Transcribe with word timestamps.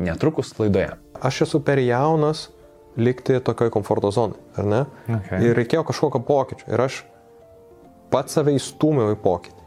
netrukus 0.00 0.52
laidoje. 0.58 0.94
Aš 1.20 1.42
esu 1.46 1.60
per 1.64 1.80
jaunas 1.82 2.48
likti 2.96 3.38
tokioj 3.44 3.70
komforto 3.70 4.10
zonai, 4.14 4.40
ar 4.58 4.66
ne? 4.66 4.82
Okay. 5.06 5.44
Ir 5.46 5.56
reikėjo 5.58 5.84
kažkokio 5.90 6.22
pokyčio. 6.26 6.68
Ir 6.72 6.84
aš 6.88 7.02
pats 8.12 8.36
save 8.36 8.54
įstūmiau 8.58 9.14
į 9.14 9.18
pokytį. 9.22 9.58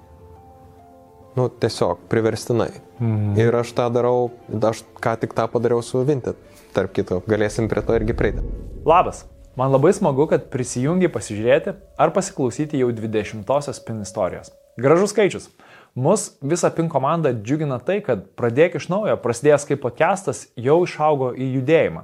Nu, 1.34 1.48
tiesiog, 1.50 2.04
priverstinai. 2.12 2.70
Mhm. 3.00 3.38
Ir 3.42 3.56
aš 3.58 3.74
tą 3.74 3.88
darau, 3.94 4.32
aš 4.70 4.84
ką 5.02 5.16
tik 5.22 5.34
tą 5.34 5.48
padariau 5.50 5.82
su 5.82 6.04
Vinted. 6.06 6.38
Tarp 6.74 6.94
kito, 6.94 7.22
galėsim 7.30 7.70
prie 7.70 7.82
to 7.86 7.96
irgi 7.98 8.18
prieiti. 8.18 8.44
Labas. 8.86 9.26
Man 9.58 9.70
labai 9.70 9.92
smagu, 9.94 10.26
kad 10.30 10.48
prisijungi 10.50 11.12
pasižiūrėti 11.14 11.76
ar 12.02 12.14
pasiklausyti 12.14 12.80
jau 12.82 12.90
20-osios 12.90 13.80
PIN 13.86 14.02
istorijos. 14.02 14.50
Gražus 14.82 15.14
skaičius. 15.14 15.52
Mus 15.96 16.40
visą 16.42 16.72
PIN 16.74 16.88
komandą 16.90 17.30
džiugina 17.38 17.78
tai, 17.78 18.00
kad 18.02 18.24
pradėk 18.34 18.80
iš 18.80 18.88
naujo, 18.90 19.14
prasidėjęs 19.22 19.68
kaip 19.70 19.82
podcastas, 19.84 20.48
jau 20.58 20.80
išaugo 20.82 21.28
į 21.38 21.52
judėjimą, 21.60 22.02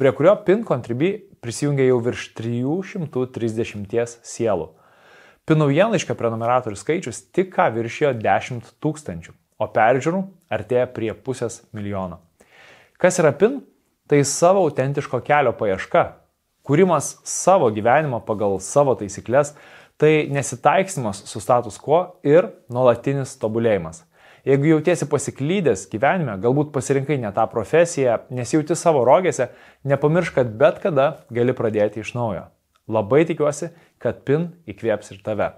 prie 0.00 0.12
kurio 0.16 0.32
PIN 0.46 0.62
kontribi 0.64 1.10
prisijungia 1.44 1.90
jau 1.90 1.98
virš 2.06 2.30
330 2.38 4.16
sielų. 4.24 4.70
PIN 5.44 5.60
naujienlaiškio 5.60 6.16
prenumeratorių 6.16 6.80
skaičius 6.80 7.20
tik 7.36 7.52
ką 7.52 7.68
viršijo 7.74 8.14
10 8.16 8.72
tūkstančių, 8.80 9.36
o 9.60 9.68
peržiūrų 9.68 10.24
artėja 10.48 10.88
prie 10.96 11.12
pusės 11.12 11.60
milijono. 11.76 12.22
Kas 12.96 13.20
yra 13.20 13.34
PIN? 13.36 13.60
Tai 14.08 14.24
savo 14.28 14.64
autentiško 14.64 15.20
kelio 15.24 15.52
paieška, 15.56 16.02
kūrimas 16.64 17.18
savo 17.28 17.68
gyvenimo 17.74 18.24
pagal 18.24 18.56
savo 18.60 18.96
taisyklės, 18.96 19.52
tai 20.00 20.28
nesitaiksnimas 20.32 21.24
su 21.28 21.40
status 21.40 21.78
quo 21.78 22.04
ir 22.26 22.50
nuolatinis 22.72 23.36
tobulėjimas. 23.42 24.04
Jeigu 24.42 24.72
jautiesi 24.72 25.06
pasiklydęs 25.06 25.84
gyvenime, 25.92 26.34
galbūt 26.42 26.72
pasirinkai 26.74 27.14
ne 27.22 27.30
tą 27.34 27.44
profesiją, 27.50 28.16
nesijauti 28.34 28.74
savo 28.74 29.04
rogėse, 29.06 29.52
nepamiršk, 29.86 30.40
kad 30.40 30.56
bet 30.58 30.80
kada 30.82 31.08
gali 31.30 31.54
pradėti 31.54 32.02
iš 32.02 32.16
naujo. 32.16 32.48
Labai 32.90 33.22
tikiuosi, 33.28 33.70
kad 34.02 34.24
PIN 34.26 34.48
įkvėps 34.66 35.14
ir 35.14 35.20
tave. 35.22 35.52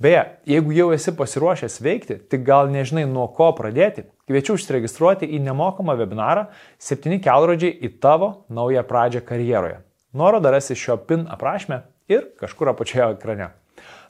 Beje, 0.00 0.22
jeigu 0.48 0.72
jau 0.76 0.86
esi 0.92 1.12
pasiruošęs 1.16 1.76
veikti, 1.84 2.16
tik 2.32 2.42
gal 2.44 2.72
nežinai 2.72 3.04
nuo 3.08 3.26
ko 3.36 3.50
pradėti, 3.56 4.06
kviečiu 4.28 4.56
užsiregistruoti 4.56 5.28
į 5.36 5.42
nemokamą 5.44 5.98
webinarą 6.00 6.46
7 6.80 7.20
kelrodžiai 7.24 7.76
į 7.84 7.92
tavo 8.00 8.30
naują 8.48 8.84
pradžią 8.88 9.22
karjeroje. 9.28 9.82
Nuorodą 10.16 10.52
rasi 10.56 10.76
šio 10.76 10.96
PIN 11.04 11.28
aprašymę 11.32 11.82
ir 12.08 12.28
kažkur 12.40 12.70
apačioje 12.72 13.14
ekrane. 13.16 13.50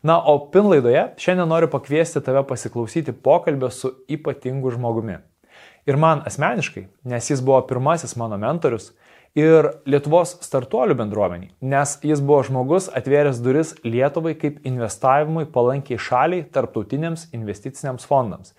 Na, 0.02 0.18
o 0.20 0.38
PIN 0.52 0.68
laidoje 0.70 1.02
šiandien 1.18 1.48
noriu 1.50 1.70
pakviesti 1.72 2.20
tave 2.22 2.44
pasiklausyti 2.46 3.12
pokalbio 3.12 3.70
su 3.70 3.90
ypatingu 4.08 4.70
žmogumi. 4.70 5.18
Ir 5.86 5.96
man 5.96 6.22
asmeniškai, 6.26 6.86
nes 7.06 7.30
jis 7.30 7.42
buvo 7.42 7.60
pirmasis 7.66 8.16
mano 8.18 8.38
mentorius 8.38 8.90
ir 9.38 9.68
Lietuvos 9.86 10.32
startuolių 10.42 10.96
bendruomeniai, 10.98 11.52
nes 11.60 11.96
jis 12.02 12.22
buvo 12.24 12.40
žmogus 12.46 12.88
atvėręs 12.96 13.42
duris 13.44 13.74
Lietuvai 13.84 14.34
kaip 14.40 14.64
investavimui 14.66 15.46
palankiai 15.52 16.00
šaliai 16.00 16.46
tarptautiniams 16.52 17.28
investiciniams 17.36 18.08
fondams. 18.08 18.54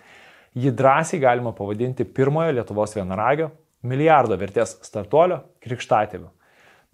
Jį 0.58 0.72
drąsiai 0.74 1.20
galima 1.22 1.52
pavadinti 1.54 2.06
pirmojo 2.06 2.54
Lietuvos 2.56 2.96
vienaragio, 2.96 3.50
milijardo 3.82 4.38
vertės 4.40 4.78
startuolio 4.86 5.42
krikštatėviu. 5.62 6.30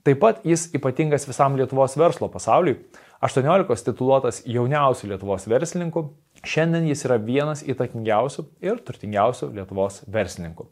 Taip 0.05 0.19
pat 0.21 0.43
jis 0.45 0.67
ypatingas 0.77 1.25
visam 1.25 1.55
Lietuvos 1.57 1.95
verslo 1.97 2.29
pasauliui. 2.29 2.77
18 3.25 3.87
tituluotas 3.87 4.43
jauniausių 4.45 5.15
Lietuvos 5.15 5.47
verslininkų, 5.49 6.03
šiandien 6.45 6.91
jis 6.91 7.07
yra 7.07 7.17
vienas 7.17 7.63
įtakingiausių 7.65 8.45
ir 8.69 8.83
turtingiausių 8.85 9.49
Lietuvos 9.57 10.03
verslininkų. 10.13 10.67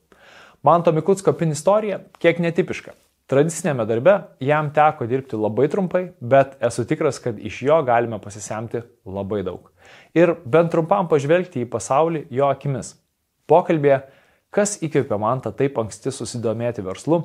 Manto 0.68 0.92
Mikutsko 0.92 1.32
pin 1.32 1.54
istorija 1.56 2.02
kiek 2.20 2.42
netipiška. 2.44 2.92
Tradicinėme 3.32 3.86
darbe 3.88 4.18
jam 4.44 4.68
teko 4.76 5.06
dirbti 5.08 5.38
labai 5.40 5.64
trumpai, 5.72 6.02
bet 6.20 6.58
esu 6.60 6.84
tikras, 6.84 7.16
kad 7.22 7.38
iš 7.40 7.62
jo 7.64 7.78
galime 7.88 8.18
pasisemti 8.20 8.82
labai 9.08 9.40
daug. 9.46 9.70
Ir 10.12 10.34
bent 10.44 10.74
trumpam 10.74 11.08
pažvelgti 11.08 11.64
į 11.64 11.70
pasaulį 11.72 12.26
jo 12.36 12.50
akimis. 12.52 12.98
Pokalbėje, 13.48 14.02
kas 14.52 14.76
įkvėpė 14.84 15.16
man 15.24 15.40
tą 15.40 15.54
taip 15.56 15.80
anksti 15.80 16.12
susidomėti 16.12 16.84
verslu, 16.84 17.22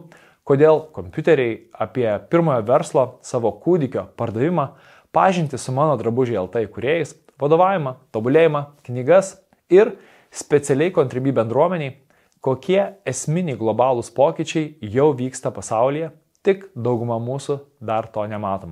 kodėl 0.47 0.85
kompiuteriai 0.95 1.57
apie 1.75 2.07
pirmojo 2.31 2.63
verslo 2.67 3.03
savo 3.25 3.51
kūdikio 3.63 4.03
pardavimą, 4.19 4.65
pažinti 5.11 5.57
su 5.59 5.71
mano 5.75 5.97
drabužiai 5.99 6.39
LT 6.43 6.55
įkūrėjais, 6.67 7.15
vadovavimą, 7.41 7.91
tobulėjimą, 8.15 8.61
knygas 8.87 9.27
ir 9.73 9.85
specialiai 10.31 10.91
kontribį 10.95 11.31
bendruomeniai, 11.41 11.97
kokie 12.43 12.81
esminiai 13.07 13.57
globalūs 13.59 14.09
pokyčiai 14.15 14.65
jau 14.95 15.09
vyksta 15.17 15.49
pasaulyje, 15.51 16.11
tik 16.45 16.59
dauguma 16.75 17.17
mūsų 17.19 17.59
dar 17.83 18.07
to 18.13 18.23
nematom. 18.29 18.71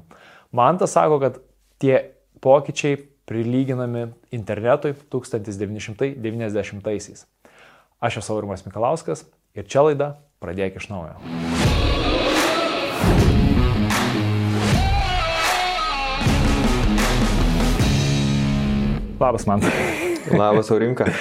Man 0.56 0.78
tas 0.80 0.92
sako, 0.96 1.20
kad 1.20 1.34
tie 1.82 1.96
pokyčiai 2.44 2.96
prilyginami 3.28 4.04
internetui 4.36 4.94
1990-aisiais. 5.12 7.26
Aš 8.00 8.18
esu 8.22 8.34
Aurimas 8.36 8.66
Mikalauskas 8.68 9.20
ir 9.58 9.64
čia 9.68 9.82
laida 9.88 10.08
Pradėk 10.46 10.78
iš 10.78 10.92
naujo. 10.92 11.55
Labas 19.20 19.46
man. 19.48 19.62
Labas, 20.32 20.72
Aurinka. 20.72 21.08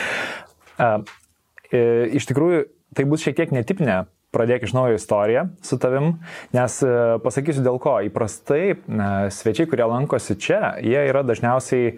E, 1.74 1.78
iš 2.14 2.28
tikrųjų, 2.28 2.58
tai 2.94 3.02
bus 3.08 3.22
šiek 3.24 3.34
tiek 3.34 3.50
netipinė 3.50 4.04
pradėk 4.34 4.66
iš 4.66 4.74
naujo 4.76 4.94
istoriją 4.94 5.40
su 5.64 5.74
tavim, 5.82 6.20
nes 6.54 6.76
e, 6.86 6.90
pasakysiu 7.24 7.64
dėl 7.64 7.80
ko. 7.82 7.96
Įprastai 8.06 8.76
svečiai, 9.34 9.66
kurie 9.66 9.86
lankosi 9.90 10.36
čia, 10.38 10.76
jie 10.84 11.00
yra 11.08 11.24
dažniausiai 11.26 11.96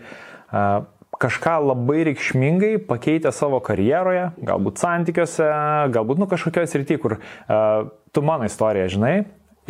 kažką 1.20 1.58
labai 1.66 2.06
reikšmingai 2.08 2.72
pakeitę 2.88 3.34
savo 3.36 3.60
karjeroje, 3.64 4.30
galbūt 4.48 4.80
santykiuose, 4.80 5.50
galbūt 5.92 6.22
nu 6.22 6.30
kažkokioje 6.30 6.72
srityje, 6.72 7.02
kur 7.02 7.18
tu 8.16 8.24
mano 8.24 8.48
istoriją 8.48 8.88
žinai, 8.96 9.14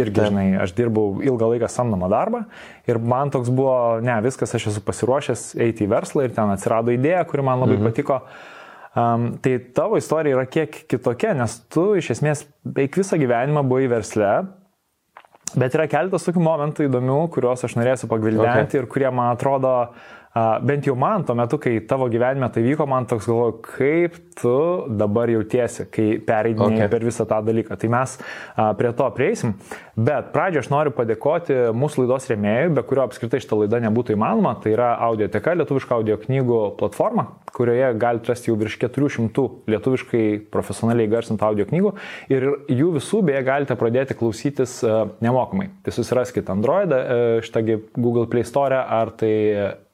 irgi, 0.00 0.26
žinai, 0.28 0.46
aš 0.62 0.74
dirbau 0.76 1.20
ilgą 1.24 1.52
laiką 1.52 1.70
samdomą 1.72 2.10
darbą 2.12 2.42
ir 2.88 3.00
man 3.00 3.32
toks 3.34 3.50
buvo, 3.52 3.76
ne, 4.04 4.18
viskas, 4.24 4.54
aš 4.56 4.68
esu 4.72 4.82
pasiruošęs 4.84 5.46
eiti 5.66 5.86
į 5.86 5.90
verslą 5.94 6.26
ir 6.26 6.36
ten 6.36 6.52
atsirado 6.52 6.94
idėja, 6.94 7.24
kuri 7.28 7.46
man 7.46 7.62
labai 7.64 7.78
mhm. 7.78 7.88
patiko. 7.90 8.20
Um, 8.96 9.26
tai 9.44 9.58
tavo 9.76 9.98
istorija 10.00 10.38
yra 10.38 10.46
kiek 10.48 10.84
kitokia, 10.88 11.34
nes 11.36 11.58
tu 11.72 11.90
iš 12.00 12.14
esmės 12.14 12.46
beveik 12.64 12.96
visą 12.96 13.18
gyvenimą 13.20 13.60
buvai 13.68 13.90
versle, 13.92 14.30
bet 15.56 15.76
yra 15.76 15.84
keletas 15.92 16.24
tokių 16.24 16.44
momentų 16.44 16.86
įdomių, 16.88 17.18
kuriuos 17.34 17.66
aš 17.68 17.76
norėsiu 17.76 18.08
pagvildenti 18.08 18.78
okay. 18.78 18.80
ir 18.80 18.88
kurie 18.92 19.10
man 19.12 19.34
atrodo 19.34 19.74
uh, 19.84 20.14
bent 20.60 20.86
jau 20.86 20.94
man 20.98 21.24
tuo 21.24 21.34
metu, 21.38 21.58
kai 21.60 21.78
tavo 21.88 22.08
gyvenime 22.12 22.48
tai 22.52 22.62
vyko, 22.64 22.84
man 22.88 23.06
toks 23.08 23.28
galvoju, 23.28 23.54
kaip 23.64 24.18
tu 24.36 24.56
dabar 25.00 25.30
jautiesi, 25.32 25.86
kai 25.92 26.08
pereidinėjai 26.20 26.84
okay. 26.84 26.92
per 26.92 27.06
visą 27.06 27.24
tą 27.28 27.38
dalyką. 27.46 27.78
Tai 27.80 27.90
mes 27.94 28.16
a, 28.20 28.66
prie 28.76 28.90
to 28.96 29.06
prieisim. 29.16 29.54
Bet 29.96 30.28
pradžioje 30.34 30.66
aš 30.66 30.68
noriu 30.72 30.92
padėkoti 30.96 31.56
mūsų 31.76 32.04
laidos 32.04 32.28
rėmėjui, 32.28 32.74
be 32.76 32.84
kurio 32.84 33.06
apskritai 33.06 33.40
šitą 33.40 33.62
laidą 33.62 33.80
nebūtų 33.86 34.16
įmanoma. 34.16 34.52
Tai 34.60 34.74
yra 34.74 34.90
audioteka, 35.08 35.56
lietuviška 35.62 35.96
audio 35.96 36.18
knygų 36.20 36.60
platforma, 36.82 37.30
kurioje 37.56 37.94
galite 37.96 38.32
rasti 38.32 38.52
jau 38.52 38.58
virš 38.60 38.76
400 38.84 39.46
lietuviškai 39.72 40.26
profesionaliai 40.52 41.08
garsintų 41.16 41.48
audio 41.48 41.68
knygų. 41.70 41.94
Ir 42.34 42.48
jų 42.76 42.92
visų 42.98 43.22
beje 43.30 43.40
galite 43.48 43.78
pradėti 43.80 44.18
klausytis 44.20 44.82
a, 44.84 45.06
nemokamai. 45.24 45.70
Tai 45.86 45.96
susiraskite 45.96 46.52
Android, 46.52 46.92
šitągi 47.46 47.80
Google 47.96 48.28
Play 48.28 48.44
Store 48.44 48.84
ar 48.84 49.16
tai 49.16 49.34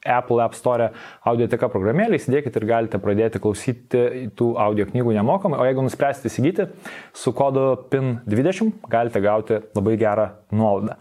Apple 0.04 0.42
App 0.42 0.56
Store 0.58 0.90
audioteka 1.28 1.68
programėlį, 1.72 2.18
įsidėkit 2.18 2.56
ir 2.58 2.66
galite 2.68 3.00
pradėti 3.02 3.40
klausyti 3.42 4.28
tų 4.38 4.52
audio 4.60 4.86
knygų 4.88 5.14
nemokamai, 5.18 5.60
o 5.62 5.66
jeigu 5.68 5.84
nuspręsite 5.86 6.30
įsigyti, 6.30 6.68
su 7.14 7.34
kodu 7.36 7.66
PIN20 7.92 8.88
galite 8.90 9.22
gauti 9.22 9.60
labai 9.76 9.96
gerą 10.00 10.28
nuolaidą. 10.54 10.98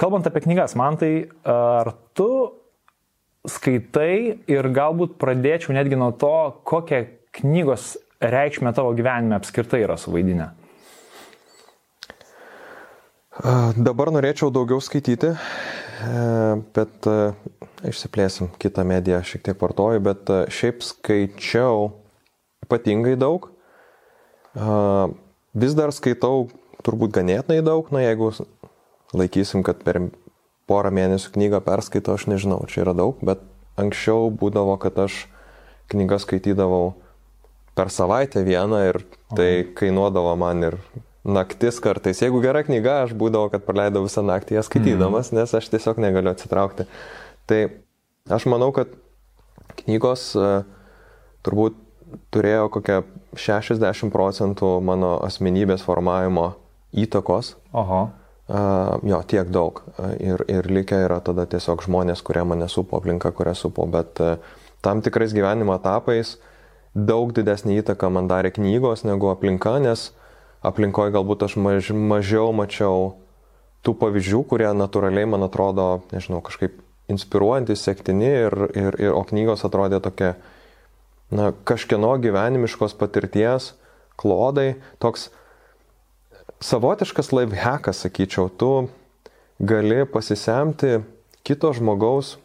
Kalbant 0.00 0.26
apie 0.26 0.42
knygas, 0.46 0.76
man 0.78 0.98
tai 1.00 1.12
ar 1.46 1.92
tu 2.18 2.30
skaitai 3.48 4.42
ir 4.50 4.70
galbūt 4.74 5.16
pradėčiau 5.20 5.74
netgi 5.76 5.98
nuo 6.00 6.12
to, 6.18 6.34
kokią 6.68 7.04
knygos 7.40 7.94
reikšmę 8.20 8.74
tavo 8.76 8.92
gyvenime 8.96 9.38
apskritai 9.38 9.84
yra 9.86 9.96
suvaidinę? 10.00 10.50
Dabar 13.80 14.10
norėčiau 14.12 14.50
daugiau 14.52 14.82
skaityti, 14.84 15.30
bet 16.74 17.08
išsiplėsim 17.86 18.50
kitą 18.60 18.84
mediją, 18.86 19.20
šiek 19.24 19.44
tiek 19.48 19.60
vartoju, 19.60 20.02
bet 20.04 20.30
e, 20.30 20.40
šiaip 20.52 20.84
skaičiau 20.84 21.90
ypatingai 22.66 23.16
daug. 23.20 23.50
Vis 25.60 25.76
dar 25.78 25.92
skaitau 25.94 26.48
turbūt 26.84 27.14
ganėtinai 27.14 27.60
daug, 27.66 27.88
na 27.94 28.02
jeigu 28.02 28.32
laikysim, 29.16 29.64
kad 29.66 29.82
per 29.86 30.00
porą 30.70 30.92
mėnesių 30.94 31.32
knygą 31.34 31.60
perskaitau, 31.66 32.16
aš 32.18 32.28
nežinau, 32.30 32.62
čia 32.70 32.84
yra 32.84 32.94
daug, 32.98 33.18
bet 33.26 33.42
anksčiau 33.80 34.30
būdavo, 34.34 34.76
kad 34.82 34.98
aš 35.06 35.24
knygą 35.90 36.20
skaitydavau 36.22 36.92
per 37.78 37.90
savaitę 37.90 38.42
vieną 38.46 38.82
ir 38.90 39.00
tai 39.34 39.50
kainuodavo 39.78 40.34
man 40.38 40.66
ir 40.66 40.78
naktis 41.24 41.80
kartais. 41.82 42.22
Jeigu 42.22 42.40
gera 42.44 42.62
knyga, 42.64 43.02
aš 43.04 43.14
būdavo, 43.18 43.50
kad 43.52 43.64
praleidau 43.66 44.04
visą 44.06 44.24
naktį 44.24 44.56
ją 44.56 44.64
skaitydamas, 44.66 45.32
nes 45.36 45.52
aš 45.56 45.68
tiesiog 45.72 46.00
negaliu 46.00 46.32
atsitraukti. 46.32 46.86
Tai 47.50 47.60
aš 48.32 48.46
manau, 48.48 48.70
kad 48.76 48.92
knygos 49.82 50.30
uh, 50.38 50.62
turbūt 51.46 51.76
turėjo 52.34 52.70
kokią 52.74 53.02
60 53.38 54.10
procentų 54.14 54.72
mano 54.84 55.18
asmenybės 55.26 55.84
formavimo 55.86 56.54
įtakos. 56.96 57.54
Oho. 57.76 58.08
Uh, 58.50 58.96
jo, 59.06 59.20
tiek 59.30 59.50
daug. 59.52 59.84
Uh, 59.94 60.14
ir, 60.18 60.42
ir 60.50 60.66
likę 60.72 61.04
yra 61.04 61.20
tada 61.22 61.44
tiesiog 61.46 61.84
žmonės, 61.86 62.24
kurie 62.26 62.42
mane 62.48 62.66
supo, 62.72 62.98
aplinka, 62.98 63.30
kurią 63.36 63.54
supo. 63.54 63.86
Bet 63.86 64.18
uh, 64.24 64.40
tam 64.82 65.04
tikrais 65.04 65.36
gyvenimo 65.36 65.76
etapais 65.76 66.38
daug 66.94 67.30
didesnį 67.36 67.78
įtaką 67.84 68.10
man 68.10 68.26
darė 68.26 68.50
knygos 68.56 69.04
negu 69.06 69.30
aplinka, 69.30 69.76
nes 69.78 70.08
aplinkoje 70.66 71.14
galbūt 71.14 71.46
aš 71.46 71.56
maž, 71.56 71.90
mažiau 71.94 72.52
mačiau 72.56 73.14
tų 73.86 73.94
pavyzdžių, 73.96 74.44
kurie 74.48 74.70
natūraliai, 74.76 75.28
man 75.30 75.46
atrodo, 75.46 76.02
nežinau, 76.12 76.42
kažkaip 76.44 76.78
inspiruojantis, 77.10 77.82
sektini 77.82 78.28
ir, 78.46 78.56
ir, 78.76 78.98
ir 79.00 79.14
o 79.16 79.22
knygos 79.26 79.64
atrodė 79.66 80.02
tokia 80.04 80.34
uh, 80.34 80.48
na, 81.30 81.52
kažkieno 81.64 82.14
gyvenimiškos 82.18 82.94
patirties 82.98 83.72
klodai, 84.20 84.74
toks 85.00 85.30
savotiškas 86.60 87.32
lifehackas, 87.32 88.02
sakyčiau, 88.04 88.50
tu 88.50 88.90
gali 89.58 90.04
pasisemti 90.04 91.00
kito 91.46 91.72
žmogaus 91.76 92.36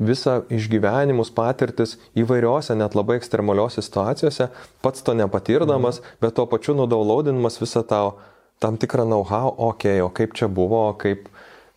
visą 0.00 0.40
išgyvenimus, 0.48 1.30
patirtis 1.36 1.96
įvairiose, 2.18 2.74
net 2.78 2.96
labai 2.96 3.18
ekstremaliuose 3.20 3.84
situacijose, 3.84 4.48
pats 4.84 5.04
to 5.04 5.14
nepatirdamas, 5.18 6.00
mhm. 6.00 6.20
bet 6.24 6.36
tuo 6.38 6.46
pačiu 6.50 6.74
nudaulaudinamas 6.78 7.60
visą 7.60 7.84
tau 7.86 8.16
tam 8.60 8.76
tikrą 8.80 9.06
know-how, 9.08 9.52
okei, 9.56 10.00
okay, 10.00 10.04
o 10.04 10.10
kaip 10.12 10.36
čia 10.36 10.48
buvo, 10.52 10.82
kaip, 11.00 11.28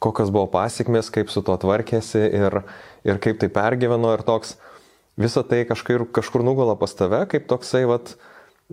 kokios 0.04 0.34
buvo 0.36 0.50
pasiekmes, 0.52 1.12
kaip 1.16 1.32
su 1.32 1.44
tuo 1.46 1.56
tvarkėsi 1.60 2.24
ir, 2.28 2.60
ir 3.08 3.20
kaip 3.24 3.40
tai 3.40 3.48
pergyveno 3.52 4.12
ir 4.18 4.24
toks, 4.28 4.58
visa 5.20 5.46
tai 5.48 5.64
kažkur, 5.70 6.10
kažkur 6.12 6.44
nugula 6.44 6.76
pas 6.80 6.92
tave, 6.98 7.24
kaip 7.32 7.48
toksai, 7.48 7.86
vat, 7.88 8.16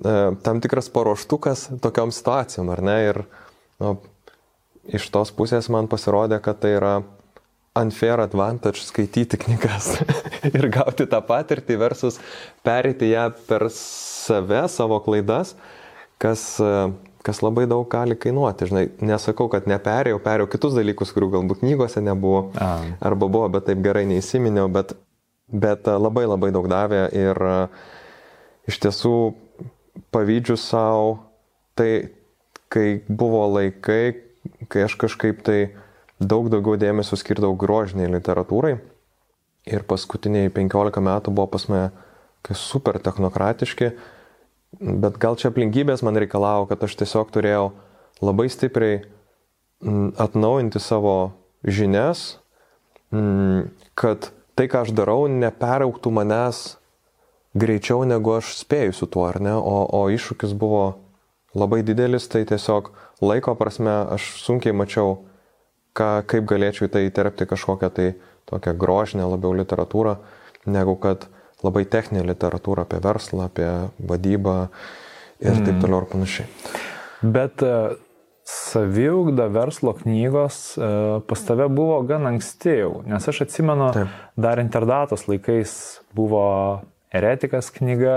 e, 0.03 0.17
tam 0.43 0.63
tikras 0.63 0.91
paruoštukas 0.91 1.69
tokiam 1.85 2.11
situacijom, 2.15 2.73
ar 2.75 2.83
ne? 2.83 2.99
Ir 3.13 3.23
nu, 3.79 3.95
iš 4.91 5.07
tos 5.15 5.31
pusės 5.31 5.71
man 5.71 5.87
pasirodė, 5.91 6.41
kad 6.43 6.59
tai 6.63 6.75
yra 6.81 6.95
unfair 7.79 8.21
advantage 8.21 8.83
skaityti 8.83 9.39
knygas 9.45 9.93
ir 10.57 10.71
gauti 10.75 11.07
tą 11.11 11.21
patirtį 11.27 11.79
versus 11.81 12.19
perėti 12.67 13.13
ją 13.13 13.29
per 13.47 13.69
save, 13.75 14.65
savo 14.73 14.99
klaidas, 15.05 15.55
kas, 16.21 16.43
kas 17.27 17.43
labai 17.45 17.69
daug 17.71 17.87
gali 17.91 18.19
kainuoti. 18.19 18.71
Žinai, 18.71 18.87
nesakau, 19.07 19.47
kad 19.53 19.71
neperėjau, 19.71 20.19
perėjau 20.25 20.51
kitus 20.51 20.75
dalykus, 20.79 21.15
kurių 21.15 21.31
galbūt 21.37 21.63
knygose 21.63 22.03
nebuvo, 22.05 22.49
A. 22.59 22.73
arba 22.99 23.31
buvo, 23.31 23.47
bet 23.55 23.71
taip 23.71 23.85
gerai 23.87 24.05
neįsiminiau, 24.11 24.67
bet 24.73 24.97
bet 25.51 25.87
labai 25.87 26.27
labai 26.31 26.51
daug 26.55 26.69
davė 26.71 27.07
ir 27.17 27.39
iš 28.71 28.79
tiesų 28.85 29.15
pavydžiu 30.15 30.57
savo, 30.61 31.19
tai 31.75 32.11
kai 32.71 33.03
buvo 33.09 33.43
laikai, 33.57 34.15
kai 34.71 34.87
aš 34.87 34.95
kažkaip 35.01 35.43
tai 35.47 35.61
daug 36.21 36.51
daugiau 36.53 36.77
dėmesio 36.81 37.17
skirdavau 37.19 37.57
grožiniai 37.59 38.11
literatūrai 38.13 38.77
ir 39.71 39.85
paskutiniai 39.89 40.53
15 40.53 41.03
metų 41.05 41.35
buvo 41.35 41.49
pas 41.55 41.67
mane 41.73 41.91
super 42.57 42.99
technokratiški, 43.03 43.91
bet 44.81 45.19
gal 45.21 45.37
čia 45.37 45.51
aplinkybės 45.51 46.05
man 46.07 46.17
reikalavo, 46.17 46.69
kad 46.71 46.83
aš 46.87 46.97
tiesiog 47.03 47.33
turėjau 47.35 47.71
labai 48.25 48.49
stipriai 48.53 49.03
atnaujinti 50.21 50.81
savo 50.81 51.33
žinias, 51.65 52.39
kad 53.95 54.31
tai, 54.57 54.69
ką 54.69 54.85
aš 54.85 54.93
darau, 54.97 55.25
neperauktų 55.29 56.13
manęs 56.13 56.63
greičiau, 57.57 58.05
negu 58.09 58.37
aš 58.37 58.55
spėju 58.61 58.95
su 58.97 59.09
tuo, 59.11 59.25
ar 59.29 59.41
ne? 59.43 59.57
O, 59.57 59.85
o 59.85 60.03
iššūkis 60.13 60.53
buvo 60.57 61.01
labai 61.57 61.81
didelis, 61.83 62.29
tai 62.31 62.45
tiesiog 62.49 62.93
laiko 63.25 63.57
prasme 63.59 63.93
aš 64.15 64.37
sunkiai 64.45 64.77
mačiau, 64.77 65.19
ką, 65.97 66.11
kaip 66.31 66.49
galėčiau 66.51 66.89
į 66.89 66.93
tai 66.95 67.05
įterpti 67.09 67.49
kažkokią 67.51 67.91
tai 67.95 68.09
tokią 68.51 68.75
grožinę 68.79 69.27
labiau 69.31 69.55
literatūrą, 69.59 70.17
negu 70.67 70.97
kad 71.01 71.29
labai 71.65 71.85
techninę 71.89 72.25
literatūrą 72.33 72.87
apie 72.87 73.01
verslą, 73.05 73.49
apie 73.51 73.69
vadybą 73.99 74.57
ir 75.41 75.55
mm. 75.55 75.67
taip 75.67 75.83
toliau 75.83 76.05
ir 76.05 76.09
panašiai. 76.13 76.49
Bet 77.21 77.65
saviugda 78.51 79.47
verslo 79.53 79.93
knygos 79.95 80.79
e, 80.79 80.87
pas 81.27 81.43
tave 81.47 81.69
buvo 81.69 82.01
gan 82.09 82.27
anksti 82.31 82.77
jau, 82.81 82.93
nes 83.07 83.29
aš 83.29 83.45
atsimenu, 83.47 83.91
Taip. 83.95 84.15
dar 84.41 84.63
interdatos 84.63 85.27
laikais 85.31 85.73
buvo 86.17 86.45
eretikas 87.15 87.71
knyga, 87.75 88.17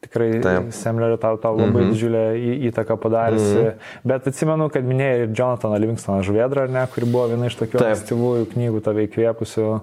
tikrai 0.00 0.40
Semlerio 0.72 1.16
tau, 1.20 1.36
tau 1.36 1.56
labai 1.56 1.68
mm 1.68 1.76
-hmm. 1.76 1.92
didžiulę 1.92 2.22
įtaką 2.70 2.96
padariusi, 2.96 3.58
mm 3.58 3.66
-hmm. 3.66 4.04
bet 4.04 4.26
atsimenu, 4.26 4.68
kad 4.68 4.84
minėjai 4.84 5.22
ir 5.22 5.30
Jonathaną 5.38 5.78
Livingstoną 5.78 6.22
Žuvedrą, 6.22 6.68
ne, 6.68 6.86
kuri 6.94 7.06
buvo 7.06 7.26
viena 7.26 7.46
iš 7.46 7.56
tokių 7.56 7.84
ankstyvųjų 7.86 8.46
knygų 8.54 8.80
tave 8.80 9.06
įkvėpusių. 9.06 9.80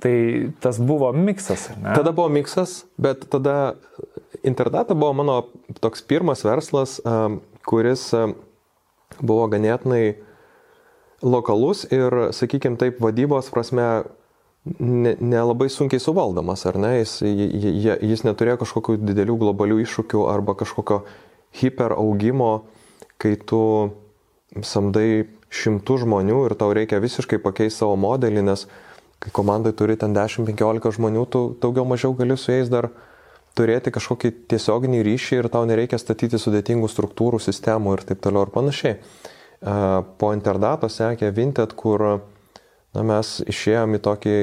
Tai 0.00 0.50
tas 0.60 0.78
buvo 0.78 1.12
miksas. 1.12 1.70
Ne? 1.82 1.94
Tada 1.94 2.12
buvo 2.12 2.28
miksas, 2.28 2.84
bet 2.98 3.28
tada 3.30 3.74
Interdata 4.42 4.94
buvo 4.94 5.12
mano 5.12 5.44
toks 5.80 6.02
pirmas 6.02 6.44
verslas, 6.44 7.00
kuris 7.66 8.12
buvo 9.20 9.46
ganėtinai 9.48 10.14
lokalus 11.22 11.84
ir, 11.92 12.32
sakykime 12.32 12.76
taip, 12.76 13.00
vadybos 13.00 13.50
prasme 13.50 14.04
nelabai 14.64 15.66
ne, 15.68 15.70
ne 15.70 15.74
sunkiai 15.76 16.00
suvaldomas, 16.00 16.64
ar 16.66 16.78
ne? 16.80 16.94
Jis, 17.02 17.18
jis 17.22 18.24
neturėjo 18.24 18.62
kažkokių 18.62 18.96
didelių 19.02 19.36
globalių 19.42 19.82
iššūkių 19.84 20.24
arba 20.32 20.56
kažkokio 20.56 21.02
hiperaugimo, 21.60 22.52
kai 23.20 23.36
tu 23.36 23.60
samdai 24.64 25.26
šimtų 25.54 25.98
žmonių 26.04 26.40
ir 26.48 26.56
tau 26.58 26.72
reikia 26.74 27.02
visiškai 27.02 27.38
pakeisti 27.42 27.84
savo 27.84 27.98
modelį, 28.00 28.42
nes 28.48 28.66
kai 29.22 29.32
komandai 29.34 29.74
turi 29.76 29.96
ten 30.00 30.16
10-15 30.16 30.96
žmonių, 30.98 31.26
tu 31.30 31.44
daugiau 31.60 31.86
mažiau 31.88 32.16
gali 32.16 32.36
su 32.40 32.52
jais 32.52 32.72
dar 32.72 32.90
turėti 33.54 33.92
kažkokį 33.94 34.32
tiesioginį 34.50 35.04
ryšį 35.06 35.38
ir 35.38 35.48
tau 35.52 35.62
nereikia 35.68 36.00
statyti 36.00 36.40
sudėtingų 36.40 36.90
struktūrų, 36.90 37.38
sistemų 37.42 37.98
ir 37.98 38.04
taip 38.08 38.24
toliau 38.24 38.48
ir 38.48 38.54
panašiai. 38.54 38.98
Po 40.18 40.32
interdato 40.34 40.90
sekė 40.90 41.30
Vinted, 41.32 41.72
kur 41.78 42.24
na, 42.94 43.02
mes 43.14 43.36
išėjom 43.50 43.98
į 43.98 44.02
tokį 44.04 44.36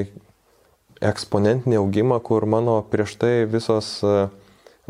eksponentinį 1.12 1.80
augimą, 1.82 2.20
kur 2.22 2.46
mano 2.46 2.78
prieš 2.92 3.16
tai 3.22 3.34
visos 3.50 4.00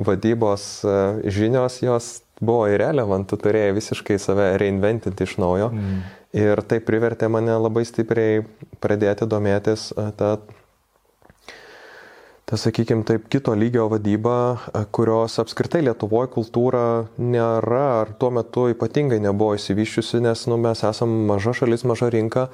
vadybos 0.01 0.65
žinios 1.23 1.79
jos 1.83 2.09
buvo 2.41 2.65
irrelevant, 2.73 3.29
tu 3.29 3.37
turėjai 3.39 3.75
visiškai 3.77 4.17
save 4.19 4.49
reinventinti 4.59 5.27
iš 5.27 5.37
naujo. 5.39 5.69
Mm. 5.71 6.01
Ir 6.41 6.61
tai 6.67 6.79
privertė 6.83 7.29
mane 7.31 7.53
labai 7.59 7.83
stipriai 7.87 8.41
pradėti 8.83 9.27
domėtis 9.29 9.91
tą 10.17 10.33
ta, 12.51 12.57
sakykime, 12.59 13.05
taip, 13.07 13.29
kito 13.31 13.53
lygio 13.55 13.85
vadyba, 13.87 14.59
kurios 14.91 15.37
apskritai 15.39 15.85
Lietuvoje 15.85 16.27
kultūra 16.33 16.81
nėra 17.15 17.83
ar 18.01 18.11
tuo 18.19 18.27
metu 18.35 18.65
ypatingai 18.73 19.21
nebuvo 19.23 19.55
įsivyščiusi, 19.55 20.19
nes 20.25 20.43
nu, 20.51 20.57
mes 20.59 20.83
esame 20.83 21.21
maža 21.29 21.53
šalis, 21.61 21.85
maža 21.87 22.09
rinka, 22.11 22.49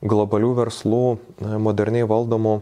globalių 0.00 0.52
verslų, 0.56 1.04
moderniai 1.60 2.08
valdomų 2.08 2.60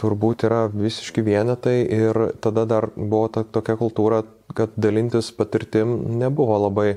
turbūt 0.00 0.46
yra 0.48 0.64
visiški 0.72 1.22
vienetai 1.24 1.82
ir 1.84 2.18
tada 2.42 2.64
dar 2.66 2.88
buvo 2.96 3.28
ta, 3.28 3.44
tokia 3.44 3.76
kultūra, 3.78 4.24
kad 4.56 4.74
dalintis 4.76 5.30
patirtim 5.36 6.18
nebuvo 6.18 6.56
labai 6.66 6.96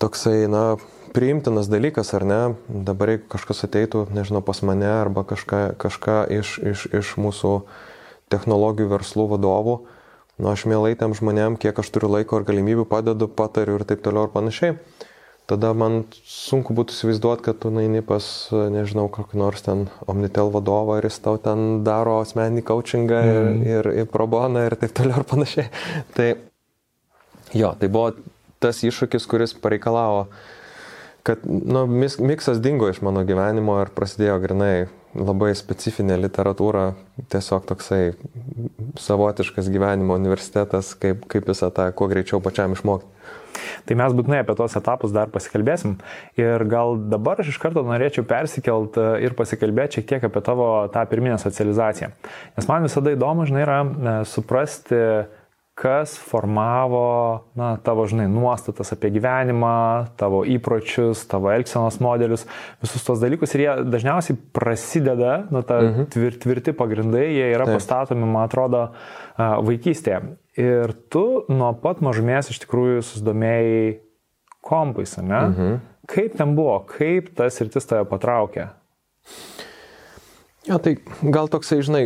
toksai, 0.00 0.48
na, 0.48 0.78
priimtinas 1.12 1.68
dalykas, 1.68 2.14
ar 2.16 2.24
ne? 2.24 2.40
Dabar 2.68 3.14
jeigu 3.14 3.28
kažkas 3.34 3.66
ateitų, 3.66 4.06
nežinau, 4.14 4.40
pas 4.46 4.62
mane 4.64 4.88
arba 4.88 5.26
kažką, 5.28 5.74
kažką 5.80 6.22
iš, 6.38 6.56
iš, 6.72 6.86
iš 7.02 7.14
mūsų 7.20 7.54
technologijų 8.32 8.94
verslų 8.94 9.26
vadovų, 9.34 9.76
nu, 10.38 10.48
aš 10.48 10.64
mielai 10.70 10.94
tam 10.96 11.12
žmonėm, 11.18 11.58
kiek 11.60 11.76
aš 11.82 11.90
turiu 11.92 12.12
laiko 12.14 12.40
ir 12.40 12.46
galimybių 12.48 12.86
padedu, 12.88 13.28
patariu 13.28 13.76
ir 13.76 13.84
taip 13.84 14.04
toliau 14.06 14.28
ir 14.28 14.34
panašiai. 14.34 14.78
Tada 15.50 15.72
man 15.74 16.04
sunku 16.22 16.74
būtų 16.78 16.94
įsivaizduoti, 16.94 17.44
kad 17.48 17.58
tu 17.62 17.72
naini 17.74 18.04
pas, 18.06 18.24
nežinau, 18.50 19.08
kokį 19.10 19.40
nors 19.40 19.64
ten 19.66 19.88
Omnitel 20.10 20.52
vadovą 20.54 21.00
ir 21.00 21.08
jis 21.08 21.18
tau 21.24 21.40
ten 21.42 21.82
daro 21.86 22.20
asmeninį 22.22 22.62
coachingą 22.68 23.18
mm. 23.24 23.34
ir, 23.66 23.72
ir, 23.72 23.90
ir 24.04 24.08
proboną 24.12 24.68
ir 24.68 24.78
taip 24.78 24.94
toliau 24.94 25.24
ir 25.24 25.26
panašiai. 25.32 25.66
Tai 26.14 26.28
jo, 27.56 27.74
tai 27.80 27.90
buvo 27.90 28.14
tas 28.62 28.84
iššūkis, 28.86 29.26
kuris 29.26 29.56
pareikalavo 29.58 30.28
kad 31.22 31.38
nu, 31.44 31.86
miksas 32.18 32.60
dingo 32.60 32.88
iš 32.88 33.02
mano 33.04 33.24
gyvenimo 33.28 33.76
ir 33.82 33.92
prasidėjo 33.94 34.38
grinai 34.40 34.74
labai 35.16 35.52
specifinė 35.58 36.18
literatūra, 36.20 36.92
tiesiog 37.32 37.64
toksai 37.68 38.02
savotiškas 39.00 39.70
gyvenimo 39.72 40.16
universitetas, 40.18 40.92
kaip, 40.98 41.24
kaip 41.30 41.48
visą 41.50 41.70
tą 41.74 41.88
kuo 41.96 42.10
greičiau 42.10 42.42
pačiam 42.44 42.76
išmokti. 42.76 43.18
Tai 43.88 43.96
mes 43.98 44.14
būtinai 44.14 44.42
apie 44.44 44.54
tos 44.58 44.76
etapus 44.78 45.12
dar 45.14 45.30
pasikalbėsim. 45.32 45.96
Ir 46.38 46.64
gal 46.70 46.96
dabar 47.10 47.42
aš 47.42 47.52
iš 47.52 47.58
karto 47.62 47.82
norėčiau 47.86 48.24
persikelt 48.28 48.96
e, 49.00 49.08
ir 49.26 49.34
pasikalbėti 49.38 49.98
šiek 49.98 50.08
tiek 50.12 50.26
apie 50.28 50.42
tavo 50.46 50.68
tą 50.94 51.02
pirminę 51.10 51.38
socializaciją. 51.42 52.12
Nes 52.56 52.70
man 52.70 52.86
visada 52.86 53.14
įdomu, 53.16 53.48
žinai, 53.48 53.64
yra 53.66 53.80
e, 53.82 54.14
suprasti, 54.30 55.02
kas 55.80 56.12
formavo 56.20 57.04
na, 57.56 57.72
tavo, 57.84 58.04
žinai, 58.08 58.26
nuostatas 58.28 58.92
apie 58.92 59.08
gyvenimą, 59.14 60.10
tavo 60.20 60.42
įpročius, 60.44 61.22
tavo 61.30 61.48
elgsenos 61.54 61.96
modelius, 62.04 62.44
visus 62.84 63.06
tos 63.06 63.22
dalykus 63.22 63.56
ir 63.56 63.64
jie 63.64 63.76
dažniausiai 63.88 64.36
prasideda, 64.56 65.38
nu, 65.48 65.64
ta 65.64 65.80
mhm. 65.86 66.10
tvir, 66.12 66.36
tvirti 66.42 66.76
pagrindai, 66.76 67.24
jie 67.32 67.48
yra 67.54 67.68
Taip. 67.68 67.78
pastatomi, 67.80 68.28
man 68.28 68.44
atrodo, 68.50 68.90
vaikystėje. 69.40 70.20
Ir 70.60 70.92
tu 71.12 71.24
nuo 71.48 71.72
pat 71.80 72.02
mažumės 72.04 72.52
iš 72.52 72.60
tikrųjų 72.66 73.00
susidomėjai 73.06 73.80
kompais, 74.66 75.16
ne? 75.22 75.40
Mhm. 75.40 75.80
Kaip 76.10 76.36
ten 76.36 76.56
buvo, 76.58 76.80
kaip 76.90 77.32
tas 77.38 77.60
rytis 77.62 77.86
tave 77.86 78.04
patraukė? 78.10 78.68
Ja, 80.70 80.78
tai 80.78 81.00
gal 81.34 81.48
toksai, 81.50 81.80
žinai, 81.82 82.04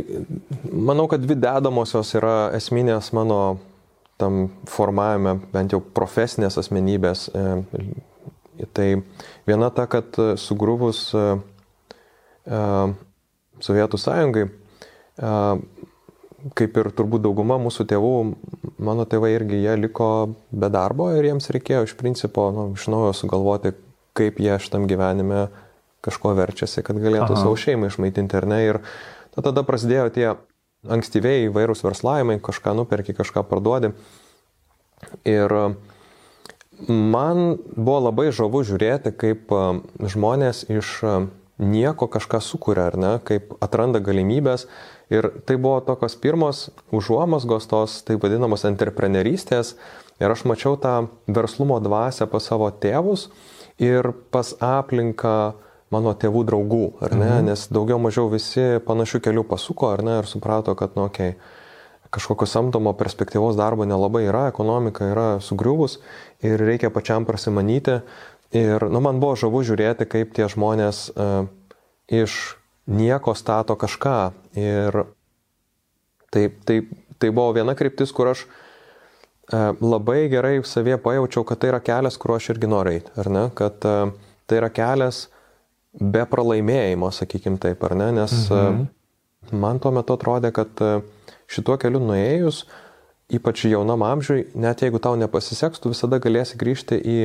manau, 0.73 1.05
kad 1.11 1.21
dvi 1.21 1.35
dedamosios 1.37 2.15
yra 2.17 2.49
esminės 2.57 3.11
mano 3.13 3.59
tam 4.17 4.47
formavime, 4.73 5.35
bent 5.53 5.75
jau 5.75 5.83
profesinės 5.85 6.57
asmenybės. 6.63 7.27
E, 7.29 8.65
tai 8.73 8.87
viena 9.45 9.69
ta, 9.75 9.85
kad 9.91 10.17
sugrūvus 10.41 11.01
e, 11.13 11.25
e, 12.49 12.63
Sovietų 13.65 14.01
sąjungai, 14.01 14.49
kaip 16.59 16.79
ir 16.81 16.89
turbūt 16.99 17.23
dauguma 17.23 17.55
mūsų 17.63 17.85
tėvų, 17.93 18.15
mano 18.83 19.05
tėvai 19.09 19.31
irgi 19.37 19.61
jie 19.63 19.77
liko 19.79 20.09
be 20.51 20.69
darbo 20.75 21.07
ir 21.15 21.29
jiems 21.29 21.53
reikėjo 21.55 21.85
iš 21.87 21.95
principo 22.01 22.49
nu, 22.53 22.65
iš 22.75 22.89
naujo 22.91 23.13
sugalvoti, 23.15 23.77
kaip 24.19 24.43
jie 24.43 24.59
šitam 24.59 24.89
gyvenime 24.91 25.45
kažko 26.05 26.35
verčiasi, 26.39 26.85
kad 26.87 26.99
galėtų 27.01 27.33
Aha. 27.33 27.41
savo 27.41 27.57
šeimą 27.59 27.91
išmaitinti 27.91 28.39
ar 28.39 28.49
ne. 28.51 28.61
Ir 28.69 28.81
tada 29.37 29.65
prasidėjo 29.67 30.11
tie 30.15 30.29
ankstyviai 30.85 31.49
įvairūs 31.49 31.85
verslavimai, 31.85 32.39
kažką 32.45 32.75
nuperki, 32.77 33.17
kažką 33.17 33.45
parduodi. 33.49 33.95
Ir 35.29 35.55
man 36.89 37.57
buvo 37.77 38.01
labai 38.09 38.31
žavu 38.35 38.65
žiūrėti, 38.67 39.15
kaip 39.17 39.53
žmonės 40.15 40.67
iš 40.73 40.99
nieko 41.59 42.09
kažką 42.11 42.41
sukuria, 42.43 42.89
ar 42.91 42.99
ne, 42.99 43.13
kaip 43.25 43.55
atranda 43.63 44.01
galimybės. 44.03 44.67
Ir 45.13 45.29
tai 45.47 45.57
buvo 45.61 45.79
tokios 45.85 46.17
pirmos 46.19 46.69
užuomasgos 46.95 47.69
tos, 47.71 48.01
tai 48.07 48.17
vadinamos 48.21 48.65
entreprenerystės. 48.67 49.75
Ir 50.23 50.31
aš 50.31 50.45
mačiau 50.49 50.79
tą 50.81 51.09
verslumo 51.27 51.81
dvasę 51.83 52.27
pas 52.31 52.47
savo 52.47 52.71
tėvus 52.71 53.29
ir 53.83 54.13
pas 54.31 54.55
aplinką 54.63 55.55
mano 55.95 56.13
tėvų 56.19 56.45
draugų, 56.51 56.85
ar 57.05 57.15
ne, 57.15 57.31
mhm. 57.31 57.51
nes 57.53 57.69
daugiau 57.73 58.01
mažiau 58.03 58.27
visi 58.33 58.81
panašių 58.87 59.23
kelių 59.29 59.47
pasuko, 59.49 59.95
ar 59.95 60.03
ne, 60.07 60.19
ir 60.23 60.31
suprato, 60.31 60.75
kad, 60.79 60.99
nu, 60.99 61.07
okei, 61.09 61.37
okay, 61.37 61.63
kažkokio 62.15 62.47
samdomo 62.47 62.93
perspektyvos 62.93 63.57
darbo 63.59 63.87
nelabai 63.89 64.25
yra, 64.29 64.47
ekonomika 64.53 65.09
yra 65.11 65.29
sugriuvus 65.43 65.99
ir 66.47 66.63
reikia 66.63 66.93
pačiam 66.95 67.27
prasimanyti. 67.27 67.99
Ir, 68.55 68.87
nu, 68.87 69.03
man 69.03 69.19
buvo 69.23 69.35
žavu 69.39 69.65
žiūrėti, 69.67 70.07
kaip 70.11 70.35
tie 70.37 70.47
žmonės 70.51 71.09
uh, 71.11 71.49
iš 72.07 72.55
nieko 72.87 73.35
stato 73.35 73.75
kažką. 73.75 74.19
Ir 74.61 75.01
tai, 76.31 76.47
tai, 76.69 76.85
tai 77.19 77.33
buvo 77.35 77.51
viena 77.57 77.75
kryptis, 77.75 78.15
kur 78.15 78.31
aš 78.31 78.45
uh, 78.47 79.75
labai 79.83 80.29
gerai 80.31 80.61
savie 80.71 81.01
pajaučiau, 81.03 81.43
kad 81.49 81.65
tai 81.65 81.73
yra 81.73 81.83
kelias, 81.83 82.21
kuriuo 82.21 82.39
aš 82.39 82.53
irgi 82.55 82.71
noriu 82.71 83.01
eiti, 83.01 83.15
ar 83.19 83.33
ne, 83.33 83.49
kad 83.59 83.91
uh, 83.91 84.15
tai 84.47 84.63
yra 84.63 84.71
kelias, 84.71 85.25
be 86.01 86.25
pralaimėjimo, 86.27 87.11
sakykim 87.15 87.59
taip, 87.63 87.83
ar 87.87 87.97
ne? 87.99 88.11
Nes 88.23 88.37
mhm. 88.51 88.87
Man 89.53 89.81
tuo 89.83 89.93
metu 89.93 90.17
atrodė, 90.17 90.51
kad 90.55 90.81
e, 90.81 91.03
šituo 91.51 91.77
keliu 91.81 92.01
nuėjus, 92.03 92.65
ypač 93.35 93.67
jaunam 93.69 94.05
amžiui, 94.07 94.47
net 94.57 94.85
jeigu 94.85 95.01
tau 95.03 95.19
nepasiseks, 95.21 95.83
tu 95.83 95.93
visada 95.93 96.21
galėsi 96.23 96.59
grįžti 96.61 97.01
į 97.01 97.19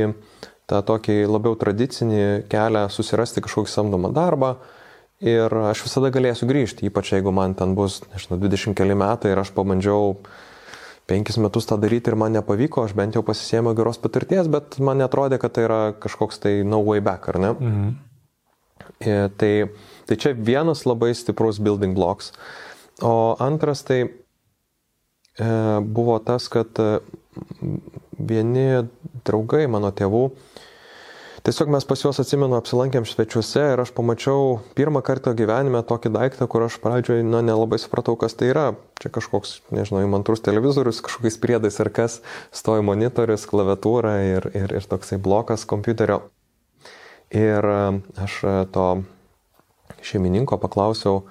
tą 0.70 0.82
tokį 0.86 1.22
labiau 1.30 1.56
tradicinį 1.60 2.50
kelią, 2.52 2.88
susirasti 2.94 3.44
kažkokį 3.46 3.72
samdomą 3.72 4.12
darbą. 4.16 4.58
Ir 5.20 5.52
aš 5.52 5.82
visada 5.84 6.12
galėsiu 6.16 6.48
grįžti, 6.48 6.88
ypač 6.88 7.14
jeigu 7.18 7.34
man 7.36 7.56
ten 7.60 7.74
bus, 7.76 8.00
nežinau, 8.14 8.38
20 8.40 8.78
keli 8.78 8.96
metai 8.96 9.34
ir 9.34 9.42
aš 9.42 9.52
pabandžiau 9.52 10.14
penkis 11.10 11.40
metus 11.42 11.68
tą 11.68 11.76
daryti 11.82 12.14
ir 12.14 12.16
man 12.20 12.32
nepavyko, 12.38 12.86
aš 12.86 12.94
bent 12.96 13.18
jau 13.18 13.24
pasisėmiau 13.28 13.76
geros 13.76 14.00
patirties, 14.00 14.48
bet 14.48 14.78
man 14.80 15.02
netrodė, 15.02 15.42
kad 15.42 15.58
tai 15.58 15.66
yra 15.66 15.80
kažkoks 16.00 16.40
tai 16.40 16.54
no 16.64 16.80
way 16.86 17.04
back, 17.04 17.28
ar 17.34 17.42
ne? 17.42 17.52
Mhm. 17.58 17.98
E, 19.00 19.30
tai, 19.38 19.54
tai 20.10 20.18
čia 20.20 20.34
vienas 20.34 20.86
labai 20.90 21.14
stiprus 21.16 21.62
building 21.62 21.96
blocks. 21.96 22.34
O 23.02 23.36
antras 23.40 23.84
tai 23.88 24.02
e, 24.04 24.10
buvo 25.82 26.20
tas, 26.20 26.50
kad 26.52 26.68
e, 26.80 27.00
vieni 28.20 28.90
draugai 29.24 29.68
mano 29.72 29.92
tėvų, 29.96 30.24
tiesiog 31.48 31.72
mes 31.72 31.88
pas 31.88 32.02
juos 32.04 32.20
atsimenu 32.20 32.58
apsilankėm 32.58 33.08
svečiuose 33.08 33.64
ir 33.74 33.80
aš 33.80 33.94
pamačiau 33.96 34.58
pirmą 34.76 35.00
kartą 35.06 35.32
gyvenime 35.38 35.80
tokį 35.88 36.12
daiktą, 36.18 36.50
kur 36.52 36.66
aš 36.68 36.76
pradžioje, 36.84 37.24
na, 37.24 37.40
nelabai 37.46 37.80
supratau, 37.80 38.18
kas 38.20 38.36
tai 38.36 38.52
yra. 38.52 38.66
Čia 39.00 39.14
kažkoks, 39.16 39.62
nežinau, 39.72 40.04
įmantrus 40.04 40.44
televizorius, 40.44 41.00
kažkokiais 41.06 41.40
priedais 41.40 41.80
ar 41.80 41.94
kas, 41.96 42.20
stovi 42.52 42.84
monitorius, 42.84 43.48
klaviatūra 43.48 44.18
ir, 44.28 44.52
ir, 44.52 44.76
ir 44.82 44.92
toksai 44.92 45.22
blokas 45.24 45.64
kompiuterio. 45.70 46.26
Ir 47.30 47.66
e, 47.66 48.02
aš 48.18 48.44
e, 48.44 48.54
to 48.74 48.86
šeimininko 50.02 50.58
paklausiau, 50.58 51.24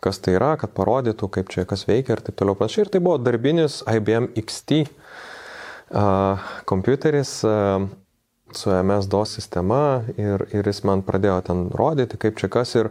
kas 0.00 0.20
tai 0.22 0.36
yra, 0.38 0.54
kad 0.60 0.72
parodytų, 0.76 1.28
kaip 1.34 1.50
čia 1.52 1.66
kas 1.68 1.86
veikia 1.88 2.14
ir 2.16 2.22
taip 2.24 2.38
toliau 2.38 2.56
panašiai. 2.58 2.86
Ir 2.86 2.92
tai 2.94 3.00
buvo 3.02 3.18
darbinis 3.20 3.80
IBM 3.88 4.30
XT 4.38 4.78
uh, 4.84 6.40
kompiuteris 6.68 7.32
uh, 7.44 7.84
su 8.56 8.72
MS-DOS 8.72 9.34
sistema 9.36 10.02
ir, 10.16 10.46
ir 10.56 10.68
jis 10.68 10.82
man 10.88 11.04
pradėjo 11.04 11.38
ten 11.50 11.66
rodyti, 11.76 12.20
kaip 12.20 12.40
čia 12.40 12.48
kas 12.52 12.72
ir 12.80 12.88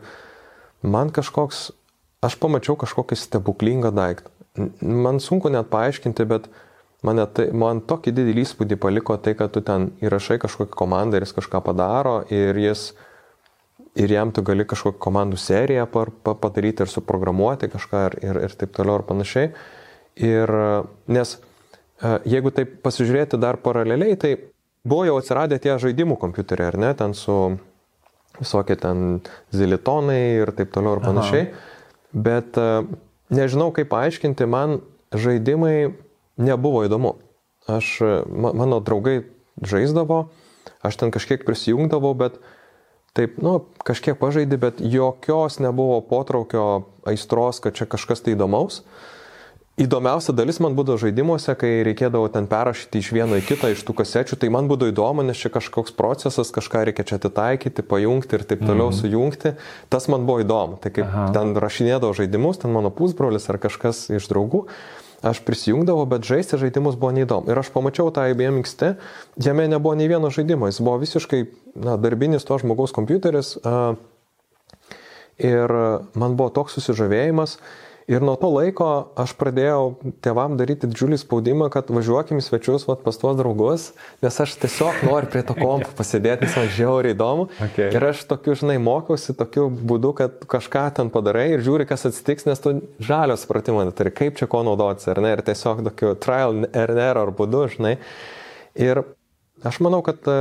man 0.85 1.09
kažkoks, 1.13 1.69
aš 2.25 2.37
pamačiau 2.41 2.77
kažkokį 2.77 3.17
stebuklingą 3.17 3.93
daiktą. 3.95 4.29
Man 4.81 5.21
sunku 5.23 5.49
net 5.53 5.71
paaiškinti, 5.73 6.29
bet 6.29 6.49
uh, 6.49 6.61
Mane 7.08 7.24
tai, 7.32 7.46
man 7.56 7.79
tokį 7.88 8.12
didelį 8.12 8.44
įspūdį 8.44 8.75
paliko 8.82 9.15
tai, 9.24 9.32
kad 9.39 9.53
tu 9.56 9.62
ten 9.63 9.94
įrašai 10.03 10.36
kažkokią 10.41 10.75
komandą 10.82 11.20
ir 11.20 11.24
jis 11.24 11.38
kažką 11.38 11.62
padaro 11.63 12.18
ir 12.27 12.58
jis 12.60 12.89
ir 13.96 14.12
jam 14.12 14.34
tu 14.36 14.44
gali 14.46 14.65
kažkokią 14.68 15.00
komandų 15.01 15.39
seriją 15.39 15.86
par, 15.91 16.12
pa, 16.12 16.36
padaryti 16.36 16.84
ir 16.84 16.91
suprogramuoti 16.91 17.70
kažką 17.72 18.03
ir, 18.10 18.18
ir, 18.24 18.41
ir 18.48 18.58
taip 18.60 18.75
toliau 18.75 19.00
ir 19.00 19.06
panašiai. 19.08 19.51
Ir 20.27 20.53
nes 21.08 21.34
e, 21.36 22.13
jeigu 22.36 22.51
taip 22.56 22.79
pasižiūrėti 22.84 23.39
dar 23.39 23.62
paraleliai, 23.63 24.20
tai 24.20 24.36
buvo 24.84 25.08
jau 25.08 25.15
atsiradę 25.22 25.60
tie 25.63 25.77
žaidimų 25.79 26.20
kompiuteriai, 26.20 26.74
ar 26.74 26.79
ne, 26.84 26.91
ten 27.00 27.15
su 27.15 27.38
visokie 28.39 28.75
ten 28.79 29.22
zilitonai 29.56 30.22
ir 30.44 30.51
taip 30.58 30.75
toliau 30.75 30.98
ir 30.98 31.06
panašiai. 31.08 31.48
Aha. 31.48 31.65
Bet 32.27 32.60
e, 32.60 32.70
nežinau 33.39 33.72
kaip 33.75 33.91
paaiškinti, 33.91 34.51
man 34.51 34.82
žaidimai 35.15 35.94
nebuvo 36.39 36.86
įdomu. 36.88 37.17
Aš, 37.69 38.00
mano 38.31 38.79
draugai 38.81 39.27
žaisdavo, 39.62 40.31
aš 40.81 40.98
ten 40.98 41.13
kažkiek 41.13 41.43
prisijungdavau, 41.46 42.15
bet 42.17 42.39
taip, 43.13 43.38
nu, 43.43 43.60
kažkiek 43.86 44.17
pažaidė, 44.17 44.58
bet 44.58 44.81
jokios 44.81 45.60
nebuvo 45.62 46.00
potraukio 46.05 46.89
aistros, 47.10 47.62
kad 47.62 47.77
čia 47.77 47.89
kažkas 47.89 48.24
tai 48.25 48.38
įdomaus. 48.38 48.84
Įdomiausia 49.79 50.34
dalis 50.36 50.58
man 50.60 50.74
būdavo 50.75 51.00
žaidimuose, 51.00 51.53
kai 51.55 51.69
reikėdavo 51.88 52.27
ten 52.34 52.50
perrašyti 52.51 53.00
iš 53.00 53.13
vieno 53.15 53.38
į 53.39 53.46
kitą 53.48 53.69
iš 53.72 53.86
tų 53.88 53.93
kasečių, 54.01 54.36
tai 54.41 54.50
man 54.51 54.67
būdavo 54.67 54.91
įdomu, 54.91 55.24
nes 55.24 55.39
čia 55.39 55.51
kažkoks 55.53 55.96
procesas, 55.96 56.51
kažką 56.51 56.81
reikia 56.89 57.05
čia 57.08 57.15
atitaikyti, 57.15 57.86
pajungti 57.88 58.36
ir 58.36 58.43
taip 58.50 58.65
toliau 58.65 58.89
mm. 58.89 58.98
sujungti. 58.98 59.53
Tas 59.88 60.10
man 60.12 60.27
buvo 60.27 60.43
įdomu. 60.43 60.81
Tai 60.84 60.91
kaip 60.91 61.08
Aha. 61.08 61.29
ten 61.38 61.55
rašinėdavo 61.63 62.12
žaidimus, 62.17 62.60
ten 62.60 62.75
mano 62.75 62.91
pusbrolis 62.91 63.48
ar 63.48 63.62
kažkas 63.63 64.10
iš 64.19 64.27
draugų, 64.34 64.65
aš 65.21 65.41
prisijungdavau, 65.47 66.05
bet 66.09 66.27
žaisti 66.27 66.59
žaidimus 66.59 66.97
buvo 66.99 67.11
neįdomu. 67.15 67.51
Ir 67.51 67.59
aš 67.59 67.71
pamačiau 67.73 68.11
tą 68.15 68.27
IBM 68.31 68.61
XT, 68.63 68.93
jame 69.43 69.67
nebuvo 69.67 69.95
nei 69.99 70.07
vieno 70.11 70.31
žaidimo, 70.31 70.69
jis 70.69 70.79
buvo 70.83 70.99
visiškai 71.01 71.43
na, 71.75 71.97
darbinis 71.99 72.47
to 72.47 72.57
žmogaus 72.61 72.95
kompiuteris. 72.95 73.57
A, 73.63 73.93
ir 75.39 75.75
man 76.19 76.35
buvo 76.39 76.51
toks 76.55 76.77
susižavėjimas. 76.79 77.57
Ir 78.09 78.23
nuo 78.25 78.33
to 78.41 78.47
laiko 78.49 78.85
aš 79.21 79.35
pradėjau 79.37 79.91
tėvam 80.25 80.55
daryti 80.57 80.87
didžiulį 80.89 81.19
spaudimą, 81.21 81.67
kad 81.69 81.91
važiuokim 81.93 82.39
į 82.41 82.45
svečius 82.47 82.87
vat, 82.87 83.03
pas 83.05 83.19
tuos 83.21 83.35
draugus, 83.37 83.83
nes 84.25 84.39
aš 84.41 84.55
tiesiog 84.63 85.03
noriu 85.05 85.29
prie 85.29 85.43
to 85.45 85.53
kompo 85.53 85.91
pasėdėti, 85.99 86.47
nes 86.47 86.55
man 86.57 86.71
žiauriai 86.73 87.13
įdomu. 87.13 87.45
Okay. 87.67 87.91
Ir 87.93 88.07
aš 88.07 88.23
tokiu, 88.31 88.55
žinai, 88.57 88.79
mokiausi 88.81 89.35
tokiu 89.37 89.67
būdu, 89.69 90.15
kad 90.17 90.41
kažką 90.49 90.87
ten 90.97 91.11
padarai 91.13 91.51
ir 91.53 91.61
žiūri, 91.67 91.85
kas 91.89 92.07
atsitiks, 92.09 92.47
nes 92.49 92.63
tu 92.63 92.73
žalio 92.97 93.37
supratimo 93.37 93.85
neturi, 93.85 94.15
kaip 94.17 94.41
čia 94.41 94.49
ko 94.49 94.63
naudotis, 94.65 95.05
ar 95.13 95.21
ne, 95.21 95.35
ir 95.37 95.45
tiesiog 95.45 95.85
tokiu 95.91 96.15
trial 96.17 96.65
and 96.65 96.73
error 96.73 97.29
būdu, 97.37 97.67
žinai. 97.75 97.93
Ir 98.73 99.03
aš 99.61 99.79
manau, 99.85 100.01
kad 100.01 100.25
e, 100.25 100.39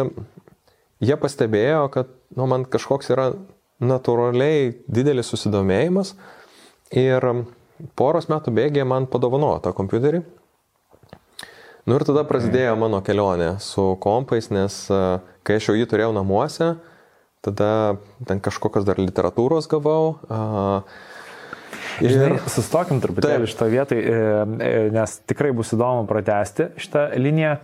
jie 1.05 1.21
pastebėjo, 1.21 1.85
kad 1.93 2.17
nu, 2.33 2.49
man 2.49 2.65
kažkoks 2.65 3.13
yra 3.13 3.29
natūraliai 3.85 4.73
didelis 4.89 5.29
susidomėjimas 5.37 6.17
ir 6.97 7.29
poros 7.99 8.29
metų 8.31 8.55
bėgėje 8.55 8.87
man 8.89 9.09
padovanojo 9.11 9.63
tą 9.65 9.75
kompiuterį. 9.77 10.23
Nu 11.89 11.97
ir 11.97 12.05
tada 12.05 12.25
prasidėjo 12.29 12.75
mano 12.77 13.01
kelionė 13.05 13.55
su 13.65 13.95
kompais, 14.03 14.51
nes 14.53 14.75
e, 14.93 15.03
kai 15.47 15.57
aš 15.57 15.71
jau 15.71 15.77
jį 15.79 15.87
turėjau 15.89 16.11
namuose, 16.13 16.75
tada 17.45 17.71
ten 18.29 18.43
kažkokios 18.45 18.85
dar 18.85 19.01
literatūros 19.01 19.71
gavau. 19.73 20.19
Ir 21.99 22.13
Žinai, 22.13 22.35
sustokim 22.53 23.01
truputėlį 23.03 23.49
šitą 23.51 23.67
vietą, 23.73 23.97
e, 23.97 24.19
e, 24.63 24.83
nes 24.95 25.15
tikrai 25.27 25.51
bus 25.57 25.73
įdomu 25.75 26.05
pratesti 26.11 26.69
šitą 26.79 27.09
liniją, 27.19 27.57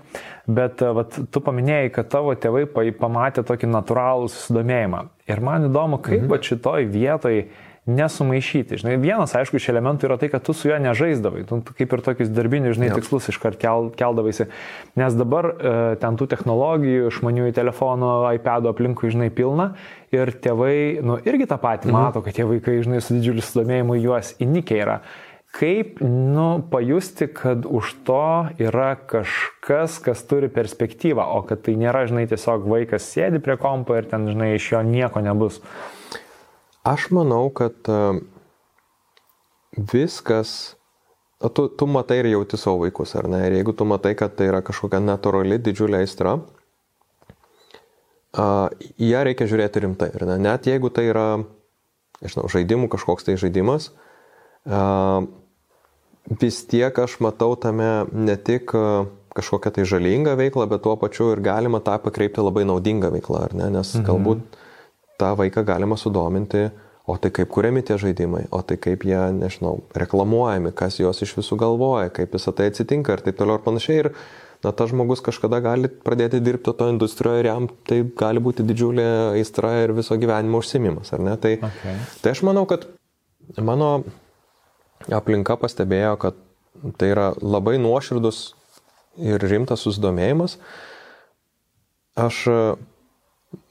bet 0.56 0.82
vat, 0.96 1.20
tu 1.30 1.42
paminėjai, 1.44 1.92
kad 1.94 2.08
tavo 2.16 2.34
tėvai 2.34 2.64
pamatė 2.98 3.44
tokį 3.46 3.70
natūralų 3.70 4.32
susidomėjimą. 4.32 5.04
Ir 5.30 5.44
man 5.44 5.68
įdomu, 5.68 6.00
kaip 6.02 6.24
mhm. 6.24 6.48
šitoj 6.48 6.88
vietoj 6.96 7.44
nesumaišyti. 7.84 8.78
Žinai, 8.80 8.94
vienas, 9.02 9.34
aišku, 9.36 9.58
iš 9.60 9.68
elementų 9.68 10.08
yra 10.08 10.16
tai, 10.20 10.30
kad 10.32 10.44
tu 10.46 10.54
su 10.56 10.70
juo 10.70 10.78
nežaisdavai, 10.80 11.42
tu 11.48 11.60
kaip 11.76 11.92
ir 11.92 12.02
tokius 12.04 12.30
darbinius, 12.32 12.78
žinai, 12.78 12.88
Jop. 12.90 13.02
tikslus 13.02 13.28
iškart 13.34 13.58
kel, 13.60 13.90
keldavaisi. 13.98 14.48
Nes 14.96 15.18
dabar 15.18 15.50
e, 15.52 15.74
ten 16.00 16.16
tų 16.16 16.28
technologijų, 16.32 17.10
išmaniųjų 17.12 17.56
telefonų, 17.60 18.14
iPad 18.38 18.70
aplinkui, 18.72 19.12
žinai, 19.12 19.28
pilna 19.34 19.74
ir 20.14 20.32
tėvai, 20.32 21.04
nu, 21.04 21.18
irgi 21.28 21.50
tą 21.50 21.60
patį 21.60 21.90
mhm. 21.90 21.98
mato, 21.98 22.24
kad 22.24 22.36
tie 22.38 22.48
vaikai, 22.48 22.80
žinai, 22.86 23.04
su 23.04 23.18
didžiuliu 23.18 23.44
sudomėjimu 23.44 24.00
juos 24.00 24.32
įnikę 24.40 24.80
yra. 24.80 24.98
Kaip, 25.54 26.00
nu, 26.02 26.64
pajusti, 26.66 27.28
kad 27.30 27.62
už 27.62 27.92
to 28.08 28.48
yra 28.58 28.96
kažkas, 28.98 30.00
kas 30.02 30.24
turi 30.26 30.48
perspektyvą, 30.50 31.28
o 31.36 31.44
kad 31.46 31.62
tai 31.62 31.76
nėra, 31.78 32.08
žinai, 32.10 32.24
tiesiog 32.32 32.64
vaikas 32.66 33.06
sėdi 33.06 33.38
prie 33.44 33.54
kompo 33.60 33.94
ir 33.94 34.08
ten, 34.10 34.26
žinai, 34.32 34.56
iš 34.56 34.72
jo 34.72 34.80
nieko 34.82 35.22
nebus. 35.22 35.60
Aš 36.84 37.08
manau, 37.16 37.48
kad 37.56 37.88
e, 37.88 38.00
viskas, 39.92 40.74
tu, 41.40 41.68
tu 41.68 41.88
matai 41.88 42.20
ir 42.20 42.28
jauti 42.34 42.60
savo 42.60 42.82
vaikus, 42.84 43.14
ar 43.16 43.28
ne? 43.32 43.40
Ir 43.48 43.58
jeigu 43.58 43.72
tu 43.72 43.86
matai, 43.88 44.12
kad 44.18 44.36
tai 44.36 44.50
yra 44.50 44.60
kažkokia 44.64 45.00
natūrali 45.00 45.58
didžiulė 45.64 46.02
aistra, 46.04 46.38
ją 48.34 49.20
reikia 49.26 49.46
žiūrėti 49.50 49.84
rimtai. 49.84 50.10
Ir 50.16 50.26
ne? 50.28 50.38
net 50.42 50.66
jeigu 50.68 50.90
tai 50.92 51.06
yra, 51.10 51.28
nežinau, 52.22 52.48
žaidimų 52.50 52.90
kažkoks 52.92 53.26
tai 53.26 53.36
žaidimas, 53.40 53.90
vis 56.40 56.62
tiek 56.70 56.98
aš 56.98 57.18
matau 57.24 57.54
tame 57.60 58.06
ne 58.10 58.36
tik 58.36 58.74
kažkokią 59.34 59.74
tai 59.74 59.86
žalingą 59.88 60.36
veiklą, 60.38 60.66
bet 60.70 60.84
tuo 60.84 60.94
pačiu 60.98 61.32
ir 61.34 61.42
galima 61.42 61.80
tą 61.82 61.96
pakreipti 62.02 62.42
labai 62.42 62.66
naudingą 62.68 63.10
veiklą, 63.14 63.46
ar 63.48 63.56
ne? 63.58 63.70
Nes 63.78 63.94
mhm. 63.94 64.44
Tą 65.20 65.34
vaiką 65.38 65.64
galima 65.66 65.98
sudominti, 66.00 66.68
o 67.06 67.16
tai 67.20 67.30
kaip 67.36 67.50
kuriami 67.52 67.82
tie 67.84 67.98
žaidimai, 68.00 68.46
o 68.54 68.62
tai 68.64 68.78
kaip 68.80 69.04
jie, 69.04 69.20
nežinau, 69.36 69.82
reklamuojami, 69.98 70.72
kas 70.76 70.96
juos 71.02 71.20
iš 71.24 71.34
visų 71.36 71.58
galvoja, 71.60 72.08
kaip 72.14 72.32
visą 72.32 72.54
tai 72.56 72.70
atsitinka 72.70 73.12
ir 73.12 73.24
taip 73.26 73.36
toliau 73.40 73.60
ir 73.60 73.64
panašiai. 73.66 73.98
Ir 74.04 74.10
na, 74.64 74.72
tas 74.72 74.88
žmogus 74.88 75.20
kažkada 75.24 75.60
gali 75.64 75.90
pradėti 75.92 76.40
dirbti 76.40 76.72
to 76.78 76.88
industrijoje 76.88 77.44
ir 77.44 77.50
jam 77.50 77.68
tai 77.88 78.00
gali 78.16 78.40
būti 78.40 78.64
didžiulė 78.64 79.08
aistra 79.34 79.74
ir 79.82 79.92
viso 79.96 80.16
gyvenimo 80.16 80.62
užsimimas, 80.64 81.12
ar 81.12 81.20
ne? 81.26 81.36
Tai, 81.40 81.58
okay. 81.68 81.98
tai 82.24 82.32
aš 82.32 82.40
manau, 82.48 82.64
kad 82.70 82.88
mano 83.60 83.90
aplinka 85.12 85.58
pastebėjo, 85.60 86.16
kad 86.22 86.40
tai 86.96 87.12
yra 87.12 87.32
labai 87.42 87.76
nuoširdus 87.82 88.40
ir 89.20 89.44
rimtas 89.44 89.84
susidomėjimas. 89.84 90.56
Aš 92.16 92.40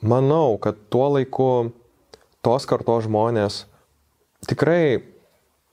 manau, 0.01 0.57
kad 0.61 0.77
tuo 0.93 1.07
laiku 1.15 1.50
tos 2.43 2.67
kartos 2.69 3.07
žmonės 3.07 3.63
tikrai 4.50 5.03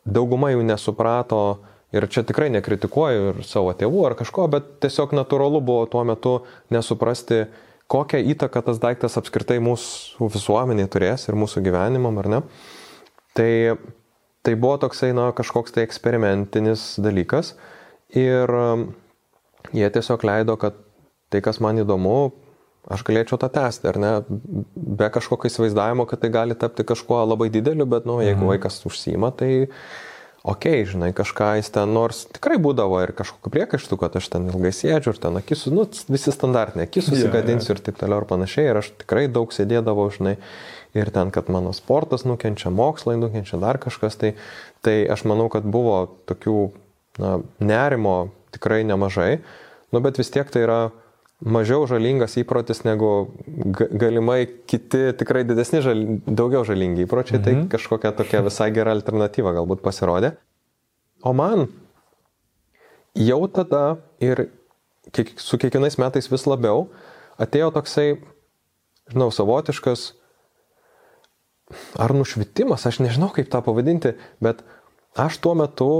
dauguma 0.06 0.52
jų 0.52 0.62
nesuprato 0.66 1.60
ir 1.94 2.06
čia 2.10 2.22
tikrai 2.26 2.50
nekritikuoju 2.54 3.32
ir 3.32 3.40
savo 3.46 3.72
tėvų 3.76 4.04
ar 4.08 4.16
kažko, 4.18 4.46
bet 4.52 4.68
tiesiog 4.84 5.14
natūralu 5.16 5.62
buvo 5.64 5.86
tuo 5.90 6.04
metu 6.06 6.34
nesuprasti, 6.70 7.44
kokią 7.90 8.20
įtaką 8.34 8.62
tas 8.68 8.78
daiktas 8.82 9.18
apskritai 9.18 9.58
mūsų 9.62 10.30
visuomeniai 10.30 10.90
turės 10.90 11.26
ir 11.26 11.38
mūsų 11.38 11.64
gyvenimam, 11.66 12.20
ar 12.22 12.30
ne. 12.30 12.40
Tai, 13.34 13.50
tai 14.46 14.54
buvo 14.54 14.76
toksai, 14.84 15.10
na, 15.16 15.30
kažkoks 15.34 15.74
tai 15.74 15.86
eksperimentinis 15.88 16.92
dalykas 17.02 17.56
ir 18.14 18.50
um, 18.54 18.90
jie 19.74 19.90
tiesiog 19.90 20.22
leido, 20.26 20.54
kad 20.58 20.78
tai, 21.30 21.42
kas 21.42 21.58
man 21.62 21.82
įdomu, 21.82 22.30
aš 22.90 23.04
galėčiau 23.06 23.38
tą 23.40 23.48
tęsti, 23.52 23.88
ar 23.90 23.98
ne, 24.00 24.12
be 24.74 25.08
kažkokio 25.14 25.50
įsivaizdavimo, 25.50 26.06
kad 26.10 26.22
tai 26.22 26.30
gali 26.34 26.56
tapti 26.58 26.86
kažkuo 26.86 27.22
labai 27.24 27.50
dideliu, 27.52 27.86
bet, 27.88 28.08
nu, 28.08 28.18
jeigu 28.24 28.42
mhm. 28.42 28.50
vaikas 28.54 28.80
užsima, 28.88 29.30
tai 29.36 29.50
okei, 30.40 30.80
okay, 30.80 30.88
žinai, 30.88 31.10
kažką 31.16 31.52
jis 31.60 31.70
ten, 31.74 31.92
nors 31.94 32.24
tikrai 32.32 32.56
būdavo 32.62 32.98
ir 33.04 33.12
kažkokiu 33.16 33.52
priekaištu, 33.52 33.98
kad 34.00 34.16
aš 34.18 34.30
ten 34.32 34.48
ilgai 34.50 34.72
sėdžiu 34.74 35.14
ir 35.14 35.22
ten 35.22 35.36
akis, 35.40 35.66
nu, 35.72 35.84
visi 36.10 36.34
standartiniai, 36.34 36.88
akis 36.88 37.10
susigadinsiu 37.10 37.70
yeah, 37.70 37.76
yeah. 37.76 37.82
ir 37.82 37.86
taip 37.90 38.00
toliau 38.00 38.22
ir 38.22 38.28
panašiai, 38.30 38.70
ir 38.72 38.80
aš 38.80 38.92
tikrai 39.04 39.26
daug 39.30 39.52
sėdėdavau, 39.54 40.08
žinai, 40.16 40.38
ir 40.96 41.12
ten, 41.14 41.30
kad 41.34 41.52
mano 41.52 41.74
sportas 41.76 42.24
nukenčia, 42.26 42.72
mokslai 42.74 43.18
nukenčia, 43.20 43.60
dar 43.62 43.78
kažkas, 43.82 44.16
tai, 44.18 44.32
tai 44.82 45.02
aš 45.12 45.26
manau, 45.28 45.50
kad 45.52 45.68
buvo 45.68 46.02
tokių, 46.30 46.58
na, 47.20 47.36
nerimo 47.60 48.16
tikrai 48.56 48.80
nemažai, 48.88 49.42
nu, 49.92 50.02
bet 50.02 50.18
vis 50.18 50.32
tiek 50.32 50.48
tai 50.50 50.64
yra 50.64 50.80
mažiau 51.40 51.86
žalingas 51.88 52.36
įprotis 52.40 52.82
negu 52.84 53.32
galimai 53.74 54.44
kiti 54.68 55.10
tikrai 55.16 55.42
didesni, 55.48 55.80
žal, 55.84 56.02
daugiau 56.28 56.64
žalingi 56.68 57.06
įpročiai, 57.06 57.40
tai 57.40 57.54
mhm. 57.54 57.66
tai 57.66 57.76
kažkokia 57.76 58.12
tokia 58.16 58.44
visai 58.46 58.70
gera 58.76 58.94
alternatyva 58.96 59.54
galbūt 59.56 59.84
pasirodė. 59.84 60.34
O 61.24 61.32
man 61.36 61.68
jau 63.16 63.40
tada 63.52 64.00
ir 64.22 64.48
kiek, 65.12 65.32
su 65.40 65.58
kiekvienais 65.60 65.98
metais 66.00 66.28
vis 66.30 66.46
labiau 66.48 66.88
atėjo 67.40 67.72
toksai, 67.76 68.08
žinau, 69.10 69.30
savotiškas 69.32 70.10
ar 72.00 72.14
nušvitimas, 72.14 72.86
aš 72.88 73.00
nežinau 73.04 73.30
kaip 73.32 73.48
tą 73.52 73.62
pavadinti, 73.64 74.16
bet 74.42 74.64
aš 75.18 75.38
tuo 75.42 75.54
metu 75.58 75.90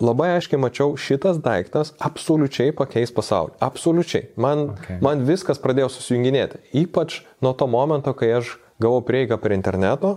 labai 0.00 0.32
aiškiai 0.36 0.60
mačiau, 0.60 0.96
šitas 0.96 1.40
daiktas 1.44 1.92
absoliučiai 2.00 2.72
pakeis 2.76 3.12
pasaulį. 3.14 3.56
Absoliučiai. 3.64 4.30
Man, 4.40 4.72
okay. 4.76 4.98
man 5.04 5.24
viskas 5.28 5.60
pradėjo 5.62 5.90
susijunginėti. 5.92 6.62
Ypač 6.84 7.20
nuo 7.44 7.52
to 7.56 7.68
momento, 7.68 8.14
kai 8.16 8.32
aš 8.38 8.56
gavau 8.82 9.02
prieigą 9.04 9.38
prie 9.40 9.58
interneto 9.58 10.16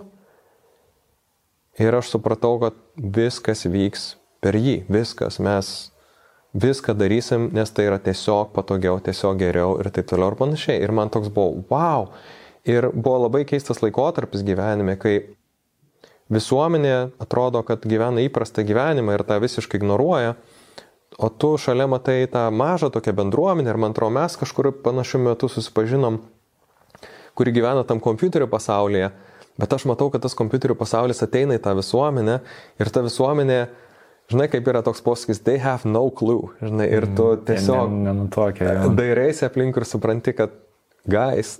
ir 1.79 1.95
aš 1.95 2.13
supratau, 2.15 2.55
kad 2.61 2.79
viskas 2.95 3.65
vyks 3.67 4.13
per 4.43 4.55
jį. 4.55 4.85
Viskas. 4.91 5.41
Mes 5.43 5.73
viską 6.55 6.95
darysim, 6.95 7.49
nes 7.55 7.71
tai 7.75 7.89
yra 7.89 7.99
tiesiog 7.99 8.53
patogiau, 8.55 9.01
tiesiog 9.03 9.39
geriau 9.43 9.75
ir 9.81 9.91
taip 9.91 10.07
toliau 10.11 10.31
ir 10.31 10.39
panašiai. 10.39 10.79
Ir 10.83 10.95
man 10.95 11.11
toks 11.11 11.33
buvo, 11.33 11.65
wow. 11.71 12.09
Ir 12.65 12.87
buvo 12.95 13.25
labai 13.27 13.43
keistas 13.45 13.83
laikotarpis 13.83 14.41
gyvenime, 14.45 14.95
kai 14.97 15.19
visuomenė 16.31 16.95
atrodo, 17.21 17.61
kad 17.65 17.85
gyvena 17.85 18.23
įprastą 18.25 18.65
gyvenimą 18.65 19.15
ir 19.15 19.23
tą 19.27 19.37
visiškai 19.43 19.79
ignoruoja, 19.81 20.35
o 21.17 21.29
tu 21.29 21.53
šalia 21.61 21.87
matai 21.87 22.25
tą 22.31 22.47
mažą 22.51 22.89
tokią 22.91 23.13
bendruomenę 23.15 23.71
ir 23.71 23.79
man 23.79 23.93
atrodo 23.95 24.15
mes 24.17 24.35
kažkur 24.39 24.71
panašiu 24.83 25.21
metu 25.23 25.49
susipažinom, 25.51 26.19
kuri 27.35 27.53
gyvena 27.55 27.85
tam 27.87 28.01
kompiuterių 28.03 28.49
pasaulyje, 28.51 29.11
bet 29.61 29.73
aš 29.77 29.87
matau, 29.91 30.09
kad 30.11 30.23
tas 30.25 30.35
kompiuterių 30.37 30.75
pasaulis 30.79 31.23
ateina 31.23 31.59
į 31.59 31.63
tą 31.63 31.75
visuomenę 31.77 32.39
ir 32.81 32.91
ta 32.91 33.03
visuomenė, 33.05 33.59
žinai, 34.31 34.49
kaip 34.51 34.67
yra 34.71 34.81
toks 34.83 35.03
posakis, 35.05 35.43
they 35.45 35.61
have 35.61 35.87
no 35.87 36.07
clue, 36.09 36.49
žinai, 36.63 36.89
ir 36.89 37.07
tu 37.13 37.29
mm, 37.35 37.45
tiesiog 37.51 38.61
ja, 38.65 38.89
dairaisi 38.97 39.45
aplink 39.47 39.77
ir 39.77 39.87
supranti, 39.87 40.33
kad 40.35 40.57
guys, 41.05 41.59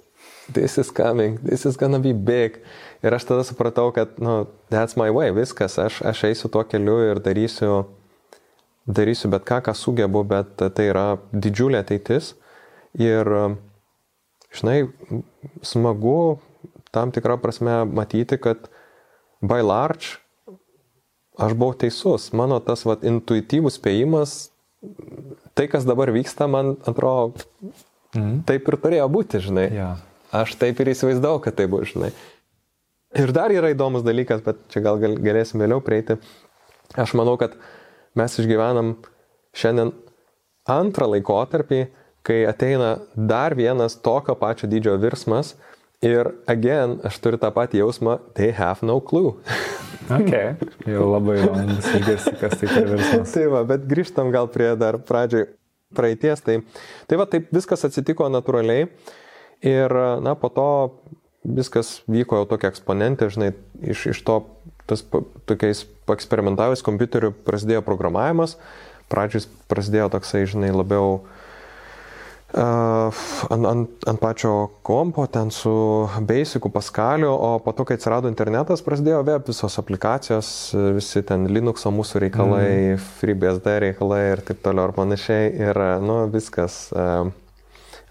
this 0.52 0.78
is 0.78 0.92
coming, 0.92 1.40
this 1.46 1.66
is 1.66 1.78
gonna 1.78 2.00
be 2.00 2.14
big. 2.14 2.60
Ir 3.06 3.14
aš 3.14 3.28
tada 3.30 3.44
supratau, 3.46 3.92
kad, 3.94 4.16
nu, 4.18 4.48
that's 4.74 4.98
my 4.98 5.12
way, 5.14 5.30
viskas, 5.36 5.78
aš, 5.82 6.02
aš 6.02 6.24
eisiu 6.32 6.50
tuo 6.50 6.64
keliu 6.66 6.98
ir 7.12 7.22
darysiu, 7.22 7.84
darysiu 8.90 9.30
bet 9.30 9.46
ką, 9.46 9.62
ką 9.68 9.76
sugebu, 9.78 10.24
bet 10.26 10.58
tai 10.58 10.90
yra 10.90 11.06
didžiulė 11.30 11.84
ateitis. 11.84 12.34
Ir, 12.98 13.30
žinai, 14.56 14.80
smagu 15.62 16.40
tam 16.96 17.14
tikrą 17.14 17.38
prasme 17.44 17.84
matyti, 17.86 18.40
kad 18.42 18.72
by 19.44 19.62
large 19.62 20.18
aš 21.38 21.54
buvau 21.54 21.76
teisus, 21.78 22.32
mano 22.34 22.62
tas 22.64 22.86
vat, 22.88 23.04
intuityvus 23.06 23.78
spėjimas, 23.78 24.36
tai 25.58 25.68
kas 25.72 25.86
dabar 25.88 26.12
vyksta, 26.16 26.48
man 26.52 26.76
atrodo, 26.88 27.44
mm. 28.16 28.46
taip 28.48 28.70
ir 28.72 28.80
turėjo 28.82 29.10
būti, 29.12 29.44
žinai. 29.44 29.68
Yeah. 29.74 30.04
Aš 30.36 30.56
taip 30.60 30.80
ir 30.82 30.92
įsivaizdavau, 30.92 31.42
kad 31.44 31.56
tai 31.60 31.68
bus, 31.72 31.92
žinai. 31.94 32.10
Ir 33.16 33.32
dar 33.36 33.54
yra 33.54 33.72
įdomus 33.72 34.04
dalykas, 34.04 34.42
bet 34.44 34.60
čia 34.74 34.82
gal 34.84 35.00
galėsim 35.00 35.62
vėliau 35.64 35.80
prieiti. 35.84 36.18
Aš 37.00 37.16
manau, 37.16 37.38
kad 37.40 37.56
mes 38.18 38.36
išgyvenam 38.42 38.96
šiandien 39.56 39.94
antrą 40.68 41.08
laikotarpį, 41.14 41.86
kai 42.26 42.42
ateina 42.50 42.98
dar 43.16 43.56
vienas 43.56 43.96
tokio 44.04 44.36
pačio 44.40 44.68
dydžio 44.68 44.98
virsmas 45.00 45.54
ir, 46.04 46.34
again, 46.52 47.00
aš 47.08 47.20
turiu 47.24 47.40
tą 47.42 47.52
patį 47.56 47.84
jausmą, 47.84 48.18
they 48.38 48.52
have 48.56 48.86
no 48.86 48.98
clue. 49.00 49.36
ok, 50.18 50.34
jau 50.90 51.10
labai 51.14 51.40
įdomu 51.44 51.78
išgirsti, 51.80 52.36
kas 52.42 52.58
tai 52.60 52.72
per 52.72 52.90
virsmas. 52.92 53.36
tai 53.36 53.46
va, 53.54 53.64
bet 53.68 53.86
grįžtam 53.90 54.32
gal 54.34 54.50
prie 54.52 54.74
dar 54.80 55.00
pradžioj 55.08 55.48
praeities. 55.96 56.44
Tai, 56.46 56.60
tai 57.08 57.22
va, 57.22 57.30
taip 57.30 57.48
viskas 57.56 57.88
atsitiko 57.88 58.28
natūraliai 58.34 58.90
ir, 59.66 60.02
na, 60.26 60.36
po 60.36 60.52
to 60.52 60.70
viskas 61.46 62.00
vyko 62.10 62.42
jau 62.42 62.50
tokia 62.56 62.72
eksponentė, 62.74 63.30
žinai, 63.34 63.54
iš, 63.86 64.08
iš 64.16 64.22
to, 64.26 64.42
tas 64.90 65.06
tokiais 65.50 65.86
eksperimentavęs 66.12 66.86
kompiuteriu 66.86 67.34
prasidėjo 67.46 67.82
programavimas, 67.86 68.58
pradžiais 69.12 69.48
prasidėjo 69.70 70.10
toksai, 70.14 70.46
žinai, 70.50 70.72
labiau 70.74 71.20
uh, 71.20 71.26
ant, 73.54 73.66
ant, 73.70 74.06
ant 74.10 74.22
pačio 74.22 74.54
kompo, 74.86 75.26
ten 75.32 75.52
su 75.54 75.74
Basic'u, 76.26 76.70
Pascaliu, 76.74 77.32
o 77.34 77.60
po 77.64 77.74
to, 77.78 77.86
kai 77.88 77.98
atsirado 78.00 78.30
internetas, 78.32 78.84
prasidėjo 78.86 79.24
web 79.28 79.50
visos 79.50 79.78
aplikacijos, 79.82 80.50
visi 80.98 81.24
ten 81.28 81.48
Linux'o 81.52 81.94
mūsų 81.94 82.26
reikalai, 82.26 82.70
mm. 82.96 83.10
FreeBSD 83.22 83.80
reikalai 83.88 84.22
ir 84.34 84.46
taip 84.46 84.62
toliau 84.66 84.90
ir 84.90 84.96
panašiai. 84.98 85.50
Ir, 85.70 85.82
nu, 86.06 86.24
viskas. 86.34 86.88
Uh, 86.96 87.34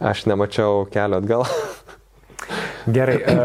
aš 0.04 0.26
nemačiau 0.30 0.84
kelio 0.92 1.22
atgal. 1.22 1.46
Gerai, 2.86 3.16
e, 3.16 3.36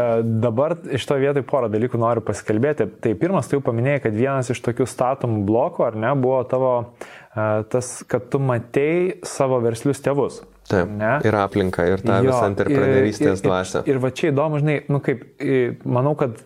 dabar 0.42 0.76
iš 0.92 1.06
to 1.08 1.16
vietoj 1.20 1.44
porą 1.48 1.70
dalykų 1.72 2.00
noriu 2.00 2.22
pasikalbėti. 2.24 2.86
Tai 3.04 3.14
pirmas, 3.20 3.48
tu 3.48 3.56
jau 3.56 3.64
paminėjai, 3.64 4.02
kad 4.06 4.16
vienas 4.16 4.52
iš 4.52 4.60
tokių 4.66 4.86
statomų 4.90 5.42
blokų, 5.48 5.86
ar 5.86 5.96
ne, 6.00 6.12
buvo 6.20 6.42
tavo 6.50 6.72
e, 6.82 7.46
tas, 7.72 7.92
kad 8.10 8.28
tu 8.32 8.42
matei 8.42 9.20
savo 9.26 9.62
verslius 9.64 10.02
tėvus. 10.04 10.42
Taip, 10.70 10.92
ne? 10.94 11.16
ir 11.26 11.34
aplinka, 11.34 11.82
ir 11.88 12.04
tą 12.04 12.20
jo, 12.20 12.30
visą 12.30 12.44
entrepreneurystės 12.52 13.42
dvasę. 13.42 13.82
Ir, 13.82 13.88
ir, 13.88 13.96
ir 13.96 14.04
va 14.04 14.12
čia 14.14 14.28
įdomu, 14.30 14.60
žinai, 14.62 14.76
nu 14.92 15.00
kaip, 15.02 15.24
manau, 15.82 16.12
kad 16.18 16.36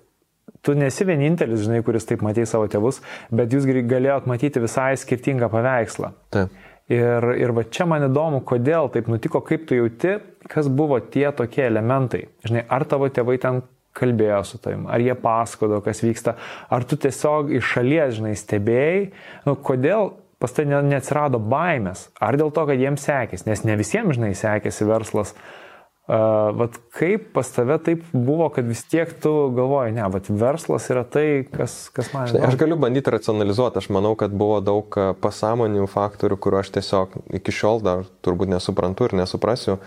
tu 0.64 0.72
nesi 0.78 1.04
vienintelis, 1.04 1.66
žinai, 1.66 1.82
kuris 1.84 2.08
taip 2.08 2.24
matei 2.24 2.46
savo 2.48 2.64
tėvus, 2.72 3.02
bet 3.34 3.52
jūs 3.52 3.66
galėjot 3.68 4.30
matyti 4.30 4.62
visai 4.64 4.94
skirtingą 5.00 5.50
paveikslą. 5.52 6.14
Taip. 6.32 6.63
Ir, 6.92 7.24
ir 7.40 7.52
va 7.56 7.62
čia 7.64 7.86
man 7.88 8.04
įdomu, 8.10 8.42
kodėl 8.44 8.90
taip 8.92 9.06
nutiko, 9.08 9.40
kaip 9.44 9.62
tu 9.68 9.78
jauti, 9.78 10.18
kas 10.52 10.68
buvo 10.68 10.98
tie 11.00 11.30
tokie 11.32 11.62
elementai. 11.64 12.26
Žinai, 12.44 12.66
ar 12.68 12.84
tavo 12.88 13.08
tėvai 13.08 13.38
ten 13.40 13.62
kalbėjo 13.96 14.42
su 14.44 14.58
tavim, 14.60 14.88
ar 14.90 15.00
jie 15.00 15.14
pasakodo, 15.16 15.78
kas 15.84 16.02
vyksta, 16.04 16.34
ar 16.68 16.84
tu 16.84 16.98
tiesiog 17.00 17.54
iš 17.54 17.72
šalies, 17.76 18.16
žinai, 18.18 18.34
stebėjai, 18.36 19.00
nu, 19.46 19.54
kodėl 19.64 20.10
pas 20.42 20.52
tai 20.52 20.66
neatsirado 20.68 21.38
baimės, 21.40 22.08
ar 22.20 22.36
dėl 22.36 22.50
to, 22.52 22.66
kad 22.68 22.80
jiems 22.80 23.06
sekėsi, 23.06 23.46
nes 23.48 23.62
ne 23.64 23.78
visiems, 23.80 24.18
žinai, 24.18 24.34
sekėsi 24.36 24.88
verslas, 24.88 25.32
uh, 26.06 26.52
vat 26.58 26.76
kaip 26.96 27.30
pas 27.34 27.48
tave 27.52 27.76
taip 27.84 28.04
buvo, 28.12 28.48
kad 28.52 28.66
vis 28.68 28.84
tiek 28.90 29.10
tu 29.22 29.32
galvoji, 29.56 29.94
ne, 29.96 30.04
vat 30.12 30.28
verslas 30.28 30.88
yra 30.92 31.04
tai, 31.08 31.26
kas, 31.48 31.88
kas 31.94 32.12
man. 32.14 32.28
Žinai, 32.30 32.44
aš 32.48 32.58
galiu 32.60 32.78
bandyti 32.80 33.12
racionalizuoti, 33.14 33.80
aš 33.80 33.90
manau, 33.94 34.14
kad 34.20 34.34
buvo 34.36 34.60
daug 34.64 34.98
pasąmoninių 35.24 35.88
faktorių, 35.90 36.38
kuriuo 36.40 36.60
aš 36.60 36.74
tiesiog 36.76 37.16
iki 37.40 37.54
šiol 37.54 37.80
dar 37.84 38.04
turbūt 38.26 38.52
nesuprantu 38.52 39.08
ir 39.08 39.16
nesuprasiu. 39.24 39.78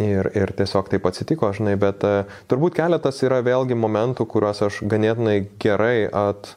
Ir, 0.00 0.24
ir 0.32 0.48
tiesiog 0.56 0.86
taip 0.88 1.04
atsitiko, 1.04 1.50
žinai, 1.52 1.74
bet 1.76 2.00
uh, 2.08 2.30
turbūt 2.48 2.78
keletas 2.78 3.18
yra 3.26 3.42
vėlgi 3.44 3.76
momentų, 3.76 4.24
kuriuos 4.24 4.62
aš 4.64 4.78
ganėtinai 4.88 5.42
gerai 5.60 6.06
at, 6.08 6.54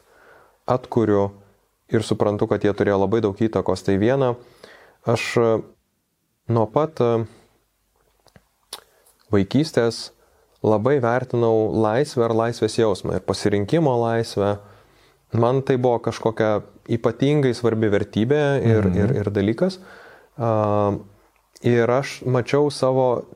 atkuriu 0.64 1.34
ir 1.92 2.00
suprantu, 2.00 2.48
kad 2.48 2.64
jie 2.64 2.72
turėjo 2.72 3.02
labai 3.04 3.20
daug 3.20 3.36
įtakos. 3.36 3.84
Tai 3.84 3.98
viena, 4.00 4.32
aš 5.04 5.26
uh, 5.36 5.58
nuo 6.48 6.64
pat 6.72 7.04
uh, 7.04 7.26
vaikystės 9.32 10.10
labai 10.66 10.98
vertinau 11.02 11.70
laisvę 11.74 12.26
ar 12.26 12.34
laisvės 12.36 12.78
jausmą 12.78 13.18
ir 13.18 13.26
pasirinkimo 13.26 13.92
laisvę. 14.00 14.56
Man 15.36 15.62
tai 15.66 15.76
buvo 15.76 15.98
kažkokia 16.06 16.60
ypatingai 16.96 17.52
svarbi 17.54 17.90
vertybė 17.92 18.42
ir, 18.62 18.86
mhm. 18.86 18.98
ir, 19.02 19.14
ir 19.22 19.30
dalykas. 19.34 19.80
Uh, 20.36 21.02
ir 21.66 21.90
aš 21.90 22.20
mačiau 22.28 22.70
savo 22.70 23.26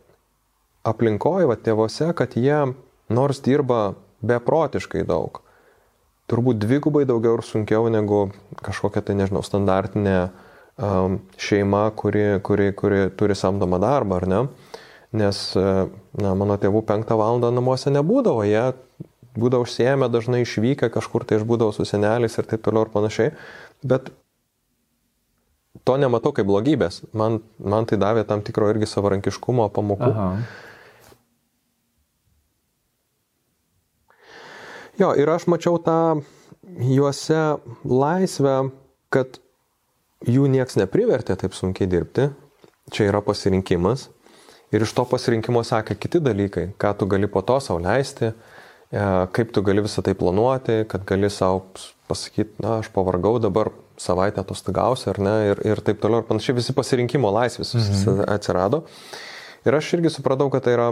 aplinkoje, 0.86 1.48
va 1.50 1.56
tėvose, 1.56 2.12
kad 2.16 2.36
jie 2.36 2.72
nors 3.10 3.40
dirba 3.44 3.94
beprotiškai 4.24 5.02
daug, 5.08 5.40
turbūt 6.30 6.60
dvigubai 6.62 7.06
daugiau 7.08 7.38
ir 7.38 7.44
sunkiau 7.44 7.88
negu 7.92 8.28
kažkokia 8.60 9.02
tai, 9.04 9.16
nežinau, 9.18 9.42
standartinė 9.44 10.16
um, 10.76 11.18
šeima, 11.40 11.88
kuri, 11.96 12.38
kuri, 12.44 12.70
kuri 12.76 13.06
turi 13.16 13.36
samdomą 13.36 13.80
darbą, 13.82 14.20
ar 14.20 14.28
ne? 14.30 14.40
Uh, 14.44 14.69
nes 15.16 15.42
na, 15.56 16.32
mano 16.38 16.56
tėvų 16.60 16.84
penktą 16.86 17.16
valandą 17.18 17.50
namuose 17.54 17.90
nebūdavo, 17.90 18.44
jie 18.46 18.70
būdavo 19.38 19.66
užsiemę, 19.66 20.10
dažnai 20.10 20.42
išvykę 20.44 20.90
kažkur, 20.92 21.24
tai 21.26 21.40
aš 21.40 21.46
būdavau 21.48 21.74
su 21.74 21.86
seneliais 21.88 22.36
ir 22.38 22.48
taip 22.50 22.62
toliau 22.66 22.86
ir 22.86 22.92
panašiai, 22.94 23.34
bet 23.82 24.10
to 25.86 25.96
nematau 26.00 26.32
kaip 26.34 26.48
blogybės, 26.48 27.04
man, 27.16 27.40
man 27.58 27.86
tai 27.90 27.98
davė 28.00 28.26
tam 28.28 28.42
tikro 28.46 28.70
irgi 28.72 28.88
savarankiškumo 28.90 29.68
pamokų. 29.74 30.10
Aha. 30.10 30.28
Jo, 35.00 35.14
ir 35.16 35.30
aš 35.32 35.46
mačiau 35.48 35.78
tą 35.80 36.20
juose 36.84 37.40
laisvę, 37.88 38.56
kad 39.14 39.38
jų 40.28 40.50
nieks 40.52 40.76
neprivertė 40.76 41.38
taip 41.40 41.56
sunkiai 41.56 41.88
dirbti, 41.88 42.28
čia 42.92 43.06
yra 43.08 43.22
pasirinkimas, 43.24 44.10
Ir 44.70 44.84
iš 44.86 44.92
to 44.94 45.04
pasirinkimo 45.10 45.62
sakė 45.66 45.96
kiti 45.98 46.20
dalykai, 46.22 46.68
ką 46.78 46.92
tu 46.98 47.08
gali 47.10 47.26
po 47.30 47.42
to 47.42 47.56
savo 47.62 47.80
leisti, 47.82 48.30
e, 48.30 49.06
kaip 49.34 49.54
tu 49.54 49.64
gali 49.66 49.82
visą 49.82 50.04
tai 50.06 50.14
planuoti, 50.14 50.84
kad 50.90 51.06
gali 51.08 51.30
savo 51.30 51.64
pasakyti, 52.10 52.60
na, 52.62 52.78
aš 52.78 52.90
pavargau, 52.94 53.38
dabar 53.42 53.72
savaitę 54.00 54.42
atostogausiu 54.44 55.10
ar 55.12 55.18
ne, 55.20 55.34
ir, 55.50 55.62
ir 55.72 55.82
taip 55.84 55.98
toliau 56.02 56.22
ir 56.22 56.28
panašiai, 56.28 56.56
visi 56.60 56.74
pasirinkimo 56.76 57.32
laisvės 57.34 57.74
mhm. 57.74 58.22
atsirado. 58.30 58.84
Ir 59.66 59.76
aš 59.76 59.90
irgi 59.98 60.14
supratau, 60.14 60.48
kad 60.54 60.64
tai 60.64 60.76
yra 60.78 60.88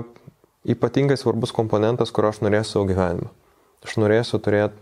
ypatingai 0.69 1.17
svarbus 1.17 1.55
komponentas, 1.55 2.11
kurio 2.13 2.33
aš 2.35 2.43
norėsiu 2.45 2.75
savo 2.75 2.89
gyvenime. 2.91 3.31
Aš 3.87 3.95
norėsiu 4.03 4.43
turėti 4.43 4.75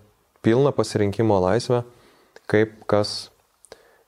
pilną 0.46 0.72
pasirinkimo 0.74 1.36
laisvę, 1.44 1.82
kaip 2.50 2.72
kas 2.90 3.28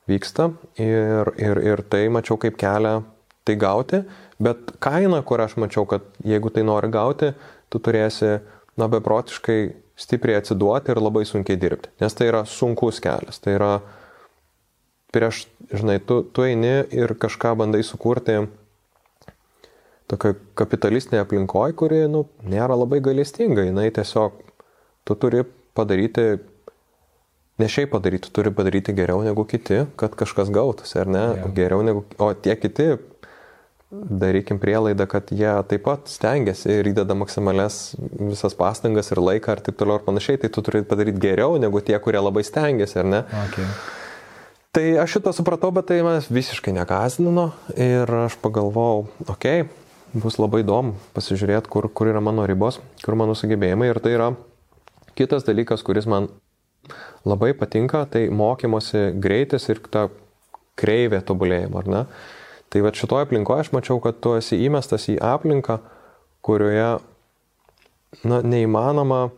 vyksta 0.09 0.49
ir, 0.81 1.29
ir, 1.37 1.61
ir 1.61 1.85
tai 1.93 2.07
mačiau 2.13 2.41
kaip 2.41 2.57
kelią 2.59 3.03
tai 3.45 3.57
gauti 3.61 4.03
Bet 4.39 4.77
kaina, 4.83 5.21
kur 5.27 5.43
aš 5.43 5.57
mačiau, 5.59 5.87
kad 5.91 6.05
jeigu 6.23 6.53
tai 6.55 6.63
nori 6.67 6.91
gauti, 6.95 7.33
tu 7.73 7.81
turėsi, 7.83 8.39
na, 8.79 8.87
beprotiškai 8.91 9.61
stipriai 9.99 10.39
atsiduoti 10.39 10.95
ir 10.95 11.01
labai 11.03 11.25
sunkiai 11.27 11.59
dirbti. 11.59 11.91
Nes 12.03 12.15
tai 12.15 12.31
yra 12.31 12.45
sunkus 12.47 13.03
kelias. 13.03 13.41
Tai 13.43 13.57
yra 13.57 13.73
prieš, 15.15 15.47
žinai, 15.73 15.99
tu, 16.05 16.21
tu 16.23 16.47
eini 16.47 16.85
ir 16.95 17.17
kažką 17.19 17.57
bandai 17.59 17.83
sukurti 17.87 18.45
tokio 20.09 20.37
kapitalistinėje 20.57 21.25
aplinkoje, 21.27 21.75
kuri, 21.77 22.05
nu, 22.09 22.25
nėra 22.49 22.79
labai 22.79 23.01
galestinga. 23.05 23.67
Jis 23.69 23.97
tiesiog, 23.99 24.39
tu 25.05 25.17
turi 25.21 25.43
padaryti, 25.77 26.29
ne 27.61 27.69
šiaip 27.69 27.93
padaryti, 27.93 28.29
tu 28.29 28.39
turi 28.39 28.55
padaryti 28.55 28.95
geriau 28.97 29.21
negu 29.27 29.45
kiti, 29.49 29.83
kad 30.01 30.17
kažkas 30.17 30.53
gautųsi, 30.55 30.97
ar 31.03 31.13
ne? 31.13 31.25
Yeah. 31.35 31.53
Geriau 31.59 31.85
negu, 31.85 32.07
o 32.17 32.31
tie 32.33 32.57
kiti 32.57 32.95
darykim 33.91 34.59
prielaidą, 34.61 35.07
kad 35.09 35.31
jie 35.33 35.51
taip 35.69 35.87
pat 35.87 36.11
stengiasi 36.13 36.75
ir 36.81 36.91
įdeda 36.91 37.17
maksimales 37.17 37.97
visas 38.19 38.57
pastangas 38.57 39.09
ir 39.13 39.21
laiką 39.23 39.57
ir 39.57 39.63
taip 39.65 39.79
toliau 39.81 39.97
ir 40.01 40.05
panašiai, 40.05 40.41
tai 40.43 40.51
tu 40.53 40.63
turi 40.65 40.83
padaryti 40.85 41.23
geriau 41.23 41.57
negu 41.61 41.81
tie, 41.81 41.97
kurie 42.05 42.21
labai 42.21 42.45
stengiasi, 42.45 42.99
ar 43.01 43.09
ne? 43.09 43.23
Okay. 43.47 43.69
Tai 44.77 44.85
aš 45.05 45.17
šito 45.17 45.33
supratau, 45.33 45.73
bet 45.73 45.89
tai 45.89 46.03
manęs 46.05 46.29
visiškai 46.29 46.75
negazdino 46.77 47.49
ir 47.73 48.13
aš 48.27 48.37
pagalvojau, 48.43 49.07
okei, 49.25 49.65
okay, 49.65 50.21
bus 50.21 50.37
labai 50.37 50.61
įdomu 50.67 50.99
pasižiūrėti, 51.17 51.73
kur, 51.73 51.89
kur 51.89 52.13
yra 52.13 52.21
mano 52.25 52.45
ribos, 52.49 52.83
kur 53.05 53.17
mano 53.17 53.37
sugebėjimai 53.39 53.89
ir 53.89 54.03
tai 54.05 54.13
yra 54.19 54.29
kitas 55.19 55.49
dalykas, 55.49 55.81
kuris 55.87 56.07
man 56.09 56.29
labai 57.25 57.55
patinka, 57.57 58.05
tai 58.13 58.29
mokymosi 58.29 59.15
greitis 59.17 59.65
ir 59.73 59.81
ta 59.89 60.11
kreivė 60.79 61.25
tobulėjimo, 61.25 61.81
ar 61.81 61.89
ne? 61.89 62.05
Tai 62.69 62.83
va 62.85 62.93
šitoje 62.93 63.27
aplinkoje 63.27 63.65
aš 63.65 63.73
mačiau, 63.73 64.01
kad 64.05 64.21
tu 64.25 64.35
esi 64.37 64.59
įmestas 64.67 65.09
į 65.13 65.19
aplinką, 65.25 65.79
kurioje 66.45 66.99
na, 68.29 68.41
neįmanoma 68.45 69.29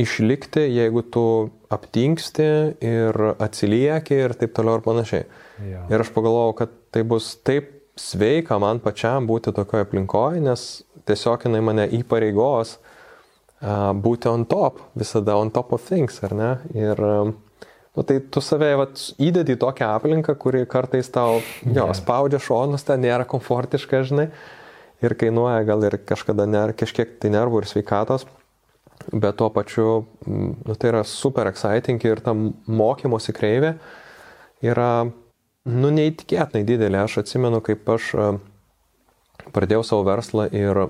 išlikti, 0.00 0.62
jeigu 0.72 1.02
tu 1.12 1.24
aptinksti 1.72 2.48
ir 2.86 3.18
atsilieki 3.42 4.20
ir 4.24 4.34
taip 4.40 4.54
toliau 4.56 4.78
ir 4.78 4.84
panašiai. 4.86 5.26
Jo. 5.66 5.86
Ir 5.92 6.04
aš 6.04 6.12
pagalvojau, 6.14 6.54
kad 6.62 6.76
tai 6.94 7.02
bus 7.08 7.34
taip 7.44 7.72
sveika 7.96 8.58
man 8.62 8.80
pačiam 8.84 9.26
būti 9.28 9.52
tokioje 9.56 9.86
aplinkoje, 9.86 10.42
nes 10.44 10.66
tiesiog 11.08 11.48
jinai 11.48 11.62
mane 11.64 11.88
įpareigos 11.98 12.76
būti 14.04 14.28
on 14.28 14.44
top, 14.48 14.82
visada 14.96 15.36
on 15.40 15.50
top 15.50 15.72
of 15.72 15.84
things, 15.88 16.20
ar 16.24 16.34
ne? 16.36 16.50
Ir 16.76 17.00
uh, 17.00 17.30
nu, 17.96 18.04
tai 18.04 18.20
tu 18.20 18.42
save 18.44 18.70
vat, 18.76 19.00
įdedi 19.22 19.56
į 19.56 19.60
tokią 19.62 19.88
aplinką, 19.96 20.36
kuri 20.38 20.66
kartais 20.68 21.08
tau, 21.12 21.40
jo, 21.64 21.86
spaudžia 21.96 22.40
šonus, 22.42 22.84
ten 22.86 23.00
nėra 23.04 23.24
komfortiška, 23.28 24.02
žinai, 24.06 24.28
ir 25.04 25.16
kainuoja 25.18 25.62
gal 25.68 25.84
ir 25.88 25.98
kažkada 26.08 26.46
ner, 26.48 26.74
kažkiek 26.76 27.16
tai 27.22 27.32
nervų 27.34 27.62
ir 27.62 27.70
sveikatos. 27.70 28.26
Bet 29.12 29.36
tuo 29.38 29.50
pačiu, 29.52 30.06
mm, 30.26 30.52
nu, 30.66 30.74
tai 30.74 30.90
yra 30.90 31.04
super 31.06 31.48
exciting 31.50 32.02
ir 32.04 32.20
ta 32.24 32.32
mokymosi 32.34 33.34
kreivė 33.36 33.76
yra, 34.64 35.08
nu, 35.68 35.90
neįtikėtinai 35.92 36.64
didelė. 36.66 37.04
Aš 37.04 37.20
atsimenu, 37.22 37.60
kaip 37.64 37.88
aš 37.92 38.12
a, 38.16 38.30
pradėjau 39.54 39.84
savo 39.84 40.06
verslą 40.08 40.48
ir 40.52 40.86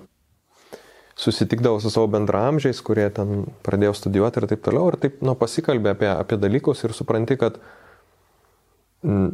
susitikdavau 1.17 1.81
su 1.81 1.91
savo 1.93 2.11
bendramžiais, 2.13 2.83
kurie 2.85 3.07
ten 3.17 3.47
pradėjo 3.65 3.95
studijuoti 3.97 4.43
ir 4.43 4.49
taip 4.51 4.65
toliau. 4.67 4.91
Ir 4.93 4.99
taip, 5.01 5.21
nu, 5.25 5.37
pasikalbė 5.39 5.95
apie, 5.95 6.11
apie 6.13 6.39
dalykus 6.41 6.85
ir 6.85 6.93
supranti, 6.97 7.39
kad, 7.41 7.57
mm, 9.07 9.31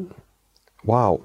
wow, 0.88 1.18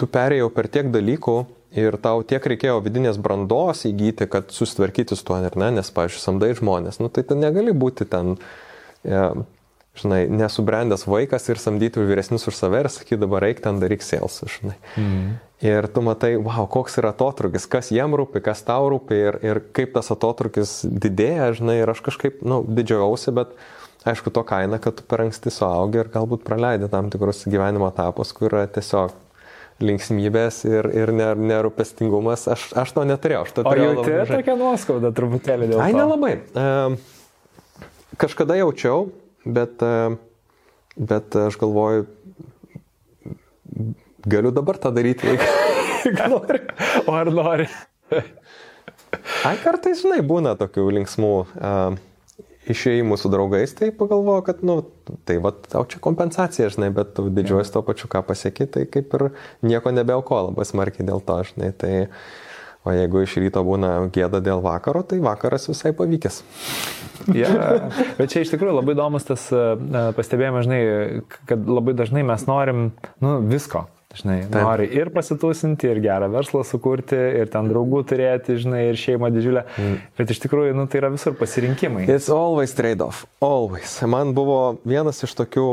tu 0.00 0.08
perėjau 0.12 0.48
per 0.54 0.70
tiek 0.72 0.88
dalykų 0.94 1.36
ir 1.76 1.98
tau 2.00 2.22
tiek 2.24 2.44
reikėjo 2.52 2.78
vidinės 2.84 3.20
brandos 3.20 3.84
įgyti, 3.88 4.28
kad 4.32 4.48
susitvarkyti 4.54 5.16
su 5.16 5.26
tuo, 5.28 5.36
ar 5.44 5.58
ne, 5.60 5.74
nes, 5.76 5.92
pavyzdžiui, 5.92 6.22
samdai 6.22 6.54
žmonės, 6.56 7.00
nu 7.02 7.12
tai 7.12 7.26
tu 7.28 7.36
negali 7.36 7.74
būti 7.76 8.08
ten, 8.08 8.36
e, 9.04 9.22
žinai, 10.00 10.26
nesubrendęs 10.28 11.06
vaikas 11.08 11.48
ir 11.48 11.60
samdyti 11.60 12.02
vyresnius 12.04 12.46
už 12.50 12.56
save 12.58 12.84
ir 12.84 12.88
sakyti, 12.92 13.18
dabar 13.22 13.44
eik 13.48 13.62
ten 13.64 13.80
daryk 13.82 14.04
sales, 14.04 14.42
žinai. 14.56 14.76
Mhm. 14.96 15.34
Ir 15.64 15.86
tu 15.88 16.02
matai, 16.04 16.34
wow, 16.36 16.66
koks 16.68 16.98
yra 17.00 17.14
atotrukis, 17.14 17.64
kas 17.72 17.88
jiem 17.88 18.12
rūpi, 18.12 18.42
kas 18.44 18.60
tau 18.66 18.90
rūpi 18.92 19.16
ir, 19.16 19.38
ir 19.40 19.60
kaip 19.72 19.94
tas 19.96 20.12
atotrukis 20.12 20.82
didėja, 20.84 21.54
žinai, 21.56 21.78
ir 21.80 21.92
aš 21.94 22.02
kažkaip, 22.04 22.42
na, 22.44 22.58
nu, 22.58 22.74
didžiauausi, 22.76 23.32
bet 23.32 23.54
aišku, 24.06 24.28
to 24.36 24.44
kaina, 24.46 24.76
kad 24.78 24.98
tu 25.00 25.06
per 25.08 25.24
anksti 25.24 25.50
suaugi 25.50 26.02
ir 26.02 26.12
galbūt 26.12 26.44
praleidi 26.44 26.90
tam 26.92 27.08
tikrus 27.10 27.46
gyvenimo 27.48 27.88
etapus, 27.88 28.34
kur 28.36 28.52
yra 28.52 28.66
tiesiog 28.68 29.16
linksmybės 29.82 30.62
ir, 30.68 30.86
ir 30.96 31.12
ner- 31.12 31.40
nerūpestingumas. 31.40 32.46
Aš, 32.52 32.68
aš 32.76 32.92
to 32.96 33.04
neturėjau, 33.08 33.42
aš 33.44 33.52
to 33.56 33.64
turėjau 33.66 33.90
jauti 33.90 34.04
labai 34.10 34.22
mažai. 34.22 34.38
tokią 34.40 34.56
nuoskaudą 34.60 35.10
truputėlį 35.16 35.68
dėl 35.72 35.82
Ai, 35.84 35.90
to? 35.92 35.98
nelabai. 36.00 36.32
E, 36.36 37.86
kažkada 38.22 38.56
jaučiau, 38.60 39.10
bet, 39.46 39.82
e, 39.82 40.16
bet 40.96 41.36
aš 41.46 41.58
galvoju, 41.60 42.06
galiu 44.26 44.52
dabar 44.54 44.80
tą 44.82 44.92
daryti. 44.94 45.36
jeigu 46.04 46.28
noriu. 46.34 46.60
O 47.06 47.14
ar 47.14 47.30
nori? 47.32 47.68
Ai, 49.46 49.56
kartais, 49.62 50.02
žinai, 50.02 50.20
būna 50.26 50.56
tokių 50.58 50.88
linksmų 50.98 51.32
uh, 51.38 51.96
išėjimų 52.70 53.18
su 53.20 53.30
draugais, 53.30 53.74
tai 53.78 53.92
pagalvoju, 53.94 54.44
kad, 54.46 54.62
nu, 54.66 54.80
tai 55.28 55.38
va, 55.42 55.52
tau 55.70 55.84
čia 55.88 56.00
kompensacija, 56.02 56.68
žinai, 56.74 56.90
bet 56.94 57.14
tu 57.16 57.28
didžiuojas 57.30 57.70
to 57.74 57.82
pačiu, 57.86 58.10
ką 58.12 58.24
pasiekė, 58.26 58.66
tai 58.74 58.84
kaip 58.90 59.14
ir 59.18 59.28
nieko 59.66 59.92
nebeauko 59.94 60.40
labai 60.48 60.66
smarkiai 60.68 61.06
dėl 61.06 61.22
to, 61.26 61.38
žinai. 61.52 61.70
Tai, 61.78 61.92
o 62.86 62.94
jeigu 62.94 63.24
iš 63.24 63.36
ryto 63.42 63.62
būna 63.66 63.96
gėda 64.14 64.40
dėl 64.44 64.62
vakaro, 64.64 65.02
tai 65.02 65.18
vakaras 65.24 65.66
visai 65.70 65.92
pavykęs. 65.96 66.40
Ja, 67.34 67.50
bet 68.18 68.30
čia 68.30 68.44
iš 68.44 68.52
tikrųjų 68.54 68.78
labai 68.78 68.94
įdomus 68.94 69.26
tas 69.26 69.48
e, 69.50 69.66
pastebėjimas, 70.16 70.68
žinai, 70.68 70.80
kad 71.50 71.66
labai 71.66 71.96
dažnai 71.98 72.22
mes 72.26 72.46
norim 72.46 72.90
nu, 73.24 73.38
visko. 73.50 73.88
Žinai, 74.16 74.36
Taip. 74.46 74.62
nori 74.62 74.86
ir 74.96 75.10
pasitusinti, 75.12 75.90
ir 75.90 75.98
gerą 76.00 76.30
verslą 76.32 76.62
sukurti, 76.64 77.18
ir 77.40 77.50
ten 77.52 77.66
draugų 77.68 78.00
turėti, 78.08 78.54
žinai, 78.62 78.86
ir 78.88 79.00
šeimą 79.00 79.28
didžiulę. 79.34 79.64
Mm. 79.76 79.98
Bet 80.16 80.30
iš 80.32 80.40
tikrųjų, 80.46 80.76
nu, 80.78 80.86
tai 80.88 81.02
yra 81.02 81.10
visur 81.12 81.34
pasirinkimai. 81.36 82.06
It's 82.08 82.30
always 82.32 82.72
trade-off. 82.78 83.26
Always. 83.44 83.98
Man 84.08 84.32
buvo 84.36 84.78
vienas 84.88 85.20
iš 85.26 85.34
tokių, 85.36 85.66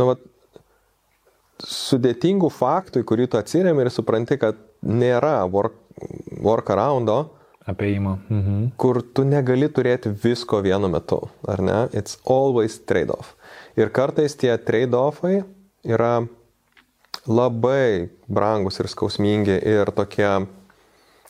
nu, 0.00 0.08
vat, 0.08 0.24
sudėtingų 1.62 2.50
faktų, 2.54 3.04
į 3.04 3.08
kurį 3.12 3.28
tu 3.30 3.38
atsiriami 3.38 3.84
ir 3.84 3.92
supranti, 3.94 4.40
kad 4.40 4.58
nėra 4.82 5.42
work, 5.50 5.74
workaroundo, 6.42 7.34
Apie 7.68 7.90
įmą. 7.98 8.16
Mhm. 8.30 8.70
kur 8.80 9.02
tu 9.02 9.24
negali 9.28 9.68
turėti 9.68 10.08
visko 10.08 10.62
vienu 10.64 10.88
metu, 10.88 11.28
ar 11.46 11.60
ne? 11.60 11.88
It's 11.92 12.16
always 12.24 12.78
trade-off. 12.78 13.34
Ir 13.76 13.90
kartais 13.90 14.34
tie 14.36 14.56
trade-offai 14.56 15.44
yra 15.84 16.26
labai 17.28 18.08
brangus 18.26 18.80
ir 18.80 18.88
skausmingi 18.88 19.58
ir 19.60 19.92
tokie, 19.92 20.46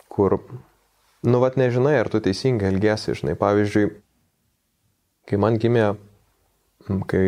kur, 0.09 0.39
nu, 1.23 1.41
vat 1.41 1.57
nežinai, 1.59 1.99
ar 1.99 2.09
tu 2.09 2.21
teisingai 2.21 2.71
elgesi, 2.71 3.17
žinai. 3.19 3.35
Pavyzdžiui, 3.35 3.91
kai 5.27 5.37
man 5.43 5.59
gimė, 5.59 5.97
kai 7.11 7.27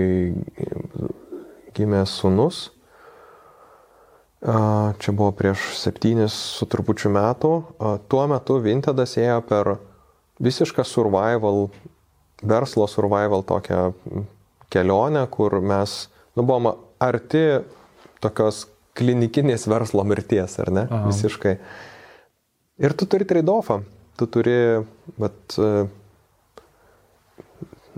gimė 1.75 2.05
sunus, 2.07 2.71
čia 4.40 5.12
buvo 5.12 5.31
prieš 5.37 5.74
septynis 5.76 6.33
su 6.33 6.66
trupučiu 6.70 7.12
metų, 7.12 7.53
tuo 8.09 8.24
metu 8.31 8.57
Vintedas 8.64 9.16
ėjo 9.20 9.40
per 9.44 9.74
visišką 10.40 10.85
survival, 10.88 11.68
verslo 12.40 12.87
survival 12.88 13.44
tokią 13.44 13.90
kelionę, 14.72 15.26
kur 15.29 15.59
mes, 15.61 16.09
nu, 16.38 16.44
buvom 16.46 16.72
arti 17.03 17.61
tokios 18.24 18.64
klinikinės 18.96 19.66
verslo 19.68 20.05
mirties, 20.09 20.57
ar 20.62 20.72
ne? 20.72 20.87
Aha. 20.88 21.09
Visiškai. 21.11 21.57
Ir 22.81 22.96
tu 22.96 23.09
turi 23.09 23.29
trade-offą. 23.29 23.83
Tu 24.16 24.26
turi, 24.29 24.57
bet 25.20 25.57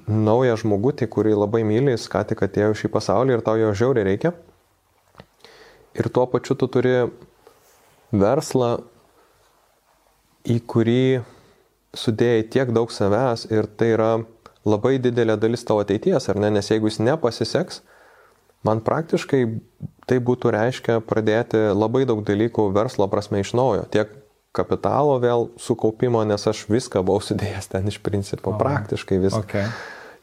naują 0.07 0.57
žmogutį, 0.59 1.07
kurį 1.11 1.35
labai 1.39 1.63
myli, 1.67 1.95
jis 1.95 2.09
ką 2.11 2.25
tik 2.31 2.43
atėjo 2.47 2.75
šį 2.79 2.91
pasaulį 2.95 3.39
ir 3.39 3.45
tau 3.47 3.59
jo 3.59 3.71
žiauriai 3.79 4.11
reikia. 4.11 4.35
Ir 5.99 6.09
tuo 6.09 6.27
pačiu 6.31 6.57
tu 6.57 6.69
turi 6.73 6.95
verslą, 8.13 8.79
į 10.49 10.59
kurį 10.67 11.23
sudėjai 11.97 12.47
tiek 12.53 12.73
daug 12.75 12.91
savęs 12.93 13.47
ir 13.53 13.69
tai 13.79 13.93
yra 13.95 14.13
labai 14.65 14.97
didelė 15.03 15.37
dalis 15.41 15.65
tavo 15.67 15.83
ateities, 15.85 16.29
ar 16.31 16.41
ne? 16.41 16.51
Nes 16.55 16.71
jeigu 16.71 16.89
jis 16.89 17.01
nepasiseks, 17.03 17.83
man 18.67 18.83
praktiškai 18.85 19.43
tai 20.09 20.19
būtų 20.23 20.55
reiškia 20.55 20.99
pradėti 21.07 21.61
labai 21.75 22.05
daug 22.09 22.23
dalykų 22.27 22.71
verslo 22.75 23.09
prasme 23.13 23.43
iš 23.43 23.53
naujo. 23.59 23.87
Tiek 23.93 24.11
kapitalo 24.53 25.17
vėl 25.23 25.49
sukaupimo, 25.61 26.23
nes 26.29 26.47
aš 26.49 26.67
viską 26.69 27.03
buvau 27.05 27.23
sudėjęs 27.25 27.71
ten 27.73 27.89
iš 27.89 27.99
principo, 28.05 28.55
praktiškai 28.61 29.21
viską 29.23 29.43
Okay. 29.43 29.67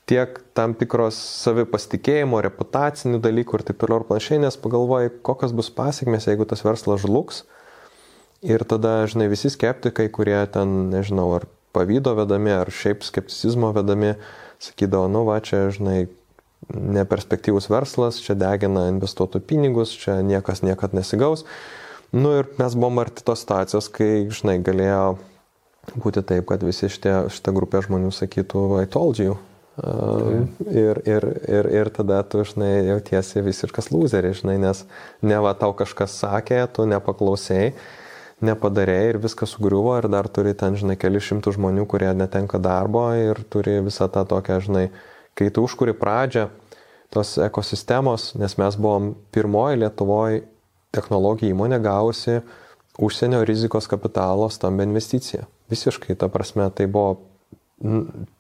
Tiek 0.10 0.40
tam 0.58 0.74
tikros 0.78 1.18
savipasitikėjimo, 1.44 2.42
reputacinių 2.42 3.22
dalykų 3.22 3.60
ir 3.60 3.66
taip 3.68 3.80
toliau 3.82 4.02
ir 4.02 4.08
panašiai, 4.10 4.42
nes 4.42 4.58
pagalvoji, 4.58 5.14
kokios 5.26 5.54
bus 5.56 5.70
pasiekmes, 5.74 6.28
jeigu 6.30 6.48
tas 6.50 6.66
verslas 6.66 7.04
žlugs. 7.06 7.44
Ir 8.46 8.64
tada, 8.64 9.04
žinai, 9.12 9.28
visi 9.30 9.52
skeptikai, 9.52 10.08
kurie 10.16 10.40
ten, 10.52 10.88
nežinau, 10.94 11.28
ar 11.38 11.46
pavydo 11.76 12.16
vedami, 12.18 12.54
ar 12.56 12.72
šiaip 12.74 13.04
skepticizmo 13.06 13.74
vedami, 13.76 14.16
sakydavo, 14.64 15.10
nu 15.12 15.26
va, 15.28 15.38
čia, 15.44 15.68
žinai, 15.76 16.08
neperspektyvus 16.70 17.70
verslas, 17.72 18.20
čia 18.24 18.36
degina 18.40 18.88
investuotų 18.92 19.42
pinigus, 19.46 19.94
čia 19.96 20.20
niekas 20.26 20.64
niekad 20.66 20.96
nesigaus. 20.98 21.46
Nu 22.16 22.34
ir 22.40 22.50
mes 22.58 22.76
buvom 22.78 23.04
arti 23.04 23.26
tos 23.26 23.44
situacijos, 23.44 23.92
kai, 23.94 24.26
žinai, 24.34 24.58
galėjo 24.66 25.20
būti 26.00 26.24
taip, 26.26 26.48
kad 26.50 26.66
visi 26.66 26.90
šitie, 26.90 27.28
šitą 27.34 27.54
grupę 27.56 27.84
žmonių 27.86 28.12
sakytų, 28.16 28.66
I 28.82 28.90
told 28.90 29.22
you. 29.22 29.38
Ir, 29.80 31.00
ir, 31.08 31.26
ir, 31.48 31.70
ir 31.72 31.90
tada 31.96 32.20
tu, 32.28 32.42
žinai, 32.48 32.86
jautiesi 32.90 33.44
visiškas 33.46 33.92
loseris, 33.94 34.42
žinai, 34.42 34.58
nes 34.62 34.84
ne 35.22 35.40
va 35.44 35.54
tau 35.58 35.76
kažkas 35.78 36.18
sakė, 36.20 36.64
tu 36.74 36.88
nepaklausėjai, 36.90 37.74
nepadarėjai 38.46 39.14
ir 39.14 39.20
viskas 39.24 39.54
sugriuvo 39.56 39.98
ir 40.00 40.10
dar 40.12 40.28
turi 40.32 40.56
ten, 40.58 40.76
žinai, 40.80 40.98
keli 41.00 41.22
šimtų 41.24 41.56
žmonių, 41.56 41.86
kurie 41.92 42.12
netenka 42.18 42.60
darbo 42.62 43.10
ir 43.16 43.40
turi 43.52 43.78
visą 43.86 44.10
tą 44.12 44.26
tokią, 44.28 44.60
žinai, 44.68 44.86
kai 45.38 45.52
tu 45.54 45.64
užkuri 45.68 45.96
pradžią 45.96 46.50
tos 47.14 47.38
ekosistemos, 47.42 48.34
nes 48.40 48.58
mes 48.60 48.80
buvom 48.80 49.14
pirmoji 49.34 49.84
Lietuvoje 49.84 50.44
technologijų 50.96 51.54
įmonė 51.54 51.80
gavusi 51.84 52.40
užsienio 53.00 53.46
rizikos 53.48 53.88
kapitalo 53.88 54.50
stambę 54.52 54.84
investiciją. 54.88 55.46
Visiškai, 55.70 56.18
ta 56.18 56.28
prasme, 56.34 56.68
tai 56.74 56.90
buvo 56.90 57.29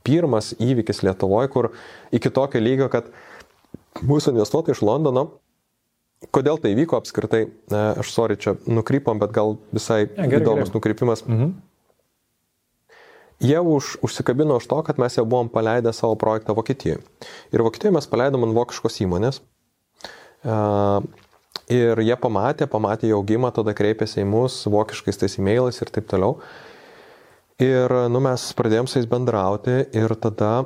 pirmas 0.03 0.53
įvykis 0.59 1.03
Lietuvoje, 1.05 1.49
kur 1.53 1.69
iki 2.15 2.31
tokio 2.33 2.61
lygio, 2.61 2.89
kad 2.91 3.07
mūsų 4.05 4.33
investuotojai 4.33 4.75
iš 4.75 4.83
Londono, 4.85 5.25
kodėl 6.35 6.59
tai 6.59 6.73
vyko 6.75 6.99
apskritai, 6.99 7.45
aš 7.71 8.11
sorry, 8.11 8.35
čia 8.39 8.57
nukrypom, 8.67 9.21
bet 9.21 9.31
gal 9.35 9.57
visai 9.71 10.05
Ne, 10.05 10.27
gerai, 10.27 10.43
įdomus 10.43 10.67
gerai. 10.67 10.75
nukrypimas. 10.75 11.23
Mhm. 11.27 11.53
jie 13.39 13.59
už, 13.59 14.03
užsikabino 14.03 14.59
už 14.59 14.67
to, 14.67 14.83
kad 14.83 14.99
mes 14.99 15.15
jau 15.15 15.23
buvom 15.23 15.47
paleidę 15.47 15.93
savo 15.93 16.15
projektą 16.19 16.53
Vokietijoje. 16.53 16.99
Ir 17.55 17.63
Vokietijoje 17.63 17.95
mes 17.95 18.07
paleidom 18.07 18.43
ant 18.43 18.55
vokiškos 18.55 18.99
įmonės. 19.05 19.39
Uh, 20.43 21.03
ir 21.71 21.99
jie 22.03 22.15
pamatė, 22.19 22.67
pamatė 22.67 23.11
jau 23.11 23.21
augimą, 23.21 23.51
tada 23.55 23.71
kreipėsi 23.75 24.23
į 24.23 24.27
mus 24.27 24.65
vokiškais 24.67 25.19
tais 25.19 25.37
e-mailais 25.39 25.79
ir 25.79 25.91
taip 25.91 26.07
toliau. 26.11 26.39
Ir 27.59 27.91
nu, 28.07 28.21
mes 28.23 28.43
pradėjom 28.55 28.87
su 28.87 29.01
jais 29.01 29.07
bendrauti 29.11 29.81
ir 29.91 30.13
tada 30.23 30.63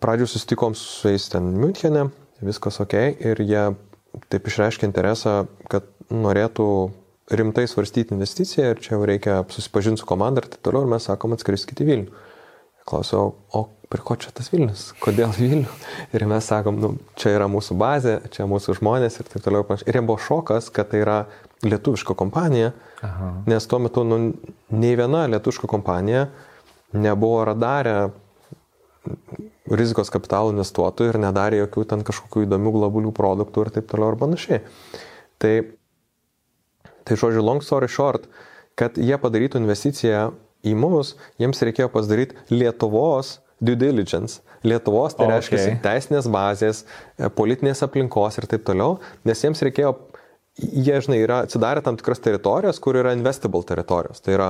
pradžių 0.00 0.30
susitikom 0.32 0.72
su 0.78 1.10
jais 1.12 1.26
ten 1.28 1.50
Münchenė, 1.60 2.06
viskas 2.40 2.80
ok, 2.80 2.94
ir 3.20 3.42
jie 3.44 3.64
taip 4.32 4.48
išreiškė 4.48 4.88
interesą, 4.88 5.42
kad 5.68 5.90
norėtų 6.08 6.66
rimtai 7.36 7.66
svarstyti 7.68 8.16
investiciją 8.16 8.72
ir 8.72 8.80
čia 8.82 8.94
jau 8.96 9.04
reikia 9.06 9.42
susipažinti 9.52 10.00
su 10.00 10.08
komanda 10.08 10.40
ir 10.40 10.48
taip 10.50 10.64
toliau, 10.64 10.86
ir 10.86 10.94
mes 10.94 11.04
sakom, 11.06 11.36
atskriskite 11.36 11.84
į 11.84 11.90
Vilnių. 11.90 12.24
Klausiau, 12.88 13.34
o 13.54 13.66
prie 13.92 14.00
ko 14.06 14.16
čia 14.18 14.32
tas 14.34 14.48
Vilnius, 14.50 14.88
kodėl 15.04 15.34
Vilnių? 15.36 15.68
Ir 16.16 16.24
mes 16.30 16.48
sakom, 16.48 16.80
nu, 16.80 16.94
čia 17.20 17.34
yra 17.36 17.46
mūsų 17.50 17.76
bazė, 17.78 18.16
čia 18.32 18.48
mūsų 18.50 18.80
žmonės 18.80 19.20
ir 19.20 19.28
taip 19.30 19.44
toliau. 19.44 19.68
Ir 19.84 20.00
jie 20.00 20.02
buvo 20.02 20.16
šokas, 20.16 20.72
kad 20.74 20.90
tai 20.94 21.04
yra 21.04 21.20
lietuviška 21.66 22.16
kompanija, 22.18 22.72
Aha. 23.00 23.30
nes 23.48 23.66
tuo 23.66 23.78
metu 23.80 24.04
nu, 24.04 24.18
nei 24.68 24.96
viena 24.98 25.24
lietuviška 25.32 25.68
kompanija 25.70 26.26
nebuvo 26.92 27.44
radarę 27.48 28.10
rizikos 29.70 30.10
kapitalų 30.12 30.54
investuotojų 30.54 31.14
ir 31.14 31.18
nedarė 31.22 31.62
jokių 31.62 31.86
ten 31.92 32.04
kažkokių 32.06 32.44
įdomių 32.46 32.72
globalių 32.76 33.12
produktų 33.16 33.66
ir 33.66 33.72
taip 33.76 33.88
toliau 33.90 34.12
ir 34.12 34.18
panašiai. 34.20 34.60
Tai, 35.40 35.54
tai 37.06 37.18
žodžiu, 37.22 37.44
long 37.44 37.64
story 37.64 37.88
short, 37.88 38.26
kad 38.78 38.98
jie 39.00 39.16
padarytų 39.20 39.62
investiciją 39.62 40.30
į 40.66 40.74
mus, 40.76 41.14
jiems 41.40 41.62
reikėjo 41.64 41.88
pasidaryti 41.94 42.36
Lietuvos 42.52 43.38
due 43.60 43.76
diligence. 43.78 44.40
Lietuvos 44.64 45.16
tai 45.16 45.26
okay. 45.26 45.38
reiškia 45.38 45.78
teisinės 45.84 46.28
bazės, 46.32 46.82
politinės 47.36 47.80
aplinkos 47.86 48.36
ir 48.40 48.48
taip 48.50 48.66
toliau, 48.68 48.98
nes 49.24 49.40
jiems 49.40 49.62
reikėjo, 49.64 49.94
jie, 50.60 51.00
žinai, 51.04 51.22
yra 51.24 51.42
atsidarę 51.46 51.82
tam 51.84 51.98
tikras 52.00 52.22
teritorijas, 52.24 52.80
kur 52.82 52.98
yra 53.00 53.14
investable 53.16 53.64
teritorijos. 53.66 54.22
Tai 54.24 54.36
yra 54.36 54.48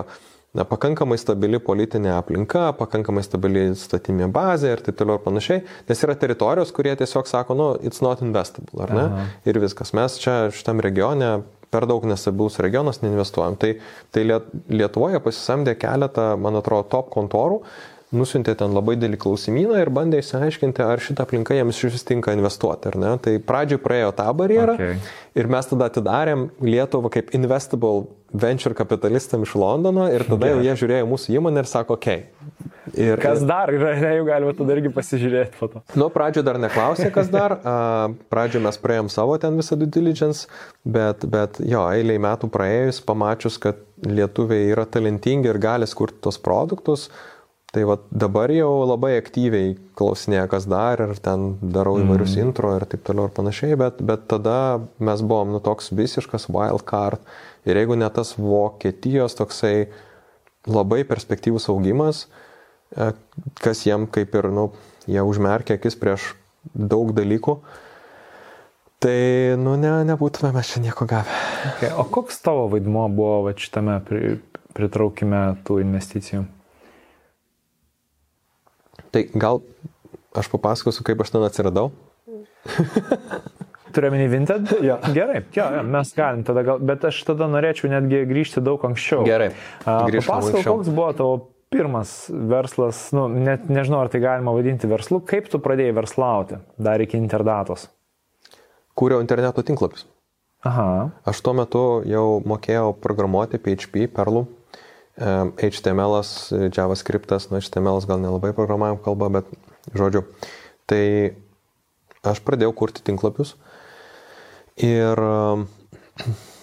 na, 0.56 0.64
pakankamai 0.66 1.18
stabili 1.20 1.60
politinė 1.62 2.12
aplinka, 2.16 2.70
pakankamai 2.78 3.22
stabili 3.26 3.68
statinė 3.78 4.30
bazė 4.34 4.74
ir 4.74 4.84
taip 4.86 4.98
toliau 4.98 5.20
ir 5.20 5.24
panašiai, 5.26 5.62
nes 5.88 6.04
yra 6.06 6.16
teritorijos, 6.18 6.74
kurie 6.74 6.96
tiesiog 6.98 7.30
sako, 7.30 7.56
nu, 7.58 7.70
it's 7.86 8.02
not 8.04 8.24
investable, 8.24 8.82
ar 8.82 8.94
ne? 8.96 9.06
Aha. 9.06 9.30
Ir 9.50 9.62
viskas. 9.62 9.94
Mes 9.96 10.18
čia 10.22 10.42
šitam 10.54 10.82
regione 10.84 11.38
per 11.70 11.86
daug 11.86 12.04
nestabilus 12.08 12.58
regionas 12.62 12.98
neinvestuojam. 13.04 13.56
Tai, 13.60 13.76
tai 14.10 14.24
Lietuvoje 14.26 15.20
pasisamdė 15.22 15.76
keletą, 15.78 16.32
man 16.40 16.58
atrodo, 16.58 16.88
top 16.90 17.12
kontorų, 17.14 17.60
nusintė 18.14 18.56
ten 18.58 18.74
labai 18.74 18.96
didelį 18.98 19.18
klausimyną 19.22 19.80
ir 19.80 19.90
bandė 19.94 20.20
įsiaiškinti, 20.22 20.82
ar 20.82 21.02
šitą 21.02 21.26
aplinką 21.26 21.56
jiems 21.56 21.78
iš 21.78 21.96
vis 21.96 22.06
tinka 22.08 22.34
investuoti, 22.36 22.90
ar 22.90 22.98
ne. 23.00 23.12
Tai 23.22 23.36
pradžioj 23.46 23.82
praėjo 23.84 24.10
tą 24.18 24.26
barjerą 24.36 24.76
okay. 24.78 24.96
ir 25.38 25.50
mes 25.50 25.70
tada 25.70 25.90
atidarėm 25.90 26.48
Lietuvą 26.64 27.12
kaip 27.14 27.30
investable 27.38 28.08
venture 28.30 28.74
kapitalistam 28.78 29.42
iš 29.46 29.54
Londono 29.58 30.06
ir 30.10 30.24
tada 30.26 30.52
jau 30.52 30.60
jie 30.62 30.74
žiūrėjo 30.82 31.06
mūsų 31.10 31.38
įmonę 31.38 31.64
ir 31.64 31.70
sako, 31.70 31.98
okei. 31.98 32.26
Okay. 32.26 32.50
Ir, 32.98 33.20
kas 33.22 33.42
dar 33.46 33.70
yra, 33.70 33.92
ne, 34.00 34.12
jau 34.18 34.26
galima 34.26 34.52
tada 34.56 34.74
irgi 34.74 34.90
pasižiūrėti 34.94 35.58
po 35.60 35.68
to. 35.70 35.82
Nu, 35.98 36.08
pradžio 36.10 36.42
dar 36.46 36.58
neklausė, 36.62 37.10
kas 37.14 37.30
dar. 37.30 37.56
Pradžio 38.32 38.62
mes 38.64 38.78
praėjom 38.82 39.10
savo 39.12 39.36
ten 39.42 39.58
visą 39.60 39.78
due 39.78 39.90
diligence, 39.90 40.48
bet, 40.82 41.26
bet 41.30 41.60
jo, 41.62 41.84
eiliai 41.94 42.22
metų 42.22 42.50
praėjus, 42.50 43.02
pamačius, 43.06 43.60
kad 43.62 43.78
lietuviai 44.06 44.72
yra 44.72 44.86
talentingi 44.90 45.50
ir 45.50 45.60
gali 45.62 45.86
skurti 45.90 46.18
tos 46.26 46.40
produktus, 46.42 47.08
Tai 47.70 47.84
va 47.86 47.94
dabar 48.10 48.50
jau 48.50 48.82
labai 48.82 49.12
aktyviai 49.14 49.76
klausinėja, 49.98 50.48
kas 50.50 50.64
dar 50.66 50.98
ir 51.04 51.12
ten 51.22 51.52
darau 51.62 52.00
įvairius 52.00 52.34
mm. 52.34 52.48
intro 52.48 52.72
ir 52.74 52.86
taip 52.90 53.04
toliau 53.06 53.28
ir 53.28 53.34
panašiai, 53.36 53.76
bet, 53.78 54.00
bet 54.02 54.24
tada 54.32 54.56
mes 54.98 55.22
buvom 55.22 55.52
nu 55.54 55.60
toks 55.62 55.92
visiškas 55.94 56.48
wild 56.50 56.82
card 56.90 57.22
ir 57.68 57.78
jeigu 57.78 57.94
ne 58.00 58.10
tas 58.10 58.34
Vokietijos 58.34 59.38
toksai 59.38 59.86
labai 60.66 61.04
perspektyvus 61.06 61.70
augimas, 61.70 62.24
e, 62.90 63.12
kas 63.62 63.86
jiem 63.86 64.10
kaip 64.10 64.34
ir, 64.34 64.50
nu, 64.50 64.72
jie 65.06 65.22
užmerkė 65.22 65.78
akis 65.78 65.94
prieš 66.00 66.32
daug 66.74 67.14
dalykų, 67.14 67.60
tai, 68.98 69.18
nu, 69.62 69.78
ne, 69.78 70.00
nebūtume 70.10 70.50
mes 70.58 70.74
čia 70.74 70.82
nieko 70.82 71.06
gavę. 71.06 71.38
Okay. 71.76 71.94
O 71.94 72.10
koks 72.10 72.42
tavo 72.42 72.66
vaidmuo 72.74 73.06
buvo 73.14 73.44
va, 73.46 73.54
šitame 73.54 74.00
pritraukime 74.74 75.52
tų 75.62 75.84
investicijų? 75.86 76.48
Tai 79.10 79.24
gal 79.34 79.60
aš 80.36 80.50
papasakosiu, 80.52 81.04
kaip 81.06 81.22
aš 81.24 81.34
ten 81.34 81.46
atsiradau. 81.46 81.90
Turiuomenį 83.90 84.26
Vinted? 84.30 84.74
Ja. 84.86 84.98
Gerai, 85.14 85.42
jo, 85.54 85.64
ja, 85.76 85.82
mes 85.86 86.12
galim 86.16 86.44
tada 86.46 86.62
gal, 86.66 86.82
bet 86.82 87.04
aš 87.08 87.18
tada 87.26 87.48
norėčiau 87.50 87.90
netgi 87.90 88.22
grįžti 88.30 88.62
daug 88.64 88.82
anksčiau. 88.86 89.24
Gerai. 89.26 89.50
Papasakok, 89.84 90.62
koks 90.66 90.92
buvo 90.92 91.08
tavo 91.18 91.34
pirmas 91.70 92.12
verslas, 92.30 93.02
nu, 93.14 93.28
net 93.30 93.68
nežinau, 93.70 94.00
ar 94.04 94.10
tai 94.10 94.22
galima 94.22 94.54
vadinti 94.54 94.90
verslu, 94.90 95.20
kaip 95.26 95.50
tu 95.50 95.60
pradėjai 95.62 95.96
verslauti 96.00 96.58
dar 96.78 97.02
iki 97.02 97.18
interdatos? 97.18 97.88
Kūriau 98.98 99.22
interneto 99.22 99.62
tinklapius. 99.66 100.06
Aha. 100.66 101.10
Aš 101.30 101.40
tuo 101.44 101.54
metu 101.56 101.84
jau 102.08 102.40
mokėjau 102.44 102.90
programuoti 103.00 103.60
PHP, 103.62 104.10
Perlų 104.12 104.44
HTML, 105.18 106.20
JavaScript, 106.72 107.32
nu 107.50 107.60
HTML 107.60 108.00
gal 108.06 108.20
nelabai 108.22 108.52
programavimo 108.56 109.02
kalba, 109.04 109.28
bet 109.40 109.50
žodžiu. 109.96 110.24
Tai 110.88 111.02
aš 112.26 112.40
pradėjau 112.44 112.72
kurti 112.76 113.04
tinklapius 113.04 113.54
ir 114.80 115.20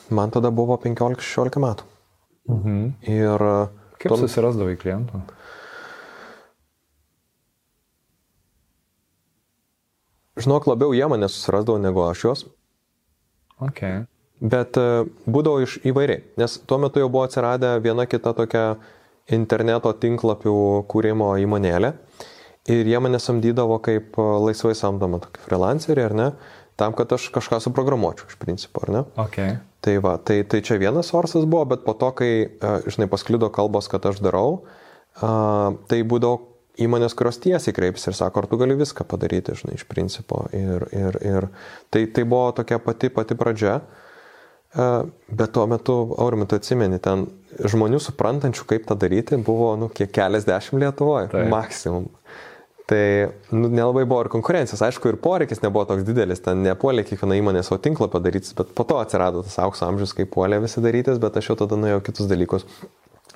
man 0.09 0.33
tada 0.33 0.51
buvo 0.53 0.77
15-16 0.81 1.61
metų. 1.61 1.87
Mhm. 2.47 2.83
Ir 3.11 3.45
kaip 3.99 4.13
tom... 4.13 4.23
susirasdavai 4.23 4.77
klientų? 4.79 5.21
Žinok, 10.37 10.67
labiau 10.69 10.93
jie 10.93 11.05
mane 11.09 11.27
susirasdavo 11.33 11.81
negu 11.81 12.03
aš 12.05 12.23
juos. 12.23 12.45
Okay. 13.57 14.05
Bet 14.37 14.77
e, 14.77 15.05
būdavo 15.25 15.63
iš 15.65 15.79
įvairiai, 15.87 16.21
nes 16.37 16.59
tuo 16.69 16.77
metu 16.81 17.01
jau 17.01 17.09
buvo 17.09 17.25
atsiradę 17.25 17.71
viena 17.81 18.05
kita 18.05 18.35
tokia 18.37 18.65
interneto 19.33 19.89
tinklapių 19.97 20.53
kūrimo 20.91 21.31
įmonėlė 21.41 21.91
ir 22.69 22.91
jie 22.91 23.01
mane 23.01 23.19
samdydavo 23.21 23.79
kaip 23.81 24.19
e, 24.21 24.27
laisvai 24.45 24.75
samdoma 24.77 25.23
tokį 25.23 25.41
freelancerį, 25.47 26.05
ar 26.05 26.15
ne, 26.19 26.27
tam, 26.77 26.93
kad 26.93 27.17
aš 27.17 27.31
kažką 27.33 27.63
suprogramuočiau 27.65 28.29
iš 28.29 28.37
principo, 28.37 28.85
ar 28.85 28.93
ne? 28.93 29.03
Okay. 29.25 29.57
Tai 29.81 29.97
va, 30.05 30.15
tai, 30.21 30.43
tai 30.45 30.61
čia 30.61 30.77
vienas 30.77 31.09
sorsas 31.09 31.49
buvo, 31.49 31.65
bet 31.73 31.81
po 31.87 31.97
to, 31.97 32.13
kai, 32.21 32.31
e, 32.45 32.77
žinai, 32.93 33.09
pasklido 33.09 33.49
kalbos, 33.53 33.89
kad 33.89 34.05
aš 34.05 34.21
darau, 34.21 34.67
tai 35.17 36.03
būdavo 36.05 36.43
įmonės, 36.77 37.15
kurios 37.17 37.39
tiesiai 37.41 37.73
kreipėsi 37.73 38.11
ir 38.11 38.15
sako, 38.19 38.43
ar 38.43 38.47
tu 38.51 38.59
gali 38.61 38.75
viską 38.77 39.01
padaryti, 39.09 39.55
žinai, 39.57 39.79
iš 39.79 39.87
principo. 39.89 40.43
Ir, 40.53 40.85
ir, 40.93 41.17
ir 41.25 41.47
tai, 41.89 42.03
tai 42.13 42.21
buvo 42.21 42.51
tokia 42.59 42.77
pati, 42.77 43.09
pati 43.09 43.33
pradžia. 43.33 43.79
Uh, 43.81 44.03
Bet 44.75 45.53
tuo 45.55 45.63
metu, 45.69 45.93
Aurimai, 46.19 46.45
tu 46.49 46.57
atsimeni, 46.59 46.99
ten 47.01 47.25
žmonių 47.71 48.01
suprantančių, 48.03 48.65
kaip 48.69 48.85
tą 48.89 48.97
daryti, 48.99 49.39
buvo, 49.41 49.71
nu, 49.79 49.87
kiek 49.89 50.11
keliasdešimt 50.13 50.83
Lietuvoje, 50.83 51.31
tai. 51.31 51.45
maksimum. 51.49 52.09
Tai 52.87 52.99
nu, 53.51 53.67
nelabai 53.67 54.05
buvo 54.07 54.21
ir 54.23 54.29
konkurencijos, 54.31 54.83
aišku, 54.85 55.09
ir 55.11 55.17
poreikis 55.23 55.63
nebuvo 55.63 55.83
toks 55.89 56.05
didelis, 56.07 56.39
ten 56.43 56.61
nepuolė 56.63 57.03
kiekviena 57.07 57.39
įmonė 57.39 57.63
savo 57.67 57.81
tinklą 57.83 58.07
padarytis, 58.13 58.53
bet 58.55 58.71
po 58.77 58.85
to 58.87 58.99
atsirado 59.01 59.41
tas 59.43 59.57
aukso 59.63 59.87
amžius, 59.87 60.13
kai 60.15 60.27
puolė 60.29 60.61
visi 60.63 60.83
darytis, 60.83 61.19
bet 61.23 61.39
aš 61.39 61.51
jau 61.51 61.57
tada 61.63 61.79
nuėjau 61.79 61.99
kitus 62.07 62.29
dalykus. 62.31 62.63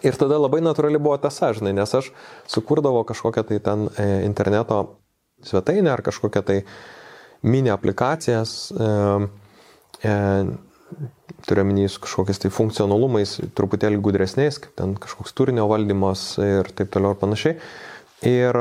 Ir 0.08 0.16
tada 0.18 0.40
labai 0.40 0.62
natūrali 0.64 1.02
buvo 1.02 1.18
tas 1.22 1.42
žinai, 1.58 1.76
nes 1.78 1.94
aš 2.00 2.10
sukurdavau 2.50 3.04
kažkokią 3.08 3.44
tai 3.50 3.60
ten 3.60 3.90
e, 4.00 4.08
interneto 4.26 4.80
svetainę 5.44 5.92
ar 5.94 6.02
kažkokią 6.06 6.42
tai 6.48 6.62
mini 7.44 7.70
aplikacijas. 7.74 8.72
E, 8.72 8.90
e, 10.08 10.16
turiuomenį 11.48 11.88
su 11.92 12.02
kažkokiais 12.04 12.42
tai 12.44 12.52
funkcionalumais, 12.54 13.38
truputėlį 13.58 14.02
gudresniais, 14.04 14.60
kaip 14.62 14.76
ten 14.80 14.96
kažkoks 15.02 15.36
turinio 15.38 15.68
valdymas 15.72 16.26
ir 16.44 16.70
taip 16.78 16.92
toliau 16.94 17.16
ir 17.16 17.22
panašiai. 17.22 17.58
Ir 18.30 18.58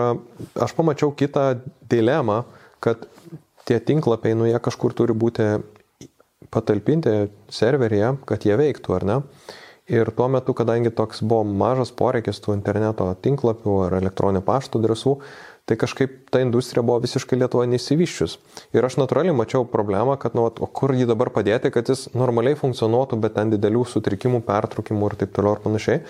aš 0.57 0.75
pamačiau 0.77 1.13
kitą 1.13 1.51
dilemą, 1.91 2.43
kad 2.81 3.05
tie 3.69 3.79
tinklapiai, 3.85 4.37
nu 4.39 4.49
jie 4.49 4.57
kažkur 4.63 4.95
turi 4.97 5.13
būti 5.13 5.51
patalpinti 6.51 7.29
serveryje, 7.53 8.15
kad 8.27 8.47
jie 8.49 8.57
veiktų, 8.59 8.97
ar 8.97 9.07
ne? 9.07 9.19
Ir 9.91 10.13
tuo 10.15 10.29
metu, 10.31 10.55
kadangi 10.55 10.93
toks 10.95 11.21
buvo 11.27 11.43
mažas 11.45 11.91
poreikis 11.91 12.39
tų 12.43 12.55
interneto 12.55 13.09
tinklapių 13.25 13.77
ar 13.89 13.97
elektroninio 13.99 14.43
pašto 14.47 14.79
adresų, 14.79 15.17
tai 15.71 15.77
kažkaip 15.79 16.17
ta 16.35 16.41
industrija 16.43 16.83
buvo 16.83 16.99
visiškai 17.05 17.39
Lietuvoje 17.39 17.71
neįsivyščius. 17.71 18.33
Ir 18.75 18.87
aš 18.87 18.97
natūraliai 18.99 19.37
mačiau 19.39 19.63
problemą, 19.71 20.17
kad, 20.19 20.35
nu, 20.35 20.49
o 20.51 20.67
kur 20.67 20.91
jį 20.99 21.07
dabar 21.13 21.31
padėti, 21.31 21.71
kad 21.71 21.87
jis 21.87 22.09
normaliai 22.19 22.59
funkcionuotų, 22.59 23.21
bet 23.23 23.37
ten 23.39 23.55
didelių 23.55 23.85
sutrikimų, 23.87 24.43
pertraukimų 24.49 25.13
ir 25.13 25.19
taip 25.23 25.37
toliau 25.37 25.55
ir 25.55 25.63
panašiai. 25.63 26.01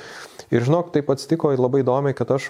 Ir 0.48 0.64
žinok, 0.64 0.94
taip 0.96 1.12
atsitiko 1.12 1.52
labai 1.52 1.84
įdomiai, 1.84 2.16
kad 2.16 2.32
aš 2.38 2.48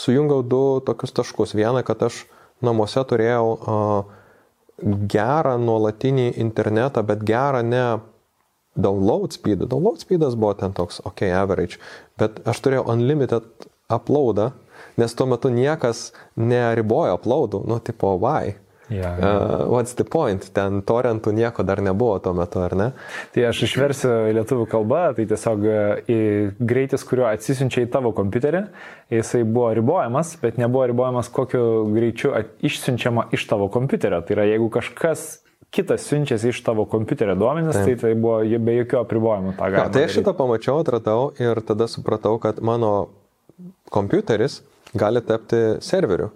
sujungiau 0.00 0.40
du 0.40 0.62
tokius 0.88 1.12
taškus. 1.20 1.52
Vieną, 1.58 1.84
kad 1.84 2.08
aš 2.08 2.24
namuose 2.64 3.04
turėjau 3.12 3.44
uh, 3.52 4.16
gerą 5.12 5.58
nuolatinį 5.60 6.30
internetą, 6.40 7.04
bet 7.04 7.24
gerą 7.28 7.60
ne 7.66 7.84
download 8.80 9.36
speed. 9.36 9.66
Download 9.68 10.00
speedas 10.00 10.36
buvo 10.38 10.54
ten 10.56 10.72
toks, 10.72 11.02
ok, 11.04 11.26
average, 11.36 11.80
bet 12.20 12.40
aš 12.48 12.64
turėjau 12.64 12.86
unlimited 12.94 13.68
uploadą, 13.90 14.50
nes 15.00 15.16
tuo 15.16 15.28
metu 15.30 15.52
niekas 15.52 16.10
neribojo 16.36 17.16
uploadų, 17.18 17.64
nu, 17.70 17.80
tipo, 17.84 18.16
why? 18.20 18.58
Yeah, 18.90 19.18
yeah. 19.18 19.36
Uh, 19.36 19.70
what's 19.70 19.94
the 19.94 20.04
point? 20.04 20.48
Ten 20.50 20.80
torentų 20.82 21.30
nieko 21.36 21.62
dar 21.62 21.78
nebuvo 21.78 22.16
tuo 22.18 22.32
metu, 22.34 22.58
ar 22.64 22.74
ne? 22.74 22.88
Tai 23.30 23.44
aš 23.52 23.62
išversiu 23.68 24.10
lietuvių 24.34 24.66
kalbą, 24.70 25.02
tai 25.14 25.28
tiesiog 25.30 25.62
e, 25.62 26.16
greitis, 26.58 27.04
kuriuo 27.06 27.28
atsisiunčia 27.30 27.84
į 27.84 27.90
tavo 27.94 28.10
kompiuterį, 28.16 28.64
jisai 29.14 29.44
buvo 29.46 29.68
ribojamas, 29.78 30.34
bet 30.42 30.58
nebuvo 30.58 30.88
ribojamas 30.90 31.30
kokiu 31.30 31.62
greičiu 31.94 32.34
išsiunčiama 32.66 33.28
iš 33.36 33.46
tavo 33.52 33.70
kompiuterio. 33.70 34.24
Tai 34.26 34.36
yra, 34.36 34.48
jeigu 34.50 34.66
kažkas 34.74 35.28
kitas 35.70 36.08
siunčiasi 36.10 36.50
iš 36.50 36.64
tavo 36.66 36.82
kompiuterio 36.90 37.38
duomenis, 37.38 37.78
tai 37.78 37.94
tai 37.94 38.16
buvo 38.18 38.42
be 38.42 38.74
jokių 38.80 39.04
apribojimų. 39.04 39.54
Ja, 39.70 39.86
tai 39.86 40.08
aš 40.08 40.18
šitą 40.18 40.34
pamačiau, 40.34 40.80
atradau 40.82 41.30
ir 41.38 41.62
tada 41.62 41.86
supratau, 41.86 42.40
kad 42.42 42.58
mano 42.58 43.12
kompiuteris 43.94 44.64
gali 44.94 45.22
tapti 45.24 45.62
serveriu. 45.84 46.30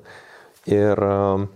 Ir 0.70 1.00
um, 1.05 1.48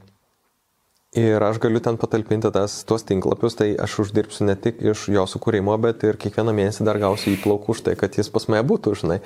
Ir 1.16 1.40
aš 1.40 1.56
galiu 1.56 1.80
ten 1.80 1.96
patalpinti 1.96 2.50
tas, 2.52 2.82
tuos 2.84 3.02
tinklapius, 3.08 3.54
tai 3.56 3.70
aš 3.80 3.94
uždirbsiu 4.02 4.44
ne 4.44 4.54
tik 4.60 4.82
iš 4.90 5.06
jo 5.08 5.22
sukūrimo, 5.30 5.72
bet 5.80 6.02
ir 6.04 6.18
kiekvieną 6.20 6.52
mėnesį 6.52 6.84
dar 6.84 6.98
gausiu 7.00 7.32
įplaukų 7.32 7.72
už 7.72 7.80
tai, 7.86 7.94
kad 7.96 8.18
jis 8.20 8.28
pas 8.28 8.44
mane 8.52 8.60
būtų, 8.68 8.92
žinai. 9.00 9.16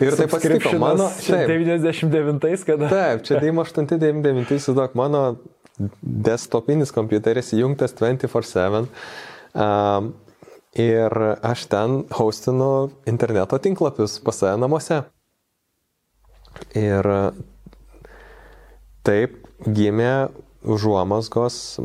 Ir 0.00 0.16
taip 0.16 0.32
atsitiko 0.32 0.72
mano... 0.80 1.10
Taip, 1.20 1.52
99, 1.52 2.64
kada? 2.64 2.88
Taip, 2.88 3.26
čia 3.28 3.36
98-99, 3.44 4.54
įsivaizduok, 4.56 4.96
mano 4.96 5.22
desktopinis 6.00 6.94
kompiuteris 6.96 7.52
įjungtas 7.58 7.92
24-7. 8.00 8.88
Um, 9.52 10.14
ir 10.72 11.18
aš 11.44 11.66
ten 11.68 12.00
hostinu 12.16 12.70
interneto 13.08 13.60
tinklapius 13.60 14.16
pas 14.24 14.40
save 14.40 14.56
namuose. 14.64 15.04
Ir 16.76 17.08
taip 19.06 19.38
gimė 19.62 20.28
užuomasgos 20.66 21.56
e, 21.78 21.84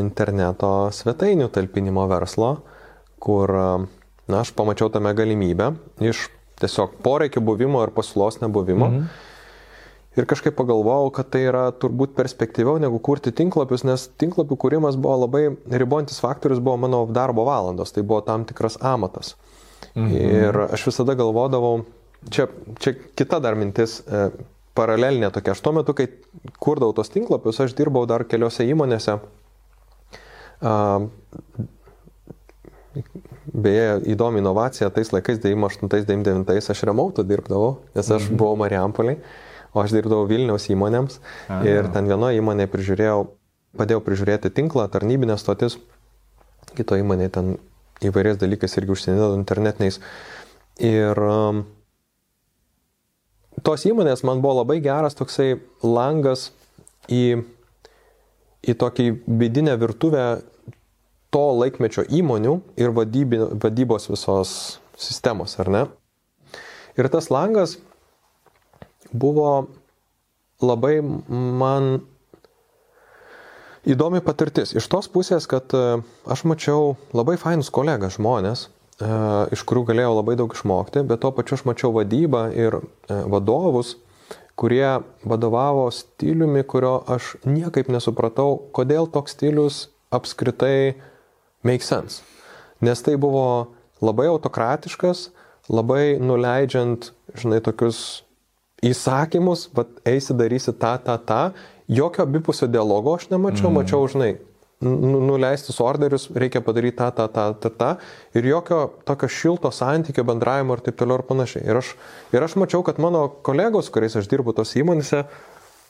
interneto 0.00 0.88
svetainių 0.94 1.50
talpinimo 1.52 2.06
verslo, 2.10 2.56
kur 3.22 3.52
na, 3.52 4.40
aš 4.40 4.52
pamačiau 4.56 4.90
tame 4.92 5.12
galimybę 5.16 5.72
iš 6.04 6.28
tiesiog 6.60 7.00
poreikio 7.04 7.42
buvimo 7.44 7.82
ir 7.84 7.92
pasiūlos 7.96 8.40
nebuvimo. 8.42 8.90
Mhm. 8.90 9.08
Ir 10.16 10.24
kažkaip 10.24 10.54
pagalvojau, 10.56 11.10
kad 11.12 11.28
tai 11.28 11.42
yra 11.44 11.66
turbūt 11.76 12.14
perspektyviau 12.16 12.78
negu 12.80 12.96
kurti 13.04 13.34
tinklapius, 13.36 13.82
nes 13.84 14.06
tinklapių 14.16 14.56
kūrimas 14.62 14.96
buvo 14.96 15.26
labai 15.26 15.42
ribojantis 15.68 16.22
faktorius, 16.24 16.62
buvo 16.64 16.78
mano 16.86 17.02
darbo 17.12 17.44
valandos, 17.44 17.92
tai 17.92 18.00
buvo 18.00 18.22
tam 18.24 18.46
tikras 18.48 18.78
amatas. 18.80 19.34
Mhm. 19.92 20.14
Ir 20.16 20.60
aš 20.70 20.86
visada 20.88 21.12
galvodavau, 21.18 21.84
čia, 22.30 22.48
čia 22.82 22.94
kita 23.18 23.40
dar 23.42 23.56
mintis, 23.58 24.00
e, 24.06 24.28
paralelinė 24.76 25.30
tokia. 25.34 25.54
Aš 25.56 25.62
tuo 25.64 25.72
metu, 25.76 25.94
kai 25.96 26.08
kurdavau 26.62 26.94
tos 26.96 27.10
tinklapius, 27.12 27.62
aš 27.64 27.74
dirbau 27.78 28.04
dar 28.08 28.26
keliose 28.28 28.66
įmonėse. 28.68 29.16
Beje, 33.56 33.88
įdomi 34.12 34.40
inovacija, 34.40 34.88
tais 34.92 35.12
laikais 35.12 35.40
98-99 35.42 36.72
aš 36.72 36.84
remautų 36.88 37.26
dirbdavau, 37.28 37.76
nes 37.96 38.08
aš 38.08 38.30
mhm. 38.30 38.38
buvau 38.40 38.56
Mariampoliai, 38.60 39.20
o 39.76 39.82
aš 39.82 39.92
dirbdavau 39.96 40.28
Vilniaus 40.28 40.68
įmonėms 40.72 41.20
Aha. 41.48 41.60
ir 41.68 41.90
ten 41.92 42.08
vienoje 42.08 42.40
įmonėje 42.40 42.72
prižiūrėjau, 42.72 43.20
padėjau 43.76 44.02
prižiūrėti 44.06 44.52
tinklą, 44.56 44.88
tarnybinės 44.92 45.44
stotis, 45.44 45.76
kito 46.76 46.96
įmonėje 46.96 47.34
ten 47.36 47.56
įvairiais 48.04 48.40
dalykais 48.40 48.76
irgi 48.80 48.96
užsienėdavo 48.96 49.36
internetiniais. 49.38 50.00
Ir 50.84 51.20
um, 51.20 51.62
tos 53.66 53.86
įmonės 53.88 54.22
man 54.26 54.42
buvo 54.44 54.60
labai 54.60 54.78
geras 54.84 55.18
toksai 55.18 55.56
langas 55.82 56.50
į, 57.10 57.42
į 58.62 58.76
tokį 58.78 59.06
vidinę 59.26 59.74
virtuvę 59.80 60.26
to 61.34 61.44
laikmečio 61.58 62.06
įmonių 62.06 62.54
ir 62.78 62.94
vadybi, 62.94 63.40
vadybos 63.62 64.06
visos 64.08 64.52
sistemos, 64.96 65.58
ar 65.60 65.72
ne? 65.72 65.82
Ir 66.96 67.10
tas 67.12 67.28
langas 67.34 67.76
buvo 69.12 69.66
labai 70.62 71.00
man 71.02 71.98
įdomi 73.86 74.22
patirtis. 74.24 74.72
Iš 74.78 74.88
tos 74.90 75.10
pusės, 75.12 75.46
kad 75.50 75.74
e, 75.76 76.00
aš 76.26 76.46
mačiau 76.48 76.94
labai 77.16 77.36
fainus 77.40 77.68
kolegas 77.74 78.16
žmonės, 78.16 78.66
iš 79.52 79.62
kurių 79.68 79.84
galėjau 79.90 80.14
labai 80.16 80.36
daug 80.40 80.52
išmokti, 80.56 81.02
bet 81.04 81.20
tuo 81.20 81.32
pačiu 81.36 81.58
aš 81.58 81.66
mačiau 81.68 81.92
vadybą 81.92 82.46
ir 82.56 82.78
e, 82.80 83.18
vadovus, 83.28 83.96
kurie 84.56 85.02
vadovavo 85.20 85.90
stiliumi, 85.92 86.64
kurio 86.64 87.02
aš 87.12 87.34
niekaip 87.44 87.90
nesupratau, 87.92 88.56
kodėl 88.72 89.10
toks 89.12 89.36
stilius 89.36 89.82
apskritai 90.08 90.96
make 91.66 91.84
sense. 91.84 92.22
Nes 92.80 93.02
tai 93.04 93.18
buvo 93.20 93.74
labai 94.00 94.30
autokratiškas, 94.32 95.28
labai 95.68 96.16
nuleidžiant, 96.22 97.10
žinai, 97.36 97.60
tokius 97.64 98.22
įsakymus, 98.84 99.68
bet 99.76 99.92
eisi 100.08 100.36
darysi 100.36 100.72
tą, 100.72 100.96
tą, 101.04 101.16
tą, 101.20 101.42
jokio 101.88 102.24
abipusio 102.24 102.68
dialogo 102.68 103.16
aš 103.16 103.28
nemačiau, 103.32 103.70
mm. 103.70 103.76
mačiau, 103.76 104.08
žinai, 104.08 104.36
Nu, 104.80 105.20
nuleistus 105.24 105.78
orderius, 105.80 106.26
reikia 106.36 106.60
padaryti 106.60 106.98
tą, 106.98 107.08
tą, 107.16 107.24
tą, 107.32 107.44
tą, 107.56 107.70
tą. 107.80 107.90
Ir 108.36 108.44
jokio 108.44 108.80
tokio 109.08 109.28
šilto 109.32 109.70
santykio, 109.72 110.24
bendravimo 110.28 110.76
ir 110.76 110.82
taip 110.84 110.98
toliau 111.00 111.16
ir 111.16 111.24
panašiai. 111.24 111.64
Ir 111.64 111.80
aš, 111.80 111.94
ir 112.36 112.44
aš 112.44 112.58
mačiau, 112.60 112.82
kad 112.84 113.00
mano 113.00 113.24
kolegos, 113.46 113.88
kuriais 113.88 114.18
aš 114.20 114.28
dirbu 114.28 114.52
tos 114.52 114.74
įmonėse, 114.76 115.22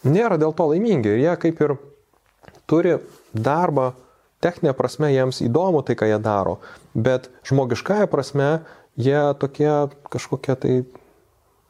nėra 0.06 0.38
dėl 0.38 0.54
to 0.54 0.68
laimingi. 0.70 1.16
Ir 1.16 1.24
jie 1.24 1.34
kaip 1.42 1.64
ir 1.66 1.76
turi 2.70 2.94
darbą, 3.34 3.90
techninė 4.38 4.76
prasme 4.78 5.10
jiems 5.10 5.42
įdomu 5.42 5.82
tai, 5.82 5.98
ką 5.98 6.12
jie 6.12 6.22
daro. 6.22 6.60
Bet 6.94 7.26
žmogiškąją 7.50 8.06
prasme 8.12 8.50
jie 8.94 9.18
tokie 9.42 9.72
kažkokie 10.14 10.60
tai 10.62 10.80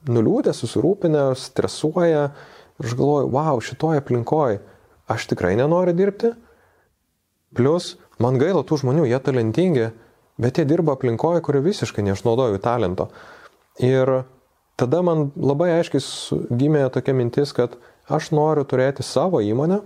nuliūdę, 0.05 0.53
susirūpinę, 0.53 1.31
stresuoja. 1.33 2.33
Ir 2.77 2.91
aš 2.91 2.93
galvoju, 2.93 3.33
wow, 3.33 3.57
šitoje 3.65 4.05
aplinkoje 4.05 4.61
aš 5.09 5.33
tikrai 5.33 5.57
nenoriu 5.57 5.97
dirbti 5.97 6.37
Plus, 7.55 7.95
man 8.19 8.41
gaila 8.41 8.65
tų 8.67 8.81
žmonių, 8.83 9.07
jie 9.07 9.19
talentingi, 9.23 9.91
bet 10.41 10.59
jie 10.59 10.67
dirba 10.69 10.97
aplinkoje, 10.97 11.43
kuri 11.45 11.63
visiškai 11.65 12.05
neišnaudoja 12.07 12.57
jų 12.57 12.63
talento. 12.65 13.09
Ir 13.83 14.23
tada 14.81 15.03
man 15.05 15.31
labai 15.37 15.75
aiškiai 15.77 16.49
gimė 16.59 16.87
tokia 16.93 17.15
mintis, 17.17 17.53
kad 17.57 17.77
aš 18.09 18.33
noriu 18.35 18.65
turėti 18.69 19.05
savo 19.07 19.41
įmonę 19.45 19.83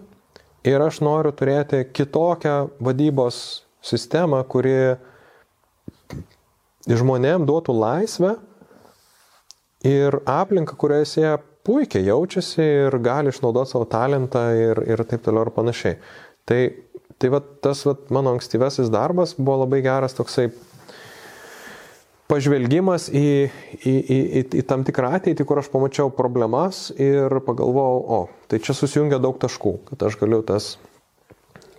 ir 0.67 0.83
aš 0.85 1.01
noriu 1.05 1.33
turėti 1.37 1.85
kitokią 1.93 2.57
vadybos 2.83 3.65
sistemą, 3.85 4.43
kuri 4.45 4.97
žmonėm 6.91 7.47
duotų 7.49 7.77
laisvę 7.77 8.35
ir 9.87 10.21
aplinką, 10.29 10.77
kurioje 10.77 11.23
jie 11.23 11.33
puikiai 11.65 12.07
jaučiasi 12.09 12.65
ir 12.87 12.99
gali 13.05 13.33
išnaudoti 13.33 13.73
savo 13.73 13.87
talentą 13.89 14.43
ir, 14.57 14.81
ir 14.89 15.05
taip 15.09 15.25
toliau 15.25 15.47
ir 15.47 15.53
panašiai. 15.57 15.99
Tai 16.49 16.61
Tai 17.21 17.29
va, 17.35 17.41
tas 17.41 17.85
va, 17.85 17.95
mano 18.09 18.33
ankstyvasis 18.37 18.89
darbas 18.93 19.35
buvo 19.37 19.63
labai 19.65 19.83
geras 19.85 20.17
toksai 20.17 20.49
pažvelgimas 22.31 23.09
į, 23.11 23.51
į, 23.83 23.93
į, 23.93 24.19
į, 24.41 24.43
į 24.61 24.63
tam 24.71 24.85
tikrą 24.87 25.17
ateitį, 25.19 25.45
kur 25.49 25.61
aš 25.61 25.71
pamačiau 25.73 26.13
problemas 26.15 26.89
ir 26.95 27.41
pagalvojau, 27.47 27.99
o, 28.01 28.21
tai 28.49 28.61
čia 28.63 28.77
susijungia 28.79 29.19
daug 29.23 29.41
taškų, 29.43 29.75
kad 29.91 30.07
aš 30.07 30.17
galiu 30.21 30.39
tas 30.47 30.77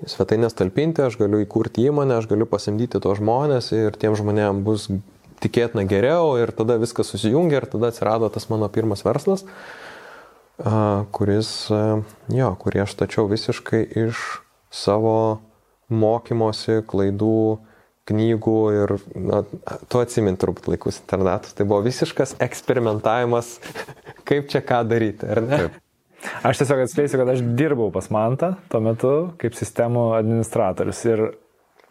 svetainės 0.09 0.57
talpinti, 0.57 1.05
aš 1.05 1.17
galiu 1.21 1.41
įkurti 1.45 1.87
įmonę, 1.87 2.19
aš 2.19 2.27
galiu 2.31 2.49
pasamdyti 2.49 3.01
tos 3.01 3.21
žmonės 3.21 3.71
ir 3.77 3.97
tiem 4.01 4.17
žmonėm 4.17 4.63
bus 4.65 4.89
tikėtina 5.41 5.85
geriau 5.89 6.35
ir 6.41 6.53
tada 6.57 6.77
viskas 6.81 7.09
susijungia 7.13 7.61
ir 7.61 7.69
tada 7.71 7.89
atsirado 7.89 8.29
tas 8.33 8.49
mano 8.51 8.69
pirmas 8.73 9.05
verslas, 9.07 9.45
kuris, 11.15 11.51
jo, 12.29 12.53
kurį 12.61 12.83
aš 12.85 12.97
tačiau 12.99 13.25
visiškai 13.31 13.85
iš 14.03 14.41
savo 14.71 15.41
mokymosi, 15.91 16.79
klaidų, 16.87 17.59
knygų 18.09 18.57
ir, 18.75 18.95
na, 19.19 19.43
tu 19.91 20.01
atsimint 20.01 20.39
turbūt 20.41 20.71
laikus 20.71 21.01
internatus, 21.03 21.53
tai 21.55 21.67
buvo 21.67 21.83
visiškas 21.85 22.37
eksperimentavimas, 22.41 23.57
kaip 24.27 24.49
čia 24.51 24.63
ką 24.65 24.81
daryti, 24.89 25.29
ar 25.29 25.43
ne? 25.45 25.61
Taip. 25.65 25.79
Aš 26.45 26.61
tiesiog 26.61 26.83
atskleisiu, 26.83 27.17
kad 27.17 27.31
aš 27.33 27.39
dirbau 27.57 27.89
pas 27.93 28.05
Mantą 28.13 28.53
tuo 28.69 28.81
metu 28.85 29.13
kaip 29.41 29.55
sistemų 29.57 30.11
administratorius 30.19 30.99
ir 31.09 31.23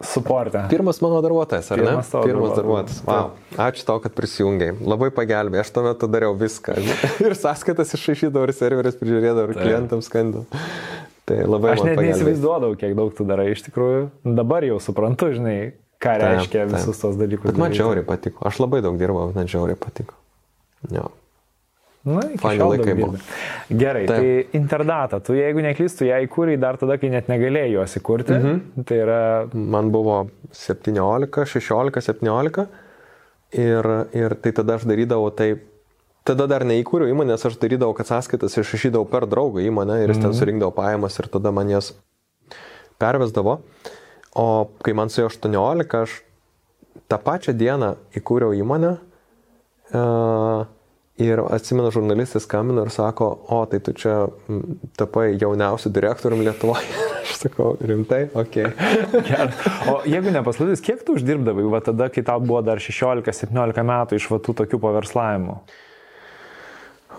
suportę. 0.01 0.63
Pirmas 0.71 1.01
mano 1.03 1.19
darbuotojas, 1.21 1.71
ar 1.71 1.81
Pirmas 1.81 2.13
ne? 2.13 2.21
Pirmas 2.25 2.55
darbuotojas. 2.57 3.01
Wow. 3.05 3.31
Ačiū 3.59 3.85
tau, 3.85 3.99
kad 4.03 4.15
prisijungiai. 4.17 4.73
Labai 4.81 5.11
pagelbėjai. 5.13 5.65
Aš 5.65 5.73
tuo 5.75 5.83
metu 5.85 6.09
dariau 6.11 6.35
viską. 6.39 6.77
ir 7.25 7.35
sąskaitas 7.37 7.93
išrašydavau, 7.97 8.47
ir 8.47 8.55
serveris 8.57 8.97
prižiūrėdavau, 9.01 9.51
ir 9.51 9.59
klientams 9.61 10.09
skandau. 10.09 10.45
Tai 11.31 11.37
labai 11.47 11.71
Aš 11.77 11.83
net 11.85 11.95
pagelbėjai. 11.95 12.11
neįsivaizduodavau, 12.11 12.75
kiek 12.81 12.95
daug 12.97 13.13
tu 13.15 13.23
darai 13.29 13.47
iš 13.53 13.63
tikrųjų. 13.69 14.01
Dabar 14.41 14.65
jau 14.67 14.79
suprantu, 14.83 15.29
žinai, 15.37 15.55
ką 16.01 16.17
Taip, 16.17 16.25
reiškia 16.27 16.59
taip. 16.65 16.75
visus 16.75 16.99
tos 16.99 17.15
dalykus. 17.15 17.47
Bet 17.51 17.57
man 17.61 17.69
daryti. 17.71 17.79
žiauriai 17.79 18.05
patiko. 18.09 18.43
Aš 18.49 18.59
labai 18.59 18.81
daug 18.83 18.97
dirbau, 18.99 19.29
man 19.35 19.47
žiauriai 19.47 19.79
patiko. 19.79 20.17
Jo. 20.91 21.07
Na, 22.03 22.23
Faini 22.41 22.65
laikai 22.65 22.95
buvo. 22.97 23.19
Gerai, 23.69 24.07
Taip. 24.09 24.17
tai 24.17 24.57
Interdata, 24.57 25.19
tu 25.21 25.35
jeigu 25.37 25.61
neklystu, 25.61 26.07
ją 26.09 26.17
įkūrei 26.25 26.57
dar 26.59 26.79
tada, 26.81 26.97
kai 26.97 27.11
net 27.13 27.27
negalėjai 27.29 27.75
jos 27.75 27.93
įkurti. 28.01 28.33
Mhm. 28.39 28.85
Tai 28.89 28.97
yra, 29.03 29.19
Man 29.53 29.91
buvo 29.93 30.23
17, 30.51 31.45
16, 31.45 32.01
17 32.01 32.65
ir, 33.53 33.91
ir 34.17 34.35
tai 34.41 34.51
tada 34.51 34.79
aš 34.79 34.87
darydavau 34.89 35.29
taip. 35.37 35.67
Tada 36.27 36.45
dar 36.45 36.65
neįkūriau 36.69 37.09
įmonės, 37.09 37.47
aš 37.49 37.55
darydavau, 37.61 37.95
kad 37.97 38.09
sąskaitas 38.09 38.53
išrašydavau 38.61 39.07
per 39.09 39.25
draugą 39.29 39.63
įmonę 39.65 40.03
ir 40.03 40.13
jis 40.13 40.21
ten 40.21 40.35
surinkdavo 40.37 40.73
pajamas 40.77 41.17
ir 41.17 41.29
tada 41.33 41.53
man 41.55 41.71
jas 41.73 41.95
pervesdavo. 43.01 43.57
O 44.37 44.45
kai 44.85 44.93
man 44.97 45.09
suėjo 45.09 45.31
18, 45.33 45.97
aš 46.05 46.19
tą 47.09 47.17
pačią 47.25 47.55
dieną 47.57 47.95
įkūriau 48.21 48.53
įmonę 48.53 48.93
e, 49.97 50.03
ir 51.25 51.41
atsimenu, 51.41 51.89
žurnalistas 51.91 52.45
skambino 52.45 52.85
ir 52.85 52.93
sako, 52.93 53.33
o 53.49 53.65
tai 53.71 53.81
tu 53.83 53.97
čia 53.97 54.15
mm, 54.29 54.93
tapai 55.01 55.31
jauniausiu 55.41 55.89
direktorium 55.89 56.45
Lietuvoje. 56.45 56.85
aš 57.25 57.37
sakau, 57.41 57.73
rimtai. 57.81 58.27
Okay. 58.45 58.69
geras. 59.27 59.57
O 59.89 60.03
jeigu 60.05 60.37
nepaslaptis, 60.37 60.85
kiek 60.85 61.01
tu 61.07 61.17
uždirbdavai, 61.17 61.65
va 61.73 61.81
tada, 61.81 62.13
kai 62.13 62.23
tau 62.29 62.39
buvo 62.43 62.61
dar 62.65 62.77
16-17 62.77 63.87
metų 63.89 64.21
iš 64.21 64.29
va 64.31 64.39
tų 64.45 64.61
tokių 64.61 64.85
paverslavimų? 64.85 65.63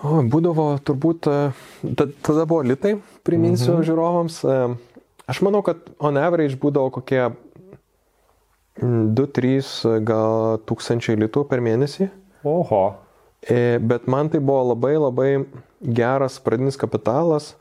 O, 0.03 0.19
būdavo 0.27 0.65
turbūt, 0.83 1.27
e, 1.31 1.93
ta- 1.95 2.09
tada 2.25 2.43
buvo 2.49 2.63
litai, 2.67 2.97
priminsiu 3.23 3.77
mhm. 3.77 3.85
žiūrovams. 3.87 4.41
E, 4.43 4.57
Aš 5.23 5.39
manau, 5.39 5.61
kad 5.63 5.79
on 6.03 6.17
average 6.19 6.57
būdavo 6.59 6.89
kokie 6.97 7.21
2-3 8.83 10.01
gal 10.03 10.57
tūkstančiai 10.67 11.15
litų 11.21 11.45
per 11.47 11.61
mėnesį. 11.63 12.09
Oho. 12.43 12.81
E, 13.39 13.79
Bet 13.79 14.09
man 14.11 14.27
tai 14.33 14.41
buvo 14.43 14.73
labai 14.73 14.97
labai 14.99 15.29
geras 15.79 16.41
pradinis 16.43 16.75
kapitalas 16.79 17.53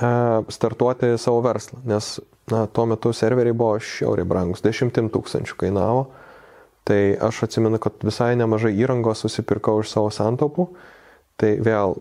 startuoti 0.00 1.10
savo 1.20 1.42
verslą, 1.44 1.82
nes 1.84 2.06
na, 2.48 2.62
tuo 2.70 2.86
metu 2.88 3.12
serveriai 3.12 3.52
buvo 3.52 3.74
šiauriai 3.84 4.24
brangus, 4.24 4.62
10 4.64 5.10
tūkstančių 5.12 5.58
kainavo. 5.60 6.06
Tai 6.88 7.00
aš 7.28 7.42
atsimenu, 7.44 7.76
kad 7.82 8.00
visai 8.06 8.32
nemažai 8.40 8.72
įrangos 8.80 9.20
susipirkau 9.26 9.82
iš 9.82 9.92
savo 9.92 10.08
santaupų. 10.14 10.70
Tai 11.40 11.50
vėl, 11.64 11.94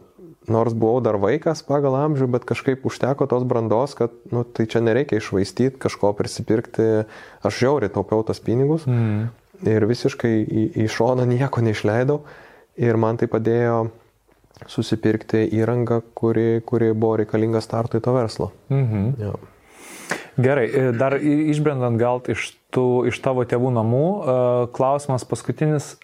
nors 0.51 0.73
buvau 0.75 0.99
dar 1.05 1.15
vaikas 1.21 1.61
pagal 1.63 1.95
amžių, 2.01 2.27
bet 2.33 2.47
kažkaip 2.49 2.83
užteko 2.89 3.27
tos 3.29 3.45
brandos, 3.47 3.95
kad 3.95 4.11
nu, 4.33 4.43
tai 4.43 4.65
čia 4.67 4.81
nereikia 4.83 5.21
išvaistyti, 5.21 5.79
kažko 5.79 6.11
prisipirkti. 6.17 7.05
Aš 7.45 7.61
žiauriai 7.63 7.93
taupiau 7.93 8.25
tas 8.27 8.41
pinigus 8.43 8.85
Mm. 8.89 9.29
ir 9.63 9.85
visiškai 9.87 10.33
į, 10.43 10.65
į 10.83 10.89
šoną 10.91 11.27
nieko 11.29 11.63
neišleidau. 11.63 12.21
Ir 12.79 12.95
man 12.95 13.17
tai 13.19 13.27
padėjo 13.27 13.89
susipirkti 14.67 15.45
įrangą, 15.55 16.01
kuri, 16.15 16.61
kuri 16.67 16.91
buvo 16.93 17.17
reikalinga 17.21 17.61
startui 17.63 18.01
to 18.03 18.13
verslo. 18.15 18.51
Mhm. 18.69 19.13
Jo. 19.19 19.39
Gerai, 20.39 20.67
e, 20.71 20.91
dar 20.95 21.17
išbrendant 21.19 21.99
gal 21.99 22.21
iš, 22.31 22.53
tų, 22.71 23.07
iš 23.11 23.19
tavo 23.19 23.43
tėvų 23.43 23.71
namų, 23.75 24.05
e, 24.07 24.67
klausimas 24.75 25.25
paskutinis. 25.27 25.97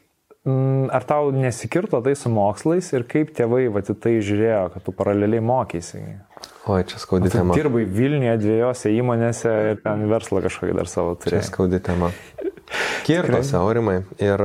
Mm, 0.45 0.89
Ar 0.95 1.03
tau 1.07 1.31
nesikirto 1.33 2.01
tai 2.05 2.15
su 2.15 2.29
mokslais 2.31 2.91
ir 2.93 3.05
kaip 3.09 3.33
tėvai 3.35 3.65
va, 3.73 3.81
į 3.81 3.97
tai 4.01 4.17
žiūrėjo, 4.23 4.61
kad 4.75 4.85
tu 4.85 4.93
paraleliai 4.95 5.43
mokysi? 5.43 6.03
Oi, 6.69 6.83
čia 6.89 7.01
skaudi 7.01 7.29
tema. 7.33 7.53
dirbai 7.57 7.83
Vilniuje 7.85 8.37
dviejose 8.41 8.93
įmonėse 8.95 9.51
ir 9.71 9.81
ten 9.83 10.07
verslą 10.09 10.41
kažkokį 10.45 10.77
dar 10.77 10.89
savo 10.89 11.13
Čia 11.15 11.23
turėjai. 11.25 11.49
skaudi 11.49 11.81
tema. 11.83 12.11
Kirtosi, 13.05 13.53
aurimai. 13.59 13.99
Ir 14.21 14.41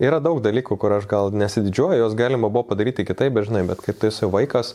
yra 0.00 0.20
daug 0.24 0.40
dalykų, 0.44 0.78
kur 0.80 0.96
aš 0.96 1.08
gal 1.10 1.32
nesididžiuoju, 1.36 2.00
jos 2.00 2.16
galima 2.16 2.48
buvo 2.48 2.64
padaryti 2.72 3.04
kitaip, 3.04 3.34
bet 3.36 3.50
žinai, 3.50 3.66
bet 3.68 3.82
kai 3.84 3.92
tu 3.92 4.08
esi 4.08 4.28
vaikas 4.30 4.74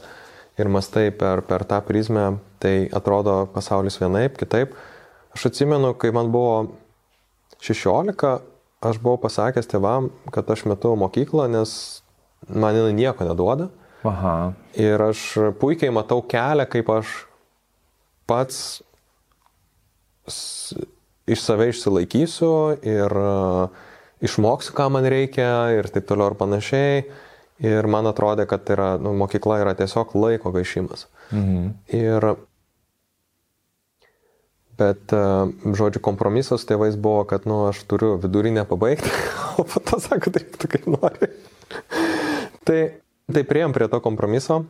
ir 0.62 0.70
mastai 0.72 1.10
per, 1.12 1.42
per 1.48 1.66
tą 1.68 1.82
prizmę, 1.86 2.38
tai 2.62 2.88
atrodo 2.94 3.44
pasaulis 3.54 3.98
vienaip, 4.00 4.38
kitaip. 4.40 4.76
Aš 5.36 5.50
atsimenu, 5.50 5.96
kai 6.00 6.14
man 6.16 6.30
buvo 6.32 6.76
16, 7.66 8.38
aš 8.86 9.00
buvau 9.02 9.20
pasakęs 9.26 9.70
tėvam, 9.72 10.12
kad 10.34 10.50
aš 10.52 10.66
metu 10.70 10.94
mokyklą, 11.00 11.48
nes 11.52 11.72
man 12.50 12.78
jinai 12.78 12.94
nieko 12.98 13.28
neduoda. 13.28 13.70
Aha. 14.06 14.54
Ir 14.78 15.02
aš 15.02 15.22
puikiai 15.60 15.94
matau 15.94 16.22
kelią, 16.22 16.68
kaip 16.70 16.92
aš 16.94 17.14
pats 18.30 18.60
iš 21.26 21.42
save 21.42 21.70
išsilaikysiu 21.72 22.52
ir 22.86 23.14
uh, 23.18 23.86
išmoksiu, 24.26 24.74
ką 24.78 24.90
man 24.94 25.08
reikia 25.10 25.78
ir 25.78 25.90
taip 25.94 26.08
toliau 26.10 26.34
ir 26.34 26.40
panašiai. 26.40 27.06
Ir 27.66 27.88
man 27.88 28.04
atrodė, 28.10 28.44
kad 28.52 28.68
yra, 28.68 28.96
nu, 29.00 29.14
mokykla 29.16 29.62
yra 29.62 29.74
tiesiog 29.80 30.12
laiko 30.20 30.52
gaišimas. 30.52 31.06
Mhm. 31.32 31.70
Ir 31.96 32.28
Bet, 34.76 35.14
uh, 35.16 35.48
žodžiu, 35.72 36.02
kompromisas 36.04 36.64
su 36.64 36.68
tėvais 36.68 36.98
buvo, 37.00 37.24
kad, 37.30 37.46
nu, 37.48 37.62
aš 37.70 37.80
turiu 37.88 38.18
vidurinę 38.20 38.66
pabaigti, 38.68 39.12
o 39.62 39.64
po 39.64 39.80
to 39.80 40.02
sako, 40.04 40.34
daryk 40.36 40.58
tu 40.60 40.68
kaip 40.72 40.88
nori. 40.92 41.30
tai, 42.68 42.80
tai 43.32 43.44
prieėm 43.48 43.76
prie 43.76 43.88
to 43.92 44.02
kompromiso. 44.04 44.66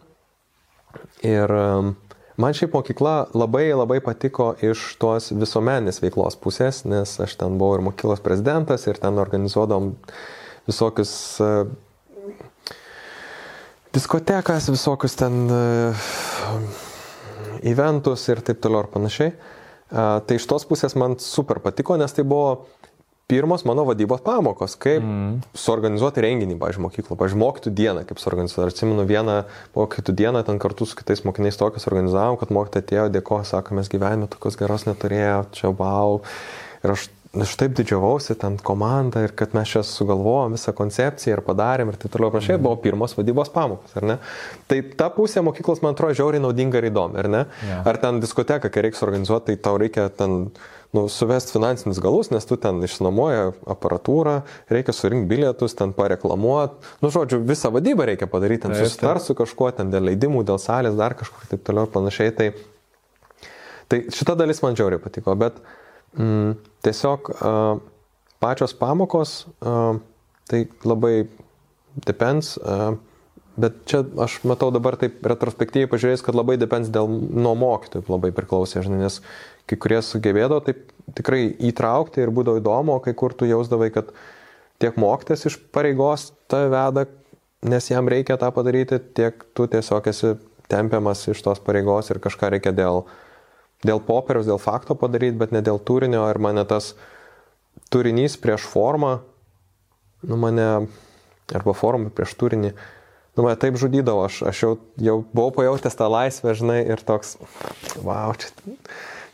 Ir 1.26 1.50
um, 1.50 1.96
man 2.38 2.54
šiaip 2.54 2.76
mokykla 2.78 3.16
labai 3.34 3.66
labai 3.74 3.98
patiko 4.06 4.52
iš 4.62 4.92
tos 5.02 5.32
visuomenės 5.34 6.04
veiklos 6.04 6.38
pusės, 6.38 6.84
nes 6.86 7.18
aš 7.26 7.34
ten 7.42 7.58
buvau 7.58 7.80
ir 7.80 7.88
mokyklos 7.90 8.22
prezidentas 8.22 8.86
ir 8.86 9.02
ten 9.02 9.18
organizuodom 9.24 9.96
visokius 10.70 11.16
uh, 11.42 11.66
diskotekas, 13.96 14.70
visokius 14.70 15.18
ten 15.18 15.50
eventus 17.66 18.30
ir 18.30 18.46
taip 18.46 18.62
toliau 18.62 18.86
ir 18.86 18.94
panašiai. 18.94 19.34
Tai 19.94 20.38
iš 20.40 20.48
tos 20.50 20.66
pusės 20.66 20.96
man 20.98 21.20
super 21.22 21.62
patiko, 21.62 21.98
nes 22.00 22.14
tai 22.16 22.26
buvo 22.26 22.66
pirmos 23.30 23.64
mano 23.66 23.86
vadybos 23.86 24.22
pamokos, 24.22 24.76
kaip 24.78 25.02
mm. 25.02 25.40
suorganizuoti 25.58 26.22
renginį, 26.22 26.58
pažiūrėjau, 26.62 26.86
mokyklą, 26.86 27.18
pažiūrėjau, 27.18 27.42
mokytų 27.42 27.74
dieną, 27.80 28.04
kaip 28.06 28.22
suorganizuoti. 28.22 28.62
Ar 28.68 28.74
atsimenu 28.74 29.06
vieną 29.10 29.38
mokytų 29.78 30.14
dieną, 30.20 30.44
ten 30.46 30.62
kartu 30.62 30.86
su 30.86 30.98
kitais 31.00 31.24
mokiniais 31.26 31.58
tokius 31.58 31.90
organizavom, 31.90 32.38
kad 32.42 32.54
mokytojai 32.54 32.86
atėjo, 32.86 33.08
dėkoju, 33.18 33.50
sako, 33.50 33.80
mes 33.80 33.90
gyvenime 33.90 34.30
tokios 34.30 34.60
geros 34.62 34.86
neturėjome, 34.86 35.50
čia 35.58 35.74
wow. 35.74 36.20
Ir 36.86 36.94
aš, 36.94 37.08
aš 37.44 37.56
taip 37.60 37.74
didžiavausi, 37.78 38.38
ten 38.40 38.58
komanda 38.64 39.26
ir 39.26 39.34
kad 39.38 39.56
mes 39.58 39.72
čia 39.72 39.82
sugalvojom 39.86 40.56
visą 40.56 40.74
koncepciją 40.78 41.38
ir 41.38 41.44
padarėm 41.46 41.92
ir 41.92 42.00
taip 42.00 42.14
toliau 42.14 42.32
panašiai, 42.34 42.62
buvo 42.62 42.78
pirmos 42.84 43.18
vadybos 43.18 43.52
pamokos, 43.54 43.96
ar 44.00 44.08
ne? 44.12 44.16
Tai 44.70 44.80
ta 45.00 45.10
pusė 45.14 45.44
mokyklos 45.46 45.84
man 45.84 45.98
atrodo 45.98 46.18
žiauriai 46.22 46.44
naudinga 46.44 46.80
ir 46.82 46.90
įdomi, 46.92 47.20
ar 47.22 47.32
ne? 47.32 47.44
Jo. 47.66 47.82
Ar 47.92 48.00
ten 48.02 48.22
diskoteka, 48.24 48.72
kai 48.72 48.86
reikia 48.88 49.02
suorganizuoti, 49.02 49.52
tai 49.52 49.64
tau 49.68 49.80
reikia 49.82 50.08
ten 50.14 50.38
nu, 50.96 51.06
suvesti 51.12 51.52
finansinius 51.56 52.00
galus, 52.00 52.32
nes 52.32 52.48
tu 52.48 52.56
ten 52.62 52.80
išnuomoji 52.88 53.42
aparatūrą, 53.76 54.36
reikia 54.72 54.96
surinkti 54.96 55.28
bilietus, 55.34 55.76
ten 55.76 55.92
pareklamuoti. 55.98 56.94
Nu, 57.04 57.12
žodžiu, 57.14 57.42
visą 57.48 57.72
vadybą 57.76 58.08
reikia 58.12 58.30
padaryti, 58.32 58.64
ten 58.68 58.78
susitar 58.80 59.20
su 59.24 59.36
kažkuo, 59.38 59.74
ten 59.76 59.92
dėl 59.92 60.08
leidimų, 60.12 60.46
dėl 60.48 60.62
salės, 60.62 60.96
dar 61.00 61.18
kažkur 61.20 61.50
taip 61.52 61.66
toliau 61.68 61.90
ir 61.90 61.92
panašiai. 61.96 62.36
Tai, 62.38 62.52
tai 63.92 64.06
šita 64.16 64.38
dalis 64.40 64.64
man 64.64 64.80
žiauriai 64.80 65.04
patiko, 65.04 65.36
bet 65.40 65.60
mm, 66.18 66.56
tiesiog 66.86 67.32
uh, 67.36 67.82
pačios 68.44 68.76
pamokos, 68.78 69.46
uh, 69.62 70.00
tai 70.50 70.66
labai 70.84 71.28
depends. 72.08 72.56
Uh, 72.62 72.98
Bet 73.56 73.86
čia 73.88 74.02
aš 74.20 74.42
matau 74.44 74.68
dabar 74.76 74.98
taip 75.00 75.24
retrospektyviai 75.24 75.88
pažiūrėjus, 75.88 76.24
kad 76.28 76.36
labai 76.36 76.58
depends 76.60 76.90
dėl 76.92 77.08
nuo 77.08 77.54
mokytojų 77.56 78.10
labai 78.12 78.34
priklausė, 78.36 78.82
žinai, 78.84 79.06
nes 79.06 79.22
kai 79.70 79.78
kurie 79.80 80.02
sugebėdavo 80.04 80.60
taip 80.66 80.82
tikrai 81.16 81.54
įtraukti 81.70 82.20
ir 82.20 82.34
būdavo 82.36 82.60
įdomu, 82.60 82.98
kai 83.06 83.14
kur 83.16 83.32
tu 83.32 83.48
jausdavai, 83.48 83.94
kad 83.96 84.12
tiek 84.84 85.00
mokytas 85.00 85.48
iš 85.48 85.56
pareigos 85.72 86.34
tave 86.52 86.68
veda, 86.74 87.06
nes 87.64 87.88
jam 87.88 88.12
reikia 88.12 88.36
tą 88.42 88.52
padaryti, 88.52 89.00
tiek 89.16 89.48
tu 89.56 89.70
tiesiog 89.72 90.12
esi 90.12 90.34
tempiamas 90.68 91.24
iš 91.32 91.40
tos 91.46 91.64
pareigos 91.64 92.12
ir 92.12 92.20
kažką 92.20 92.52
reikia 92.58 92.76
dėl, 92.76 93.06
dėl 93.86 94.02
popieriaus, 94.04 94.48
dėl 94.50 94.60
fakto 94.62 94.98
padaryti, 95.00 95.38
bet 95.40 95.54
ne 95.56 95.62
dėl 95.66 95.80
turinio 95.80 96.26
ir 96.32 96.42
mane 96.42 96.66
tas 96.70 96.94
turinys 97.94 98.38
prieš 98.42 98.66
formą, 98.70 99.20
nu 100.26 100.38
mane, 100.42 100.70
arba 101.54 101.76
formą 101.78 102.12
prieš 102.16 102.36
turinį, 102.40 102.74
nu, 103.36 103.46
mane 103.46 103.58
taip 103.62 103.78
žudydavo, 103.80 104.26
aš, 104.28 104.42
aš 104.52 104.64
jau, 104.64 104.72
jau 105.02 105.18
buvau 105.36 105.54
pajautęs 105.60 106.00
tą 106.00 106.10
laisvę, 106.12 106.56
žinai, 106.58 106.80
ir 106.96 107.04
toks, 107.06 107.36
wow, 108.02 108.34
čia, 108.40 108.52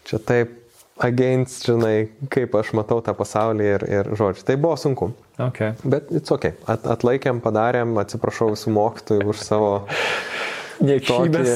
čia 0.10 0.20
taip 0.20 0.58
against, 1.02 1.66
žinai, 1.66 2.12
kaip 2.32 2.56
aš 2.58 2.74
matau 2.78 2.99
tą 3.04 3.14
pasaulį 3.18 3.68
ir, 3.76 3.86
ir 3.89 4.10
žodžiu. 4.18 4.45
Tai 4.45 4.58
buvo 4.62 4.78
sunku. 4.78 5.12
Okay. 5.41 5.74
Bet 5.82 6.12
it's 6.14 6.34
ok. 6.34 6.52
At, 6.70 6.86
atlaikėm, 6.86 7.41
padarėm, 7.41 7.95
atsiprašau 8.02 8.52
visų 8.54 8.74
mokytojų 8.76 9.32
už 9.34 9.41
savo 9.41 9.72
Niekšybės. 10.82 11.50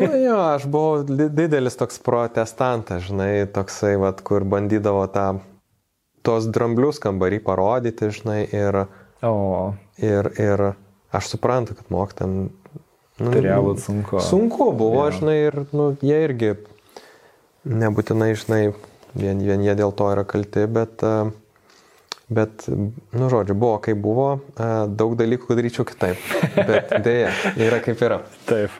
Nu, 0.00 0.10
jo, 0.24 0.36
aš 0.54 0.66
buvau 0.70 1.02
di- 1.04 1.28
didelis 1.32 1.76
toks 1.76 1.98
protestantas, 2.04 3.04
žinai, 3.08 3.44
toksai, 3.52 3.94
vat, 4.00 4.22
kur 4.24 4.46
bandydavo 4.48 5.04
tą, 5.12 5.26
tos 6.24 6.48
dramblius 6.48 7.00
kambarį 7.02 7.42
parodyti, 7.44 8.10
žinai, 8.14 8.42
ir, 8.48 8.84
O, 9.24 9.72
ir, 10.04 10.28
ir 10.40 10.62
aš 11.14 11.30
suprantu, 11.32 11.76
kad 11.78 11.92
mokytam. 11.92 12.34
Nu, 13.14 13.30
turėjo 13.30 13.60
būti 13.68 13.84
sunku. 13.84 14.20
Sunku 14.20 14.72
buvo, 14.74 15.04
yeah. 15.06 15.14
žinai, 15.16 15.36
ir 15.46 15.60
nu, 15.72 15.92
jie 16.02 16.16
irgi 16.26 16.50
nebūtinai, 17.64 18.32
žinai, 18.36 18.62
vien, 19.14 19.40
vien 19.44 19.62
jie 19.64 19.76
dėl 19.78 19.94
to 19.96 20.08
yra 20.12 20.24
kalti, 20.28 20.66
bet, 20.66 21.04
a, 21.06 21.30
bet 22.28 22.66
nu, 22.68 23.28
žodžiu, 23.28 23.56
buvo 23.58 23.78
kaip 23.84 24.00
buvo, 24.00 24.28
a, 24.56 24.86
daug 24.88 25.14
dalykų 25.18 25.56
daryčiau 25.58 25.86
kitaip. 25.88 26.20
Bet 26.56 26.92
dėja, 27.06 27.30
yra 27.60 27.80
kaip 27.84 28.02
yra. 28.04 28.20
Taip. 28.48 28.74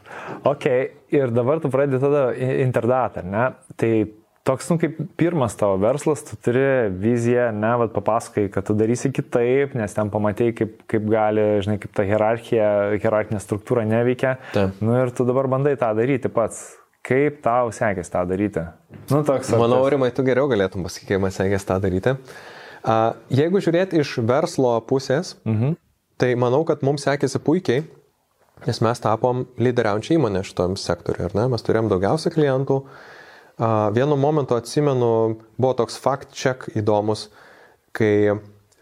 Ok, 0.48 0.68
ir 1.14 1.32
dabar 1.34 1.62
tu 1.62 1.70
pradedi 1.72 2.00
tada 2.02 2.28
internatą, 2.36 3.24
ne? 3.26 3.50
Tai 3.80 3.92
toks, 4.44 4.68
nu, 4.72 4.78
kaip 4.80 4.96
pirmas 5.20 5.56
tavo 5.60 5.76
verslas, 5.80 6.24
tu 6.28 6.38
turi 6.44 6.64
viziją, 7.00 7.48
ne, 7.56 7.74
vad 7.80 7.92
papasakai, 7.96 8.46
kad 8.52 8.66
tu 8.68 8.76
darysi 8.76 9.10
kitaip, 9.14 9.76
nes 9.78 9.96
ten 9.96 10.12
pamatėjai, 10.12 10.56
kaip, 10.60 10.78
kaip 10.90 11.10
gali, 11.10 11.44
žinai, 11.64 11.78
kaip 11.82 11.94
ta 11.96 12.06
hierarchija, 12.08 12.70
hierarchinė 12.96 13.42
struktūra 13.42 13.86
neveikia. 13.88 14.38
Taip. 14.56 14.80
Nu 14.84 14.96
ir 15.00 15.12
tu 15.16 15.28
dabar 15.28 15.48
bandai 15.52 15.76
tą 15.80 15.92
daryti 15.96 16.32
pats. 16.32 16.66
Kaip 17.04 17.42
tau 17.44 17.68
sekėsi 17.68 18.08
tą 18.08 18.22
daryti? 18.24 18.62
Nu, 19.10 19.18
toks. 19.28 19.50
Manau, 19.60 19.82
Rimai, 19.92 20.08
tu 20.16 20.24
geriau 20.24 20.48
galėtum 20.48 20.86
pasakyti, 20.86 21.10
kaip 21.10 21.20
man 21.20 21.34
sekėsi 21.36 21.68
tą 21.68 21.76
daryti. 21.84 22.14
A, 22.14 22.53
Jeigu 22.84 23.62
žiūrėti 23.64 24.00
iš 24.02 24.18
verslo 24.28 24.76
pusės, 24.84 25.34
mhm. 25.48 25.76
tai 26.20 26.34
manau, 26.36 26.64
kad 26.68 26.84
mums 26.84 27.06
sekėsi 27.06 27.40
puikiai, 27.40 27.84
nes 28.64 28.80
mes 28.84 29.00
tapom 29.02 29.44
lyderiaujančią 29.60 30.18
įmonę 30.18 30.44
šitam 30.46 30.76
sektoriui, 30.80 31.28
ar 31.28 31.36
ne? 31.36 31.46
Mes 31.52 31.64
turėjom 31.64 31.88
daugiausia 31.92 32.32
klientų. 32.34 32.82
Vienu 33.94 34.18
momentu 34.18 34.56
atsimenu, 34.58 35.10
buvo 35.56 35.74
toks 35.78 35.96
fact 36.00 36.34
check 36.34 36.66
įdomus, 36.74 37.28
kai 37.94 38.34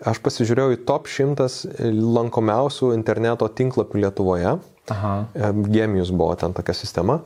aš 0.03 0.19
pasižiūrėjau 0.25 0.75
į 0.75 0.83
top 0.89 1.07
100 1.11 1.47
lankomiausių 1.93 2.93
interneto 2.97 3.47
tinklapių 3.47 4.03
Lietuvoje. 4.07 4.57
Aha. 4.91 5.13
E, 5.31 5.53
Gemius 5.71 6.11
buvo 6.11 6.35
ten 6.41 6.57
tokia 6.57 6.75
sistema. 6.75 7.21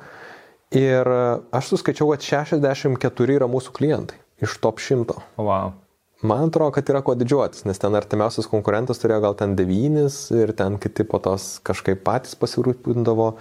Ir 0.77 1.09
aš 1.55 1.73
suskaičiau, 1.73 2.11
kad 2.13 2.27
64 2.27 3.39
yra 3.39 3.49
mūsų 3.49 3.73
klientai 3.77 4.19
iš 4.43 4.59
top 4.61 4.83
100. 4.83 5.17
Wow. 5.39 5.73
Man 6.27 6.49
atrodo, 6.49 6.73
kad 6.75 6.89
yra 6.91 7.03
ko 7.07 7.15
didžiuotis, 7.19 7.65
nes 7.69 7.79
ten 7.81 7.95
artimiausias 7.99 8.49
konkurentas 8.51 9.01
turėjo 9.03 9.23
gal 9.29 9.37
ten 9.39 9.55
9 9.59 10.07
ir 10.41 10.53
ten 10.59 10.79
kiti 10.83 11.07
po 11.07 11.21
tos 11.23 11.57
kažkaip 11.67 12.03
patys 12.07 12.39
pasirūpindavo. 12.41 13.33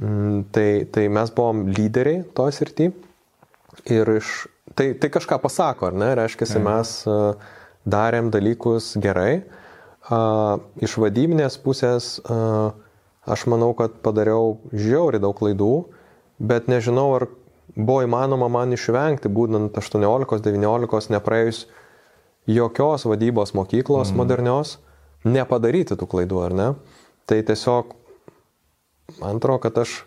Mm, 0.00 0.44
Tai, 0.52 0.70
tai 0.92 1.06
mes 1.08 1.30
buvom 1.32 1.66
lyderiai 1.72 2.24
toje 2.36 2.58
srity. 2.58 2.90
Ir 3.92 4.10
iš, 4.18 4.32
tai, 4.76 4.90
tai 5.00 5.08
kažką 5.12 5.38
pasako, 5.40 5.90
ar 5.90 5.96
ne? 5.96 6.10
Reiškia, 6.18 6.48
mes 6.64 6.92
e, 7.08 7.14
darėm 7.88 8.28
dalykus 8.34 8.94
gerai. 9.00 9.46
A, 10.12 10.58
Iš 10.84 10.98
vadybinės 11.00 11.56
pusės 11.64 12.16
a, 12.24 12.74
aš 13.26 13.46
manau, 13.50 13.72
kad 13.78 13.96
padariau 14.04 14.58
žiauri 14.72 15.20
daug 15.22 15.36
klaidų, 15.38 15.72
bet 16.38 16.68
nežinau, 16.68 17.08
ar 17.16 17.28
buvo 17.76 18.02
įmanoma 18.04 18.48
man 18.52 18.76
išvengti, 18.76 19.32
būtent 19.32 19.76
18-19, 19.80 21.12
nepraėjus 21.16 21.66
jokios 22.46 23.06
vadybos 23.08 23.54
mokyklos 23.56 24.12
mm. 24.12 24.18
modernios, 24.20 24.76
nepadaryti 25.26 25.98
tų 25.98 26.08
klaidų, 26.10 26.42
ar 26.46 26.54
ne? 26.54 26.68
Tai 27.26 27.40
tiesiog, 27.42 27.96
man 29.18 29.40
atrodo, 29.40 29.62
kad 29.66 29.82
aš 29.82 30.02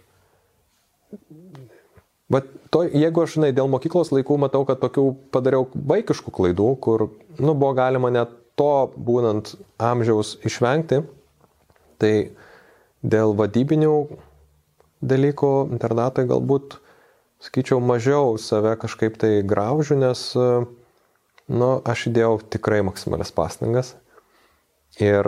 Bet 2.29 2.45
to, 2.69 2.83
jeigu 2.85 3.23
aš, 3.23 3.39
žinai, 3.39 3.49
dėl 3.57 3.69
mokyklos 3.73 4.11
laikų 4.13 4.35
matau, 4.37 4.61
kad 4.61 4.77
tokių 4.83 5.05
padariau 5.33 5.65
vaikiškų 5.73 6.33
klaidų, 6.37 6.67
kur, 6.77 7.07
nu, 7.41 7.55
buvo 7.55 7.71
galima 7.73 8.11
net 8.13 8.35
to 8.59 8.91
būnant 8.93 9.55
amžiaus 9.81 10.35
išvengti, 10.45 11.01
tai 11.97 12.13
dėl 13.01 13.33
vadybinių 13.39 13.95
dalykų 15.01 15.51
internatai 15.73 16.27
galbūt, 16.29 16.77
sakyčiau, 17.41 17.79
mažiau 17.81 18.37
save 18.37 18.75
kažkaip 18.77 19.17
tai 19.17 19.39
graužiu, 19.41 19.97
nes, 19.97 20.21
nu, 21.49 21.69
aš 21.85 22.07
įdėjau 22.09 22.37
tikrai 22.53 22.79
maksimalias 22.85 23.33
pastangas. 23.35 23.95
Ir, 25.01 25.25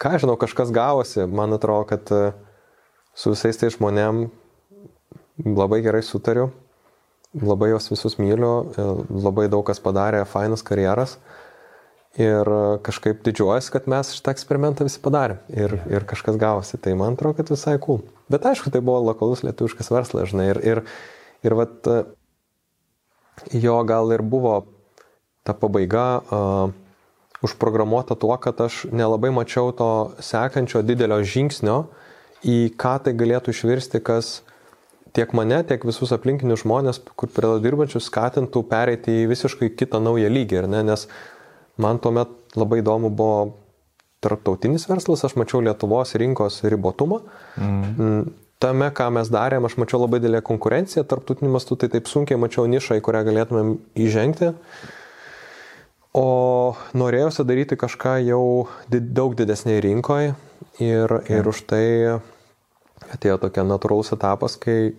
ką 0.00 0.16
žinau, 0.20 0.36
kažkas 0.40 0.72
gavosi, 0.74 1.24
man 1.28 1.56
atrodo, 1.56 1.86
kad 1.92 2.10
e, 2.12 2.32
su 3.16 3.32
visais 3.32 3.58
tai 3.60 3.70
žmonėm 3.74 4.26
labai 5.44 5.80
gerai 5.84 6.02
sutariu, 6.06 6.50
labai 7.34 7.72
juos 7.72 7.88
visus 7.92 8.18
myliu, 8.20 8.52
e, 8.74 8.84
labai 9.24 9.48
daug 9.52 9.64
kas 9.66 9.82
padarė 9.82 10.24
fainas 10.28 10.64
karjeras. 10.66 11.18
Ir 12.20 12.46
e, 12.46 12.58
kažkaip 12.86 13.24
didžiuojas, 13.26 13.72
kad 13.74 13.88
mes 13.90 14.12
šitą 14.14 14.36
eksperimentą 14.36 14.86
visi 14.86 15.00
padarėm. 15.02 15.40
Ir, 15.50 15.80
ir 15.90 16.06
kažkas 16.08 16.38
gavosi. 16.40 16.78
Tai 16.78 16.94
man 17.00 17.18
atrodo, 17.18 17.40
kad 17.40 17.50
visai 17.50 17.74
cool. 17.82 18.04
Bet 18.30 18.46
aišku, 18.46 18.70
tai 18.70 18.84
buvo 18.84 19.02
lokalus 19.08 19.42
lietuviškas 19.44 19.90
verslas, 19.92 20.30
žinai, 20.30 20.52
ir, 20.52 20.60
ir, 20.62 20.84
ir 21.44 21.56
vat, 21.58 21.90
jo 23.50 23.80
gal 23.88 24.14
ir 24.14 24.22
buvo 24.22 24.60
ta 25.44 25.52
pabaiga 25.52 26.06
uh, 26.24 26.72
užprogramuota 27.44 28.16
tuo, 28.16 28.36
kad 28.40 28.60
aš 28.60 28.84
nelabai 28.92 29.30
mačiau 29.34 29.72
to 29.76 29.90
sekančio 30.24 30.82
didelio 30.82 31.20
žingsnio, 31.22 31.84
į 32.44 32.74
ką 32.80 32.96
tai 33.04 33.14
galėtų 33.16 33.52
išvirsti, 33.52 34.00
kas 34.04 34.38
tiek 35.14 35.32
mane, 35.36 35.60
tiek 35.68 35.84
visus 35.86 36.12
aplinkinius 36.16 36.64
žmonės, 36.64 37.00
kur 37.14 37.30
prie 37.32 37.46
to 37.46 37.58
dirbančius, 37.64 38.08
skatintų 38.10 38.64
pereiti 38.70 39.20
į 39.22 39.28
visiškai 39.30 39.70
kitą 39.78 40.00
naują 40.02 40.32
lygį. 40.32 40.64
Ne? 40.72 40.82
Nes 40.88 41.06
man 41.80 42.00
tuomet 42.02 42.32
labai 42.58 42.80
įdomu 42.82 43.12
buvo 43.14 43.52
tarptautinis 44.24 44.88
verslas, 44.88 45.24
aš 45.26 45.36
mačiau 45.36 45.60
Lietuvos 45.64 46.16
rinkos 46.20 46.62
ribotumą. 46.64 47.20
Mm. 47.60 48.32
Tame, 48.62 48.88
ką 48.96 49.10
mes 49.12 49.28
darėm, 49.28 49.66
aš 49.68 49.76
mačiau 49.76 50.00
labai 50.00 50.22
didelę 50.22 50.40
konkurenciją 50.46 51.04
tarptautiniu 51.08 51.52
mastu, 51.52 51.76
tai 51.76 51.90
taip 51.92 52.08
sunkiai 52.08 52.38
mačiau 52.40 52.64
nišą, 52.70 52.96
į 52.96 53.02
kurią 53.04 53.24
galėtumėm 53.28 53.74
įžengti. 54.06 54.54
O 56.14 56.76
norėjausi 56.94 57.42
daryti 57.42 57.74
kažką 57.74 58.20
jau 58.22 58.42
daug 58.88 59.34
didesnėje 59.34 59.80
rinkoje 59.82 60.34
ir, 60.78 61.14
ir 61.26 61.48
už 61.50 61.64
tai 61.66 61.86
atėjo 63.10 63.40
tokia 63.42 63.64
natūralus 63.66 64.12
etapas, 64.14 64.54
kai 64.54 64.94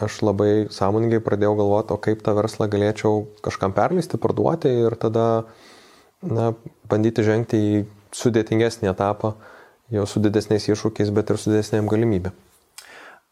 aš 0.00 0.20
labai 0.22 0.68
sąmoningai 0.72 1.18
pradėjau 1.26 1.56
galvoti, 1.58 1.94
o 1.94 1.98
kaip 2.00 2.22
tą 2.24 2.36
verslą 2.38 2.68
galėčiau 2.70 3.24
kažkam 3.44 3.74
perleisti, 3.76 4.20
parduoti 4.22 4.70
ir 4.86 4.94
tada 5.00 5.26
na, 6.22 6.52
bandyti 6.88 7.26
žengti 7.26 7.60
į 7.60 7.82
sudėtingesnį 8.16 8.92
etapą, 8.92 9.34
jau 9.90 10.06
su 10.06 10.22
didesniais 10.22 10.70
iššūkiais, 10.70 11.10
bet 11.14 11.34
ir 11.34 11.42
su 11.42 11.50
didesnėm 11.50 11.90
galimybėm. 11.90 12.38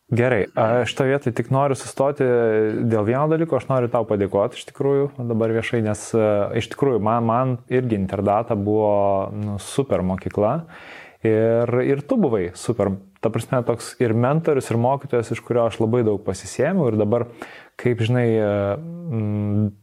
Gerai, 0.09 0.46
aš 0.56 0.94
to 0.96 1.04
vietoj 1.04 1.34
tik 1.36 1.50
noriu 1.52 1.76
sustoti 1.76 2.24
dėl 2.88 3.04
vieno 3.04 3.26
dalyko, 3.28 3.59
aš 3.59 3.66
noriu 3.68 3.90
tau 3.92 4.06
padėkoti 4.09 4.56
iš 4.56 4.70
tikrųjų 4.70 5.11
dabar 5.28 5.52
viešai, 5.52 5.82
nes 5.84 6.06
e, 6.16 6.22
iš 6.62 6.70
tikrųjų 6.72 7.02
man, 7.04 7.26
man 7.28 7.52
irgi 7.68 7.98
interdata 7.98 8.56
buvo 8.56 9.28
nu, 9.36 9.59
super 9.61 10.00
mokykla 10.00 10.54
ir, 11.28 11.74
ir 11.84 12.00
tu 12.09 12.16
buvai 12.16 12.46
super, 12.56 12.94
ta 13.20 13.28
prasme, 13.34 13.61
toks 13.68 13.98
ir 14.00 14.16
mentorius, 14.16 14.70
ir 14.72 14.80
mokytojas, 14.80 15.34
iš 15.36 15.44
kurio 15.44 15.66
aš 15.68 15.76
labai 15.82 16.00
daug 16.09 16.24
pasisėmiau 16.24 16.88
ir 16.88 16.96
dabar, 16.96 17.28
kaip 17.76 18.00
žinai, 18.00 18.26
e, 18.32 18.50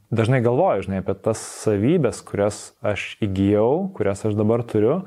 dažnai 0.09 0.41
galvoju, 0.41 0.87
žinai, 0.87 1.05
apie 1.05 1.19
tas 1.21 1.45
savybės, 1.61 2.25
kurias 2.25 2.71
aš 2.81 3.11
įgyjau, 3.21 3.91
kurias 3.93 4.25
aš 4.25 4.33
dabar 4.41 4.65
turiu. 4.65 5.03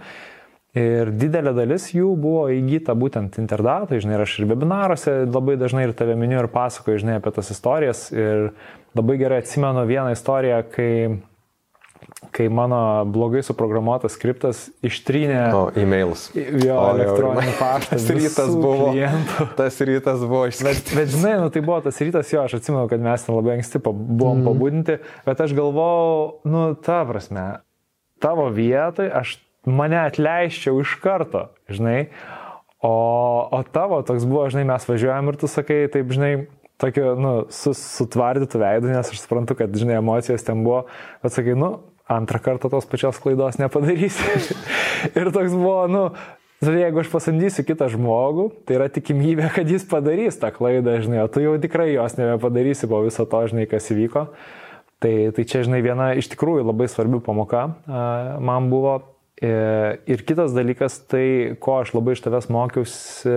Ir 0.78 1.08
didelė 1.16 1.54
dalis 1.56 1.88
jų 1.94 2.10
buvo 2.20 2.44
įgyta 2.52 2.94
būtent 2.98 3.38
interdatai, 3.40 4.02
žinai, 4.02 4.18
ir 4.18 4.24
aš 4.26 4.34
ir 4.42 4.50
webinaruose 4.50 5.14
labai 5.26 5.56
dažnai 5.58 5.86
ir 5.88 5.94
tave 5.96 6.14
miniu 6.18 6.42
ir 6.42 6.50
pasakoju, 6.52 7.00
žinai, 7.02 7.16
apie 7.18 7.32
tas 7.34 7.48
istorijas. 7.54 8.08
Ir 8.14 8.50
labai 8.98 9.16
gerai 9.20 9.40
atsimenu 9.42 9.82
vieną 9.88 10.12
istoriją, 10.12 10.60
kai, 10.74 10.90
kai 12.36 12.50
mano 12.52 12.82
blogai 13.08 13.40
suprogramuotas 13.46 14.14
skriptas 14.18 14.66
ištrynė 14.84 15.40
O, 15.56 15.64
e-mailus. 15.80 16.28
jo 16.36 16.76
O, 16.76 16.84
elektroninį 16.92 17.56
paštą. 17.62 17.96
Tas 17.96 18.06
rytas 18.20 18.54
buvo. 18.54 18.92
klientų. 18.92 19.48
Tas 19.58 19.80
rytas 19.88 20.22
buvo 20.26 20.44
Bet, 20.44 20.54
išskirtas. 20.54 20.94
bet 21.00 21.12
žinai, 21.16 21.34
nu, 21.42 21.50
tai 21.54 21.64
buvo 21.64 21.80
tas 21.88 22.04
rytas, 22.04 22.30
jo, 22.36 22.44
aš 22.44 22.60
atsimenu, 22.60 22.86
kad 22.92 23.02
mes 23.08 23.26
ten 23.26 23.40
labai 23.40 23.56
anksti 23.56 23.82
buvom 23.88 24.44
mm. 24.44 24.46
pabudinti, 24.52 25.00
bet 25.26 25.44
aš 25.48 25.56
galvojau, 25.58 26.40
nu, 26.44 26.64
ta 26.86 27.02
prasme, 27.08 27.50
tavo 28.22 28.50
vietoj 28.52 29.10
aš 29.24 29.38
mane 29.68 30.00
atleiščiau 30.06 30.82
iš 30.82 30.96
karto, 31.04 31.48
žinai, 31.68 32.08
O, 32.78 33.48
o 33.50 33.62
tavo 33.66 33.98
toks 34.06 34.22
buvo, 34.22 34.44
žinai, 34.52 34.68
mes 34.68 34.84
važiuojam 34.86 35.32
ir 35.32 35.38
tu 35.40 35.50
sakai, 35.50 35.80
taip, 35.90 36.12
žinai, 36.14 36.32
tokio, 36.78 37.14
nu, 37.18 37.32
su, 37.50 37.72
sutvardytų 37.74 38.60
veidų, 38.62 38.92
nes 38.94 39.10
aš 39.10 39.24
suprantu, 39.24 39.56
kad, 39.58 39.74
žinai, 39.74 39.96
emocijos 39.98 40.46
ten 40.46 40.62
buvo, 40.62 40.84
bet 41.24 41.34
sakai, 41.34 41.56
nu, 41.58 41.72
antrą 42.08 42.40
kartą 42.44 42.70
tos 42.70 42.86
pačios 42.88 43.18
klaidos 43.22 43.58
nepadarysi. 43.58 44.54
ir 45.18 45.32
toks 45.34 45.56
buvo, 45.58 45.80
nu, 45.90 46.04
jeigu 46.62 47.02
aš 47.02 47.10
pasamdysiu 47.10 47.66
kitą 47.66 47.90
žmogų, 47.96 48.46
tai 48.62 48.78
yra 48.78 48.86
tikimybė, 48.94 49.50
kad 49.58 49.74
jis 49.74 49.86
padarys 49.90 50.38
tą 50.38 50.54
klaidą, 50.54 51.00
žinai, 51.02 51.24
o 51.26 51.28
tu 51.34 51.42
jau 51.42 51.58
tikrai 51.58 51.90
jos 51.96 52.14
nebepadarysi 52.20 52.86
po 52.90 53.02
viso 53.02 53.26
to, 53.26 53.42
žinai, 53.50 53.66
kas 53.70 53.90
įvyko. 53.90 54.28
Tai, 55.02 55.14
tai 55.34 55.42
čia, 55.46 55.66
žinai, 55.66 55.82
viena 55.82 56.12
iš 56.18 56.30
tikrųjų 56.30 56.64
labai 56.66 56.88
svarbi 56.90 57.20
pamoka 57.22 57.68
man 58.42 58.66
buvo 58.70 58.96
ir 59.42 60.22
kitas 60.26 60.54
dalykas, 60.56 60.98
tai 61.10 61.56
ko 61.62 61.78
aš 61.82 61.94
labai 61.94 62.16
iš 62.16 62.24
tavęs 62.24 62.48
mokiausi, 62.52 63.34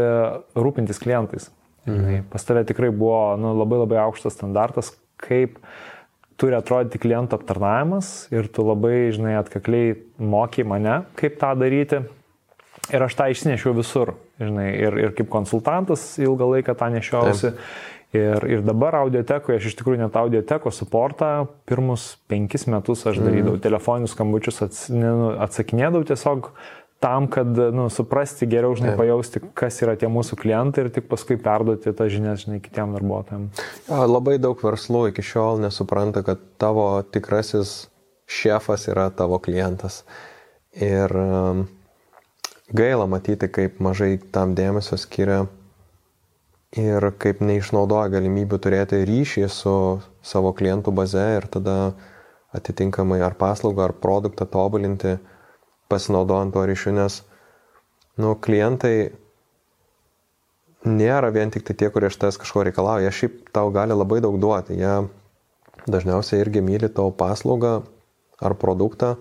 rūpintis 0.57 1.01
klientais. 1.01 1.49
Mhm. 1.85 2.27
Pas 2.29 2.45
tave 2.45 2.63
tikrai 2.69 2.91
buvo 2.93 3.35
nu, 3.41 3.55
labai 3.57 3.81
labai 3.81 4.01
aukštas 4.03 4.37
standartas, 4.37 4.93
kaip 5.21 5.57
turi 6.41 6.57
atrodyti 6.57 7.01
kliento 7.01 7.37
aptarnavimas 7.37 8.27
ir 8.33 8.49
tu 8.53 8.65
labai, 8.65 9.11
žinai, 9.13 9.35
atkakliai 9.41 9.95
moky 10.17 10.65
mane, 10.65 11.03
kaip 11.19 11.37
tą 11.41 11.53
daryti. 11.57 12.01
Ir 12.91 13.03
aš 13.05 13.13
tą 13.15 13.27
išsinešiau 13.31 13.75
visur, 13.77 14.15
žinai, 14.41 14.71
ir, 14.73 14.95
ir 14.99 15.11
kaip 15.15 15.29
konsultantas 15.31 16.01
ilgą 16.19 16.47
laiką 16.55 16.73
tą 16.79 16.89
nešiausi. 16.91 17.51
Taip. 17.53 17.67
Ir, 18.11 18.43
ir 18.43 18.63
dabar 18.67 18.97
audiotekoje, 19.05 19.55
aš 19.61 19.69
iš 19.69 19.77
tikrųjų 19.79 20.01
net 20.01 20.15
audioteko 20.19 20.71
suportą, 20.75 21.45
pirmus 21.69 22.17
penkis 22.27 22.67
metus 22.67 23.05
aš 23.07 23.21
darydavau 23.21 23.55
mm. 23.55 23.61
telefoninius 23.63 24.15
skambučius, 24.17 24.59
ats, 24.65 24.81
nu, 24.91 25.29
atsakinėdavau 25.39 26.03
tiesiog 26.09 26.49
tam, 27.01 27.29
kad 27.31 27.47
nu, 27.47 27.87
suprasti 27.89 28.49
geriau, 28.51 28.75
žinai, 28.75 28.97
pajausti, 28.99 29.39
kas 29.57 29.79
yra 29.81 29.95
tie 29.97 30.09
mūsų 30.11 30.37
klientai 30.43 30.83
ir 30.83 30.89
tik 30.93 31.07
paskui 31.09 31.39
perduoti 31.41 31.95
tą 31.97 32.09
žinią, 32.11 32.35
žinai, 32.43 32.59
kitiem 32.61 32.91
darbuotojams. 32.97 33.63
Ja, 33.87 34.03
labai 34.03 34.35
daug 34.43 34.59
verslų 34.59 35.07
iki 35.13 35.25
šiol 35.25 35.63
nesupranta, 35.63 36.21
kad 36.27 36.43
tavo 36.61 36.91
tikrasis 37.15 37.87
šefas 38.29 38.85
yra 38.91 39.07
tavo 39.15 39.39
klientas. 39.41 40.03
Ir 40.75 41.15
um, 41.15 41.65
gaila 42.75 43.07
matyti, 43.09 43.49
kaip 43.49 43.79
mažai 43.83 44.17
tam 44.35 44.53
dėmesio 44.59 44.99
skiria 44.99 45.45
ir 46.77 47.07
kaip 47.19 47.41
neišnaudoja 47.43 48.11
galimybių 48.13 48.59
turėti 48.63 49.01
ryšį 49.07 49.47
su 49.51 49.75
savo 50.23 50.53
klientų 50.55 50.93
baze 50.95 51.23
ir 51.37 51.47
tada 51.51 51.93
atitinkamai 52.55 53.19
ar 53.23 53.35
paslaugą, 53.39 53.89
ar 53.89 53.93
produktą 53.93 54.45
tobulinti, 54.47 55.17
pasinaudojant 55.91 56.53
to 56.55 56.63
ryšiu, 56.67 56.93
nes 56.95 57.21
nu, 58.19 58.35
klientai 58.35 59.11
nėra 60.87 61.31
vien 61.31 61.51
tik 61.51 61.65
tai 61.67 61.75
tie, 61.77 61.89
kurie 61.93 62.09
iš 62.11 62.19
tavęs 62.19 62.39
kažko 62.41 62.63
reikalauja, 62.67 63.07
jie 63.07 63.17
šiaip 63.19 63.51
tau 63.55 63.71
gali 63.71 63.95
labai 63.95 64.21
daug 64.23 64.37
duoti, 64.41 64.79
jie 64.79 64.95
dažniausiai 65.91 66.41
irgi 66.43 66.63
myli 66.63 66.89
tavo 66.89 67.11
paslaugą 67.15 67.81
ar 68.41 68.55
produktą 68.57 69.15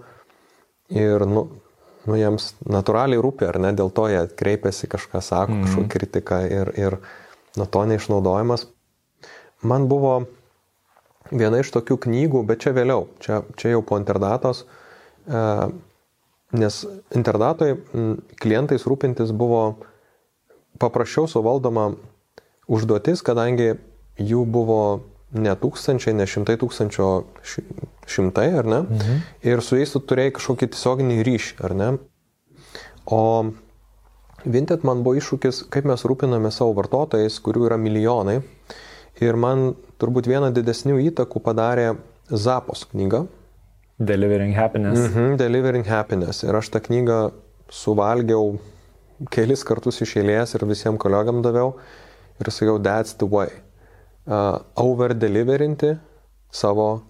ir 0.90 1.26
nu, 1.26 1.48
nu, 2.06 2.16
jiems 2.16 2.54
natūraliai 2.66 3.20
rūpi, 3.22 3.46
ar 3.48 3.60
ne, 3.62 3.74
dėl 3.76 3.92
to 3.94 4.06
jie 4.10 4.22
kreipiasi 4.38 4.88
kažką, 4.90 5.20
sako, 5.20 5.52
mm 5.52 5.60
-hmm. 5.60 5.66
kažkokią 5.66 5.88
kritiką 5.88 6.40
ir, 6.50 6.72
ir 6.78 6.98
nuo 7.60 7.68
to 7.68 7.84
neišnaudojimas. 7.92 8.66
Man 9.62 9.86
buvo 9.90 10.22
viena 11.30 11.60
iš 11.60 11.70
tokių 11.74 11.98
knygų, 12.06 12.42
bet 12.48 12.64
čia 12.64 12.72
vėliau, 12.76 13.06
čia, 13.22 13.42
čia 13.60 13.74
jau 13.74 13.84
po 13.86 13.98
interdatos, 14.00 14.64
e, 15.28 15.44
nes 16.56 16.80
interdatoj 17.14 17.76
klientais 18.40 18.86
rūpintis 18.88 19.30
buvo 19.36 19.62
paprasčiau 20.80 21.28
suvaldoma 21.30 21.92
užduotis, 22.70 23.22
kadangi 23.26 23.74
jų 24.18 24.44
buvo 24.48 24.82
ne 25.30 25.52
tūkstančiai, 25.54 26.14
ne 26.16 26.26
šimtai 26.26 26.56
tūkstančio, 26.58 27.08
šimtai, 28.10 28.48
ar 28.58 28.66
ne? 28.66 28.80
Mhm. 28.82 29.20
Ir 29.46 29.62
su 29.62 29.78
jais 29.78 29.92
tu 29.94 30.02
turėjai 30.02 30.34
kažkokį 30.38 30.70
tiesioginį 30.74 31.18
ryšį, 31.26 31.58
ar 31.66 31.76
ne? 31.78 31.90
O 33.06 33.22
Vinted 34.44 34.84
man 34.86 35.02
buvo 35.04 35.18
iššūkis, 35.20 35.64
kaip 35.72 35.88
mes 35.88 36.04
rūpiname 36.06 36.50
savo 36.54 36.72
vartotojais, 36.78 37.36
kurių 37.44 37.66
yra 37.68 37.76
milijonai. 37.80 38.40
Ir 39.20 39.36
man 39.36 39.74
turbūt 40.00 40.30
vieną 40.30 40.48
didesnių 40.56 40.96
įtakų 41.10 41.42
padarė 41.44 41.90
Zapos 42.30 42.86
knyga. 42.88 43.26
Delivering 44.00 44.54
Happiness. 44.56 45.10
Mhm, 45.10 45.36
Delivering 45.36 45.84
Happiness. 45.84 46.44
Ir 46.46 46.56
aš 46.56 46.70
tą 46.72 46.80
knygą 46.80 47.18
suvalgiau 47.68 48.54
kelis 49.28 49.64
kartus 49.66 50.00
iš 50.00 50.16
eilės 50.22 50.54
ir 50.56 50.64
visiems 50.64 51.00
kolegam 51.02 51.42
daviau. 51.44 51.74
Ir 52.40 52.48
sakiau, 52.48 52.78
that's 52.80 53.12
the 53.20 53.28
way. 53.28 53.50
Uh, 54.24 54.58
over 54.76 55.12
deliverinti 55.12 55.98
savo 56.52 57.02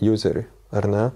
useriui, 0.00 0.46
ar 0.72 0.88
ne? 0.88 1.10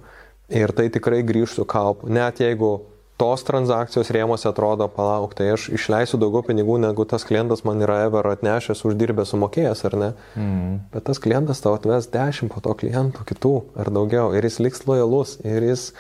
Ir 0.53 0.75
tai 0.77 0.91
tikrai 0.93 1.23
grįžtų 1.25 1.65
kaupu. 1.65 2.11
Net 2.13 2.43
jeigu 2.45 2.75
tos 3.21 3.45
transakcijos 3.47 4.11
rėmose 4.15 4.49
atrodo, 4.49 4.89
palauk, 4.91 5.37
tai 5.39 5.53
aš 5.55 5.69
išleisiu 5.77 6.19
daugiau 6.19 6.43
pinigų, 6.47 6.81
negu 6.83 7.07
tas 7.07 7.23
klientas 7.27 7.63
man 7.67 7.83
yra 7.85 8.01
ever 8.09 8.27
atnešęs, 8.33 8.83
uždirbęs, 8.89 9.31
sumokėjęs, 9.31 9.85
ar 9.87 9.97
ne? 10.01 10.11
Mm. 10.35 10.73
Bet 10.95 11.07
tas 11.07 11.21
klientas 11.23 11.63
tau 11.63 11.77
atves 11.79 12.11
dešimt 12.15 12.51
po 12.55 12.63
to 12.65 12.75
klientų 12.81 13.27
kitų 13.31 13.55
ar 13.79 13.93
daugiau 13.95 14.33
ir 14.35 14.47
jis 14.49 14.59
liks 14.65 14.83
lojalus 14.91 15.37
ir 15.47 15.63
jis 15.63 15.93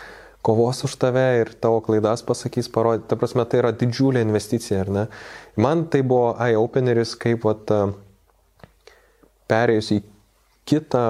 kovos 0.45 0.83
už 0.85 0.97
tave 1.01 1.23
ir 1.41 1.53
tavo 1.57 1.79
klaidas 1.85 2.25
pasakys, 2.27 2.67
parodyti. 2.69 3.07
Ta 3.09 3.17
prasme, 3.21 3.47
tai 3.49 3.63
yra 3.63 3.71
didžiulė 3.73 4.25
investicija, 4.27 4.83
ar 4.85 4.91
ne? 4.93 5.05
Man 5.57 5.87
tai 5.89 6.03
buvo 6.05 6.35
eye-openeris, 6.43 7.15
kaip 7.17 7.47
vat, 7.47 7.71
perėjus 9.49 9.93
į 9.95 10.01
kitą, 10.69 11.05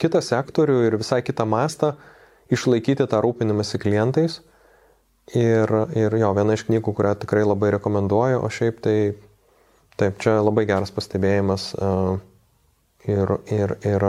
kitą 0.00 0.24
sektorių 0.24 0.80
ir 0.88 0.96
visai 0.98 1.20
kitą 1.22 1.46
mastą, 1.46 1.92
išlaikyti 2.52 3.06
tą 3.06 3.20
rūpinimąsi 3.22 3.78
klientais 3.82 4.40
Ir, 5.30 5.70
ir 5.94 6.14
jo, 6.18 6.32
viena 6.34 6.56
iš 6.56 6.66
knygų, 6.66 6.92
kurią 6.98 7.12
tikrai 7.22 7.44
labai 7.46 7.70
rekomenduoju, 7.76 8.40
o 8.42 8.48
šiaip 8.52 8.80
tai, 8.82 8.96
taip, 10.00 10.18
čia 10.20 10.40
labai 10.42 10.66
geras 10.68 10.90
pastebėjimas. 10.92 11.70
Ir, 13.08 13.32
ir, 13.54 13.76
ir 13.86 14.06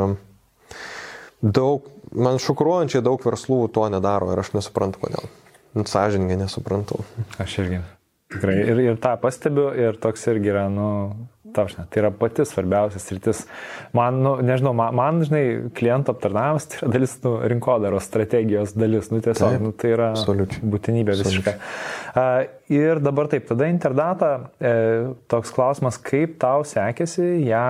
daug, 1.42 1.86
man 2.14 2.42
šokruojančiai 2.42 3.06
daug 3.06 3.22
verslų 3.26 3.68
to 3.74 3.86
nedaro 3.94 4.34
ir 4.34 4.42
aš 4.42 4.52
nesuprantu, 4.58 5.06
kodėl. 5.06 5.30
Sąžininkai 5.74 6.38
nesuprantu. 6.42 7.00
Aš 7.42 7.60
irgi. 7.64 7.80
Tikrai. 8.34 8.58
Ir, 8.66 8.82
ir 8.82 9.00
tą 9.02 9.14
pastebiu 9.22 9.70
ir 9.78 9.98
toks 10.02 10.28
irgi 10.34 10.52
yra, 10.54 10.66
nu, 10.74 10.90
Taušne, 11.54 11.86
tai 11.94 12.02
yra 12.02 12.10
pati 12.18 12.46
svarbiausias 12.48 13.06
rytis. 13.14 13.44
Man, 13.96 14.20
nu, 14.26 14.34
nežinau, 14.46 14.74
man, 14.78 14.96
man, 14.98 15.22
žinai, 15.26 15.44
klientų 15.78 16.16
aptarnavimas 16.16 16.68
tai 16.70 16.80
yra 16.82 16.92
dalis 16.96 17.16
nu, 17.26 17.34
rinkodaros 17.54 18.08
strategijos 18.10 18.76
dalis. 18.78 19.12
Nu, 19.14 19.22
tiesiog, 19.24 19.56
taip, 19.56 19.66
nu, 19.66 19.74
tai 19.78 19.94
yra 19.96 20.12
absoliučiai. 20.16 20.64
būtinybė 20.74 21.18
visiškai. 21.22 21.56
Uh, 22.14 22.32
ir 22.74 23.02
dabar 23.04 23.30
taip, 23.32 23.46
tada 23.50 23.68
interdata, 23.72 24.32
e, 24.58 24.74
toks 25.32 25.54
klausimas, 25.54 26.00
kaip 26.02 26.40
tau 26.42 26.66
sekėsi 26.68 27.26
ją 27.48 27.68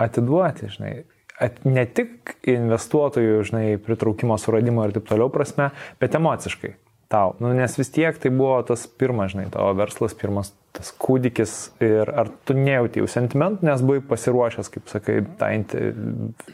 atiduoti, 0.00 0.70
žinai. 0.74 0.94
At, 1.42 1.60
ne 1.66 1.82
tik 1.90 2.36
investuotojų, 2.46 3.40
žinai, 3.48 3.66
pritraukimo, 3.82 4.36
suradimo 4.38 4.84
ir 4.86 4.94
taip 4.94 5.08
toliau 5.10 5.32
prasme, 5.34 5.72
bet 6.02 6.14
emociškai 6.14 6.76
tau. 7.10 7.34
Nu, 7.42 7.52
nes 7.56 7.74
vis 7.78 7.90
tiek 7.94 8.18
tai 8.20 8.30
buvo 8.34 8.60
tas 8.66 8.86
pirmas, 8.86 9.34
žinai, 9.34 9.48
tavo 9.54 9.72
verslas, 9.78 10.14
pirmas 10.18 10.52
tas 10.74 10.90
kūdikis 10.98 11.54
ir 11.84 12.10
ar 12.10 12.30
tu 12.46 12.56
nejauti 12.58 13.02
jau 13.02 13.08
sentimentų, 13.10 13.66
nes 13.68 13.82
buvai 13.86 14.02
pasiruošęs, 14.08 14.70
kaip 14.74 14.90
sakai, 14.90 15.20
tai 15.38 15.52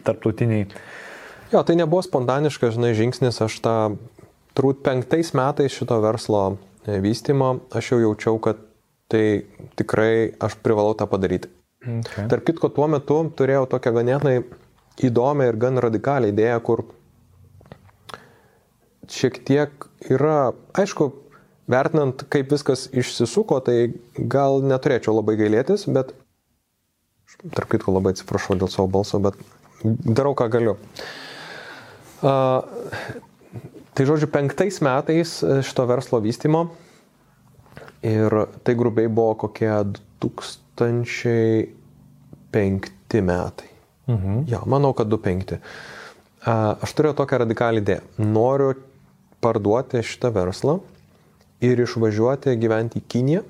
tarptautiniai. 0.04 0.66
Jo, 1.50 1.62
tai 1.66 1.78
nebuvo 1.80 2.02
spontaniškas, 2.04 2.76
žinai, 2.76 2.92
žingsnis, 2.98 3.40
aš 3.42 3.56
tą, 3.64 3.76
turbūt 4.58 4.84
penktais 4.86 5.32
metais 5.34 5.74
šito 5.74 5.96
verslo 6.04 6.42
e, 6.84 7.00
vystimo, 7.02 7.56
aš 7.74 7.94
jau 7.94 8.02
jaučiau, 8.04 8.36
kad 8.44 8.60
tai 9.10 9.24
tikrai 9.80 10.30
aš 10.38 10.60
privalau 10.62 10.94
tą 10.94 11.08
padaryti. 11.10 11.50
Okay. 11.80 12.28
Tarp 12.28 12.44
kitko, 12.44 12.68
tuo 12.76 12.86
metu 12.92 13.22
turėjau 13.36 13.64
tokią 13.72 13.94
ganėtinai 13.96 14.36
įdomią 15.08 15.48
ir 15.48 15.58
gan 15.58 15.80
radikalią 15.80 16.28
idėją, 16.34 16.60
kur 16.66 16.84
šiek 19.10 19.40
tiek 19.48 19.88
yra, 20.12 20.52
aišku, 20.76 21.08
vertinant, 21.70 22.24
kaip 22.32 22.50
viskas 22.52 22.88
išsisuko, 22.92 23.60
tai 23.64 23.76
gal 24.16 24.62
neturėčiau 24.66 25.14
labai 25.16 25.36
gailėtis, 25.40 25.86
bet, 25.92 26.06
tarp 27.54 27.68
kitko, 27.72 27.92
labai 27.96 28.10
atsiprašau 28.14 28.54
dėl 28.60 28.70
savo 28.72 28.88
balso, 28.92 29.16
bet 29.22 29.34
darau, 29.84 30.34
ką 30.38 30.46
galiu. 30.52 30.74
Uh, 32.20 32.60
tai 33.96 34.02
žodžiu, 34.08 34.28
penktais 34.32 34.76
metais 34.84 35.30
šito 35.40 35.82
verslo 35.88 36.18
vystimo 36.20 36.62
ir 38.04 38.30
tai 38.64 38.74
grubiai 38.76 39.08
buvo 39.08 39.34
kokie 39.46 39.74
2005 40.20 43.20
metai. 43.24 43.70
Mhm. 44.10 44.44
Ja, 44.50 44.60
manau, 44.66 44.92
kad 44.96 45.06
2005. 45.08 45.58
Uh, 46.40 46.72
aš 46.80 46.94
turėjau 46.96 47.14
tokią 47.18 47.36
radikalią 47.44 47.80
idėją. 47.82 48.02
Noriu 48.24 48.70
parduoti 49.44 50.00
šitą 50.04 50.28
verslą 50.32 50.74
ir 51.64 51.80
išvažiuoti 51.84 52.56
gyventi 52.60 53.00
į 53.00 53.06
Kiniją, 53.10 53.42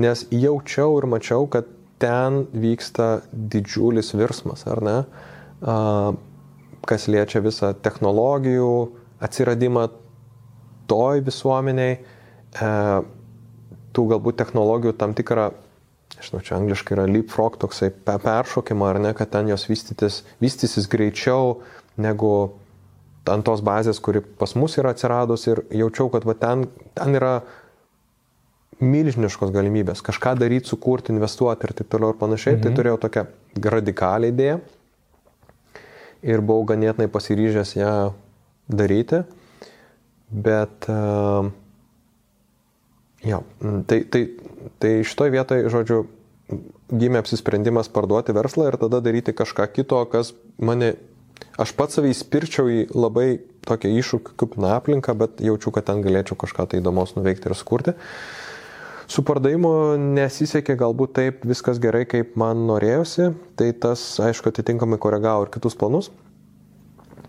nes 0.00 0.26
jaučiau 0.30 0.98
ir 0.98 1.08
mačiau, 1.10 1.48
kad 1.50 1.68
ten 2.02 2.44
vyksta 2.52 3.24
didžiulis 3.32 4.12
virsmas, 4.18 4.66
ar 4.70 4.82
ne? 4.84 4.96
Kas 6.84 7.06
liečia 7.08 7.40
visą 7.44 7.72
technologijų 7.80 8.70
atsiradimą 9.24 9.86
toj 10.90 11.22
visuomeniai, 11.24 11.96
e, 11.96 12.72
tų 13.94 14.04
galbūt 14.10 14.36
technologijų 14.36 14.92
tam 15.00 15.14
tikrą, 15.16 15.46
žinau, 16.18 16.42
čia 16.44 16.58
angliškai 16.58 16.96
yra 16.98 17.06
leapfrog 17.08 17.56
toksai 17.62 17.88
peršokimą, 18.04 18.90
ar 18.90 19.00
ne, 19.00 19.14
kad 19.16 19.32
ten 19.32 19.48
jos 19.48 19.64
vystytis, 19.70 20.22
vystysis 20.44 20.90
greičiau 20.90 21.62
negu 21.96 22.34
ant 23.30 23.44
tos 23.46 23.62
bazės, 23.64 24.00
kuri 24.04 24.22
pas 24.40 24.52
mus 24.58 24.76
yra 24.80 24.92
atsiradus 24.94 25.46
ir 25.48 25.62
jaučiau, 25.72 26.10
kad 26.12 26.26
va, 26.28 26.34
ten, 26.38 26.66
ten 26.96 27.16
yra 27.16 27.38
milžiniškos 28.84 29.52
galimybės 29.54 30.02
kažką 30.04 30.34
daryti, 30.40 30.68
sukurti, 30.68 31.14
investuoti 31.14 31.68
ir 31.68 31.74
taip 31.78 31.92
toliau 31.92 32.12
ir 32.12 32.20
panašiai. 32.20 32.58
Tai 32.58 32.60
mhm. 32.60 32.74
Tai 32.74 32.80
turėjau 32.80 33.00
tokią 33.06 33.26
radikalią 33.76 34.32
idėją 34.34 34.58
ir 36.24 36.40
buvau 36.44 36.64
ganėtinai 36.72 37.10
pasiryžęs 37.12 37.76
ją 37.78 37.94
daryti. 38.72 39.22
Bet, 40.34 40.88
uh, 40.90 41.50
jo, 43.22 43.42
tai, 43.86 44.00
tai, 44.10 44.22
tai 44.82 44.92
šitoj 45.06 45.30
vietoje, 45.30 45.68
žodžiu, 45.70 45.98
gimė 46.94 47.20
apsisprendimas 47.22 47.90
parduoti 47.92 48.34
verslą 48.36 48.70
ir 48.70 48.78
tada 48.80 49.00
daryti 49.04 49.34
kažką 49.36 49.68
kito, 49.72 50.00
kas 50.10 50.32
mane, 50.58 50.94
aš 51.60 51.74
pats 51.78 51.98
savai 51.98 52.14
įspirčiau 52.14 52.70
į 52.70 52.80
labai 52.94 53.28
tokią 53.64 53.92
iššūkį 54.00 54.38
kaip 54.40 54.56
na 54.60 54.74
aplinką, 54.78 55.14
bet 55.18 55.44
jaučiu, 55.44 55.72
kad 55.74 55.88
ten 55.90 56.02
galėčiau 56.04 56.38
kažką 56.40 56.68
tai 56.70 56.82
įdomaus 56.82 57.16
nuveikti 57.16 57.50
ir 57.50 57.56
sukurti. 57.58 57.94
Uh, 57.94 58.44
Su 59.10 59.22
pardavimu 59.26 59.70
nesisekė 60.16 60.78
galbūt 60.80 61.12
taip 61.18 61.42
viskas 61.44 61.80
gerai, 61.82 62.04
kaip 62.08 62.38
man 62.40 62.64
norėjosi, 62.68 63.32
tai 63.58 63.72
tas, 63.76 64.00
aišku, 64.22 64.48
atitinkamai 64.48 64.98
koregavo 65.00 65.44
ir 65.44 65.52
kitus 65.52 65.76
planus. 65.76 66.10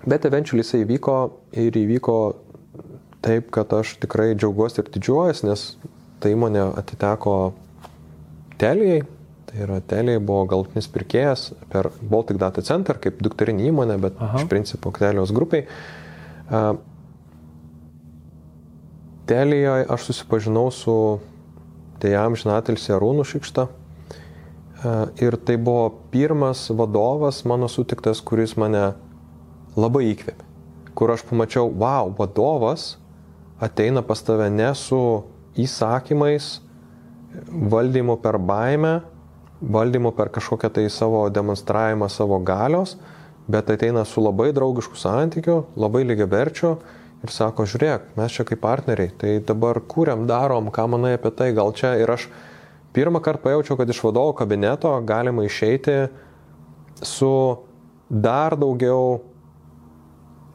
Bet 0.05 0.28
eventually 0.28 0.63
jisai 0.63 0.84
įvyko 0.86 1.17
ir 1.59 1.76
įvyko 1.82 2.17
taip, 3.26 3.49
kad 3.51 3.73
aš 3.76 3.95
tikrai 4.03 4.32
džiaugiuosi 4.38 4.80
ir 4.84 4.91
didžiuojuosi, 4.95 5.47
nes 5.49 5.65
ta 6.23 6.32
įmonė 6.32 6.63
atiteko 6.80 7.36
Telijai, 8.61 9.01
yra 9.64 9.80
Telijai 9.88 10.20
buvo 10.24 10.45
galutinis 10.49 10.88
pirkėjas 10.91 11.49
per 11.72 11.89
Baltic 12.01 12.39
Data 12.41 12.64
Center 12.66 12.99
kaip 13.01 13.22
dukterinį 13.24 13.70
įmonę, 13.72 13.97
bet 14.01 14.20
Aha. 14.20 14.41
iš 14.41 14.49
principo 14.51 14.91
Telijos 14.95 15.34
grupiai. 15.36 15.68
Telijoje 19.26 19.88
aš 19.89 20.10
susipažinau 20.10 20.68
su 20.74 20.97
tai 22.01 22.14
jam 22.14 22.36
žinatilsi 22.38 22.93
Arūnų 22.93 23.26
Šikšta. 23.26 23.68
Ir 25.24 25.38
tai 25.47 25.56
buvo 25.58 25.88
pirmas 26.12 26.68
vadovas 26.70 27.41
mano 27.47 27.70
sutiktas, 27.72 28.22
kuris 28.22 28.53
mane 28.60 28.91
labai 29.80 30.03
įkvėpė. 30.12 30.45
Kur 30.95 31.12
aš 31.16 31.26
pamačiau, 31.28 31.72
wow, 31.72 32.12
vadovas 32.20 32.93
ateina 33.60 34.03
pas 34.06 34.22
tave 34.22 34.51
ne 34.51 34.70
su 34.78 34.99
įsakymais, 35.60 36.60
valdymu 37.49 38.20
per 38.22 38.38
baimę, 38.38 38.99
valdymu 39.62 40.12
per 40.16 40.30
kažkokią 40.34 40.70
tai 40.74 40.89
savo 40.89 41.26
demonstravimą 41.30 42.10
savo 42.10 42.39
galios, 42.39 42.97
bet 43.47 43.70
ateina 43.70 44.06
su 44.06 44.24
labai 44.24 44.51
draugišku 44.53 44.97
santykiu, 44.99 45.64
labai 45.78 46.03
lygiaverčiu 46.08 46.76
ir 47.24 47.32
sako, 47.34 47.66
žiūrėk, 47.70 48.12
mes 48.18 48.34
čia 48.34 48.45
kaip 48.45 48.62
partneriai, 48.62 49.14
tai 49.18 49.38
dabar 49.45 49.80
kūriam, 49.82 50.26
darom, 50.30 50.70
ką 50.74 50.88
manai 50.91 51.16
apie 51.18 51.32
tai, 51.34 51.51
gal 51.58 51.74
čia 51.74 51.95
ir 52.01 52.12
aš 52.12 52.28
pirmą 52.95 53.22
kartą 53.24 53.47
pajaučiau, 53.47 53.78
kad 53.80 53.89
iš 53.89 54.01
vadovo 54.06 54.36
kabineto 54.38 54.91
galima 55.08 55.45
išeiti 55.45 56.06
su 57.03 57.32
dar 58.10 58.56
daugiau 58.60 59.22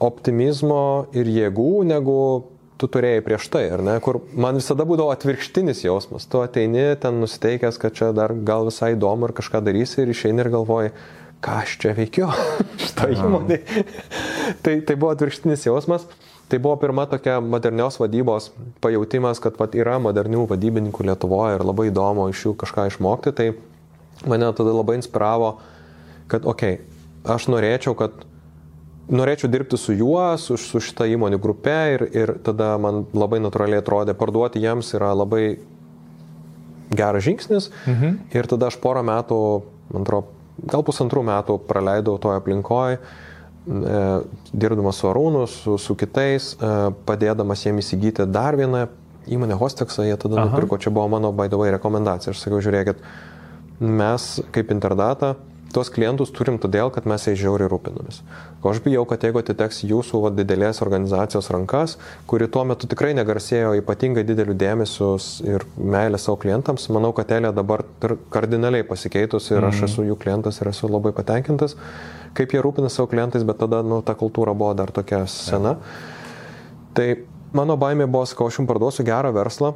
optimizmo 0.00 1.10
ir 1.12 1.28
jėgų, 1.28 1.72
negu 1.90 2.20
tu 2.80 2.88
turėjai 2.88 3.20
prieš 3.24 3.48
tai, 3.52 3.66
ar 3.74 3.82
ne? 3.84 3.98
Kur 4.00 4.22
man 4.32 4.56
visada 4.56 4.86
būdavo 4.88 5.12
atvirkštinis 5.12 5.84
jausmas. 5.84 6.26
Tu 6.30 6.40
ateini 6.40 6.86
ten 7.00 7.20
nusiteikęs, 7.20 7.78
kad 7.80 7.96
čia 7.96 8.10
dar 8.16 8.32
gal 8.32 8.70
visai 8.70 8.94
įdomu 8.96 9.28
ir 9.28 9.36
kažką 9.36 9.60
darysi 9.66 10.00
ir 10.02 10.14
išeini 10.14 10.40
ir 10.40 10.50
galvoji, 10.54 10.94
ką 11.44 11.60
aš 11.62 11.76
čia 11.82 11.94
veikiu 11.96 12.30
šitą 12.82 13.10
įmonę. 13.16 13.60
tai, 14.64 14.80
tai 14.80 14.96
buvo 14.96 15.12
atvirkštinis 15.12 15.68
jausmas. 15.68 16.08
Tai 16.50 16.58
buvo 16.58 16.74
pirma 16.82 17.04
tokia 17.06 17.36
modernios 17.38 18.00
vadybos 18.00 18.48
pajūtimas, 18.82 19.38
kad 19.38 19.54
vat, 19.60 19.76
yra 19.78 20.00
modernių 20.02 20.48
vadybininkų 20.50 21.04
Lietuvoje 21.06 21.60
ir 21.60 21.62
labai 21.62 21.92
įdomu 21.92 22.24
iš 22.32 22.48
jų 22.48 22.56
kažką 22.58 22.88
išmokti. 22.90 23.32
Tai 23.38 23.46
mane 24.26 24.48
tada 24.58 24.72
labai 24.74 24.96
inspiravo, 24.98 25.52
kad, 26.32 26.42
okei, 26.42 26.80
okay, 26.80 27.30
aš 27.36 27.46
norėčiau, 27.54 27.94
kad 27.94 28.26
norėčiau 29.10 29.50
dirbti 29.50 29.78
su 29.80 29.94
juo, 29.96 30.22
su, 30.38 30.58
su 30.60 30.82
šita 30.82 31.08
įmonių 31.10 31.40
grupe 31.42 31.78
ir, 31.94 32.06
ir 32.14 32.34
tada 32.46 32.76
man 32.82 33.04
labai 33.16 33.40
natūraliai 33.42 33.82
atrodė, 33.82 34.14
parduoti 34.18 34.62
jiems 34.62 34.92
yra 34.98 35.12
labai 35.18 35.44
geras 36.90 37.26
žingsnis. 37.26 37.70
Mhm. 37.86 38.20
Ir 38.34 38.50
tada 38.50 38.70
aš 38.70 38.78
porą 38.82 39.02
metų, 39.06 39.40
man 39.94 40.06
atrodo, 40.06 40.38
gal 40.70 40.86
pusantrų 40.86 41.24
metų 41.26 41.58
praleidau 41.66 42.18
toje 42.22 42.40
aplinkoje 42.40 43.00
E, 43.68 44.20
dirbdamas 44.56 44.96
su 44.96 45.08
Arūnu, 45.10 45.44
su, 45.46 45.76
su 45.78 45.94
kitais, 45.94 46.54
e, 46.56 46.70
padėdamas 47.06 47.60
jiems 47.66 47.84
įsigyti 47.84 48.24
dar 48.32 48.56
vieną 48.56 48.86
įmonę 49.30 49.58
Hosteksą, 49.60 50.06
jie 50.08 50.16
tada 50.18 50.40
Aha. 50.40 50.48
nupirko, 50.48 50.78
čia 50.80 50.90
buvo 50.90 51.04
mano 51.12 51.28
baidovai 51.36 51.68
rekomendacija. 51.76 52.32
Aš 52.32 52.40
sakiau, 52.40 52.62
žiūrėkit, 52.64 53.02
mes 53.84 54.28
kaip 54.56 54.72
interdata 54.72 55.34
tuos 55.74 55.90
klientus 55.92 56.32
turim 56.34 56.58
todėl, 56.60 56.90
kad 56.94 57.06
mes 57.08 57.24
jais 57.26 57.38
žiauriai 57.38 57.70
rūpinamės. 57.70 58.20
Ko 58.62 58.72
aš 58.72 58.80
bijau, 58.84 59.04
kad 59.08 59.22
jeigu 59.24 59.40
atiteks 59.40 59.82
jūsų 59.86 60.20
va, 60.24 60.32
didelės 60.34 60.82
organizacijos 60.84 61.50
rankas, 61.54 61.96
kuri 62.30 62.48
tuo 62.52 62.64
metu 62.68 62.88
tikrai 62.90 63.12
negarsėjo 63.18 63.76
ypatingai 63.80 64.24
dideliu 64.26 64.56
dėmesiu 64.58 65.12
ir 65.46 65.66
meilę 65.78 66.20
savo 66.20 66.40
klientams, 66.42 66.88
manau, 66.94 67.12
kad 67.16 67.30
Elė 67.36 67.52
dabar 67.56 67.84
kardinaliai 68.34 68.86
pasikeitus 68.86 69.50
ir 69.52 69.62
aš 69.62 69.82
mhm. 69.82 69.90
esu 69.90 70.06
jų 70.10 70.18
klientas 70.20 70.60
ir 70.60 70.72
esu 70.72 70.90
labai 70.90 71.14
patenkintas. 71.16 71.76
Kaip 72.36 72.54
jie 72.54 72.62
rūpina 72.62 72.90
savo 72.90 73.10
klientais, 73.10 73.46
bet 73.46 73.58
tada 73.62 73.82
nu, 73.86 74.02
ta 74.06 74.14
kultūra 74.18 74.54
buvo 74.54 74.74
dar 74.78 74.92
tokia 74.94 75.24
sena. 75.30 75.76
Tai 76.94 77.08
mano 77.56 77.78
baimė 77.78 78.06
buvo, 78.10 78.26
sakau, 78.28 78.50
aš 78.50 78.60
jums 78.60 78.70
parduosiu 78.70 79.06
gerą 79.06 79.32
verslą, 79.34 79.74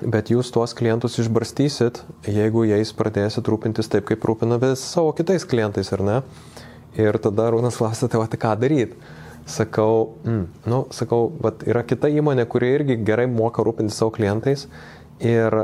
bet 0.00 0.30
jūs 0.32 0.52
tuos 0.54 0.74
klientus 0.76 1.18
išbarstysit, 1.20 2.02
jeigu 2.30 2.64
jais 2.68 2.92
pradėsit 2.96 3.48
rūpintis 3.50 3.90
taip, 3.90 4.06
kaip 4.08 4.24
rūpina 4.26 4.60
vis 4.62 4.82
savo 4.84 5.12
kitais 5.16 5.46
klientais, 5.48 5.92
ar 5.96 6.04
ne? 6.06 6.20
Ir 6.98 7.18
tada 7.22 7.50
Rūnas 7.52 7.78
klausė, 7.78 8.08
tai 8.10 8.18
va, 8.22 8.28
tai 8.30 8.40
ką 8.42 8.54
daryti? 8.60 8.98
Sakau, 9.50 10.16
mm, 10.24 10.46
nu, 10.70 10.80
sakau, 10.94 11.28
bet 11.42 11.62
yra 11.68 11.82
kita 11.86 12.10
įmonė, 12.12 12.46
kuri 12.50 12.74
irgi 12.76 12.98
gerai 13.06 13.26
moka 13.30 13.64
rūpinti 13.66 13.94
savo 13.94 14.12
klientais 14.14 14.66
ir 15.22 15.56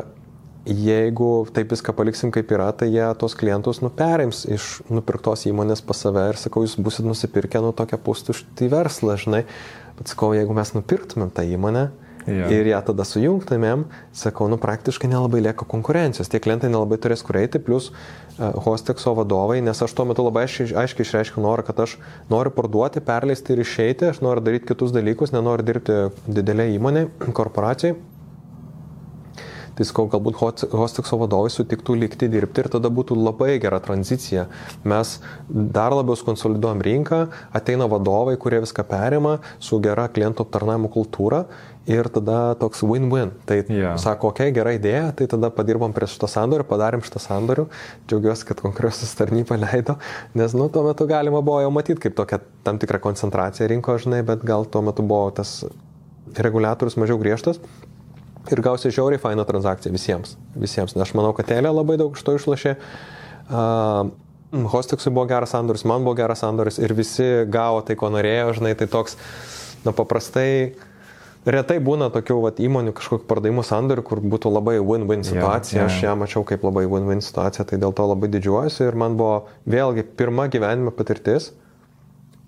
jeigu 0.67 1.47
taip 1.55 1.71
viską 1.71 1.95
paliksim 1.95 2.33
kaip 2.35 2.51
yra, 2.51 2.73
tai 2.75 2.89
jie 2.91 3.05
tos 3.21 3.37
klientus 3.39 3.79
nuperims 3.85 4.43
iš 4.51 4.81
nupirktos 4.91 5.47
įmonės 5.47 5.85
pas 5.87 6.01
save 6.03 6.25
ir 6.33 6.41
sakau, 6.41 6.65
jūs 6.67 6.75
busit 6.83 7.07
nusipirkę 7.07 7.63
nu 7.63 7.71
tokią 7.77 8.01
pustuštį 8.03 8.71
verslą, 8.73 9.15
žinai. 9.21 9.45
Bet 9.97 10.11
sakau, 10.13 10.33
jeigu 10.37 10.57
mes 10.57 10.75
nupirktumėm 10.75 11.31
tą 11.33 11.47
įmonę, 11.47 11.87
Ja. 12.27 12.49
Ir 12.51 12.67
ją 12.67 12.81
tada 12.89 13.05
sujungtumėm, 13.07 13.85
sakau, 14.17 14.49
nu 14.51 14.59
praktiškai 14.59 15.07
nelabai 15.13 15.45
lieka 15.45 15.67
konkurencijos, 15.71 16.27
tie 16.27 16.41
klientai 16.43 16.73
nelabai 16.73 16.99
turės 16.99 17.23
kur 17.23 17.39
eiti, 17.39 17.61
plus 17.63 17.93
uh, 17.93 18.51
Hostexo 18.65 19.13
vadovai, 19.15 19.61
nes 19.63 19.83
aš 19.87 19.95
tuo 19.95 20.09
metu 20.11 20.25
labai 20.27 20.43
aiškiai, 20.49 20.75
aiškiai 20.83 21.07
išreiškiau 21.07 21.45
norą, 21.45 21.63
kad 21.69 21.85
aš 21.87 21.95
noriu 22.33 22.51
parduoti, 22.57 23.05
perleisti 23.07 23.55
ir 23.55 23.63
išeiti, 23.63 24.11
aš 24.11 24.19
noriu 24.27 24.43
daryti 24.43 24.73
kitus 24.73 24.91
dalykus, 24.97 25.31
nenoriu 25.37 25.71
dirbti 25.71 26.03
didelė 26.27 26.73
įmonė, 26.75 27.07
korporacijai. 27.31 27.95
Tai 29.77 29.85
sakau, 29.85 30.07
galbūt 30.09 30.39
Hostexo 30.73 31.19
vadovai 31.21 31.51
sutiktų 31.53 31.99
likti 32.01 32.31
dirbti 32.33 32.63
ir 32.63 32.69
tada 32.73 32.89
būtų 32.89 33.13
labai 33.21 33.59
gera 33.61 33.77
tranzicija. 33.85 34.47
Mes 34.89 35.19
dar 35.53 35.93
labiau 35.93 36.17
skonsoliduojam 36.17 36.81
rinką, 36.81 37.19
ateina 37.53 37.85
vadovai, 37.93 38.39
kurie 38.41 38.63
viską 38.65 38.87
perima 38.89 39.37
su 39.61 39.77
gera 39.85 40.09
klientų 40.09 40.47
aptarnavimo 40.47 40.89
kultūra 40.95 41.45
ir 41.87 42.09
tada 42.13 42.57
toks 42.59 42.83
win-win. 42.87 43.33
Tai 43.47 43.61
yeah. 43.71 43.97
sako, 44.01 44.33
okei, 44.35 44.51
okay, 44.51 44.57
gera 44.59 44.75
idėja, 44.77 45.11
tai 45.17 45.29
tada 45.31 45.51
padirbom 45.55 45.95
prie 45.97 46.09
šito 46.11 46.29
sandorių, 46.31 46.67
padarėm 46.69 47.05
šitą 47.07 47.23
sandorių, 47.23 47.67
džiaugiuosi, 48.11 48.47
kad 48.49 48.63
konkurencijos 48.65 49.15
tarnyba 49.19 49.59
leido, 49.63 49.97
nes, 50.39 50.57
nu, 50.59 50.69
tuo 50.73 50.87
metu 50.89 51.07
galima 51.11 51.43
buvo 51.47 51.63
jau 51.65 51.73
matyti 51.75 52.03
kaip 52.07 52.19
tokia 52.19 52.41
tam 52.67 52.81
tikra 52.83 53.01
koncentracija 53.03 53.71
rinkoje, 53.71 54.07
žinai, 54.07 54.23
bet 54.27 54.45
gal 54.47 54.67
tuo 54.67 54.83
metu 54.87 55.07
buvo 55.07 55.31
tas 55.37 55.61
reguliatorius 56.37 56.99
mažiau 57.01 57.21
griežtas, 57.23 57.63
ir 58.53 58.63
gausi 58.63 58.93
žiauriai 58.95 59.21
fainą 59.23 59.47
transakciją 59.47 59.95
visiems. 59.95 60.37
Visiems. 60.59 60.95
Nes 60.95 61.07
aš 61.07 61.15
manau, 61.19 61.33
kad 61.37 61.49
Telė 61.49 61.73
labai 61.73 61.99
daug 62.01 62.15
iš 62.17 62.23
to 62.27 62.37
išlošė. 62.39 62.77
Uh, 63.47 64.13
Hostexui 64.71 65.11
buvo 65.11 65.27
geras 65.29 65.51
sandoris, 65.55 65.85
man 65.89 66.05
buvo 66.07 66.15
geras 66.19 66.41
sandoris 66.45 66.79
ir 66.79 66.95
visi 66.97 67.27
gavo 67.51 67.83
tai, 67.87 67.97
ko 67.99 68.11
norėjo, 68.15 68.55
žinai, 68.61 68.77
tai 68.79 68.87
toks, 68.91 69.17
na 69.85 69.93
paprastai 69.95 70.77
retai 71.47 71.79
būna 71.83 72.09
tokių 72.15 72.37
vat, 72.43 72.61
įmonių 72.63 72.93
kažkokių 72.97 73.27
pardavimų 73.31 73.65
sandorių, 73.67 74.05
kur 74.07 74.21
būtų 74.35 74.51
labai 74.51 74.77
win-win 74.83 75.23
situacija. 75.27 75.79
Yeah, 75.79 75.89
yeah. 75.89 75.99
Aš 75.99 76.07
ją 76.07 76.15
mačiau 76.19 76.45
kaip 76.49 76.65
labai 76.67 76.87
win-win 76.91 77.23
situacija, 77.25 77.67
tai 77.71 77.79
dėl 77.83 77.95
to 77.97 78.07
labai 78.11 78.31
didžiuojuosi 78.35 78.87
ir 78.89 78.99
man 78.99 79.19
buvo 79.19 79.47
vėlgi 79.71 80.07
pirma 80.19 80.49
gyvenime 80.53 80.95
patirtis 80.95 81.53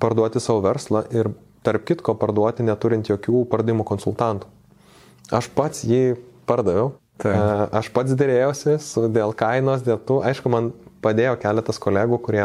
parduoti 0.02 0.42
savo 0.42 0.62
verslą 0.66 1.04
ir 1.14 1.30
tarp 1.66 1.84
kitko 1.88 2.14
parduoti 2.18 2.66
neturint 2.66 3.10
jokių 3.10 3.44
pardavimų 3.50 3.86
konsultantų. 3.86 4.50
Aš 5.34 5.50
pats 5.54 5.84
jį 5.86 6.16
pardaviau. 6.48 6.94
Tai. 7.18 7.34
Aš 7.74 7.90
pats 7.90 8.14
dėrėjausi 8.14 8.78
su, 8.82 9.08
dėl 9.10 9.34
kainos, 9.36 9.82
dėl 9.86 9.98
tų. 10.06 10.20
Aišku, 10.26 10.50
man 10.54 10.70
padėjo 11.02 11.34
keletas 11.42 11.80
kolegų, 11.82 12.20
kurie 12.22 12.44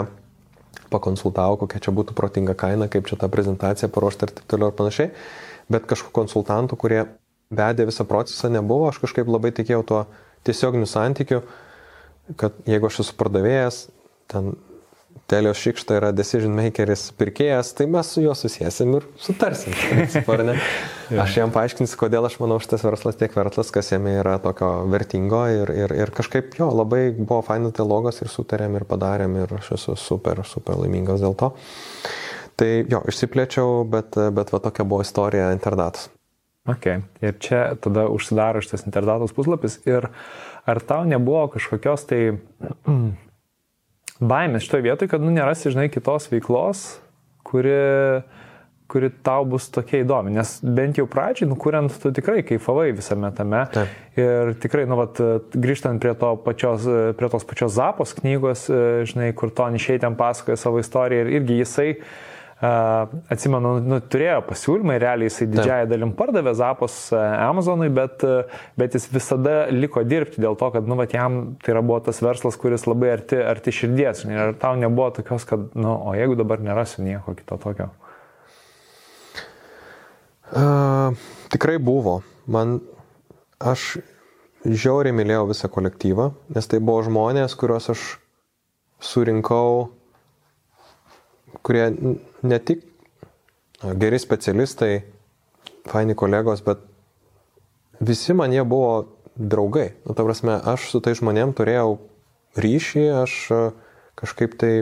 pakonsultavo, 0.89 1.59
kokia 1.61 1.81
čia 1.85 1.93
būtų 1.93 2.17
protinga 2.17 2.57
kaina, 2.57 2.89
kaip 2.89 3.05
čia 3.09 3.17
tą 3.21 3.29
prezentaciją 3.33 3.89
paruošti 3.93 4.27
ir 4.27 4.33
taip 4.33 4.49
toliau 4.49 4.73
ir 4.73 4.77
panašiai 4.77 5.11
bet 5.71 5.87
kažkokių 5.89 6.15
konsultantų, 6.15 6.79
kurie 6.79 7.01
vedė 7.53 7.87
visą 7.89 8.05
procesą 8.09 8.51
nebuvo, 8.51 8.89
aš 8.89 8.99
kažkaip 9.03 9.29
labai 9.29 9.53
tikėjau 9.55 9.83
tuo 9.87 10.03
tiesioginiu 10.47 10.89
santykiu, 10.89 11.43
kad 12.39 12.55
jeigu 12.69 12.89
aš 12.89 13.03
esu 13.05 13.17
pardavėjas, 13.19 13.85
ten 14.31 14.53
Telios 15.29 15.59
Šikšta 15.61 15.95
yra 15.99 16.09
decision 16.11 16.51
makeris 16.57 17.05
pirkėjas, 17.15 17.69
tai 17.77 17.85
mes 17.91 18.09
su 18.11 18.23
juo 18.25 18.33
susėsim 18.35 18.91
ir 18.97 19.05
sutarsim. 19.21 19.75
Aš 21.23 21.37
jam 21.37 21.53
paaiškinsiu, 21.53 21.95
kodėl 21.99 22.25
aš 22.27 22.39
manau 22.41 22.57
šitas 22.63 22.83
verslas 22.83 23.17
tiek 23.19 23.33
vertas, 23.37 23.69
kas 23.73 23.91
jame 23.93 24.15
yra 24.19 24.35
tokio 24.43 24.71
vertingo 24.91 25.43
ir, 25.51 25.71
ir, 25.77 25.93
ir 25.95 26.11
kažkaip 26.15 26.57
jo 26.59 26.67
labai 26.73 27.05
buvo 27.15 27.39
fainas 27.45 27.75
dialogas 27.77 28.19
ir 28.23 28.31
sutarėm 28.33 28.79
ir 28.79 28.87
padarėm 28.89 29.37
ir 29.43 29.53
aš 29.59 29.73
esu 29.77 29.95
super, 29.99 30.41
super 30.49 30.79
laimingas 30.81 31.23
dėl 31.23 31.37
to. 31.39 31.53
Tai 32.59 32.69
jo, 32.89 33.01
išsiplėčiau, 33.09 33.81
bet, 33.89 34.17
bet 34.35 34.51
va 34.53 34.59
tokia 34.61 34.85
buvo 34.85 35.01
istorija 35.05 35.49
interdatas. 35.55 36.09
Ok, 36.69 36.85
ir 37.19 37.35
čia 37.43 37.73
tada 37.83 38.05
užsidaro 38.07 38.61
šitas 38.63 38.85
interdatos 38.87 39.33
puslapis 39.35 39.81
ir 39.83 40.07
ar 40.63 40.79
tau 40.79 41.03
nebuvo 41.03 41.49
kažkokios 41.57 42.05
tai 42.07 42.21
baimės 44.31 44.63
šitoje 44.63 44.85
vietoje, 44.85 45.11
kad 45.11 45.25
nu 45.25 45.33
nerasi, 45.35 45.73
žinai, 45.73 45.89
kitos 45.91 46.29
veiklos, 46.31 46.85
kuri, 47.43 47.75
kuri 48.87 49.11
tau 49.27 49.43
bus 49.49 49.67
tokia 49.75 50.05
įdomi, 50.05 50.37
nes 50.37 50.55
bent 50.63 51.01
jau 51.01 51.09
pradžiai, 51.09 51.49
nukuriant, 51.51 51.91
tu 51.99 52.13
tikrai 52.15 52.45
kaifavai 52.47 52.93
visame 52.95 53.33
tame. 53.35 53.65
Taip. 53.73 54.01
Ir 54.15 54.55
tikrai, 54.63 54.85
nu, 54.87 54.95
vat, 55.01 55.19
grįžtant 55.51 55.99
prie, 55.99 56.13
to 56.15 56.35
pačios, 56.45 56.87
prie 57.19 57.33
tos 57.33 57.43
pačios 57.49 57.75
Zapos 57.75 58.15
knygos, 58.21 58.69
žinai, 59.09 59.33
kur 59.35 59.51
Tony 59.51 59.83
Šeitėm 59.83 60.15
pasakoja 60.15 60.61
savo 60.61 60.79
istoriją 60.79 61.25
ir 61.25 61.41
irgi 61.41 61.59
jisai 61.65 61.89
uh, 61.97 62.13
atsimenu, 62.63 63.73
nu, 63.83 63.97
turėjo 64.13 64.39
pasiūlymą, 64.47 64.95
realiai 65.01 65.27
jisai 65.27 65.47
didžiąją 65.51 65.87
dalim 65.91 66.13
pardavė 66.17 66.53
Zapos 66.57 66.95
Amazonui, 67.13 67.89
bet, 67.93 68.23
bet 68.79 68.95
jis 68.97 69.09
visada 69.11 69.55
liko 69.73 70.03
dirbti 70.07 70.41
dėl 70.43 70.55
to, 70.59 70.69
kad, 70.75 70.87
nu, 70.87 70.97
va, 70.99 71.07
jam 71.11 71.55
tai 71.63 71.73
yra 71.75 71.83
buvo 71.85 71.99
tas 72.05 72.21
verslas, 72.23 72.57
kuris 72.59 72.87
labai 72.87 73.13
arti, 73.17 73.39
arti 73.39 73.73
širdies. 73.75 74.23
Ir 74.29 74.55
tau 74.61 74.77
nebuvo 74.79 75.09
tokios, 75.17 75.47
kad, 75.49 75.69
nu, 75.75 75.91
o 75.93 76.15
jeigu 76.17 76.37
dabar 76.39 76.63
nerasiu 76.63 77.03
nieko 77.05 77.35
kito 77.39 77.59
tokio? 77.63 77.89
Uh, 80.53 81.17
tikrai 81.53 81.79
buvo. 81.81 82.21
Man, 82.51 82.77
aš 83.63 83.97
žiauriai 84.63 85.15
mylėjau 85.15 85.49
visą 85.51 85.71
kolektyvą, 85.71 86.31
nes 86.55 86.69
tai 86.71 86.79
buvo 86.83 87.03
žmonės, 87.07 87.57
kuriuos 87.59 87.91
aš 87.95 88.07
surinkau 89.03 89.89
kurie 91.63 91.87
ne 92.43 92.59
tik 92.63 92.83
geri 93.99 94.19
specialistai, 94.19 95.03
faini 95.89 96.15
kolegos, 96.15 96.63
bet 96.63 96.83
visi 97.99 98.33
man 98.33 98.53
jie 98.53 98.63
buvo 98.63 99.05
draugai. 99.35 99.93
Nu, 100.05 100.15
ta 100.15 100.23
prasme, 100.23 100.55
aš 100.55 100.89
su 100.91 101.01
tai 101.03 101.15
žmonėm 101.17 101.55
turėjau 101.57 101.97
ryšį, 102.59 103.05
aš 103.23 103.37
kažkaip 104.19 104.55
tai, 104.61 104.73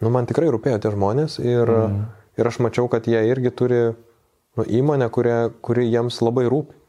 nu, 0.00 0.12
man 0.14 0.28
tikrai 0.30 0.48
rūpėjo 0.54 0.80
tie 0.80 0.94
žmonės 0.94 1.40
ir, 1.42 1.68
mm. 1.68 2.00
ir 2.40 2.50
aš 2.50 2.60
mačiau, 2.64 2.88
kad 2.92 3.08
jie 3.10 3.20
irgi 3.28 3.52
turi 3.52 3.82
nu, 3.90 4.64
įmonę, 4.64 5.10
kurie, 5.12 5.50
kuri 5.64 5.88
jiems 5.90 6.20
labai 6.22 6.46
rūpi. 6.48 6.80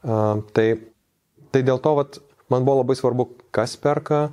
Uh, 0.00 0.40
tai, 0.56 0.80
tai 1.52 1.60
dėl 1.66 1.80
to, 1.84 1.92
vat, 1.98 2.18
man 2.52 2.64
buvo 2.64 2.80
labai 2.80 2.96
svarbu, 2.96 3.28
kas 3.54 3.76
perka, 3.80 4.30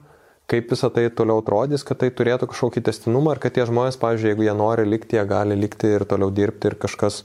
kaip 0.47 0.71
visą 0.71 0.89
tai 0.93 1.07
toliau 1.11 1.41
atrodys, 1.41 1.83
kad 1.87 1.99
tai 2.01 2.09
turėtų 2.15 2.47
kažkokį 2.51 2.85
testinumą 2.87 3.35
ir 3.35 3.41
kad 3.43 3.55
tie 3.57 3.65
žmonės, 3.67 3.99
pavyzdžiui, 3.99 4.31
jeigu 4.31 4.47
jie 4.47 4.55
nori 4.55 4.87
likti, 4.87 5.19
jie 5.19 5.25
gali 5.27 5.57
likti 5.59 5.91
ir 5.97 6.07
toliau 6.07 6.31
dirbti 6.31 6.71
ir 6.71 6.77
kažkas 6.79 7.23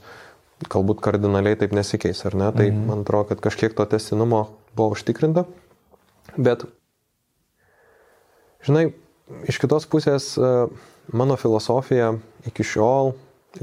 galbūt 0.71 1.01
kardinaliai 1.03 1.57
taip 1.59 1.75
nesikeis, 1.75 2.23
ar 2.27 2.35
ne? 2.39 2.49
Tai 2.55 2.67
mhm. 2.69 2.85
man 2.89 3.03
atrodo, 3.03 3.31
kad 3.31 3.43
kažkiek 3.43 3.75
to 3.75 3.85
testinumo 3.89 4.45
buvo 4.75 4.95
užtikrinta. 4.97 5.45
Bet, 6.35 6.65
žinai, 8.65 8.89
iš 9.47 9.59
kitos 9.61 9.87
pusės 9.91 10.33
e, 10.35 10.53
mano 11.15 11.37
filosofija 11.39 12.13
iki 12.49 12.65
šiol 12.67 13.13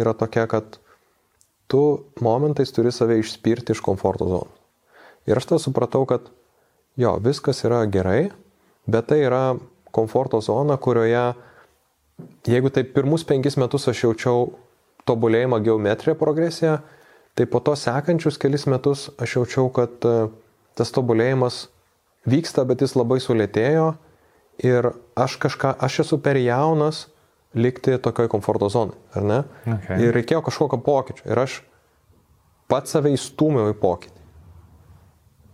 yra 0.00 0.14
tokia, 0.16 0.46
kad 0.50 0.78
tu 1.70 1.82
momentais 2.24 2.72
turi 2.74 2.92
save 2.94 3.20
išspirti 3.20 3.76
iš 3.76 3.82
komforto 3.84 4.28
zonos. 4.28 4.56
Ir 5.28 5.36
aš 5.36 5.50
tą 5.50 5.58
supratau, 5.60 6.06
kad 6.08 6.30
jo, 6.98 7.12
viskas 7.22 7.60
yra 7.66 7.84
gerai, 7.92 8.30
bet 8.86 9.10
tai 9.10 9.20
yra 9.26 9.44
komforto 9.90 10.40
zona, 10.40 10.76
kurioje, 10.76 11.34
jeigu 12.46 12.70
tai 12.70 12.84
pirmus 12.84 13.24
penkis 13.26 13.58
metus 13.60 13.88
aš 13.90 14.04
jaučiau 14.06 14.50
tobulėjimą 15.08 15.60
geometriją 15.64 16.16
progresiją, 16.18 16.78
tai 17.34 17.46
po 17.50 17.60
to 17.64 17.74
sekančius 17.78 18.38
kelis 18.40 18.66
metus 18.70 19.08
aš 19.18 19.40
jaučiau, 19.40 19.70
kad 19.74 20.06
e, 20.06 20.28
tas 20.78 20.92
tobulėjimas 20.94 21.64
vyksta, 22.28 22.66
bet 22.68 22.84
jis 22.84 22.96
labai 22.98 23.18
sulėtėjo 23.22 23.94
ir 24.66 24.92
aš 25.18 25.38
kažką, 25.40 25.74
aš 25.80 26.02
esu 26.04 26.20
per 26.22 26.38
jaunas 26.40 27.06
likti 27.56 27.96
tokioj 27.98 28.28
komforto 28.30 28.68
zonai, 28.70 28.98
ar 29.16 29.26
ne? 29.26 29.38
Okay. 29.64 29.98
Ir 30.04 30.14
reikėjo 30.14 30.44
kažkokio 30.46 30.78
pokyčio. 30.86 31.24
Ir 31.26 31.40
aš 31.42 31.60
pats 32.70 32.94
save 32.94 33.10
įstūmiau 33.16 33.72
į 33.72 33.78
pokytį. 33.80 34.26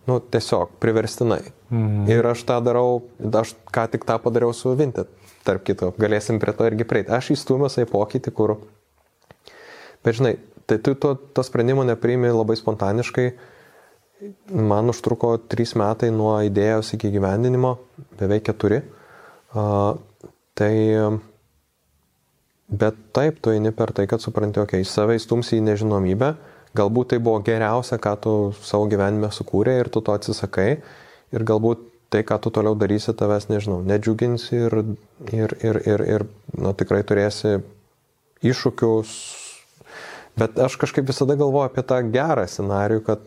Nu, 0.07 0.19
tiesiog 0.21 0.77
priverstinai. 0.83 1.41
Mhm. 1.71 2.07
Ir 2.11 2.27
aš 2.31 2.45
tą 2.47 2.61
darau, 2.63 3.03
aš 3.19 3.57
ką 3.75 3.87
tik 3.91 4.07
tą 4.07 4.19
padariau 4.23 4.55
su 4.55 4.71
Vinted, 4.79 5.11
tarp 5.47 5.65
kito, 5.67 5.91
galėsim 5.99 6.39
prie 6.43 6.55
to 6.55 6.67
irgi 6.69 6.87
prieiti. 6.87 7.11
Aš 7.11 7.33
įstūmiau 7.35 7.71
į 7.83 7.89
pokytį, 7.91 8.33
kur... 8.35 8.57
Bet 10.07 10.19
žinai, 10.21 10.37
tai 10.71 10.79
tu 10.79 10.95
to, 10.95 11.17
to 11.35 11.43
sprendimo 11.43 11.83
nepriimi 11.87 12.31
labai 12.31 12.55
spontaniškai. 12.59 13.31
Man 14.55 14.93
užtruko 14.93 15.35
trys 15.51 15.75
metai 15.77 16.13
nuo 16.15 16.37
idėjos 16.47 16.95
iki 16.95 17.11
gyvendinimo, 17.15 17.77
beveik 18.21 18.47
keturi. 18.51 18.85
Uh, 19.55 19.99
tai... 20.55 20.75
Bet 22.67 22.97
taip, 23.15 23.39
tu 23.43 23.53
eini 23.55 23.71
per 23.71 23.93
tai, 23.95 24.09
kad 24.11 24.23
supranti, 24.23 24.59
okei, 24.59 24.83
okay, 24.83 24.87
save 24.91 25.15
įstumsi 25.19 25.61
į 25.61 25.67
nežinomybę, 25.69 26.33
galbūt 26.75 27.13
tai 27.13 27.19
buvo 27.23 27.39
geriausia, 27.47 27.99
ką 28.03 28.15
tu 28.23 28.33
savo 28.59 28.89
gyvenime 28.91 29.31
sukūrė 29.31 29.77
ir 29.79 29.91
tu 29.95 30.03
to 30.03 30.15
atsisakai 30.15 30.73
ir 31.35 31.45
galbūt 31.47 31.83
tai, 32.13 32.23
ką 32.27 32.39
tu 32.43 32.53
toliau 32.55 32.77
darysi, 32.79 33.15
tavęs, 33.17 33.49
nežinau, 33.51 33.81
nedžiugins 33.87 34.47
ir, 34.55 34.77
ir, 35.33 35.57
ir, 35.63 35.81
ir, 35.83 36.05
ir 36.07 36.27
nu, 36.55 36.73
tikrai 36.79 37.03
turėsi 37.07 37.59
iššūkius. 38.47 39.15
Bet 40.37 40.59
aš 40.61 40.77
kažkaip 40.81 41.09
visada 41.09 41.35
galvoju 41.39 41.71
apie 41.71 41.83
tą 41.87 42.03
gerą 42.13 42.45
scenarių, 42.51 43.01
kad, 43.07 43.25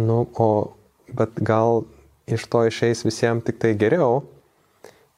nu, 0.00 0.24
o, 0.40 0.50
bet 1.12 1.36
gal 1.38 1.84
iš 2.26 2.48
to 2.50 2.64
išeis 2.66 3.04
visiems 3.06 3.44
tik 3.46 3.60
tai 3.62 3.76
geriau 3.78 4.24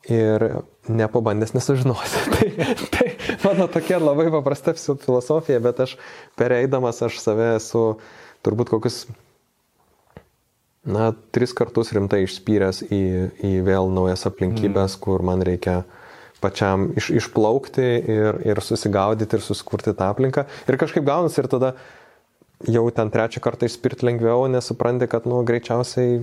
ir 0.09 0.45
nepabandęs 0.89 1.55
nesužinosi. 1.57 2.25
tai, 2.35 2.75
tai 2.93 3.09
mano 3.45 3.69
tokia 3.73 4.01
labai 4.03 4.29
paprasta 4.35 4.75
filosofija, 4.77 5.61
bet 5.64 5.81
aš 5.87 5.97
pereidamas 6.37 7.01
aš 7.07 7.21
save 7.23 7.55
esu 7.57 7.85
turbūt 8.45 8.73
kokius 8.75 9.07
na, 10.87 11.12
tris 11.35 11.55
kartus 11.57 11.93
rimtai 11.97 12.22
išspyręs 12.26 12.85
į, 12.87 13.03
į 13.45 13.53
vėl 13.66 13.91
naujas 13.95 14.26
aplinkybės, 14.29 14.97
mm. 14.97 15.03
kur 15.05 15.24
man 15.26 15.43
reikia 15.47 15.83
pačiam 16.43 16.93
iš, 16.99 17.11
išplaukti 17.18 17.87
ir, 17.99 18.41
ir 18.47 18.61
susigaudyti 18.62 19.39
ir 19.39 19.43
susikurti 19.43 19.95
tą 19.99 20.12
aplinką. 20.12 20.47
Ir 20.70 20.79
kažkaip 20.81 21.07
gaunasi 21.07 21.43
ir 21.43 21.51
tada 21.51 21.72
jau 22.66 22.82
ten 22.90 23.11
trečią 23.14 23.40
kartą 23.42 23.68
išspirt 23.68 24.02
lengviau, 24.02 24.48
nesupranti, 24.50 25.06
kad, 25.11 25.26
nu, 25.30 25.38
greičiausiai 25.46 26.18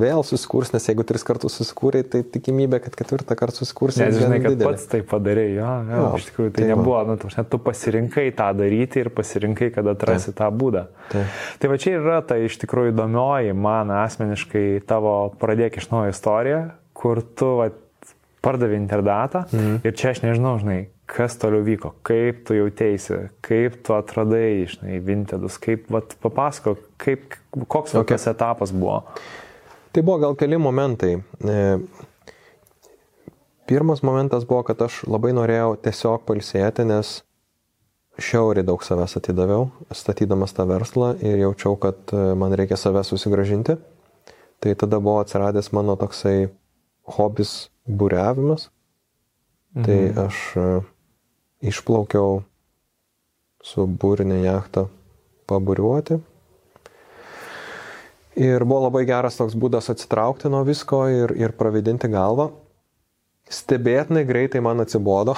vėl 0.00 0.24
susikurs, 0.24 0.72
nes 0.72 0.88
jeigu 0.88 1.04
tris 1.04 1.26
kartus 1.26 1.58
susikūrė, 1.60 2.00
tai 2.08 2.22
tikimybė, 2.24 2.80
kad 2.86 2.96
ketvirtą 2.96 3.36
kartą 3.36 3.60
susikurs. 3.60 3.98
Nes 4.00 4.16
žinai, 4.16 4.40
kad 4.40 4.54
didelė. 4.54 4.70
pats 4.70 4.88
tai 4.88 5.02
padarė, 5.04 5.44
jo, 5.58 5.68
jo, 5.90 6.00
jo 6.00 6.08
iš 6.20 6.30
tikrųjų 6.30 6.54
tai, 6.54 6.62
tai 6.62 6.70
nebuvo, 6.72 7.02
nu, 7.10 7.18
tu, 7.20 7.28
tu 7.28 7.60
pasirinkai 7.66 8.26
tą 8.38 8.48
daryti 8.56 9.04
ir 9.04 9.12
pasirinkai, 9.12 9.70
kad 9.76 9.92
atrasi 9.92 10.32
tai. 10.32 10.38
tą 10.40 10.50
būdą. 10.64 10.86
Tai. 11.12 11.26
tai 11.60 11.72
va 11.74 11.80
čia 11.84 11.96
yra 11.98 12.18
ta 12.24 12.40
iš 12.40 12.56
tikrųjų 12.64 12.94
įdomioji 12.94 13.52
man 13.52 13.92
asmeniškai 13.98 14.66
tavo 14.88 15.14
pradėk 15.40 15.76
iš 15.82 15.90
naujo 15.92 16.16
istorija, 16.16 16.64
kur 16.96 17.20
tu 17.36 17.56
va, 17.60 17.68
pardavė 18.44 18.80
interdatą 18.80 19.44
mm. 19.52 19.80
ir 19.84 19.96
čia 20.00 20.14
aš 20.14 20.24
nežinau, 20.24 20.56
žinai, 20.62 20.84
kas 21.06 21.36
toliau 21.40 21.64
vyko, 21.64 21.92
kaip 22.06 22.44
tu 22.48 22.56
jautėsi, 22.56 23.28
kaip 23.44 23.76
tu 23.84 23.94
atradai, 23.96 24.64
žinai, 24.70 24.98
Vintedus, 25.04 25.58
kaip, 25.62 25.86
vat, 25.92 26.16
papasako, 26.22 26.78
kaip, 27.00 27.36
koks 27.68 27.96
okay. 28.00 28.16
tas 28.16 28.28
etapas 28.32 28.72
buvo. 28.72 29.02
Tai 29.94 30.02
buvo 30.02 30.18
gal 30.22 30.38
keli 30.38 30.58
momentai. 30.58 31.12
E, 31.44 31.58
pirmas 33.68 34.02
momentas 34.06 34.46
buvo, 34.48 34.64
kad 34.66 34.80
aš 34.86 35.02
labai 35.06 35.34
norėjau 35.36 35.76
tiesiog 35.84 36.24
palsėti, 36.26 36.86
nes 36.88 37.20
šiauriai 38.18 38.66
daug 38.66 38.82
savęs 38.86 39.18
atidaviau, 39.20 39.68
statydamas 39.94 40.54
tą 40.56 40.66
verslą 40.70 41.14
ir 41.22 41.44
jaučiau, 41.44 41.76
kad 41.82 42.16
e, 42.16 42.24
man 42.38 42.56
reikia 42.56 42.78
save 42.80 43.04
susigražinti. 43.06 43.76
Tai 44.64 44.74
tada 44.80 44.98
buvo 45.02 45.20
atsiradęs 45.20 45.68
mano 45.76 45.98
toksai 46.00 46.48
hobis 47.18 47.68
būriavimas. 47.84 48.70
Tai 49.74 49.82
mhm. 49.82 50.14
Tai 50.14 50.26
aš 50.26 50.42
e, 50.56 50.66
išplaukiau 51.64 52.42
su 53.64 53.86
būrinė 53.88 54.42
jachta 54.44 54.86
paburiuoti. 55.48 56.20
Ir 58.34 58.64
buvo 58.66 58.88
labai 58.88 59.04
geras 59.06 59.38
toks 59.38 59.54
būdas 59.54 59.88
atsitraukti 59.92 60.50
nuo 60.50 60.64
visko 60.66 61.04
ir, 61.06 61.32
ir 61.38 61.54
pravidinti 61.54 62.10
galvą. 62.10 62.50
Stebėtinai 63.52 64.24
greitai 64.26 64.62
man 64.64 64.80
atsibodo, 64.82 65.36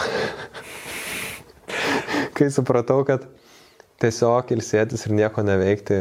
kai 2.38 2.46
supratau, 2.54 3.02
kad 3.04 3.26
tiesiog 4.00 4.52
ilsėtis 4.54 5.04
ir 5.08 5.16
nieko 5.18 5.42
neveikti 5.44 5.98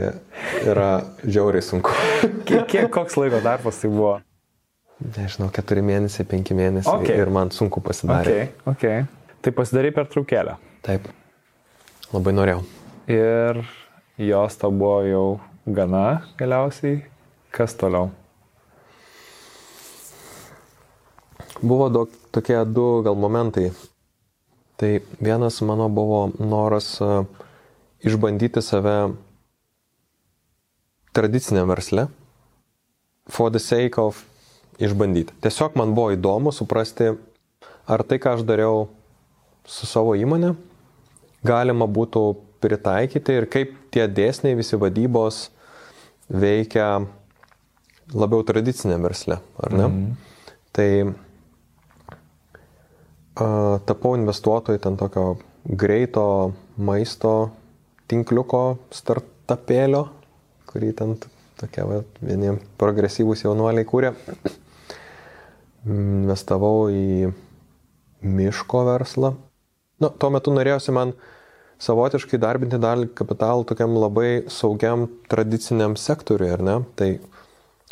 yra 0.70 0.92
žiauriai 1.26 1.66
sunku. 1.66 1.92
kiek, 2.48 2.64
kiek 2.72 2.88
koks 2.94 3.18
laiko 3.20 3.42
tarpas 3.44 3.82
tai 3.82 3.92
buvo? 3.92 4.16
Nežinau, 5.18 5.50
keturi 5.52 5.84
mėnesiai, 5.84 6.24
penki 6.30 6.56
mėnesiai 6.56 7.02
okay. 7.02 7.20
ir 7.20 7.34
man 7.34 7.52
sunku 7.52 7.84
pasidarė. 7.84 8.32
Okay, 8.32 8.46
okay. 8.72 9.15
Tai 9.46 9.52
pasidarai 9.54 9.92
per 9.94 10.08
traukėlę. 10.10 10.56
Taip. 10.82 11.04
Labai 12.10 12.32
norėjau. 12.34 12.64
Ir 13.14 13.60
jos 14.18 14.56
to 14.58 14.72
buvo 14.74 15.04
jau 15.06 15.26
gana 15.70 16.24
galiausiai. 16.40 17.04
Kas 17.54 17.78
toliau? 17.78 18.10
Buvo 21.62 21.92
daug, 21.94 22.18
tokie 22.34 22.58
du 22.66 22.88
gal 23.06 23.22
momentai. 23.22 23.68
Tai 24.82 24.92
vienas 25.22 25.62
mano 25.62 25.92
buvo 25.94 26.26
noras 26.42 26.90
uh, 27.06 27.30
išbandyti 28.02 28.66
save 28.66 29.14
tradiciniam 31.14 31.70
versle. 31.70 32.10
For 33.30 33.54
the 33.54 33.62
sake 33.62 34.02
of 34.02 34.26
išbandyti. 34.82 35.38
Tiesiog 35.38 35.78
man 35.78 35.94
buvo 35.94 36.18
įdomu 36.18 36.50
suprasti, 36.50 37.14
ar 37.86 38.10
tai, 38.10 38.18
ką 38.18 38.40
aš 38.40 38.48
dariau 38.50 38.88
su 39.66 39.88
savo 39.90 40.16
įmonė 40.18 40.54
galima 41.46 41.88
būtų 41.90 42.24
pritaikyti 42.64 43.40
ir 43.40 43.48
kaip 43.52 43.76
tie 43.94 44.08
dėsniai 44.10 44.58
visi 44.58 44.78
vadybos 44.80 45.50
veikia 46.30 47.06
labiau 48.14 48.46
tradicinė 48.46 48.98
versle, 49.02 49.40
ar 49.62 49.74
ne? 49.74 49.86
Mm. 49.86 50.10
Tai 50.76 50.90
a, 53.36 53.48
tapau 53.86 54.16
investuotojai 54.18 54.82
ten 54.82 54.98
tokio 55.00 55.38
greito 55.66 56.26
maisto 56.78 57.36
tinkliuko 58.10 58.78
startupėlio, 58.94 60.06
kurį 60.70 60.92
ten 60.98 61.16
tokie 61.60 61.86
va, 61.88 62.04
vieni 62.22 62.54
progresyvūs 62.82 63.46
jaunuoliai 63.46 63.88
kūrė. 63.88 64.14
Investavau 65.86 66.90
į 66.90 67.32
miško 68.26 68.86
verslą, 68.88 69.36
Nu, 70.04 70.12
tuo 70.12 70.30
metu 70.34 70.52
norėjosi 70.52 70.94
man 70.96 71.14
savotiškai 71.84 72.40
darbinti 72.40 72.80
dalį 72.82 73.12
kapitalų 73.16 73.66
tokiam 73.70 73.96
labai 74.00 74.46
saugiam 74.52 75.08
tradiciniam 75.32 75.96
sektoriui, 76.00 76.52
ar 76.56 76.64
ne? 76.64 76.76
Tai 77.00 77.10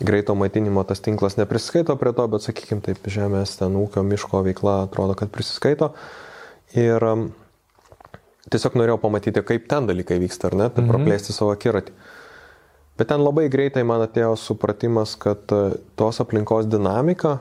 greito 0.04 0.36
maitinimo 0.36 0.84
tas 0.88 1.04
tinklas 1.04 1.38
nepriskaito 1.40 1.96
prie 2.00 2.14
to, 2.16 2.26
bet 2.32 2.46
sakykime 2.46 2.84
taip, 2.84 3.08
žemės 3.12 3.58
ten 3.60 3.78
ūkio 3.80 4.04
miško 4.08 4.44
veikla 4.48 4.82
atrodo, 4.88 5.16
kad 5.20 5.32
prisiskaito. 5.34 5.94
Ir 6.80 7.06
um, 7.08 7.28
tiesiog 8.52 8.76
norėjau 8.80 9.00
pamatyti, 9.04 9.44
kaip 9.46 9.70
ten 9.72 9.88
dalykai 9.88 10.20
vyksta, 10.24 10.50
ar 10.50 10.60
ne, 10.60 10.70
tai 10.74 10.84
mhm. 10.84 10.92
praplėsti 10.92 11.36
savo 11.36 11.54
akiratį. 11.56 11.96
Bet 13.00 13.10
ten 13.10 13.24
labai 13.26 13.48
greitai 13.50 13.82
man 13.88 14.04
atėjo 14.06 14.36
supratimas, 14.38 15.16
kad 15.20 15.56
uh, 15.56 15.78
tos 16.00 16.20
aplinkos 16.24 16.68
dinamika 16.70 17.40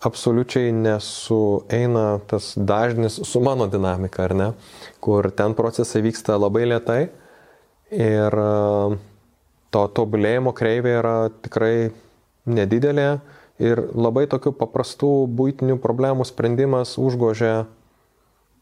absoliučiai 0.00 0.72
nesueina 0.72 2.20
tas 2.26 2.54
dažnis 2.56 3.20
su 3.24 3.40
mano 3.40 3.66
dinamika, 3.66 4.24
ar 4.24 4.34
ne? 4.34 4.52
Kur 5.00 5.30
ten 5.30 5.54
procesai 5.54 6.02
vyksta 6.02 6.38
labai 6.40 6.64
lietai 6.68 7.02
ir 7.92 8.38
e, 8.44 8.96
to 9.70 9.82
tobulėjimo 9.98 10.54
kreivė 10.56 10.94
yra 11.02 11.16
tikrai 11.44 11.90
nedidelė 12.48 13.10
ir 13.60 13.82
labai 13.92 14.24
tokių 14.30 14.54
paprastų 14.56 15.12
būtinių 15.36 15.76
problemų 15.82 16.24
sprendimas 16.28 16.96
užgožia 16.98 17.66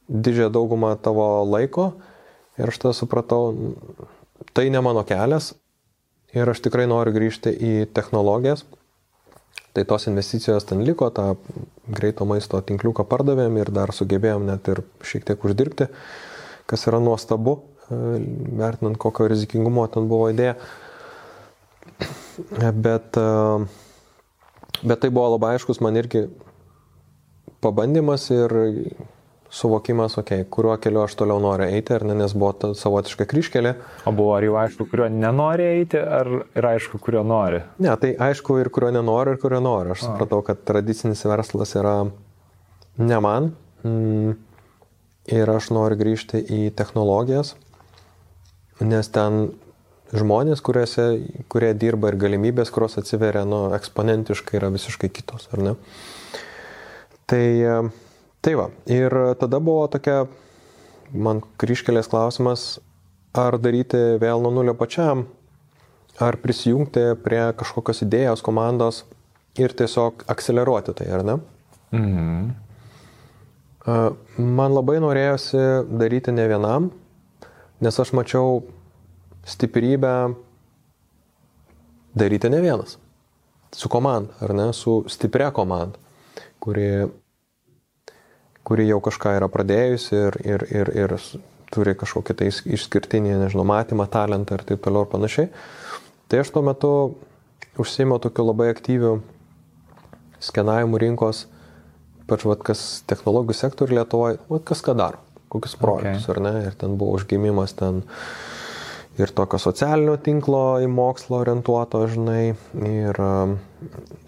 didžiąją 0.09 0.51
daugumą 0.51 0.97
tavo 1.03 1.29
laiko 1.47 1.93
ir 2.59 2.73
aš 2.73 2.83
tada 2.83 2.97
supratau, 2.97 3.53
tai 4.57 4.67
ne 4.75 4.83
mano 4.83 5.05
kelias 5.07 5.53
ir 6.35 6.51
aš 6.51 6.65
tikrai 6.67 6.89
noriu 6.91 7.15
grįžti 7.15 7.53
į 7.55 7.73
technologijas 7.95 8.65
Tai 9.79 9.85
tos 9.87 10.09
investicijos 10.11 10.65
ten 10.67 10.81
liko, 10.83 11.07
tą 11.15 11.37
greito 11.87 12.25
maisto 12.27 12.59
tinkliuką 12.67 13.05
pardavėm 13.07 13.61
ir 13.61 13.69
dar 13.71 13.93
sugebėjom 13.95 14.49
net 14.49 14.67
ir 14.73 14.81
šiek 15.07 15.23
tiek 15.29 15.45
uždirbti, 15.47 15.87
kas 16.67 16.87
yra 16.91 16.99
nuostabu, 16.99 17.53
e, 17.87 17.99
vertinant 18.59 18.99
kokio 18.99 19.29
rizikingumo 19.31 19.85
ten 19.95 20.09
buvo 20.11 20.33
idėja. 20.33 20.57
Bet, 22.59 23.21
e, 23.23 23.29
bet 24.83 25.05
tai 25.05 25.13
buvo 25.15 25.29
labai 25.37 25.53
aiškus 25.55 25.79
man 25.87 26.03
irgi 26.03 26.25
pabandymas 27.63 28.27
ir 28.35 28.59
suvokimas, 29.51 30.19
okei, 30.19 30.43
okay, 30.43 30.51
kuriuo 30.51 30.77
keliu 30.83 31.03
aš 31.03 31.15
toliau 31.19 31.41
noriu 31.41 31.69
eiti, 31.69 31.95
ar 31.97 32.05
ne, 32.05 32.17
nes 32.19 32.35
buvo 32.37 32.51
ta 32.53 32.73
savotiška 32.77 33.25
kryškelė. 33.29 33.75
O 34.09 34.13
buvo 34.17 34.35
ar 34.37 34.45
jau 34.45 34.59
aišku, 34.61 34.89
kuriuo 34.91 35.09
nenori 35.13 35.65
eiti, 35.79 36.01
ar 36.01 36.29
ir 36.59 36.69
aišku, 36.73 37.01
kuriuo 37.05 37.25
nori? 37.27 37.63
Ne, 37.81 37.95
tai 38.01 38.13
aišku 38.29 38.59
ir 38.61 38.69
kuriuo 38.75 38.93
nenori, 38.99 39.35
ir 39.35 39.41
kuriuo 39.43 39.63
nori. 39.65 39.95
Aš 39.95 40.05
A. 40.05 40.11
supratau, 40.11 40.43
kad 40.45 40.61
tradicinis 40.69 41.25
verslas 41.25 41.73
yra 41.81 41.95
ne 43.01 43.21
man. 43.25 43.55
Mm, 43.87 44.37
ir 45.33 45.51
aš 45.53 45.71
noriu 45.77 45.99
grįžti 46.01 46.41
į 46.43 46.61
technologijas, 46.77 47.55
nes 48.81 49.09
ten 49.15 49.49
žmonės, 50.17 50.61
kuriuose, 50.65 51.07
kurie 51.53 51.73
dirba 51.77 52.13
ir 52.13 52.19
galimybės, 52.21 52.73
kurios 52.73 52.97
atsiveria, 53.01 53.45
nu, 53.49 53.69
eksponentiškai 53.77 54.61
yra 54.61 54.71
visiškai 54.73 55.11
kitos, 55.13 55.49
ar 55.53 55.65
ne? 55.65 55.75
Tai 57.29 57.45
Tai 58.49 58.55
va, 58.57 58.71
ir 58.89 59.13
tada 59.37 59.59
buvo 59.61 59.83
tokia 59.93 60.23
man 61.13 61.43
kryškelės 61.61 62.07
klausimas, 62.09 62.63
ar 63.37 63.59
daryti 63.61 63.99
vėl 64.23 64.41
nuo 64.41 64.49
nulio 64.57 64.73
pačiam, 64.73 65.27
ar 66.17 66.39
prisijungti 66.41 67.03
prie 67.27 67.43
kažkokios 67.61 68.01
idėjos 68.07 68.41
komandos 68.47 69.03
ir 69.61 69.77
tiesiog 69.77 70.25
akceleruoti 70.33 70.97
tai, 70.97 71.11
ar 71.19 71.27
ne? 71.29 71.37
Mhm. 71.93 72.49
Man 74.57 74.79
labai 74.79 74.97
norėjosi 75.05 75.85
daryti 76.01 76.33
ne 76.33 76.49
vienam, 76.49 76.89
nes 77.85 78.01
aš 78.01 78.17
mačiau 78.17 78.63
stiprybę 79.45 80.17
daryti 82.17 82.49
ne 82.49 82.65
vienas. 82.65 82.97
Su 83.77 83.93
komanda, 83.93 84.41
ar 84.41 84.57
ne? 84.57 84.73
Su 84.73 85.03
stipria 85.05 85.53
komanda, 85.53 86.01
kuri 86.65 86.89
kuri 88.69 88.85
jau 88.89 88.99
kažką 89.05 89.39
yra 89.39 89.49
pradėjusi 89.53 90.19
ir, 90.19 90.39
ir, 90.45 90.65
ir, 90.81 90.93
ir 91.05 91.17
turi 91.73 91.95
kažkokį 91.99 92.37
tai 92.37 92.51
išskirtinį, 92.53 93.39
nežinau, 93.45 93.65
matymą, 93.69 94.09
talentą 94.13 94.59
ir 94.59 94.65
taip 94.69 94.83
toliau 94.85 95.07
ir 95.07 95.13
panašiai. 95.13 95.49
Tai 96.29 96.43
aš 96.43 96.53
tuo 96.53 96.63
metu 96.65 96.91
užsėmiau 97.81 98.21
tokiu 98.21 98.49
labai 98.49 98.69
aktyviu 98.73 99.19
skenavimu 100.45 101.01
rinkos, 101.01 101.47
pač 102.29 102.45
vad 102.45 102.63
kas 102.67 102.85
technologijų 103.09 103.57
sektorių 103.63 104.01
Lietuvoje, 104.01 104.39
vad 104.51 104.65
kas 104.69 104.85
ką 104.85 104.95
daro, 104.99 105.23
kokius 105.53 105.77
projektus 105.81 106.29
okay. 106.29 106.35
ar 106.35 106.43
ne, 106.45 106.55
ir 106.69 106.77
ten 106.79 106.99
buvo 107.01 107.17
užgimimas 107.19 107.75
ten 107.79 108.03
ir 109.19 109.33
tokio 109.35 109.59
socialinio 109.61 110.15
tinklo 110.23 110.79
į 110.83 110.89
mokslą 110.93 111.43
orientuoto, 111.43 112.05
žinai, 112.11 112.55
ir 112.87 113.19
um, 113.23 113.57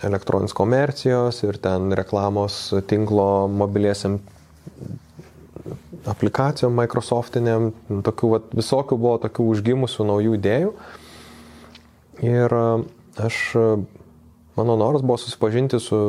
elektroninės 0.06 0.54
komercijos, 0.56 1.42
ir 1.46 1.60
ten 1.62 1.94
reklamos 1.96 2.58
tinklo 2.90 3.46
mobiliesiam 3.52 4.18
aplikacijom 6.10 6.74
Microsoftiniam, 6.74 7.70
tokių 8.06 8.32
vat, 8.34 8.50
visokių 8.56 8.98
buvo 8.98 9.16
tokių 9.22 9.46
užgimusių 9.54 10.08
naujų 10.10 10.36
idėjų. 10.40 10.74
Ir 12.26 12.56
um, 12.56 12.86
aš, 13.20 13.40
mano 14.58 14.78
noras 14.80 15.06
buvo 15.06 15.20
susipažinti 15.22 15.80
su, 15.82 16.02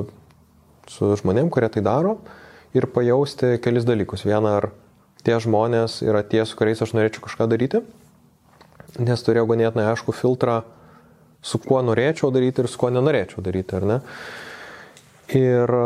su 0.89 1.15
žmonėm, 1.21 1.53
kurie 1.53 1.69
tai 1.71 1.85
daro 1.85 2.17
ir 2.77 2.87
pajausti 2.89 3.57
kelis 3.63 3.85
dalykus. 3.87 4.25
Viena, 4.25 4.57
ar 4.61 4.71
tie 5.25 5.37
žmonės 5.43 6.01
yra 6.05 6.23
tie, 6.25 6.43
su 6.47 6.57
kuriais 6.57 6.81
aš 6.81 6.95
norėčiau 6.97 7.27
kažką 7.27 7.49
daryti, 7.51 7.83
nes 8.99 9.23
turėjau 9.25 9.47
ganėtinai 9.51 9.91
aišku 9.91 10.15
filtrą, 10.15 10.61
su 11.41 11.59
kuo 11.61 11.81
norėčiau 11.85 12.31
daryti 12.33 12.63
ir 12.63 12.69
su 12.69 12.79
kuo 12.81 12.91
nenorėčiau 12.93 13.43
daryti, 13.45 13.77
ar 13.77 13.87
ne? 13.87 13.99
Ir 15.37 15.71
e, 15.71 15.85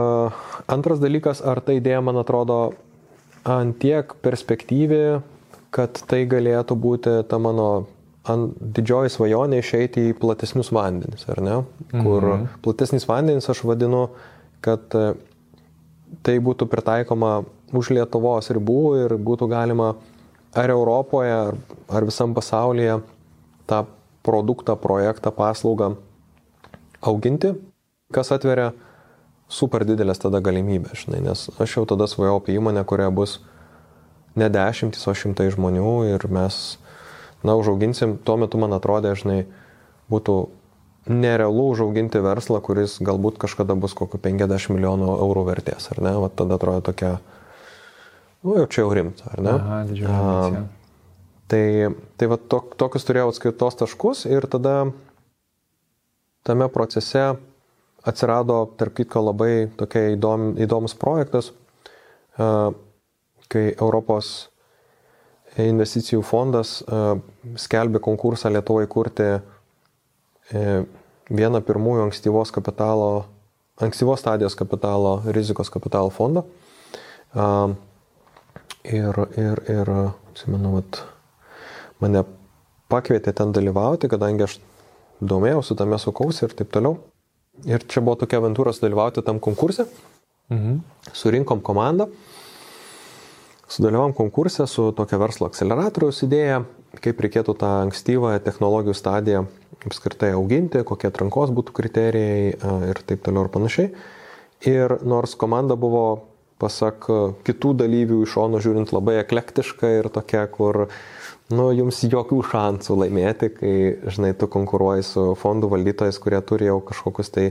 antras 0.74 1.00
dalykas, 1.04 1.44
ar 1.46 1.62
ta 1.64 1.76
idėja, 1.78 2.02
man 2.04 2.18
atrodo, 2.20 2.74
antiek 3.46 4.16
perspektyvi, 4.26 5.20
kad 5.76 6.00
tai 6.10 6.24
galėtų 6.30 6.78
būti 6.80 7.20
ta 7.30 7.40
mano 7.42 7.86
didžioji 8.26 9.12
svajonė 9.14 9.60
išeiti 9.62 10.08
į 10.10 10.16
platesnius 10.18 10.72
vandenis, 10.74 11.28
ar 11.30 11.44
ne? 11.46 11.60
Kur 11.94 12.24
mhm. 12.24 12.48
platesnis 12.66 13.06
vandenis 13.10 13.50
aš 13.52 13.62
vadinu, 13.70 14.08
kad 14.66 14.98
e, 14.98 15.14
tai 16.26 16.40
būtų 16.42 16.68
pritaikoma 16.72 17.44
už 17.76 17.94
Lietuvos 17.98 18.50
ribų 18.56 18.82
ir 19.04 19.16
būtų 19.22 19.50
galima 19.52 19.94
ar 20.56 20.72
Europoje, 20.72 21.34
ar, 21.34 21.58
ar 21.92 22.08
visam 22.08 22.34
pasaulyje 22.34 23.00
tą 23.68 23.84
produktą, 24.26 24.76
projektą, 24.80 25.32
paslaugą 25.32 25.96
auginti, 27.02 27.54
kas 28.14 28.32
atveria 28.34 28.72
super 29.52 29.86
didelės 29.86 30.22
tada 30.22 30.42
galimybės, 30.42 31.06
žinai, 31.06 31.22
nes 31.28 31.50
aš 31.62 31.78
jau 31.78 31.86
tada 31.90 32.08
svajau 32.10 32.40
apie 32.40 32.56
įmonę, 32.58 32.82
kurioje 32.88 33.14
bus 33.14 33.38
ne 34.36 34.50
dešimtis, 34.50 35.06
o 35.06 35.14
šimtai 35.14 35.52
žmonių 35.54 35.94
ir 36.16 36.26
mes, 36.34 36.78
na, 37.46 37.54
užauginsim, 37.54 38.18
tuo 38.26 38.40
metu 38.42 38.60
man 38.62 38.74
atrodė, 38.76 39.14
žinai, 39.20 39.44
būtų 40.12 40.38
nerealu 41.06 41.70
užauginti 41.74 42.22
verslą, 42.26 42.60
kuris 42.66 42.98
galbūt 43.06 43.38
kažkada 43.42 43.78
bus 43.78 43.94
kokiu 43.98 44.20
50 44.22 44.74
milijonų 44.74 45.12
eurų 45.20 45.46
vertės, 45.52 45.92
ar 45.94 46.02
ne? 46.02 46.16
Vat 46.24 46.36
tada 46.40 46.58
atrodo 46.58 46.82
tokia, 46.90 47.20
nu 48.46 48.60
jau 48.62 48.68
čia 48.70 48.86
jau 48.86 48.94
rimta, 48.94 49.28
ar 49.34 49.42
ne? 49.42 49.56
Aha, 49.58 49.82
didžiulė. 49.90 50.64
Tai, 51.52 51.66
tai 52.18 52.30
va, 52.30 52.38
to, 52.42 52.62
tokius 52.80 53.06
turėjau 53.06 53.30
atskaitos 53.30 53.78
taškus 53.82 54.24
ir 54.30 54.48
tada 54.50 54.78
tame 56.46 56.70
procese 56.74 57.36
atsirado, 58.06 58.64
tarp 58.78 58.96
kitko, 58.98 59.22
labai 59.28 59.68
tokia 59.78 60.12
įdom, 60.14 60.54
įdomus 60.62 60.94
projektas, 60.98 61.52
kai 62.36 63.64
Europos 63.74 64.34
investicijų 65.62 66.22
fondas 66.26 66.80
skelbė 67.62 68.02
konkursą 68.04 68.52
Lietuvoje 68.52 68.90
kurti 68.92 69.28
e, 69.32 70.84
vieną 71.32 71.62
pirmųjų 71.66 72.10
ankstyvos 72.10 72.52
kapitalo, 72.54 73.26
ankstyvos 73.82 74.20
stadijos 74.22 74.58
kapitalo, 74.60 75.22
rizikos 75.32 75.72
kapitalo 75.72 76.12
fondą. 76.14 76.44
Ir, 78.86 79.18
ir, 79.40 79.62
ir 79.72 79.90
atsimenu, 79.90 80.76
vat, 80.78 81.02
mane 82.04 82.22
pakvietė 82.92 83.34
ten 83.34 83.54
dalyvauti, 83.56 84.10
kadangi 84.12 84.46
aš 84.46 84.60
domėjausi 85.26 85.78
tame 85.80 85.98
sukausi 86.02 86.46
ir 86.46 86.54
taip 86.58 86.74
toliau. 86.76 87.00
Ir 87.66 87.86
čia 87.88 88.04
buvo 88.04 88.20
tokia 88.22 88.42
aventūra 88.42 88.76
dalyvauti 88.78 89.24
tam 89.26 89.40
konkurse. 89.40 89.88
Mhm. 90.54 90.82
Surinkom 91.16 91.64
komandą, 91.66 92.10
sudalyvavom 93.68 94.14
konkurse 94.14 94.68
su 94.70 94.92
tokia 94.94 95.18
verslo 95.18 95.48
akceleratoriaus 95.50 96.22
idėja, 96.28 96.62
kaip 97.02 97.22
reikėtų 97.26 97.56
tą 97.58 97.72
ankstyvą 97.88 98.36
technologijų 98.46 98.94
stadiją 98.98 99.46
apskritai 99.86 100.32
auginti, 100.36 100.84
kokie 100.88 101.10
atrankos 101.10 101.52
būtų 101.56 101.74
kriterijai 101.76 102.54
ir 102.90 103.02
taip 103.08 103.26
toliau 103.26 103.46
ir 103.46 103.52
panašiai. 103.54 103.90
Ir 104.66 104.98
nors 105.06 105.36
komanda 105.38 105.76
buvo, 105.78 106.06
pasak 106.62 107.08
kitų 107.48 107.74
dalyvių 107.82 108.22
iš 108.24 108.36
šono 108.38 108.62
žiūrint, 108.64 108.94
labai 108.96 109.20
eklektiška 109.22 109.92
ir 110.00 110.10
tokia, 110.14 110.46
kur 110.52 110.86
nu, 111.52 111.70
jums 111.76 112.02
jokių 112.08 112.42
šansų 112.52 113.00
laimėti, 113.04 113.52
kai, 113.58 113.74
žinai, 114.12 114.34
tu 114.40 114.50
konkuruoji 114.52 115.06
su 115.06 115.26
fondų 115.42 115.72
valdytojais, 115.76 116.22
kurie 116.24 116.40
turi 116.48 116.70
jau 116.70 116.80
kažkokius 116.86 117.34
tai 117.36 117.50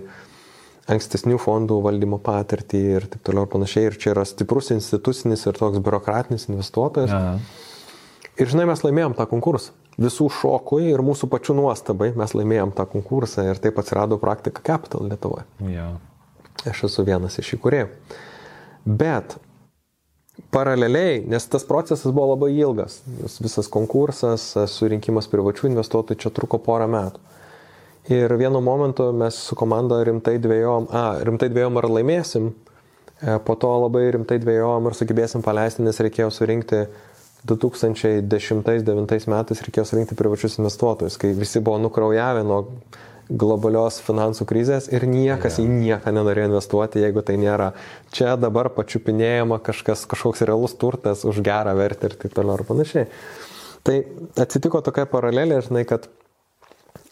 ankstesnių 0.90 1.38
fondų 1.40 1.78
valdymo 1.84 2.18
patirtį 2.24 2.80
ir 2.96 3.06
taip 3.12 3.22
toliau 3.24 3.46
ir 3.46 3.52
panašiai. 3.52 3.88
Ir 3.88 4.00
čia 4.00 4.12
yra 4.12 4.24
stiprus 4.28 4.68
institucinis 4.74 5.46
ir 5.48 5.56
toks 5.56 5.80
biurokratinis 5.84 6.48
investuotojas. 6.50 7.14
Aha. 7.14 7.38
Ir 8.40 8.50
žinai, 8.50 8.66
mes 8.68 8.82
laimėjom 8.82 9.14
tą 9.16 9.28
konkursą. 9.30 9.72
Visų 9.94 10.26
šokui 10.34 10.88
ir 10.90 11.04
mūsų 11.06 11.28
pačių 11.30 11.54
nuostabai 11.54 12.10
mes 12.18 12.32
laimėjom 12.34 12.72
tą 12.74 12.86
konkursą 12.90 13.46
ir 13.46 13.60
taip 13.62 13.78
atsirado 13.78 14.18
praktika 14.18 14.64
Capital 14.66 15.06
Lietuvoje. 15.06 15.46
Ja. 15.70 15.92
Aš 16.66 16.88
esu 16.88 17.04
vienas 17.06 17.38
iš 17.38 17.54
įkūrėjų. 17.56 17.86
Bet 18.84 19.36
paraleliai, 20.50 21.22
nes 21.30 21.46
tas 21.46 21.64
procesas 21.64 22.12
buvo 22.12 22.34
labai 22.34 22.52
ilgas, 22.56 23.00
visas 23.40 23.70
konkursas, 23.70 24.50
surinkimas 24.70 25.30
privačių 25.30 25.70
investuotojų 25.70 26.20
čia 26.24 26.32
truko 26.34 26.58
porą 26.62 26.88
metų. 26.90 27.22
Ir 28.12 28.34
vienu 28.36 28.60
momentu 28.60 29.08
mes 29.16 29.38
su 29.46 29.56
komanda 29.56 30.02
rimtai 30.04 30.36
dvėjom, 30.42 30.90
a, 30.92 31.04
rimtai 31.24 31.48
dvėjom 31.48 31.80
ar 31.80 31.88
laimėsim, 31.88 32.50
e, 32.52 33.38
po 33.46 33.56
to 33.56 33.70
labai 33.86 34.10
rimtai 34.12 34.36
dvėjom 34.42 34.90
ar 34.90 34.96
sugebėsim 34.98 35.44
paleisti, 35.44 35.86
nes 35.86 36.02
reikėjo 36.04 36.28
surinkti 36.34 36.82
2010-2009 37.48 39.28
metais 39.32 39.64
reikėjo 39.64 39.86
surinkti 39.88 40.18
privačius 40.18 40.58
investuotojus, 40.60 41.16
kai 41.20 41.32
visi 41.38 41.64
buvo 41.64 41.78
nukraujavę 41.86 42.44
nuo 42.44 42.60
globalios 43.28 44.00
finansų 44.04 44.46
krizės 44.48 44.88
ir 44.92 45.06
niekas 45.08 45.58
yeah. 45.58 45.64
į 45.64 45.78
nieką 45.84 46.12
nenorėjo 46.14 46.50
investuoti, 46.50 47.02
jeigu 47.04 47.24
tai 47.24 47.38
nėra 47.40 47.72
čia 48.14 48.34
dabar 48.40 48.70
pačiupinėjama 48.74 49.60
kažkas, 49.64 50.04
kažkoks 50.10 50.44
realus 50.48 50.76
turtas 50.80 51.24
už 51.28 51.40
gerą 51.44 51.74
vertę 51.78 52.10
ir 52.10 52.18
taip 52.20 52.36
toliau 52.36 52.58
ir 52.58 52.66
panašiai. 52.68 53.08
Tai 53.84 53.96
atsitiko 54.40 54.80
tokia 54.84 55.04
paralelė, 55.08 55.60
žinai, 55.64 55.84
kad 55.88 56.08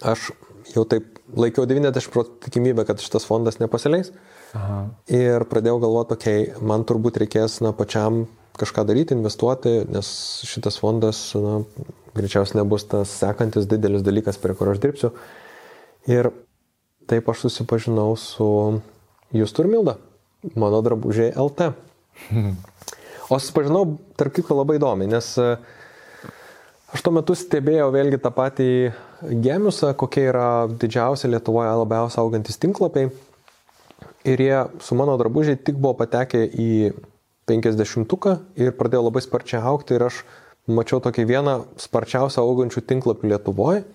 aš 0.01 0.30
jau 0.72 0.84
taip 0.89 1.18
laikiau 1.36 1.66
90 1.68 2.12
procentų 2.12 2.47
tikimybę, 2.47 2.86
kad 2.89 3.02
šitas 3.02 3.26
fondas 3.28 3.59
nepasileis. 3.60 4.12
Aha. 4.56 4.84
Ir 5.12 5.44
pradėjau 5.48 5.80
galvoti, 5.82 6.16
okei, 6.16 6.47
okay, 6.47 6.64
man 6.68 6.84
turbūt 6.89 7.20
reikės 7.22 7.60
na, 7.64 7.72
pačiam 7.76 8.26
kažką 8.60 8.84
daryti, 8.89 9.16
investuoti, 9.16 9.78
nes 9.89 10.09
šitas 10.48 10.76
fondas, 10.80 11.20
na, 11.40 11.62
greičiausiai 12.16 12.60
nebus 12.60 12.84
tas 12.89 13.12
sekantis 13.22 13.68
didelis 13.68 14.05
dalykas, 14.05 14.40
prie 14.40 14.56
kurio 14.59 14.74
aš 14.76 14.82
dirbsiu. 14.82 15.12
Ir 16.11 16.33
taip 17.07 17.29
aš 17.31 17.47
susipažinau 17.47 18.16
su 18.19 18.81
Justu 19.33 19.62
ir 19.62 19.70
Milda, 19.70 19.97
mano 20.55 20.83
drabužiai 20.83 21.35
LT. 21.37 21.73
O 23.33 23.39
susipažinau, 23.39 23.95
tarp 24.19 24.35
kitko, 24.37 24.59
labai 24.59 24.74
įdomi, 24.77 25.07
nes 25.09 25.24
e, 25.41 25.45
aš 26.93 27.05
tuo 27.07 27.15
metu 27.16 27.33
stebėjau 27.39 27.87
vėlgi 27.95 28.19
tą 28.20 28.29
patį 28.35 28.66
Gemiusą, 29.23 29.95
kokie 29.97 30.27
yra 30.29 30.66
didžiausi 30.69 31.31
Lietuvoje 31.31 31.70
labiausiai 31.81 32.20
augantis 32.20 32.61
tinklapiai. 32.61 33.09
Ir 34.29 34.43
jie 34.45 34.59
su 34.85 34.99
mano 34.99 35.15
drabužiai 35.16 35.57
tik 35.57 35.79
buvo 35.81 35.95
patekę 36.03 36.43
į 36.45 36.69
50-uką 37.49 38.37
ir 38.61 38.77
pradėjo 38.77 39.07
labai 39.09 39.24
sparčiai 39.24 39.62
aukti 39.73 39.97
ir 39.97 40.05
aš 40.11 40.20
mačiau 40.69 41.01
tokį 41.03 41.24
vieną 41.33 41.57
sparčiausią 41.81 42.45
augančių 42.45 42.85
tinklapių 42.91 43.33
Lietuvoje 43.33 43.87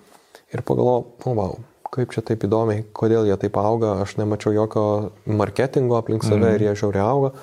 ir 0.56 0.64
pagalvojau, 0.66 1.06
oh, 1.28 1.38
wow, 1.38 1.56
kaip 1.94 2.14
čia 2.14 2.24
taip 2.26 2.44
įdomiai, 2.48 2.84
kodėl 2.96 3.28
jie 3.30 3.38
taip 3.40 3.58
auga, 3.62 3.98
aš 4.04 4.18
nemačiau 4.20 4.54
jokio 4.56 4.86
marketingo 5.26 5.98
aplink 6.00 6.26
save 6.26 6.44
mm. 6.44 6.54
ir 6.56 6.68
jie 6.68 6.76
žiauriai 6.84 7.06
auga. 7.06 7.34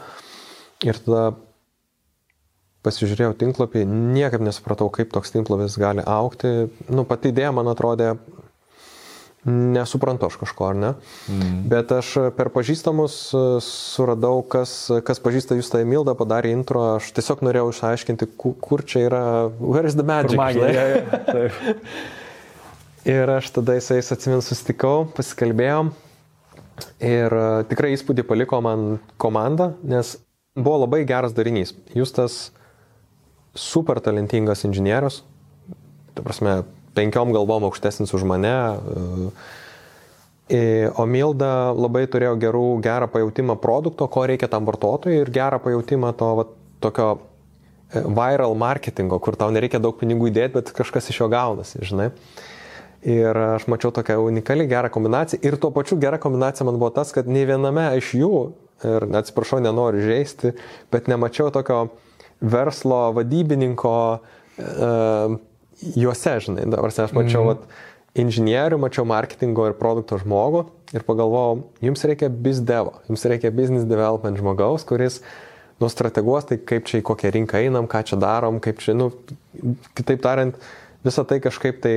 Ir 0.85 1.01
tada 1.07 1.25
pasižiūrėjau 2.85 3.35
tinklapį, 3.41 3.85
niekaip 3.89 4.45
nesupratau, 4.45 4.91
kaip 4.93 5.12
toks 5.15 5.33
tinklapis 5.33 5.79
gali 5.81 6.05
aukti. 6.05 6.69
Nu, 6.93 7.07
pati 7.09 7.33
idėja 7.33 7.55
man 7.57 7.71
atrodė, 7.73 8.12
nesuprantu 9.45 10.29
aš 10.29 10.37
kažko, 10.41 10.69
ar 10.73 10.77
ne. 10.81 10.91
Mm. 11.29 11.62
Bet 11.69 11.93
aš 11.93 12.12
per 12.37 12.51
pažįstamus 12.53 13.16
e, 13.37 13.45
suradau, 13.65 14.43
kas, 14.49 14.75
kas 15.05 15.21
pažįsta 15.25 15.59
Justą 15.59 15.83
Emildą, 15.85 16.16
padarė 16.16 16.53
intro, 16.57 16.85
aš 16.99 17.11
tiesiog 17.16 17.45
norėjau 17.45 17.73
išaiškinti, 17.75 18.31
kur, 18.41 18.57
kur 18.65 18.85
čia 18.89 19.07
yra, 19.09 19.25
where 19.61 19.89
is 19.89 19.97
the 19.97 20.07
magic. 20.07 20.37
Magija, 20.41 20.69
ja, 20.73 20.85
ja. 20.93 21.49
Ir 23.05 23.28
aš 23.28 23.51
tada 23.52 23.76
su 23.85 23.98
jais 23.98 24.12
atsimenu 24.14 24.40
susitikau, 24.40 25.05
pasikalbėjom 25.12 25.90
ir 27.05 27.35
e, 27.36 27.48
tikrai 27.68 27.93
įspūdį 27.93 28.24
paliko 28.24 28.60
man 28.64 28.97
komanda, 29.20 29.74
nes 29.85 30.16
buvo 30.56 30.81
labai 30.86 31.02
geras 31.05 31.35
darinys. 31.36 31.74
Justas 31.93 32.48
super 33.55 34.01
talentingas 34.01 34.64
inžinierius, 34.64 35.20
ta 36.16 36.24
prasme, 36.24 36.62
penkiom 36.97 37.35
galvom 37.35 37.68
aukštesnis 37.68 38.14
už 38.16 38.24
mane. 38.24 38.55
E, 40.48 40.89
o 40.89 41.05
Milda 41.09 41.74
labai 41.76 42.06
turėjo 42.10 42.39
gerų, 42.40 42.64
gerą 42.85 43.10
pajūtimą 43.12 43.59
produkto, 43.60 44.09
ko 44.09 44.24
reikia 44.28 44.48
tam 44.52 44.64
vartotojui 44.68 45.20
ir 45.22 45.32
gerą 45.35 45.60
pajūtimą 45.64 46.14
to 46.16 46.32
va, 46.40 46.48
tokio 46.85 47.12
e, 47.93 48.01
viral 48.01 48.56
marketingo, 48.56 49.20
kur 49.20 49.36
tau 49.40 49.52
nereikia 49.52 49.82
daug 49.82 49.97
pinigų 50.01 50.32
įdėti, 50.32 50.56
bet 50.56 50.74
kažkas 50.76 51.12
iš 51.12 51.20
jo 51.24 51.31
gaunasi, 51.32 51.85
žinai. 51.85 52.10
Ir 53.05 53.36
aš 53.36 53.66
mačiau 53.68 53.93
tokią 53.93 54.16
unikaliai 54.24 54.68
gerą 54.70 54.89
kombinaciją. 54.93 55.43
Ir 55.44 55.59
tuo 55.60 55.68
pačiu 55.74 55.98
gera 56.01 56.16
kombinacija 56.20 56.64
man 56.64 56.78
buvo 56.81 56.89
tas, 56.97 57.10
kad 57.12 57.28
nei 57.28 57.44
viename 57.44 57.90
iš 58.01 58.14
jų 58.16 58.36
ir 58.85 59.06
atsiprašau, 59.20 59.60
nenoriu 59.64 60.02
žaisti, 60.05 60.55
bet 60.93 61.09
nemačiau 61.12 61.51
tokio 61.52 61.89
verslo 62.40 63.01
vadybininko 63.16 63.97
uh, 64.18 65.36
juose, 65.94 66.39
žinai, 66.47 66.66
dabar 66.70 66.93
aš 66.93 67.14
mačiau, 67.16 67.44
mm. 67.44 67.51
vat, 67.52 67.82
inžinierių, 68.14 68.78
mačiau 68.78 69.06
marketingo 69.09 69.66
ir 69.68 69.76
produkto 69.78 70.18
žmogų 70.22 70.64
ir 70.94 71.02
pagalvojau, 71.06 71.64
jums 71.82 72.05
reikia 72.06 72.28
bizdevo, 72.31 73.01
jums 73.09 73.24
reikia 73.26 73.51
business 73.55 73.89
development 73.90 74.39
žmogaus, 74.39 74.86
kuris 74.86 75.18
nu, 75.82 75.89
strateguos, 75.90 76.47
tai 76.47 76.60
kaip 76.62 76.86
čia 76.86 77.01
į 77.01 77.06
kokią 77.09 77.32
rinką 77.35 77.59
einam, 77.64 77.89
ką 77.90 78.05
čia 78.06 78.18
darom, 78.22 78.60
kaip 78.62 78.78
čia, 78.82 78.94
nu, 78.94 79.10
kitaip 79.98 80.22
tariant, 80.22 80.60
visą 81.06 81.26
tai 81.26 81.40
kažkaip 81.43 81.82
tai 81.82 81.97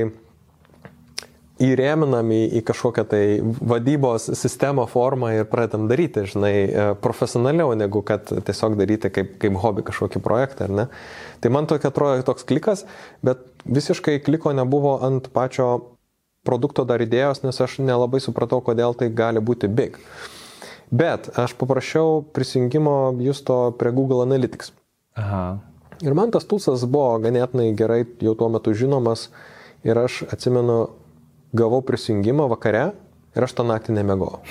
įrėminam 1.62 2.30
į, 2.32 2.62
kažkokią 2.66 3.04
tai 3.10 3.22
vadybos 3.42 4.28
sistemą, 4.38 4.86
formą 4.90 5.32
ir 5.36 5.48
pradedam 5.50 5.88
daryti, 5.90 6.24
žinai, 6.30 6.54
e, 6.54 6.86
profesionaliau, 7.02 7.74
negu 7.78 8.02
kad 8.06 8.30
tiesiog 8.30 8.78
daryti 8.78 9.10
kaip, 9.10 9.36
kaip 9.42 9.58
hobi 9.62 9.84
kažkokį 9.86 10.22
projektą, 10.22 10.68
ar 10.68 10.74
ne? 10.80 10.86
Tai 11.42 11.52
man 11.54 11.66
tokia 11.70 11.90
atrodo 11.90 12.22
toks 12.26 12.46
klikas, 12.46 12.84
bet 13.26 13.42
visiškai 13.66 14.20
kliko 14.22 14.54
nebuvo 14.54 14.98
ant 15.02 15.30
pačio 15.34 15.96
produkto 16.46 16.86
dar 16.88 17.02
idėjos, 17.02 17.42
nes 17.44 17.60
aš 17.60 17.78
nelabai 17.82 18.20
supratau, 18.24 18.62
kodėl 18.64 18.94
tai 18.96 19.10
gali 19.10 19.42
būti 19.42 19.68
big. 19.68 19.98
Bet 20.90 21.28
aš 21.36 21.52
paprašiau 21.58 22.22
prisijungimo 22.32 23.18
justo 23.20 23.74
prie 23.76 23.92
Google 23.92 24.22
Analytics. 24.24 24.72
Aha. 25.18 25.58
Ir 26.00 26.14
man 26.14 26.30
tas 26.30 26.46
tulsas 26.46 26.86
buvo 26.86 27.18
ganėtinai 27.20 27.72
gerai 27.76 28.04
jau 28.22 28.36
tuo 28.38 28.48
metu 28.54 28.72
žinomas 28.72 29.26
ir 29.84 29.98
aš 29.98 30.22
atsimenu, 30.30 30.86
gavau 31.56 31.80
prisijungimą 31.84 32.48
vakare 32.50 32.90
ir 33.36 33.46
aš 33.46 33.54
tą 33.54 33.64
naktį 33.68 33.94
nemegojau. 34.00 34.42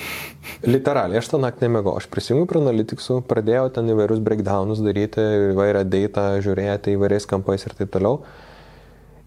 Literaliai, 0.66 1.20
aš 1.20 1.30
tą 1.34 1.40
naktį 1.42 1.66
nemegojau. 1.68 2.00
Aš 2.00 2.08
prisijungiu 2.10 2.48
prie 2.50 2.62
Analyticsų, 2.62 3.20
pradėjau 3.28 3.68
ten 3.76 3.90
įvairius 3.92 4.22
breakdownus 4.24 4.82
daryti, 4.82 5.22
įvairią 5.52 5.84
datą 5.92 6.28
žiūrėti 6.44 6.96
įvairiais 6.96 7.28
kampais 7.28 7.66
ir 7.68 7.76
taip 7.78 7.92
toliau. 7.94 8.22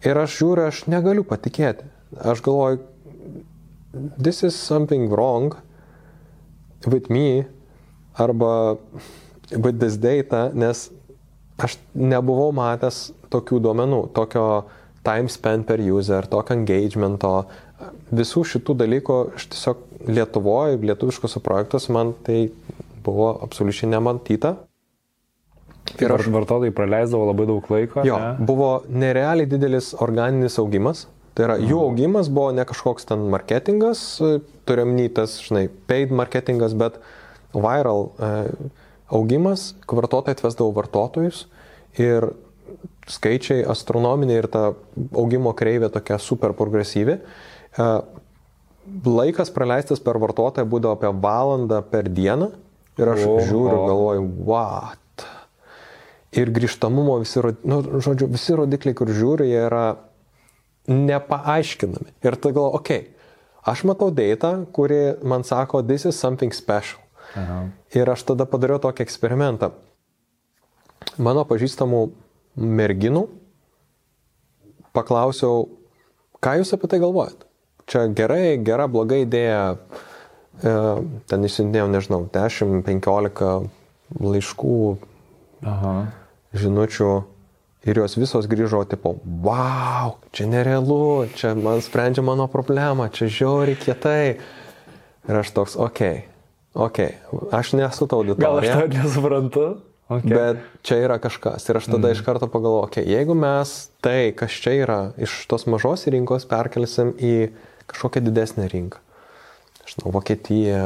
Ir 0.02 0.18
aš 0.18 0.39
žiūriu, 0.41 0.68
aš 0.72 0.85
negaliu 0.89 1.27
patikėti 1.27 1.89
aš 2.19 2.41
galvoju, 2.41 2.80
this 4.18 4.43
is 4.43 4.56
something 4.56 5.10
wrong 5.10 5.56
with 6.85 7.10
me 7.10 7.45
arba 8.18 8.77
with 9.52 9.80
this 9.80 9.98
data, 9.98 10.52
nes 10.53 10.89
aš 11.60 11.77
nebuvau 11.93 12.52
matęs 12.56 13.11
tokių 13.31 13.60
duomenų, 13.64 14.02
tokio 14.15 14.45
time 15.05 15.31
spent 15.31 15.67
per 15.69 15.81
user, 15.81 16.27
tokio 16.29 16.57
engagemento, 16.59 17.31
visų 18.13 18.43
šitų 18.53 18.75
dalykų 18.83 19.21
aš 19.37 19.47
tiesiog 19.53 19.87
Lietuvoje, 20.01 20.79
lietuviškose 20.81 21.39
projektuose 21.45 21.93
man 21.93 22.15
tai 22.25 22.47
buvo 23.05 23.35
absoliučiai 23.45 23.91
nematyta. 23.91 24.55
Ir 26.01 26.13
aš 26.15 26.25
vartotojai 26.33 26.73
praleisdavo 26.73 27.27
labai 27.29 27.45
daug 27.49 27.67
laiko. 27.69 28.01
Jo, 28.07 28.17
ne? 28.17 28.45
buvo 28.49 28.71
nerealiai 28.89 29.49
didelis 29.49 29.91
organinis 30.01 30.57
augimas, 30.61 31.05
Tai 31.31 31.45
yra, 31.45 31.55
jų 31.63 31.77
augimas 31.85 32.27
buvo 32.27 32.51
ne 32.51 32.65
kažkoks 32.67 33.07
ten 33.07 33.23
marketingas, 33.31 34.01
turiuomenį 34.67 35.05
tas, 35.15 35.37
žinai, 35.45 35.69
paid 35.87 36.11
marketingas, 36.11 36.75
bet 36.75 36.97
viral 37.55 38.09
e, 38.11 38.31
augimas, 39.15 39.69
vartotojai 39.87 40.35
atvesdavo 40.35 40.73
vartotojus 40.75 41.45
ir 41.99 42.33
skaičiai 43.09 43.63
astronominiai 43.65 44.41
ir 44.43 44.47
ta 44.51 44.63
augimo 45.17 45.53
kreivė 45.57 45.89
tokia 45.93 46.19
super 46.21 46.53
progresyvi. 46.57 47.17
E, 47.17 47.87
laikas 49.05 49.53
praleistas 49.53 50.01
per 50.03 50.19
vartotoją 50.21 50.67
būdavo 50.69 50.97
apie 50.97 51.11
valandą 51.23 51.81
per 51.85 52.09
dieną 52.09 52.51
ir 52.99 53.13
aš 53.13 53.25
o, 53.25 53.37
žiūriu 53.47 53.73
ir 53.73 53.89
galvoju, 53.89 54.27
what? 54.47 55.25
Ir 56.37 56.51
grįžtamumo 56.55 57.17
visi, 57.23 57.41
nu, 57.67 57.81
žodžiu, 57.99 58.29
visi 58.31 58.55
rodikliai, 58.55 58.95
kur 58.95 59.11
žiūriu, 59.11 59.47
jie 59.49 59.65
yra 59.65 59.85
nepaaiškinami. 60.87 62.15
Ir 62.23 62.37
tai 62.37 62.53
galvoju, 62.55 62.79
okei, 62.79 63.01
okay, 63.03 63.33
aš 63.67 63.83
matau 63.89 64.11
data, 64.15 64.53
kuri 64.73 65.17
man 65.27 65.43
sako, 65.47 65.83
this 65.83 66.05
is 66.05 66.19
something 66.19 66.53
special. 66.55 67.01
Aha. 67.35 67.65
Ir 67.95 68.11
aš 68.11 68.25
tada 68.31 68.47
padariau 68.49 68.79
tokį 68.83 69.03
eksperimentą. 69.05 69.71
Mano 71.19 71.43
pažįstamų 71.47 72.01
merginų 72.55 73.25
paklausiau, 74.95 75.69
ką 76.43 76.57
jūs 76.59 76.73
apie 76.75 76.89
tai 76.91 76.99
galvojat? 77.03 77.45
Čia 77.87 78.07
gerai, 78.15 78.59
gera, 78.63 78.87
bloga 78.91 79.19
idėja. 79.21 79.77
E, 80.61 80.73
ten 81.31 81.47
išsiuntinėjau, 81.47 81.89
nežinau, 81.91 82.23
10-15 82.31 83.69
laiškų, 84.21 84.79
Aha. 85.71 85.95
žinučių 86.51 87.11
Ir 87.81 87.97
jos 87.97 88.13
visos 88.13 88.45
grįžo, 88.45 88.83
tipo, 88.85 89.15
wow, 89.41 90.19
čia 90.29 90.45
nerealu, 90.45 91.25
čia 91.33 91.55
man 91.57 91.81
sprendžia 91.81 92.21
mano 92.21 92.45
problemą, 92.45 93.07
čia 93.09 93.25
žiauri 93.25 93.73
kietai. 93.73 94.37
Ir 95.25 95.39
aš 95.39 95.49
toks, 95.49 95.73
okei, 95.81 96.27
okay, 96.77 96.77
okei, 96.77 97.15
okay. 97.33 97.49
aš 97.57 97.73
nesu 97.73 98.05
tau 98.05 98.21
auditorija. 98.21 98.45
Gal 98.45 98.61
aš 98.61 98.69
to 98.69 99.01
nesuprantu? 99.01 99.65
Okay. 100.11 100.33
Bet 100.35 100.63
čia 100.83 100.97
yra 101.05 101.15
kažkas. 101.23 101.63
Ir 101.71 101.79
aš 101.79 101.88
tada 101.88 102.09
mm. 102.09 102.15
iš 102.17 102.21
karto 102.25 102.49
pagalvoju, 102.51 102.89
okay, 102.89 103.05
jeigu 103.07 103.35
mes 103.38 103.71
tai, 104.03 104.33
kas 104.35 104.57
čia 104.59 104.73
yra, 104.81 104.99
iš 105.15 105.45
tos 105.47 105.63
mažos 105.71 106.03
rinkos 106.11 106.43
perkelsim 106.49 107.13
į 107.15 107.51
kažkokią 107.91 108.23
didesnę 108.25 108.67
rinką. 108.71 108.99
Žinau, 109.88 110.11
Vokietija, 110.15 110.83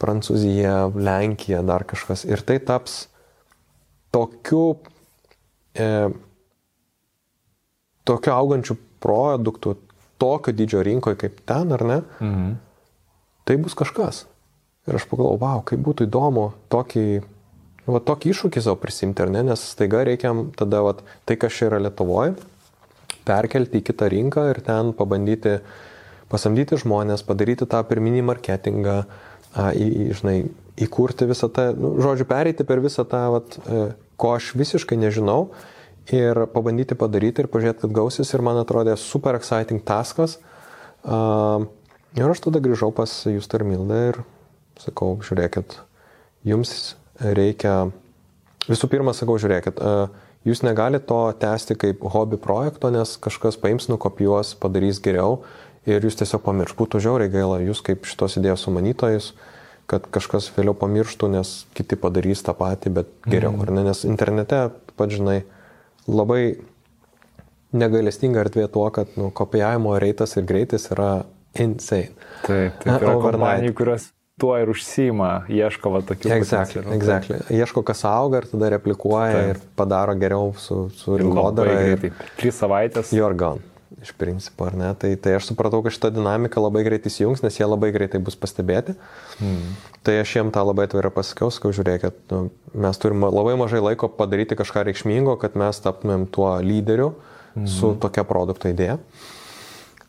Prancūzija, 0.00 0.88
Lenkija, 0.94 1.60
dar 1.66 1.84
kažkas. 1.88 2.24
Ir 2.28 2.40
tai 2.46 2.56
taps 2.64 3.06
tokiu 4.14 4.78
e, 5.76 6.08
tokio 8.08 8.34
augančių 8.34 8.76
produktų, 9.04 9.76
tokio 10.18 10.54
didžio 10.56 10.82
rinkoje 10.86 11.20
kaip 11.20 11.40
ten, 11.46 11.76
ar 11.76 11.84
ne, 11.86 11.98
mhm. 12.18 12.52
tai 13.44 13.58
bus 13.60 13.76
kažkas. 13.78 14.24
Ir 14.88 14.96
aš 14.96 15.04
pagalvoju, 15.10 15.40
wow, 15.42 15.60
kaip 15.68 15.82
būtų 15.84 16.08
įdomu 16.08 16.46
tokį, 16.72 17.04
va, 17.94 18.00
tokį 18.04 18.32
iššūkį 18.34 18.62
savo 18.64 18.78
prisimti, 18.82 19.24
ar 19.24 19.32
ne, 19.32 19.44
nes 19.50 19.64
staiga 19.72 20.04
reikia 20.06 20.34
tada 20.58 20.82
va, 20.84 20.94
tai, 21.28 21.38
kas 21.40 21.56
čia 21.56 21.68
yra 21.70 21.80
Lietuvoje, 21.82 22.36
perkelti 23.28 23.80
į 23.80 23.86
kitą 23.90 24.08
rinką 24.12 24.48
ir 24.52 24.62
ten 24.64 24.94
pabandyti 24.96 25.58
pasamdyti 26.28 26.76
žmonės, 26.80 27.24
padaryti 27.24 27.68
tą 27.68 27.80
pirminį 27.88 28.24
marketingą, 28.28 28.98
a, 29.56 29.70
į, 29.72 30.10
žinai, 30.18 30.38
įkurti 30.84 31.28
visą 31.28 31.48
tą, 31.52 31.70
nu, 31.76 31.94
žodžiu, 32.02 32.28
pereiti 32.28 32.66
per 32.68 32.82
visą 32.84 33.04
tą 33.08 33.22
vat, 33.34 33.56
e, 33.64 33.88
ko 34.20 34.34
aš 34.36 34.52
visiškai 34.58 34.98
nežinau 35.00 35.48
ir 36.12 36.44
pabandyti 36.52 36.96
padaryti 36.98 37.44
ir 37.44 37.50
pažiūrėti, 37.52 37.84
kad 37.84 37.96
gausis 37.96 38.32
ir 38.34 38.44
man 38.44 38.60
atrodė 38.60 38.96
super 39.00 39.36
exciting 39.38 39.82
taskas. 39.84 40.38
Uh, 41.08 41.68
ir 42.18 42.26
aš 42.26 42.40
tada 42.48 42.60
grįžau 42.64 42.90
pas 42.96 43.12
jūs 43.28 43.46
Tarmildą 43.50 43.98
ir 44.08 44.20
sakau, 44.80 45.14
žiūrėkit, 45.24 45.76
jums 46.48 46.96
reikia, 47.20 47.90
visų 48.68 48.90
pirma 48.90 49.14
sakau, 49.16 49.38
žiūrėkit, 49.40 49.80
uh, 49.82 50.28
jūs 50.48 50.62
negalite 50.66 51.06
to 51.08 51.20
tęsti 51.40 51.76
kaip 51.78 52.04
hobi 52.14 52.38
projekto, 52.40 52.90
nes 52.94 53.16
kažkas 53.22 53.58
paims, 53.60 53.88
nukopijuos, 53.90 54.54
padarys 54.60 55.00
geriau 55.04 55.42
ir 55.88 56.04
jūs 56.04 56.18
tiesiog 56.20 56.44
pamirš. 56.44 56.74
Būtų 56.78 57.02
žiauriai 57.04 57.32
gaila, 57.32 57.60
jūs 57.64 57.82
kaip 57.84 58.08
šitos 58.08 58.38
idėjos 58.40 58.66
sumanytojus, 58.66 59.32
kad 59.88 60.04
kažkas 60.12 60.50
vėliau 60.56 60.76
pamirštų, 60.76 61.30
nes 61.32 61.54
kiti 61.76 61.96
padarys 62.00 62.44
tą 62.44 62.54
patį, 62.56 62.92
bet 63.00 63.14
geriau, 63.24 63.54
mm. 63.54 63.64
ar 63.64 63.72
ne? 63.72 63.86
Nes 63.88 64.04
internete, 64.08 64.66
pat 65.00 65.14
žinai, 65.14 65.38
labai 66.10 66.58
negalestinga 67.72 68.44
erdvė 68.44 68.68
tuo, 68.72 68.84
kad 68.92 69.16
nu, 69.20 69.32
kopijavimo 69.34 69.96
reitas 70.00 70.36
ir 70.36 70.46
greitis 70.48 70.90
yra 70.92 71.24
insane. 71.56 72.12
Taip, 72.44 72.78
taip. 72.84 72.94
Yra 72.98 73.16
kompanijų, 73.20 73.74
kurios 73.76 74.10
tuo 74.38 74.54
ir 74.60 74.70
užsima, 74.70 75.30
ieško 75.50 75.94
va 75.96 76.02
tokių. 76.06 76.30
Exactly, 76.38 76.84
exactly. 76.94 77.40
Ieško, 77.54 77.82
kas 77.86 78.04
auga 78.08 78.42
ir 78.42 78.50
tada 78.52 78.70
replikuoja 78.76 79.32
taip. 79.34 79.50
ir 79.56 79.64
padaro 79.78 80.14
geriau 80.18 80.52
su, 80.58 80.84
su 80.98 81.18
rinkodara. 81.18 81.80
Ir... 81.94 82.12
Trys 82.38 82.62
savaitės. 82.62 83.12
You're 83.14 83.36
gone 83.38 83.64
iš 84.02 84.12
principo, 84.14 84.66
ar 84.68 84.76
ne? 84.78 84.90
Tai, 84.98 85.10
tai 85.18 85.34
aš 85.38 85.48
supratau, 85.50 85.80
kad 85.82 85.94
šita 85.94 86.10
dinamika 86.14 86.60
labai 86.62 86.84
greitai 86.86 87.10
įsijungs, 87.10 87.42
nes 87.42 87.56
jie 87.58 87.66
labai 87.66 87.90
greitai 87.94 88.20
bus 88.22 88.36
pastebėti. 88.38 88.94
Hmm. 89.40 89.72
Tai 90.06 90.14
aš 90.22 90.36
jiem 90.36 90.52
tą 90.54 90.62
labai 90.68 90.86
atvirai 90.88 91.10
pasakiau, 91.14 91.50
sakau, 91.54 91.72
žiūrėkit, 91.74 92.20
nu, 92.30 92.52
mes 92.86 93.00
turime 93.02 93.30
labai 93.32 93.56
mažai 93.58 93.82
laiko 93.82 94.10
padaryti 94.12 94.58
kažką 94.58 94.84
reikšmingo, 94.88 95.34
kad 95.42 95.58
mes 95.58 95.82
taptumėm 95.82 96.28
tuo 96.30 96.52
lyderiu 96.62 97.10
hmm. 97.56 97.66
su 97.70 97.94
tokia 98.00 98.26
produkto 98.28 98.70
idėja. 98.70 99.00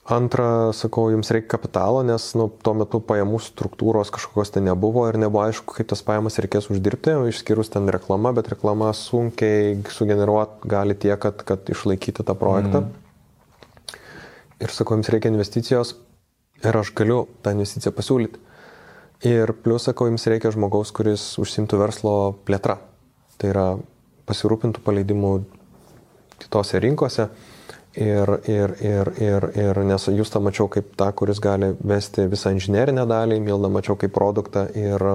Antra, 0.09 0.71
sakau, 0.73 1.09
jums 1.13 1.29
reikia 1.29 1.51
kapitalo, 1.51 1.99
nes 2.01 2.23
nu, 2.33 2.47
tuo 2.65 2.73
metu 2.73 2.97
pajamų 3.05 3.37
struktūros 3.45 4.09
kažkokios 4.15 4.49
tai 4.55 4.63
nebuvo 4.65 5.03
ir 5.05 5.19
nebuvo 5.21 5.43
aišku, 5.43 5.75
kaip 5.75 5.91
tas 5.91 6.01
pajamas 6.05 6.39
reikės 6.41 6.71
uždirbti, 6.73 7.13
išskyrus 7.29 7.69
ten 7.75 7.91
reklamą, 7.93 8.31
bet 8.39 8.49
reklama 8.49 8.89
sunkiai 8.97 9.77
sugeneruoti 9.93 10.71
gali 10.71 10.97
tiek, 10.97 11.19
kad, 11.21 11.45
kad 11.45 11.69
išlaikyti 11.69 12.25
tą 12.25 12.33
projektą. 12.33 12.87
Mm 12.87 13.09
ir 14.59 14.73
sakau, 14.75 14.97
jums 14.97 15.09
reikia 15.11 15.31
investicijos 15.31 15.95
ir 16.59 16.75
aš 16.75 16.91
galiu 16.95 17.23
tą 17.43 17.53
investiciją 17.55 17.93
pasiūlyti. 17.95 18.41
Ir 19.27 19.51
plus, 19.63 19.85
sakau, 19.87 20.07
jums 20.07 20.27
reikia 20.31 20.51
žmogaus, 20.55 20.91
kuris 20.95 21.23
užsimtų 21.41 21.79
verslo 21.79 22.15
plėtra. 22.47 22.77
Tai 23.39 23.51
yra 23.51 23.67
pasirūpintų 24.29 24.83
paleidimu 24.83 25.33
kitose 26.39 26.79
rinkose. 26.83 27.27
Ir, 27.97 28.29
ir, 28.45 28.75
ir, 28.85 29.09
ir, 29.17 29.45
ir 29.57 29.77
nes 29.89 30.03
jūs 30.13 30.29
tą 30.29 30.39
mačiau 30.45 30.67
kaip 30.69 30.91
tą, 30.97 31.07
kuris 31.17 31.39
gali 31.41 31.71
vesti 31.81 32.27
visą 32.29 32.51
inžinerinę 32.53 33.07
dalį, 33.09 33.39
Mildą 33.41 33.71
mačiau 33.73 33.95
kaip 33.97 34.13
produktą 34.13 34.67
ir, 34.77 35.05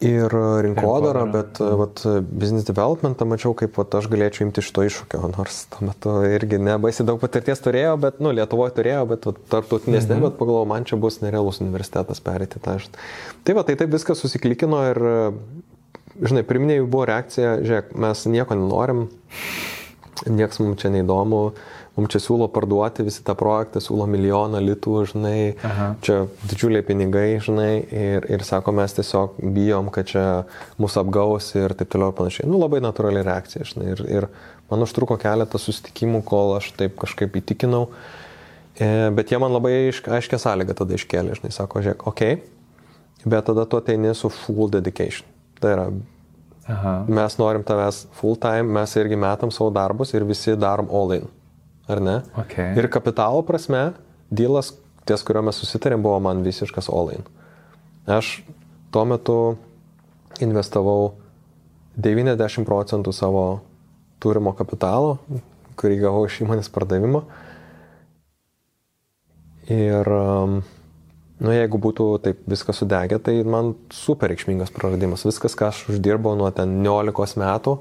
ir 0.00 0.36
rinkodarą, 0.64 1.26
bet 1.34 1.60
vat, 1.60 2.00
business 2.30 2.64
development 2.64 3.20
mačiau 3.28 3.52
kaip 3.58 3.76
vat, 3.76 3.98
aš 4.00 4.08
galėčiau 4.08 4.46
imti 4.46 4.64
šito 4.64 4.86
iššūkio, 4.88 5.20
nors 5.36 5.60
tuo 5.76 5.90
metu 5.90 6.16
irgi 6.24 6.62
nebaisi 6.70 7.04
daug 7.04 7.20
patirties 7.20 7.60
turėjau, 7.60 7.92
bet, 8.08 8.24
nu, 8.24 8.32
Lietuvoje 8.40 8.78
turėjau, 8.80 9.04
bet 9.12 9.28
tarptautinės 9.52 10.08
mhm. 10.08 10.16
ne, 10.16 10.24
bet 10.24 10.40
pagalvojau, 10.40 10.72
man 10.72 10.88
čia 10.88 10.96
bus 11.04 11.20
nerealus 11.20 11.60
universitetas 11.60 12.24
perėti 12.24 12.64
tą. 12.64 12.80
Tai 13.44 13.60
va, 13.60 13.68
tai 13.68 13.76
taip 13.76 13.92
viskas 13.92 14.24
susiklikino 14.24 14.80
ir 14.88 15.04
žinai, 16.16 16.48
pirminė 16.48 16.80
jų 16.80 16.90
buvo 16.90 17.06
reakcija, 17.12 17.56
žiūrėk, 17.60 17.96
mes 18.00 18.28
nieko 18.32 18.56
nenorim, 18.56 19.08
nieks 20.24 20.60
mums 20.62 20.80
čia 20.80 20.90
neįdomu, 20.94 21.40
mums 21.96 22.12
čia 22.12 22.20
siūlo 22.22 22.48
parduoti 22.52 23.04
visą 23.06 23.24
tą 23.26 23.34
projektą, 23.38 23.82
siūlo 23.84 24.06
milijoną 24.10 24.60
litų, 24.64 24.96
žinai, 25.12 25.38
Aha. 25.66 25.88
čia 26.04 26.18
didžiuliai 26.48 26.84
pinigai, 26.86 27.28
žinai, 27.44 27.70
ir, 27.84 28.26
ir 28.32 28.44
sako, 28.46 28.74
mes 28.76 28.96
tiesiog 28.96 29.38
bijom, 29.56 29.90
kad 29.94 30.10
čia 30.10 30.26
mus 30.80 30.96
apgaus 31.00 31.52
ir 31.58 31.76
taip 31.78 31.92
toliau 31.92 32.12
ir 32.12 32.18
panašiai. 32.18 32.48
Nu, 32.50 32.60
labai 32.62 32.82
natūrali 32.84 33.24
reakcija, 33.26 33.68
žinai, 33.72 33.92
ir, 33.94 34.04
ir 34.20 34.28
man 34.72 34.84
užtruko 34.86 35.18
keletą 35.20 35.60
susitikimų, 35.62 36.24
kol 36.26 36.56
aš 36.58 36.72
taip 36.80 36.98
kažkaip 37.00 37.38
įtikinau, 37.42 37.86
e, 38.80 38.90
bet 39.16 39.32
jie 39.32 39.40
man 39.42 39.56
labai 39.56 39.78
aiškia 39.92 40.42
sąlyga 40.42 40.76
tada 40.80 40.98
iškėlė, 40.98 41.40
žinai, 41.40 41.54
sako, 41.54 41.84
žiūrėk, 41.86 42.06
okei, 42.10 42.36
okay, 42.40 43.26
bet 43.26 43.48
tada 43.48 43.66
tu 43.66 43.80
ateini 43.80 44.14
su 44.14 44.30
full 44.30 44.70
dedication. 44.70 45.26
Tai 45.60 45.72
yra, 45.72 45.86
Aha. 46.66 47.04
mes 47.06 47.36
norim 47.38 47.62
tavęs 47.62 48.06
full 48.18 48.36
time, 48.42 48.66
mes 48.74 48.96
irgi 48.98 49.16
metam 49.16 49.52
savo 49.54 49.70
darbus 49.70 50.14
ir 50.14 50.24
visi 50.26 50.56
darom 50.58 50.90
all 50.90 51.12
in. 51.14 51.28
Ar 51.86 52.00
ne? 52.02 52.16
Okay. 52.42 52.74
Ir 52.74 52.88
kapitalo 52.90 53.44
prasme, 53.46 53.92
dylas, 54.30 54.72
ties 55.06 55.22
kurio 55.22 55.44
mes 55.46 55.58
susitarėm, 55.62 56.02
buvo 56.02 56.18
man 56.20 56.42
visiškas 56.42 56.90
all 56.90 57.12
in. 57.14 57.22
Aš 58.10 58.40
tuo 58.90 59.04
metu 59.06 59.38
investavau 60.42 61.14
90 61.96 62.66
procentų 62.66 63.14
savo 63.14 63.44
turimo 64.20 64.52
kapitalo, 64.56 65.16
kurį 65.78 66.00
gavau 66.02 66.26
iš 66.26 66.42
įmonės 66.42 66.70
pardavimo. 66.72 67.22
Ir 69.70 70.10
um, 70.12 70.60
Nu, 71.36 71.52
jeigu 71.52 71.78
būtų 71.80 72.04
taip 72.24 72.44
viskas 72.48 72.80
sudegę, 72.80 73.18
tai 73.20 73.34
man 73.44 73.74
super 73.92 74.30
reikšmingas 74.32 74.72
praradimas. 74.72 75.26
Viskas, 75.28 75.56
ką 75.58 75.68
aš 75.68 75.82
uždirbau 75.92 76.32
nuo 76.38 76.48
ten 76.54 76.78
19 76.80 77.40
metų, 77.42 77.76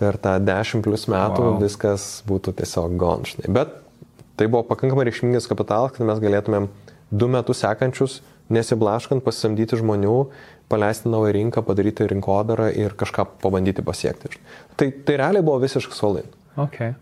per 0.00 0.18
tą 0.18 0.34
10 0.42 0.82
plus 0.82 1.06
metų, 1.12 1.44
wow. 1.44 1.60
viskas 1.62 2.08
būtų 2.26 2.56
tiesiog 2.58 2.96
gonšnai. 2.98 3.52
Bet 3.52 3.76
tai 4.40 4.48
buvo 4.50 4.64
pakankamai 4.66 5.06
reikšmingas 5.06 5.46
kapitalas, 5.50 5.94
kad 5.94 6.08
mes 6.08 6.22
galėtumėm 6.22 6.66
du 7.10 7.30
metus 7.30 7.62
sekančius, 7.62 8.18
nesiblaškant, 8.50 9.22
pasisamdyti 9.22 9.78
žmonių, 9.78 10.16
paleisti 10.70 11.10
naują 11.10 11.34
rinką, 11.36 11.62
padaryti 11.66 12.08
rinkodarą 12.10 12.70
ir 12.74 12.96
kažką 12.98 13.26
pabandyti 13.42 13.84
pasiekti. 13.86 14.34
Tai, 14.74 14.90
tai 15.06 15.18
realiai 15.20 15.46
buvo 15.46 15.60
visiškas 15.62 16.02
solin. 16.02 16.26
Okay. 16.58 16.96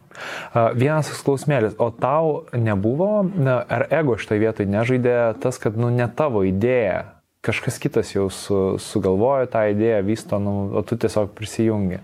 Vienas 0.78 1.11
klausimėlis, 1.24 1.77
o 1.78 1.90
tau 1.95 2.45
nebuvo, 2.53 3.23
ar 3.47 3.86
ego 3.95 4.19
šitoje 4.20 4.43
vietoje 4.43 4.70
nežaidė 4.70 5.16
tas, 5.43 5.61
kad 5.62 5.78
nu, 5.78 5.90
ne 5.95 6.09
tavo 6.09 6.45
idėja, 6.47 7.05
kažkas 7.45 7.78
kitas 7.82 8.12
jau 8.15 8.28
su, 8.35 8.61
sugalvojo 8.82 9.49
tą 9.53 9.65
idėją, 9.73 10.03
vysto, 10.07 10.40
nu, 10.43 10.55
o 10.77 10.85
tu 10.86 10.99
tiesiog 11.01 11.32
prisijungi? 11.39 12.03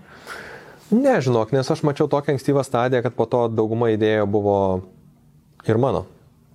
Nežinok, 0.93 1.53
nes 1.55 1.69
aš 1.71 1.81
mačiau 1.85 2.09
tokią 2.09 2.35
ankstyvą 2.35 2.63
stadiją, 2.65 3.01
kad 3.05 3.15
po 3.17 3.25
to 3.29 3.47
dauguma 3.49 3.89
idėjų 3.95 4.27
buvo 4.29 4.57
ir 5.65 5.81
mano. 5.81 6.05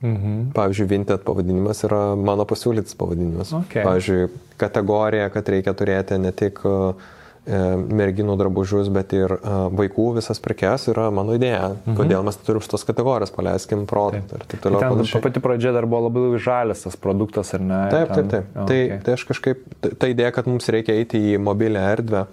Mhm. 0.01 0.53
Pavyzdžiui, 0.57 0.87
Vinted 0.89 1.25
pavadinimas 1.27 1.83
yra 1.85 2.15
mano 2.17 2.47
pasiūlytas 2.49 2.97
pavadinimas. 2.97 3.53
Okay. 3.67 3.85
Pavyzdžiui, 3.85 4.31
kategorija, 4.61 5.29
kad 5.35 5.51
reikia 5.53 5.75
turėti 5.77 6.17
ne 6.23 6.33
tik 6.33 6.63
uh, 6.65 7.11
merginų 7.51 8.37
drabužius, 8.41 8.89
bet 8.95 9.15
ir 9.17 9.35
e, 9.37 9.55
vaikų 9.81 10.07
visas 10.19 10.41
prekes 10.43 10.89
yra 10.93 11.09
mano 11.15 11.35
idėja. 11.39 11.73
Mhm. 11.75 11.97
Kodėl 11.99 12.27
mes 12.27 12.39
turim 12.47 12.65
šitos 12.65 12.87
kategorijos, 12.89 13.33
paleiskim 13.35 13.87
produktą 13.91 14.39
ir 14.39 14.47
taip 14.51 14.63
toliau. 14.65 14.83
Tai 14.83 15.07
ten 15.07 15.25
pati 15.27 15.43
pradžia 15.45 15.75
dar 15.77 15.89
buvo 15.91 16.09
labai 16.09 16.41
žalias 16.43 16.85
tas 16.87 16.99
produktas, 17.01 17.53
ar 17.57 17.65
ne? 17.65 17.81
Taip, 17.93 18.15
taip, 18.15 18.31
taip. 18.33 18.55
Oh, 18.55 18.69
tai, 18.71 18.81
okay. 18.87 19.03
tai 19.07 19.17
aš 19.19 19.27
kažkaip, 19.33 19.67
ta, 19.83 20.11
idėja, 20.11 20.33
kad 20.39 20.51
mums 20.51 20.71
reikia 20.73 20.97
eiti 21.01 21.21
į 21.33 21.37
mobilę 21.43 21.83
erdvę 21.93 22.27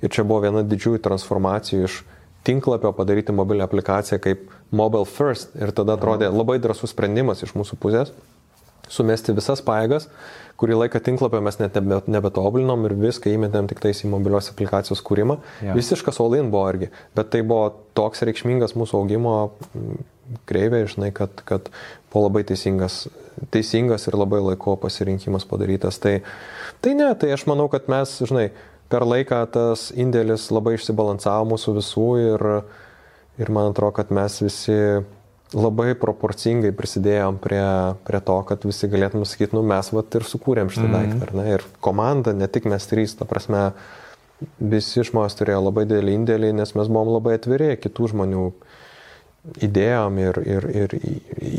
ir 0.00 0.12
čia 0.12 0.24
buvo 0.24 0.44
viena 0.46 0.64
didžiųjų 0.66 1.02
transformacijų 1.04 1.86
iš 1.88 2.00
tinklapio 2.46 2.92
padaryti 2.96 3.34
mobilią 3.36 3.66
aplikaciją 3.68 4.20
kaip 4.22 4.48
mobile 4.72 5.04
first 5.04 5.52
ir 5.60 5.74
tada 5.76 5.98
atrodė 5.98 6.30
labai 6.32 6.56
drasus 6.62 6.94
sprendimas 6.94 7.42
iš 7.44 7.52
mūsų 7.58 7.76
pusės 7.82 8.14
sumesti 8.90 9.34
visas 9.36 9.62
paėgas 9.64 10.10
kurį 10.60 10.76
laiką 10.82 11.00
tinklapio 11.04 11.40
mes 11.44 11.56
net 11.60 11.76
nebe, 11.78 12.02
nebetobulinom 12.10 12.84
ir 12.88 12.96
viską 13.00 13.32
įmetėm 13.32 13.68
tik 13.70 13.80
tais 13.80 14.02
į 14.04 14.10
mobilios 14.12 14.50
aplikacijos 14.52 15.00
kūrimą. 15.06 15.38
Yeah. 15.64 15.76
Visiškas 15.78 16.20
all-in 16.20 16.50
buvo 16.52 16.66
irgi, 16.74 16.90
bet 17.16 17.30
tai 17.32 17.40
buvo 17.46 17.70
toks 17.96 18.24
reikšmingas 18.28 18.76
mūsų 18.76 18.98
augimo 19.00 19.36
kreivė, 20.50 20.84
žinai, 20.90 21.10
kad, 21.16 21.40
kad 21.48 21.70
buvo 22.12 22.26
labai 22.26 22.44
teisingas, 22.50 23.06
teisingas 23.54 24.04
ir 24.06 24.18
labai 24.20 24.42
laiko 24.50 24.76
pasirinkimas 24.82 25.48
padarytas. 25.48 25.98
Tai, 26.02 26.18
tai 26.84 26.92
ne, 26.98 27.08
tai 27.18 27.32
aš 27.34 27.46
manau, 27.48 27.70
kad 27.72 27.88
mes, 27.90 28.18
žinai, 28.28 28.50
per 28.92 29.06
laiką 29.08 29.40
tas 29.54 29.88
indėlis 29.96 30.50
labai 30.52 30.76
išsibalansavo 30.76 31.54
mūsų 31.54 31.76
visų 31.80 32.10
ir, 32.20 32.46
ir 33.40 33.54
man 33.54 33.72
atrodo, 33.72 33.96
kad 34.02 34.12
mes 34.12 34.42
visi 34.44 34.76
labai 35.56 35.94
proporcingai 35.98 36.70
prisidėjom 36.76 37.40
prie, 37.42 37.62
prie 38.06 38.20
to, 38.26 38.36
kad 38.46 38.66
visi 38.66 38.90
galėtume 38.90 39.26
sakyti, 39.26 39.56
nu 39.56 39.64
mes 39.66 39.90
vat 39.92 40.18
ir 40.18 40.26
sukūrėm 40.26 40.70
šitą 40.70 40.86
mm 40.86 40.92
-hmm. 40.94 41.16
daiktą. 41.20 41.36
Ne? 41.36 41.54
Ir 41.56 41.64
komanda, 41.80 42.32
ne 42.32 42.46
tik 42.46 42.68
mes 42.70 42.86
trys, 42.86 43.16
ta 43.18 43.24
prasme, 43.24 43.72
visi 44.58 45.02
žmonės 45.04 45.36
turėjo 45.38 45.64
labai 45.64 45.84
didelį 45.84 46.14
indėlį, 46.20 46.52
nes 46.52 46.74
mes 46.74 46.88
buvom 46.88 47.14
labai 47.16 47.34
atviri 47.38 47.76
kitų 47.76 48.08
žmonių 48.14 48.52
idėjom 49.64 50.18
ir, 50.20 50.40
ir, 50.46 50.64
ir 50.82 50.94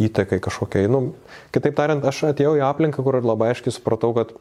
įtakai 0.08 0.40
kažkokiai. 0.40 0.88
Nu, 0.88 1.14
kitaip 1.52 1.76
tariant, 1.76 2.06
aš 2.06 2.24
atėjau 2.32 2.56
į 2.58 2.66
aplinką, 2.66 3.04
kur 3.04 3.18
labai 3.22 3.52
aiškiai 3.52 3.74
supratau, 3.74 4.14
kad 4.14 4.34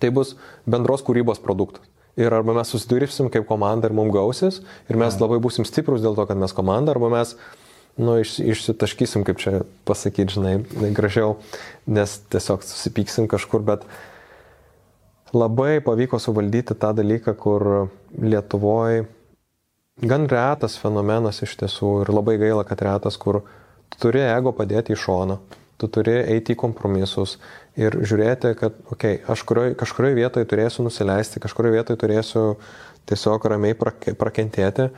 tai 0.00 0.10
bus 0.10 0.36
bendros 0.66 1.02
kūrybos 1.06 1.42
produktas. 1.42 1.84
Ir 2.16 2.34
arba 2.34 2.54
mes 2.56 2.68
susidursim 2.68 3.30
kaip 3.30 3.46
komanda 3.46 3.88
ir 3.88 3.94
mums 3.94 4.12
gausis, 4.12 4.60
ir 4.90 4.98
mes 4.98 5.14
ja. 5.14 5.20
labai 5.22 5.38
būsim 5.42 5.64
stiprus 5.64 6.02
dėl 6.02 6.16
to, 6.18 6.26
kad 6.26 6.38
mes 6.38 6.52
komanda, 6.52 6.94
arba 6.94 7.10
mes 7.12 7.36
nu, 8.00 8.16
iš, 8.22 8.38
išsitaškysim, 8.40 9.24
kaip 9.28 9.40
čia 9.42 9.60
pasakyti, 9.88 10.38
žinai, 10.38 10.54
gražiau, 10.96 11.36
nes 11.86 12.16
tiesiog 12.32 12.64
susipyksim 12.64 13.28
kažkur, 13.30 13.64
bet 13.66 13.84
labai 15.36 15.78
pavyko 15.84 16.18
suvaldyti 16.22 16.76
tą 16.80 16.94
dalyką, 16.96 17.36
kur 17.38 17.66
Lietuvoje 18.16 19.06
gan 20.00 20.26
retas 20.30 20.78
fenomenas 20.80 21.42
iš 21.44 21.56
tiesų 21.60 22.00
ir 22.04 22.12
labai 22.12 22.36
gaila, 22.40 22.64
kad 22.64 22.82
retas, 22.84 23.18
kur 23.20 23.42
tu 23.92 24.00
turi 24.06 24.22
ego 24.24 24.52
padėti 24.56 24.94
į 24.94 25.00
šoną, 25.00 25.36
tu 25.80 25.88
turi 25.92 26.16
eiti 26.22 26.54
į 26.54 26.60
kompromisus 26.60 27.36
ir 27.78 27.96
žiūrėti, 28.00 28.54
kad, 28.58 28.76
okei, 28.88 29.20
okay, 29.20 29.24
aš 29.32 29.44
kurioje 29.48 29.76
kažkurioje 29.80 30.18
vietoje 30.18 30.48
turėsiu 30.48 30.86
nusileisti, 30.86 31.42
kažkurioje 31.42 31.76
vietoje 31.76 32.00
turėsiu 32.00 32.44
tiesiog 33.10 33.44
ramiai 33.52 33.76
prakentėti, 33.76 34.90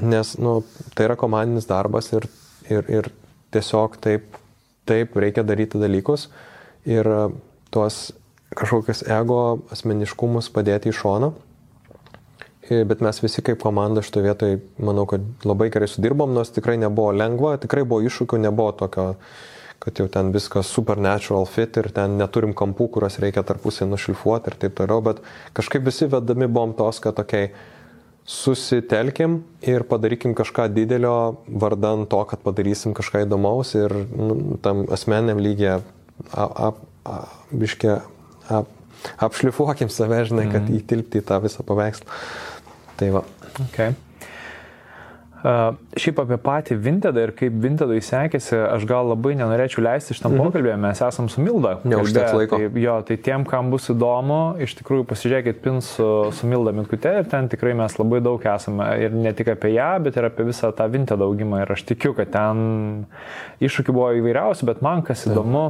nes 0.00 0.34
nu, 0.38 0.62
tai 0.94 1.08
yra 1.08 1.16
komandinis 1.18 1.66
darbas 1.66 2.12
ir, 2.12 2.28
ir, 2.70 2.86
ir 2.90 3.10
tiesiog 3.54 3.98
taip, 4.02 4.38
taip 4.88 5.16
reikia 5.18 5.44
daryti 5.46 5.80
dalykus 5.80 6.28
ir 6.88 7.08
e, 7.08 7.20
tuos 7.74 8.08
kažkokius 8.58 9.04
ego 9.12 9.60
asmeniškumus 9.74 10.50
padėti 10.54 10.92
į 10.92 10.96
šoną. 11.00 11.34
Bet 12.68 13.00
mes 13.00 13.16
visi 13.24 13.40
kaip 13.40 13.62
komanda 13.62 14.02
šitoje 14.04 14.26
vietoje, 14.26 14.56
manau, 14.84 15.06
kad 15.08 15.24
labai 15.48 15.70
gerai 15.72 15.86
sudirbom, 15.88 16.34
nors 16.36 16.50
tikrai 16.52 16.76
nebuvo 16.76 17.14
lengva, 17.16 17.54
tikrai 17.62 17.86
buvo 17.88 18.04
iššūkių, 18.04 18.40
nebuvo 18.44 18.74
tokio, 18.76 19.06
kad 19.80 20.00
jau 20.02 20.04
ten 20.12 20.34
viskas 20.34 20.68
supernatural 20.68 21.48
fit 21.48 21.78
ir 21.80 21.88
ten 21.96 22.18
neturim 22.20 22.52
kampų, 22.56 22.90
kuriuos 22.92 23.16
reikia 23.24 23.44
tarpusai 23.48 23.88
nušlifuoti 23.88 24.52
ir 24.52 24.58
taip 24.60 24.76
toliau, 24.82 25.00
bet 25.06 25.22
kažkaip 25.56 25.86
visi 25.88 26.10
vedami 26.12 26.50
buvom 26.50 26.76
tos, 26.76 27.00
kad 27.00 27.16
tokiai, 27.16 27.48
okay, 27.48 27.77
susitelkim 28.28 29.38
ir 29.64 29.86
padarykim 29.88 30.34
kažką 30.36 30.66
didelio 30.74 31.40
vardan 31.48 32.04
to, 32.12 32.20
kad 32.28 32.42
padarysim 32.44 32.92
kažką 32.96 33.24
įdomaus 33.24 33.72
ir 33.78 33.94
nu, 34.12 34.58
tam 34.62 34.84
asmeniam 34.92 35.40
lygiai 35.40 35.78
ap, 36.36 36.58
ap, 36.68 36.82
biškia 37.48 38.02
ap, 38.52 38.68
apšlifuokim 39.24 39.88
save, 39.92 40.20
žinai, 40.28 40.44
kad 40.52 40.66
mm. 40.66 40.82
įtilpti 40.82 41.22
į 41.22 41.26
tą 41.30 41.40
visą 41.44 41.64
paveikslą. 41.64 42.20
Tai 43.00 43.10
va. 43.16 43.24
Okay. 43.68 43.96
Šiaip 45.38 46.18
apie 46.18 46.36
patį 46.42 46.76
Vintedą 46.82 47.22
ir 47.28 47.32
kaip 47.38 47.54
Vintedui 47.62 48.00
sekėsi, 48.02 48.56
aš 48.58 48.82
gal 48.90 49.06
labai 49.12 49.36
nenorėčiau 49.38 49.84
leisti 49.86 50.16
šitam 50.16 50.34
mhm. 50.34 50.48
pokalbė, 50.48 50.72
mes 50.82 51.02
esam 51.04 51.28
su 51.30 51.44
Milda. 51.44 51.76
Neužteks 51.86 52.34
laiko. 52.34 52.58
Tai, 52.58 52.82
jo, 52.82 52.96
tai 53.06 53.18
tiem, 53.22 53.44
kam 53.46 53.70
bus 53.70 53.86
įdomu, 53.94 54.40
iš 54.64 54.74
tikrųjų 54.80 55.06
pasižiūrėkit 55.12 55.60
pin 55.62 55.78
su, 55.84 56.08
su 56.34 56.50
Milda 56.50 56.74
Mitkute 56.74 57.12
ir 57.20 57.28
ten 57.30 57.46
tikrai 57.52 57.76
mes 57.78 57.94
labai 58.00 58.18
daug 58.24 58.48
esame 58.50 58.88
ir 59.04 59.14
ne 59.14 59.34
tik 59.38 59.52
apie 59.54 59.76
ją, 59.76 59.92
bet 60.02 60.18
ir 60.18 60.26
apie 60.26 60.48
visą 60.48 60.72
tą 60.74 60.88
Vintedą 60.90 61.30
augimą 61.30 61.62
ir 61.62 61.74
aš 61.76 61.86
tikiu, 61.92 62.16
kad 62.18 62.34
ten 62.34 63.06
iššūkių 63.62 63.94
buvo 63.94 64.10
įvairiausių, 64.18 64.66
bet 64.72 64.82
man 64.82 65.06
kas 65.06 65.22
įdomu, 65.30 65.68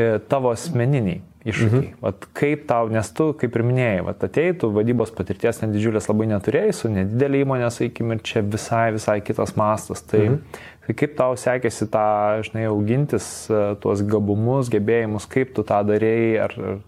ja. 0.00 0.16
tavo 0.32 0.54
asmeniniai 0.56 1.20
iššūkiai. 1.44 1.88
Mhm. 1.92 1.98
Vat 2.04 2.26
kaip 2.38 2.66
tau, 2.70 2.90
nes 2.92 3.10
tu, 3.16 3.30
kaip 3.38 3.58
ir 3.58 3.64
minėjai, 3.66 4.04
vat 4.06 4.22
ateitų, 4.28 4.70
vadybos 4.76 5.12
patirties 5.16 5.62
net 5.62 5.74
didžiulės 5.74 6.08
labai 6.10 6.28
neturėjai, 6.30 6.76
su 6.76 6.92
nedidelė 6.92 7.42
įmonė, 7.42 7.70
sakykim, 7.74 8.14
ir 8.14 8.22
čia 8.26 8.44
visai, 8.46 8.86
visai 8.94 9.18
kitas 9.24 9.56
mastas. 9.58 10.04
Tai, 10.06 10.22
mhm. 10.28 10.62
tai 10.86 10.96
kaip 11.02 11.18
tau 11.18 11.36
sekėsi 11.40 11.90
tą, 11.92 12.06
žinai, 12.46 12.68
augintis 12.70 13.28
e, 13.50 13.62
tuos 13.82 14.04
gabumus, 14.06 14.70
gebėjimus, 14.72 15.28
kaip 15.30 15.54
tu 15.56 15.66
tą 15.66 15.82
darėjai, 15.88 16.32
ar, 16.46 16.58
ar 16.72 16.80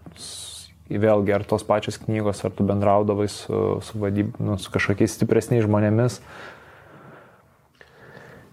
vėlgi, 0.89 1.33
ar 1.33 1.45
tos 1.47 1.65
pačios 1.65 1.97
knygos, 2.01 2.43
ar 2.45 2.53
tu 2.53 2.65
bendraudavai 2.67 3.27
su, 3.31 3.61
su, 3.81 3.99
vadyb, 3.99 4.35
nu, 4.39 4.57
su 4.61 4.71
kažkokiais 4.73 5.15
stipresniais 5.17 5.65
žmonėmis. 5.65 6.19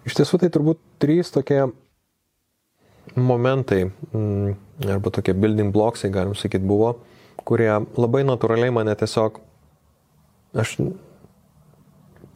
Iš 0.09 0.17
tiesų 0.19 0.41
tai 0.43 0.51
turbūt 0.51 0.81
trys 1.03 1.31
tokie 1.35 1.67
momentai, 3.15 3.85
mm, 4.15 4.57
arba 4.81 5.11
tokie 5.11 5.35
building 5.35 5.73
blocksai, 5.73 6.11
galim 6.13 6.35
sakyti, 6.39 6.65
buvo, 6.67 6.97
kurie 7.47 7.71
labai 7.99 8.23
natūraliai 8.27 8.73
mane 8.75 8.95
tiesiog, 8.99 9.39
aš 10.59 10.77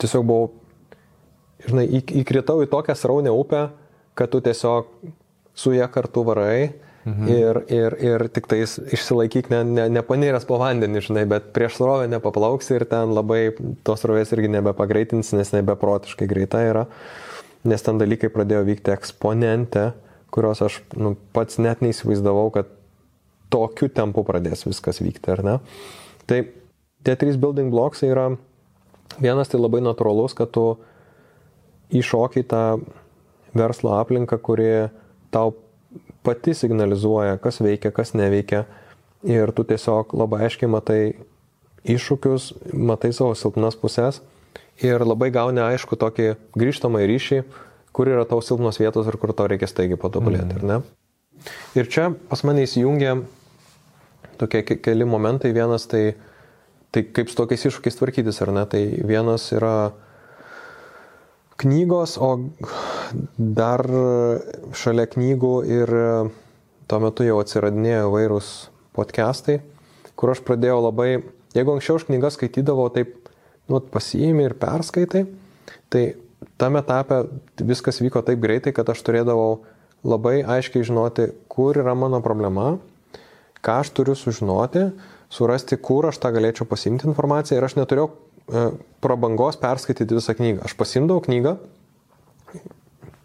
tiesiog 0.03 0.27
buvau, 0.27 0.51
žinai, 1.67 1.87
įkritau 2.23 2.63
į 2.65 2.71
tokią 2.73 2.97
sraunę 2.99 3.33
upę, 3.35 3.69
kad 4.17 4.33
tu 4.33 4.43
tiesiog 4.45 4.91
su 5.57 5.73
ją 5.73 5.89
kartu 5.93 6.25
varai 6.27 6.73
mhm. 7.07 7.29
ir, 7.33 7.61
ir, 7.73 7.97
ir 8.05 8.27
tik 8.33 8.49
tais 8.51 8.77
išsilaikyk, 8.93 9.51
ne, 9.53 9.63
ne, 9.65 9.87
nepaniręs 9.99 10.47
po 10.49 10.61
vandenį, 10.61 11.05
žinai, 11.09 11.27
bet 11.31 11.53
prieš 11.57 11.81
srovę 11.81 12.09
nepaplauksi 12.13 12.77
ir 12.77 12.87
ten 12.91 13.15
labai 13.17 13.51
tos 13.87 14.05
srovės 14.05 14.35
irgi 14.37 14.53
nebepagreitins, 14.59 15.33
nes 15.37 15.55
nebeprotiškai 15.57 16.29
greita 16.31 16.65
yra, 16.69 16.87
nes 17.67 17.83
ten 17.83 18.01
dalykai 18.01 18.31
pradėjo 18.33 18.67
vykti 18.69 18.93
eksponente 18.95 19.91
kurios 20.35 20.63
aš 20.65 20.81
nu, 20.99 21.15
pats 21.37 21.61
net 21.63 21.83
neįsivaizdavau, 21.85 22.51
kad 22.55 22.71
tokiu 23.53 23.89
tempu 23.93 24.25
pradės 24.27 24.67
viskas 24.67 25.01
vykti, 25.03 25.31
ar 25.33 25.43
ne? 25.47 25.57
Tai 26.27 26.41
tie 27.07 27.15
trys 27.19 27.39
building 27.41 27.71
blocks 27.71 28.03
yra, 28.07 28.33
vienas 29.23 29.53
tai 29.53 29.61
labai 29.61 29.83
natūralus, 29.85 30.35
kad 30.37 30.51
tu 30.55 30.67
iššokiai 31.95 32.47
tą 32.51 32.65
verslo 33.57 33.95
aplinką, 34.01 34.39
kuri 34.43 34.89
tau 35.35 35.55
pati 36.27 36.55
signalizuoja, 36.55 37.39
kas 37.43 37.63
veikia, 37.63 37.95
kas 37.95 38.13
neveikia. 38.19 38.67
Ir 39.27 39.51
tu 39.57 39.65
tiesiog 39.67 40.13
labai 40.19 40.45
aiškiai 40.47 40.69
matai 40.71 41.01
iššūkius, 41.87 42.51
matai 42.75 43.13
savo 43.17 43.35
silpnas 43.39 43.79
pusės 43.79 44.21
ir 44.83 45.03
labai 45.07 45.31
gauni 45.33 45.63
aišku 45.63 45.97
tokį 45.97 46.35
grįžtamą 46.59 47.01
ryšį, 47.09 47.41
kur 47.97 48.11
yra 48.13 48.27
tau 48.29 48.43
silpnos 48.45 48.77
vietos 48.81 49.09
ir 49.09 49.17
kur 49.21 49.33
tau 49.33 49.49
reikia 49.49 49.69
staigiai 49.71 50.01
patobulėti, 50.01 50.53
mm. 50.53 50.59
ar 50.61 50.69
ne? 50.69 50.79
Ir 51.79 51.89
čia 51.93 52.11
pas 52.29 52.43
mane 52.45 52.65
įsijungia 52.67 53.15
tokie 54.41 54.63
keli 54.65 55.07
momentai. 55.09 55.53
Vienas 55.57 55.87
tai, 55.89 56.17
tai 56.93 57.07
kaip 57.09 57.31
su 57.33 57.39
tokiais 57.39 57.65
iššūkiais 57.69 57.97
tvarkytis, 57.97 58.41
ar 58.45 58.53
ne? 58.57 58.65
Tai 58.69 58.83
vienas 59.09 59.49
yra 59.57 59.77
knygos, 61.63 62.19
o 62.21 62.31
dar 63.39 63.85
šalia 64.77 65.07
knygų 65.13 65.55
ir 65.79 65.95
tuo 66.87 67.01
metu 67.03 67.25
jau 67.27 67.39
atsiradinėjo 67.41 68.11
vairūs 68.13 68.51
podcastai, 68.97 69.61
kur 70.17 70.33
aš 70.33 70.43
pradėjau 70.45 70.83
labai, 70.85 71.11
jeigu 71.57 71.75
anksčiau 71.75 71.99
aš 72.01 72.07
knygas 72.11 72.37
skaitydavau 72.37 72.91
taip, 72.93 73.17
nu, 73.73 73.81
pasiimi 73.81 74.47
ir 74.47 74.57
perskaitai, 74.61 75.25
tai 75.93 76.05
tame 76.61 76.83
etape 76.83 77.23
viskas 77.61 78.01
vyko 78.03 78.23
taip 78.25 78.41
greitai, 78.43 78.73
kad 78.77 78.89
aš 78.93 79.03
turėdavau 79.07 79.65
labai 80.07 80.41
aiškiai 80.45 80.87
žinoti, 80.87 81.31
kur 81.51 81.79
yra 81.81 81.97
mano 81.99 82.21
problema, 82.25 82.77
ką 83.65 83.81
aš 83.83 83.93
turiu 83.97 84.15
sužinoti, 84.19 84.91
surasti, 85.33 85.79
kur 85.81 86.07
aš 86.11 86.21
tą 86.23 86.31
galėčiau 86.37 86.69
pasimti 86.69 87.09
informaciją 87.09 87.59
ir 87.59 87.67
aš 87.67 87.79
neturėjau 87.81 88.11
e, 88.11 88.67
prabangos 89.03 89.59
perskaityti 89.61 90.19
visą 90.19 90.37
knygą. 90.39 90.63
Aš 90.69 90.77
pasimdavau 90.79 91.25
knygą, 91.25 91.57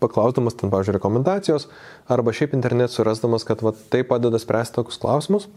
paklausdamas 0.01 0.57
ten, 0.57 0.71
pavyzdžiui, 0.73 0.97
rekomendacijos, 0.97 1.67
arba 2.09 2.33
šiaip 2.33 2.55
internet 2.57 2.93
surasdamas, 2.93 3.45
kad 3.45 3.61
va, 3.61 3.75
tai 3.93 4.01
padeda 4.07 4.41
spręsti 4.41 4.79
tokius 4.79 4.99
klausimus. 5.01 5.47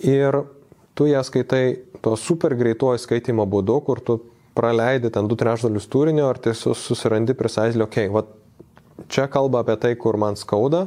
Ir 0.00 0.44
tu 0.96 1.06
ją 1.10 1.20
skaitai 1.26 1.82
to 2.02 2.16
super 2.16 2.56
greituoju 2.58 3.02
skaitimo 3.02 3.44
būdu, 3.48 3.76
kur 3.84 4.00
tu 4.00 4.18
praleidi 4.54 5.10
ten 5.12 5.28
du 5.28 5.36
trečdalius 5.38 5.88
turinio, 5.90 6.28
ar 6.28 6.40
tiesiog 6.42 6.76
susirandi 6.78 7.36
prisaizlį, 7.36 7.86
okei, 7.86 8.08
okay, 8.08 8.12
va 8.12 9.06
čia 9.12 9.26
kalba 9.32 9.62
apie 9.62 9.76
tai, 9.80 9.94
kur 9.98 10.18
man 10.20 10.36
skauda, 10.38 10.86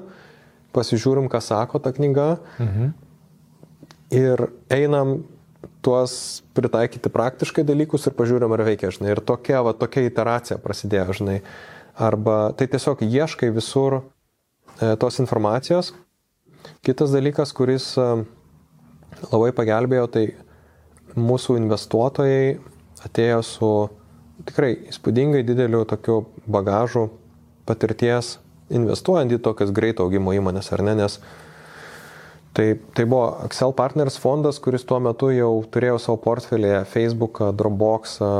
pasižiūrim, 0.75 1.29
ką 1.31 1.41
sako 1.41 1.79
ta 1.79 1.93
knyga 1.95 2.35
mhm. 2.59 2.91
ir 4.15 4.47
einam 4.73 5.17
tuos 5.85 6.43
pritaikyti 6.57 7.11
praktiškai 7.13 7.65
dalykus 7.65 8.07
ir 8.09 8.15
pažiūrim, 8.17 8.53
ar 8.53 8.63
veikia, 8.65 8.91
žinai. 8.93 9.13
Ir 9.13 9.21
tokia, 9.25 9.61
va, 9.65 9.75
tokia 9.77 10.05
iteracija 10.07 10.57
prasidėjo, 10.61 11.19
žinai. 11.21 11.39
Arba 11.95 12.51
tai 12.57 12.67
tiesiog 12.71 13.03
ieškai 13.05 13.51
visur 13.55 13.99
e, 14.01 14.95
tos 14.99 15.19
informacijos. 15.21 15.93
Kitas 16.85 17.13
dalykas, 17.13 17.53
kuris 17.55 17.91
e, 18.01 18.07
labai 19.29 19.51
pagelbėjo, 19.55 20.07
tai 20.11 20.25
mūsų 21.15 21.59
investuotojai 21.61 22.57
atėjo 23.05 23.41
su 23.45 23.71
tikrai 24.45 24.73
įspūdingai 24.91 25.45
dideliu 25.47 25.85
tokiu 25.87 26.25
bagažu 26.49 27.07
patirties 27.65 28.35
investuojant 28.73 29.33
į 29.33 29.41
tokias 29.45 29.73
greito 29.75 30.05
augimo 30.05 30.33
įmonės, 30.35 30.71
ar 30.73 30.83
ne, 30.85 30.95
nes 30.97 31.19
tai, 32.55 32.67
tai 32.97 33.05
buvo 33.05 33.45
Excel 33.45 33.75
Partners 33.77 34.17
fondas, 34.21 34.59
kuris 34.63 34.85
tuo 34.87 34.99
metu 35.03 35.29
jau 35.33 35.51
turėjo 35.71 35.99
savo 36.01 36.19
portfelėje 36.23 36.85
Facebooką, 36.89 37.51
Dropboxą, 37.57 38.33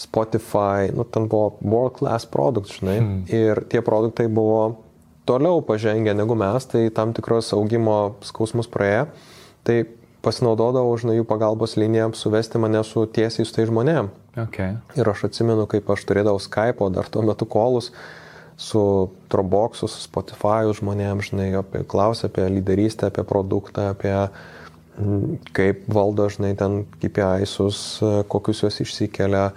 Spotify, 0.00 0.90
nu, 0.92 1.06
ten 1.06 1.28
buvo 1.30 1.54
world 1.62 2.00
class 2.00 2.26
produkt, 2.26 2.72
žinai, 2.74 2.98
hmm. 2.98 3.20
ir 3.30 3.62
tie 3.70 3.80
produktai 3.84 4.26
buvo 4.26 4.82
toliau 5.24 5.62
pažengę 5.64 6.12
negu 6.16 6.36
mes, 6.36 6.66
tai 6.68 6.88
tam 6.92 7.14
tikros 7.16 7.52
augimo 7.56 8.16
skausmus 8.26 8.68
praėjo. 8.68 9.06
Tai 9.64 9.78
pasinaudodavau, 10.24 10.96
žinai, 11.00 11.18
jų 11.20 11.28
pagalbos 11.28 11.76
liniją 11.80 12.10
suvesti 12.18 12.60
mane 12.62 12.82
su 12.86 13.04
tiesiai 13.06 13.46
su 13.46 13.54
tai 13.54 13.68
žmonėm. 13.70 14.10
Okay. 14.46 14.74
Ir 14.98 15.08
aš 15.12 15.28
atsimenu, 15.28 15.68
kaip 15.70 15.88
aš 15.94 16.04
turėdavau 16.08 16.42
Skype, 16.42 16.90
dar 16.94 17.06
tuo 17.12 17.22
metu 17.26 17.46
kolus 17.46 17.92
su 18.58 19.10
Dropbox'u, 19.30 19.88
su 19.90 20.02
Spotify 20.02 20.66
žmonėm, 20.74 21.22
žinai, 21.26 21.48
apie 21.58 21.84
klausę 21.90 22.28
apie 22.30 22.46
lyderystę, 22.50 23.10
apie 23.10 23.24
produktą, 23.26 23.90
apie 23.94 24.14
kaip 25.54 25.86
valdo, 25.90 26.28
žinai, 26.30 26.52
ten 26.58 26.84
KPI'sus, 27.02 27.78
kokius 28.30 28.62
juos 28.62 28.78
išsikelia. 28.84 29.48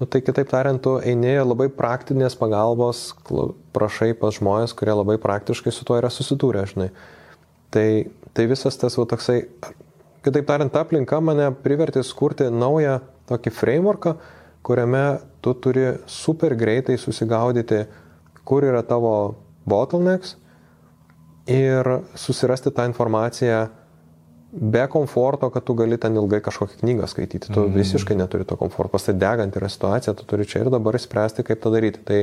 Nu, 0.00 0.08
tai 0.10 0.20
kitaip 0.24 0.50
tariant, 0.50 0.80
tu 0.82 0.98
eini 0.98 1.38
labai 1.40 1.68
praktinės 1.72 2.36
pagalbos, 2.36 3.12
prašai 3.76 4.12
pas 4.18 4.36
žmonės, 4.36 4.74
kurie 4.76 4.96
labai 4.96 5.16
praktiškai 5.22 5.72
su 5.72 5.86
tuo 5.88 5.96
yra 6.00 6.10
susidūrę, 6.12 6.66
žinai. 6.68 6.90
Tai, 7.72 7.86
tai 8.36 8.48
visas 8.50 8.76
tas 8.76 8.98
va, 8.98 9.06
toksai 9.08 9.38
Kitaip 10.22 10.46
tariant, 10.46 10.70
ta 10.70 10.84
aplinka 10.84 11.18
mane 11.24 11.48
privertė 11.64 12.04
skurti 12.06 12.46
naują 12.52 13.00
tokį 13.30 13.52
frameworką, 13.56 14.14
kuriame 14.62 15.04
tu 15.42 15.54
turi 15.58 15.88
super 16.06 16.54
greitai 16.58 16.94
susigaudyti, 17.00 17.82
kur 18.46 18.66
yra 18.66 18.84
tavo 18.86 19.14
bottlenecks 19.66 20.36
ir 21.50 21.88
susirasti 22.14 22.70
tą 22.70 22.86
informaciją 22.90 23.66
be 24.52 24.84
komforto, 24.88 25.48
kad 25.50 25.64
tu 25.64 25.74
gali 25.74 25.96
ten 25.98 26.14
ilgai 26.14 26.42
kažkokią 26.44 26.82
knygą 26.82 27.08
skaityti. 27.08 27.48
Tu 27.48 27.60
mm. 27.60 27.72
visiškai 27.72 28.16
neturi 28.16 28.44
to 28.44 28.56
komforto. 28.60 28.92
Pas 28.92 29.06
tai 29.08 29.14
degant 29.16 29.56
yra 29.56 29.68
situacija, 29.72 30.12
tu 30.14 30.26
turi 30.28 30.46
čia 30.46 30.60
ir 30.62 30.70
dabar 30.70 30.98
spręsti, 31.00 31.44
kaip 31.46 31.62
tą 31.62 31.72
daryti. 31.72 32.02
Tai 32.04 32.18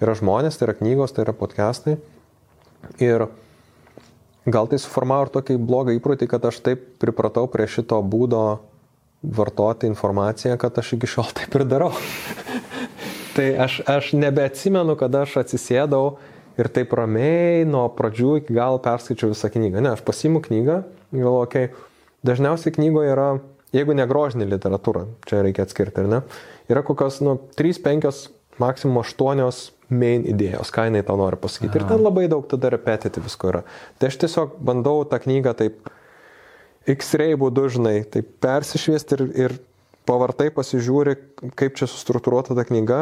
yra 0.00 0.14
žmonės, 0.16 0.56
tai 0.56 0.70
yra 0.70 0.76
knygos, 0.80 1.12
tai 1.12 1.26
yra 1.26 1.36
podcastai. 1.36 1.98
Ir 3.04 3.26
Gal 4.44 4.68
tai 4.68 4.76
suformavo 4.80 5.24
ir 5.24 5.32
tokį 5.32 5.56
blogą 5.56 5.94
įprotį, 5.96 6.28
kad 6.28 6.44
aš 6.44 6.60
taip 6.64 6.82
pripratau 7.00 7.46
prie 7.48 7.64
šito 7.70 8.00
būdo 8.04 8.44
vartoti 9.24 9.88
informaciją, 9.88 10.58
kad 10.60 10.76
aš 10.78 10.94
iki 10.98 11.08
šiol 11.08 11.30
taip 11.38 11.56
ir 11.56 11.64
darau. 11.68 11.92
tai 13.36 13.54
aš, 13.64 13.80
aš 13.88 14.12
nebeatsimenu, 14.18 14.98
kad 15.00 15.16
aš 15.22 15.38
atsisėdau 15.44 16.18
ir 16.60 16.68
taip 16.74 16.92
ramiai 16.94 17.64
nuo 17.68 17.86
pradžių 17.96 18.38
iki 18.42 18.56
galo 18.56 18.78
perskaičiau 18.84 19.32
visą 19.32 19.50
knygą. 19.50 19.80
Ne, 19.80 19.94
aš 19.96 20.04
pasiimu 20.06 20.44
knygą, 20.44 20.82
galvoju, 21.14 21.48
okei, 21.48 21.70
okay, 21.72 21.90
dažniausiai 22.26 22.76
knygoje 22.76 23.14
yra, 23.14 23.28
jeigu 23.74 23.96
ne 23.96 24.06
grožinė 24.08 24.46
literatūra, 24.52 25.06
čia 25.28 25.42
reikia 25.44 25.66
atskirti, 25.66 26.04
ar 26.04 26.10
ne, 26.10 26.20
yra 26.70 26.84
kokios, 26.86 27.20
nu, 27.24 27.38
3-5 27.58 28.28
maksimum 28.62 29.00
aštuonios 29.02 29.70
main 29.92 30.24
idėjos, 30.28 30.72
ką 30.74 30.88
jinai 30.88 31.04
tau 31.06 31.18
nori 31.20 31.38
pasakyti. 31.40 31.80
Ir 31.80 31.86
ten 31.88 32.02
labai 32.02 32.26
daug 32.32 32.46
tada 32.48 32.70
repetiti 32.72 33.22
visko 33.24 33.50
yra. 33.52 33.62
Tai 33.98 34.10
aš 34.10 34.18
tiesiog 34.24 34.56
bandau 34.64 35.04
tą 35.08 35.20
knygą 35.24 35.54
taip 35.58 35.92
X-ray 36.94 37.36
būdu, 37.40 37.68
žinai, 37.78 37.96
taip 38.12 38.34
persišviesti 38.44 39.16
ir, 39.16 39.24
ir 39.46 39.56
pavartai 40.08 40.50
pasižiūri, 40.54 41.16
kaip 41.56 41.78
čia 41.78 41.88
sustruktūruota 41.88 42.56
ta 42.56 42.66
knyga. 42.68 43.00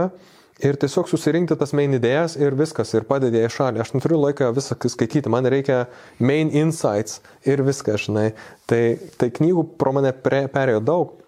Ir 0.63 0.77
tiesiog 0.79 1.09
susirinkti 1.11 1.57
tas 1.59 1.73
main 1.75 1.97
idėjas 1.97 2.37
ir 2.39 2.55
viskas, 2.55 2.93
ir 2.95 3.07
padėdė 3.09 3.41
į 3.47 3.51
šalį. 3.51 3.81
Aš 3.83 3.95
neturiu 3.97 4.21
laiko 4.21 4.51
visą 4.55 4.77
skaityti, 4.77 5.33
man 5.33 5.49
reikia 5.51 5.87
main 6.23 6.53
insights 6.55 7.19
ir 7.49 7.65
viskas, 7.67 8.05
žinai. 8.07 8.29
Tai, 8.71 8.83
tai 9.19 9.33
knygų 9.35 9.65
pro 9.81 9.97
mane 9.97 10.13
pre, 10.15 10.45
perėjo 10.53 10.85
daug, 10.85 11.19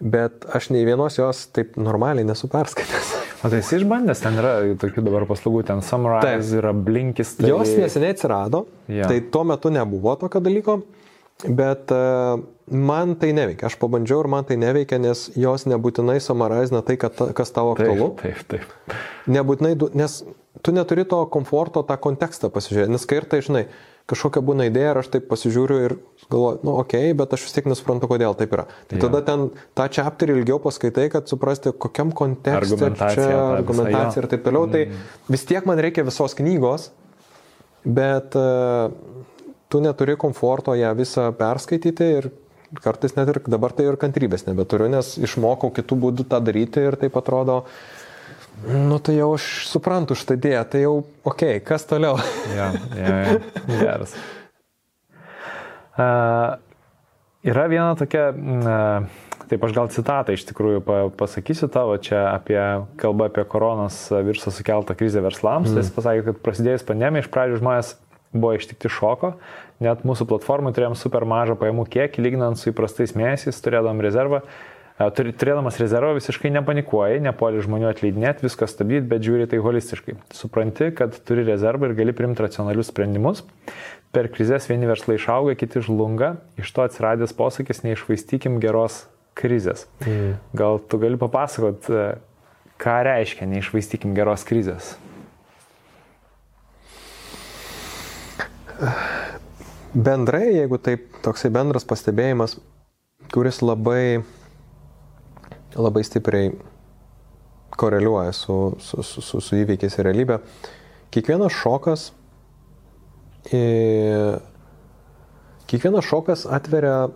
bet 0.00 0.46
aš 0.56 0.70
nei 0.72 0.86
vienos 0.88 1.18
jos 1.18 1.48
taip 1.52 1.76
normaliai 1.76 2.24
nesu 2.24 2.48
perskaitęs. 2.52 3.16
O 3.46 3.50
tai 3.52 3.60
esi 3.62 3.78
išbandęs, 3.78 4.20
ten 4.24 4.38
yra 4.40 4.52
tokių 4.80 5.04
dabar 5.06 5.26
paslaugų, 5.28 5.62
ten 5.68 5.82
Summarize, 5.86 6.50
Taip. 6.50 6.58
yra 6.58 6.72
Blinkis. 6.74 7.36
Tai... 7.38 7.50
Jos 7.52 7.72
neseniai 7.78 8.14
atsirado, 8.16 8.64
ja. 8.90 9.06
tai 9.06 9.20
tuo 9.32 9.44
metu 9.46 9.70
nebuvo 9.70 10.16
tokio 10.18 10.42
dalyko, 10.42 10.80
bet 11.46 11.92
uh, 11.94 12.40
man 12.66 13.14
tai 13.20 13.30
neveikia. 13.36 13.68
Aš 13.70 13.78
pabandžiau 13.82 14.24
ir 14.24 14.30
man 14.32 14.48
tai 14.48 14.58
neveikia, 14.60 14.98
nes 15.02 15.28
jos 15.38 15.66
nebūtinai 15.70 16.18
summarizina 16.24 16.82
tai, 16.86 16.98
kad, 17.00 17.22
kas 17.38 17.54
tavo 17.54 17.76
aktualu. 17.76 18.14
Taip, 18.22 18.42
taip. 18.50 18.66
taip. 18.66 18.96
Nebūtinai, 19.30 19.76
nes 19.98 20.18
tu 20.66 20.74
neturi 20.74 21.06
to 21.06 21.22
komforto, 21.30 21.84
tą 21.86 21.98
kontekstą 22.02 22.50
pasižiūrėti, 22.50 22.96
nes 22.96 23.06
kai 23.06 23.20
ir 23.20 23.28
tai, 23.30 23.44
žinai, 23.46 23.66
kažkokia 24.10 24.42
būna 24.46 24.68
idėja 24.68 24.92
ir 24.94 25.00
aš 25.00 25.08
taip 25.14 25.26
pasižiūriu 25.30 25.78
ir 25.82 25.94
galvoju, 26.30 26.60
nu 26.66 26.76
okei, 26.80 27.10
okay, 27.10 27.16
bet 27.18 27.34
aš 27.34 27.46
vis 27.46 27.56
tiek 27.56 27.66
nesuprantu, 27.70 28.08
kodėl 28.10 28.36
taip 28.38 28.54
yra. 28.54 28.66
Tai 28.90 28.98
ja. 28.98 29.02
tada 29.06 29.22
ten 29.26 29.48
tą 29.78 29.88
chapterį 29.98 30.38
ilgiau 30.40 30.60
paskaitai, 30.62 31.08
kad 31.12 31.30
suprasti, 31.30 31.74
kokiam 31.74 32.12
kontekste 32.14 32.76
argumentacija, 32.76 33.26
čia 33.32 33.42
argumentacija 33.58 34.22
ir 34.22 34.30
taip 34.30 34.46
toliau. 34.46 34.70
Tai 34.70 34.86
mm. 34.86 35.04
Tai 35.26 35.34
vis 35.34 35.46
tiek 35.48 35.66
man 35.66 35.82
reikia 35.82 36.06
visos 36.06 36.34
knygos, 36.38 36.90
bet 37.86 38.34
uh, 38.38 38.94
tu 39.68 39.82
neturi 39.82 40.16
komforto 40.18 40.74
ją 40.78 40.92
visą 40.98 41.30
perskaityti 41.36 42.10
ir 42.20 42.30
kartais 42.82 43.14
net 43.16 43.30
ir 43.30 43.40
dabar 43.46 43.74
tai 43.74 43.86
ir 43.88 43.98
kantrybės 44.00 44.46
nebeturiu, 44.48 44.88
nes 44.90 45.14
išmokau 45.22 45.70
kitų 45.74 45.98
būdų 46.02 46.26
tą 46.30 46.40
daryti 46.42 46.82
ir 46.88 46.98
taip 46.98 47.16
atrodo, 47.18 47.62
Nu 48.64 48.96
tai 48.98 49.18
jau 49.18 49.34
aš 49.36 49.66
suprantu 49.68 50.16
šitą 50.16 50.38
idėją, 50.38 50.62
tai 50.72 50.80
jau, 50.86 50.94
okei, 51.28 51.58
okay, 51.58 51.64
kas 51.66 51.84
toliau? 51.88 52.16
ja, 52.56 52.70
ja, 52.96 53.16
ja. 53.26 53.36
geras. 53.68 54.16
Uh, 55.96 56.56
yra 57.44 57.66
viena 57.72 57.92
tokia, 57.98 58.30
uh, 58.32 59.44
taip 59.50 59.66
aš 59.68 59.74
gal 59.76 59.90
citatą 59.92 60.34
iš 60.36 60.46
tikrųjų 60.48 60.80
pasakysiu 61.18 61.68
tavo 61.72 61.98
čia 62.00 62.26
apie 62.32 62.58
kalbą 63.00 63.28
apie 63.30 63.44
koronos 63.48 63.98
viruso 64.16 64.52
sukeltą 64.54 64.96
krizę 64.98 65.22
verslams. 65.24 65.70
Mm. 65.70 65.76
Tai 65.76 65.84
jis 65.84 65.94
pasakė, 65.98 66.24
kad 66.30 66.42
prasidėjus 66.48 66.86
pandemijai 66.88 67.26
iš 67.26 67.30
pradžių 67.32 67.60
žmonės 67.60 67.92
buvo 68.36 68.56
ištikti 68.56 68.90
šoko, 68.92 69.34
net 69.84 70.02
mūsų 70.08 70.26
platformai 70.28 70.72
turėjom 70.76 70.96
super 70.98 71.24
mažą 71.28 71.56
pajamų 71.60 71.86
kiekį, 71.92 72.24
lyginant 72.24 72.60
su 72.60 72.72
įprastais 72.72 73.14
mėnesiais, 73.16 73.60
turėdam 73.64 74.00
rezervą 74.04 74.42
turėdamas 74.96 75.76
rezervą 75.76 76.14
visiškai 76.16 76.48
nepanikuoji, 76.54 77.20
nepoli 77.24 77.60
žmonių 77.64 77.90
atleidinėti, 77.90 78.46
viską 78.46 78.68
stabdyti, 78.70 79.04
bet 79.10 79.24
žiūri 79.26 79.48
tai 79.50 79.60
holistiškai. 79.60 80.16
Supranti, 80.32 80.88
kad 80.96 81.18
turi 81.28 81.44
rezervą 81.44 81.90
ir 81.90 81.96
gali 81.98 82.14
primti 82.16 82.40
racionalius 82.40 82.88
sprendimus. 82.88 83.42
Per 84.16 84.30
krizės 84.32 84.70
vieni 84.70 84.88
verslai 84.88 85.18
išauga, 85.18 85.52
kiti 85.60 85.82
žlunga. 85.84 86.38
Iš 86.56 86.72
to 86.72 86.86
atsiradęs 86.86 87.36
posakis 87.36 87.84
neišvaistykim 87.84 88.56
geros 88.62 89.02
krizės. 89.36 89.84
Mm. 90.06 90.38
Gal 90.56 90.80
tu 90.80 91.00
gali 91.02 91.20
papasakot, 91.20 91.90
e, 91.92 92.06
ką 92.80 92.96
reiškia 93.04 93.50
neišvaistykim 93.52 94.16
geros 94.16 94.46
krizės? 94.48 94.94
Bendrai, 99.92 100.54
jeigu 100.56 100.80
taip 100.80 101.20
toksai 101.24 101.52
bendras 101.52 101.84
pastebėjimas, 101.88 102.56
kuris 103.32 103.62
labai 103.64 104.24
labai 105.76 106.04
stipriai 106.04 106.50
koreliuoja 107.76 108.32
su, 108.32 108.76
su, 108.78 109.02
su, 109.02 109.22
su, 109.22 109.40
su 109.40 109.58
įvykiais 109.60 109.98
ir 109.98 110.08
realybė. 110.08 110.38
Kiekvienas 111.12 111.54
šokas, 111.54 112.08
e, 113.52 113.60
kiekvienas 115.70 116.06
šokas 116.08 116.46
atveria 116.48 117.08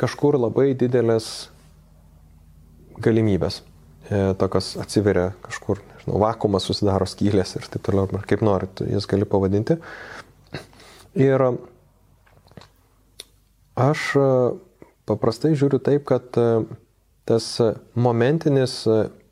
kažkur 0.00 0.38
labai 0.38 0.70
didelės 0.78 1.48
galimybės. 3.02 3.62
E, 4.06 4.20
tokios 4.38 4.74
atsiveria 4.78 5.32
kažkur, 5.44 5.82
nežinau, 5.94 6.20
vakumas 6.22 6.68
susidaro 6.68 7.08
skylės 7.10 7.56
ir 7.58 7.66
taip 7.72 7.86
toliau, 7.88 8.22
kaip 8.30 8.44
norit, 8.46 8.84
jas 8.86 9.08
gali 9.10 9.26
pavadinti. 9.28 9.80
Ir 11.16 11.42
aš 13.76 14.08
paprastai 15.08 15.56
žiūriu 15.56 15.80
taip, 15.82 16.04
kad 16.08 16.36
tas 17.26 17.46
momentinis, 17.98 18.80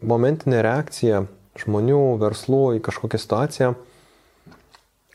momentinė 0.03 0.63
reakcija 0.67 1.25
žmonių, 1.63 2.05
verslų 2.23 2.63
į 2.79 2.85
kažkokią 2.85 3.21
situaciją 3.23 3.75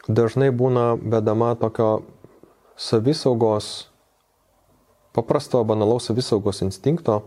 dažnai 0.09 0.49
būna 0.49 0.95
bedama 0.97 1.53
tokio 1.59 2.01
savisaugos, 2.79 3.89
paprasto 5.13 5.61
banalaus 5.67 6.09
savisaugos 6.09 6.63
instinkto. 6.65 7.21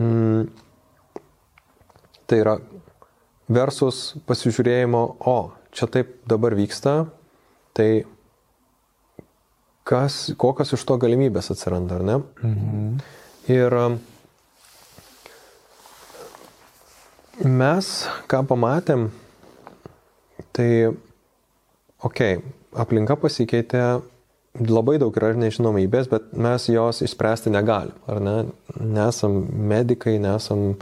Mm, 0.00 0.46
tai 2.30 2.38
yra 2.44 2.56
versus 3.50 4.14
pasižiūrėjimo, 4.28 5.02
o 5.26 5.36
čia 5.74 5.90
taip 5.90 6.14
dabar 6.30 6.54
vyksta, 6.54 7.10
tai 7.74 8.04
kas, 9.88 10.28
kokios 10.38 10.76
iš 10.76 10.86
to 10.86 10.96
galimybės 11.02 11.50
atsiranda, 11.50 11.98
ar 11.98 12.06
ne? 12.06 12.20
Mhm. 12.46 12.94
Ir 13.50 13.74
Mes, 17.40 17.86
ką 18.28 18.42
pamatėm, 18.44 19.06
tai, 20.52 20.92
okei, 22.04 22.34
okay, 22.36 22.42
aplinka 22.76 23.16
pasikeitė, 23.16 24.02
labai 24.60 24.98
daug 25.00 25.16
yra 25.16 25.30
nežinomybės, 25.32 26.10
bet 26.12 26.34
mes 26.36 26.68
jos 26.68 27.00
išspręsti 27.06 27.52
negalim, 27.54 27.96
ar 28.04 28.20
ne? 28.20 28.36
Nesam 28.76 29.40
medikai, 29.72 30.18
nesam 30.20 30.74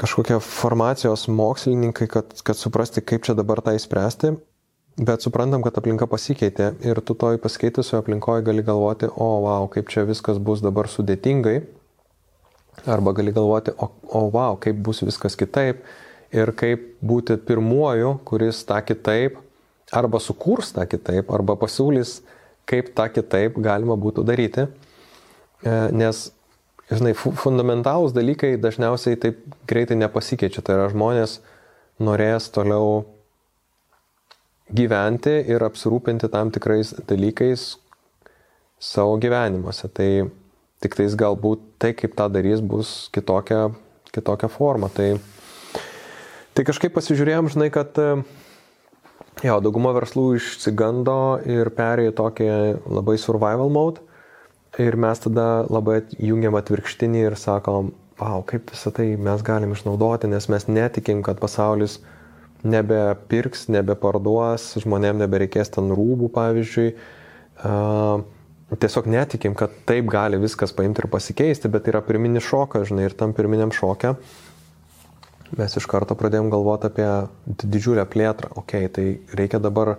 kažkokie 0.00 0.40
formacijos 0.40 1.28
mokslininkai, 1.28 2.08
kad, 2.08 2.32
kad 2.40 2.56
suprasti, 2.56 3.04
kaip 3.04 3.28
čia 3.28 3.36
dabar 3.36 3.60
tą 3.60 3.76
įspręsti, 3.76 4.32
bet 5.04 5.20
suprantam, 5.20 5.60
kad 5.60 5.76
aplinka 5.76 6.08
pasikeitė 6.08 6.78
ir 6.80 7.04
tu 7.04 7.12
toj 7.12 7.42
pasikeitusioje 7.44 8.00
aplinkoje 8.00 8.48
gali 8.48 8.64
galvoti, 8.64 9.12
o, 9.12 9.32
wow, 9.44 9.68
kaip 9.68 9.92
čia 9.92 10.08
viskas 10.08 10.40
bus 10.40 10.64
dabar 10.64 10.88
sudėtingai 10.88 11.60
Arba 12.90 13.14
gali 13.16 13.32
galvoti, 13.32 13.72
o, 13.78 13.90
o 14.10 14.26
wow, 14.34 14.58
kaip 14.60 14.80
bus 14.84 15.00
viskas 15.06 15.38
kitaip 15.38 15.84
ir 16.34 16.50
kaip 16.58 16.94
būti 17.04 17.38
pirmuoju, 17.46 18.18
kuris 18.26 18.64
tą 18.68 18.80
kitaip 18.84 19.38
arba 19.94 20.20
sukurs 20.20 20.72
tą 20.74 20.86
kitaip, 20.90 21.30
arba 21.32 21.56
pasiūlys, 21.60 22.18
kaip 22.68 22.92
tą 22.96 23.08
kitaip 23.12 23.58
galima 23.62 23.96
būtų 24.00 24.24
daryti. 24.26 24.66
E, 24.66 25.74
nes, 25.94 26.26
žinai, 26.90 27.14
fundamentalūs 27.14 28.14
dalykai 28.16 28.54
dažniausiai 28.60 29.20
taip 29.20 29.42
greitai 29.70 29.98
nepasikeičia. 30.00 30.64
Tai 30.64 30.78
yra 30.78 30.90
žmonės 30.92 31.38
norės 32.02 32.50
toliau 32.54 33.04
gyventi 34.74 35.36
ir 35.52 35.64
apsirūpinti 35.64 36.30
tam 36.32 36.50
tikrais 36.54 36.94
dalykais 37.08 37.74
savo 38.80 39.18
gyvenimuose. 39.20 39.90
Tai 39.92 40.10
Tik 40.84 40.98
tais 40.98 41.14
galbūt 41.16 41.62
tai, 41.80 41.94
kaip 41.96 42.12
tą 42.12 42.28
darys, 42.28 42.60
bus 42.60 43.08
kitokia, 43.14 43.70
kitokia 44.12 44.50
forma. 44.52 44.90
Tai, 44.92 45.14
tai 46.52 46.64
kažkaip 46.68 46.92
pasižiūrėjom, 46.92 47.48
žinai, 47.54 47.70
kad 47.72 47.96
jo, 49.40 49.56
dauguma 49.64 49.94
verslų 49.96 50.34
išsigando 50.36 51.16
ir 51.48 51.72
perėjo 51.72 52.12
tokį 52.20 52.50
labai 52.84 53.16
survival 53.22 53.72
mode. 53.72 54.04
Ir 54.76 54.98
mes 55.00 55.24
tada 55.24 55.64
labai 55.70 56.02
jungiam 56.18 56.58
atvirkštinį 56.58 57.24
ir 57.30 57.38
sakom, 57.38 57.92
wow, 58.20 58.42
kaip 58.44 58.72
visą 58.74 58.92
tai 58.92 59.12
mes 59.16 59.42
galim 59.46 59.72
išnaudoti, 59.72 60.28
nes 60.28 60.50
mes 60.52 60.68
netikim, 60.68 61.22
kad 61.24 61.40
pasaulis 61.40 62.00
nebepirks, 62.66 63.68
nebeparduos, 63.72 64.72
žmonėm 64.84 65.20
nebereikės 65.22 65.72
ten 65.76 65.92
rūbų, 65.94 66.28
pavyzdžiui. 66.34 66.94
Uh, 67.64 68.24
tiesiog 68.80 69.06
netikim, 69.10 69.54
kad 69.58 69.72
taip 69.88 70.08
gali 70.10 70.40
viskas 70.40 70.72
paimti 70.76 71.04
ir 71.04 71.10
pasikeisti, 71.12 71.70
bet 71.72 71.86
yra 71.92 72.00
pirminis 72.04 72.46
šokas, 72.46 72.88
žinai, 72.90 73.08
ir 73.10 73.16
tam 73.18 73.36
pirminiam 73.36 73.72
šokė 73.74 74.14
mes 75.58 75.76
iš 75.78 75.86
karto 75.90 76.16
pradėjom 76.18 76.50
galvoti 76.52 76.88
apie 76.88 77.08
didžiulę 77.62 78.04
plėtrą. 78.10 78.50
Ok, 78.60 78.76
tai 78.94 79.06
reikia 79.36 79.60
dabar, 79.62 79.96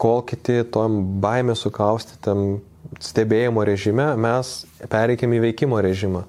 kol 0.00 0.22
kiti 0.28 0.62
tom 0.72 0.98
baimė 1.22 1.56
sukaustytam 1.58 2.60
stebėjimo 3.02 3.64
režime, 3.66 4.12
mes 4.20 4.58
pereikim 4.92 5.34
į 5.36 5.42
veikimo 5.48 5.80
režimą. 5.82 6.26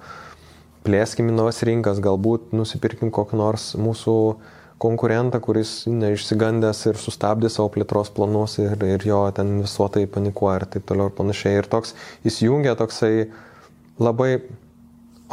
plėskim 0.88 1.28
į 1.28 1.34
naujas 1.36 1.60
rinkas, 1.68 1.98
galbūt 2.00 2.54
nusipirkim 2.56 3.10
kokį 3.12 3.36
nors 3.36 3.74
mūsų 3.76 4.14
konkurentą, 4.82 5.40
kuris 5.42 5.82
neišsigandęs 5.90 6.84
ir 6.90 7.00
sustabdė 7.00 7.50
savo 7.50 7.70
plėtros 7.74 8.12
planus 8.14 8.58
ir, 8.62 8.78
ir 8.86 9.04
jo 9.06 9.20
ten 9.34 9.58
visuotai 9.64 10.06
panikuoja 10.10 10.62
ir 10.62 10.66
taip 10.74 10.86
toliau 10.88 11.10
ir 11.10 11.16
panašiai. 11.18 11.58
Ir 11.58 11.68
toks 11.70 11.94
įsijungia 12.28 12.76
toksai 12.78 13.28
labai 13.98 14.38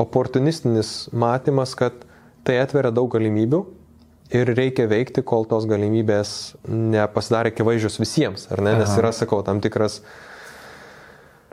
oportunistinis 0.01 1.07
matymas, 1.13 1.75
kad 1.77 2.05
tai 2.45 2.59
atveria 2.63 2.91
daug 2.93 3.09
galimybių 3.13 3.61
ir 4.35 4.51
reikia 4.57 4.87
veikti, 4.89 5.23
kol 5.25 5.45
tos 5.49 5.67
galimybės 5.69 6.55
nepasidarė 6.67 7.53
akivaizdžios 7.53 7.99
visiems, 8.01 8.47
ar 8.53 8.63
ne? 8.65 8.75
Nes 8.81 8.95
yra, 8.97 9.13
sakau, 9.15 9.43
tam 9.45 9.61
tikras 9.63 10.01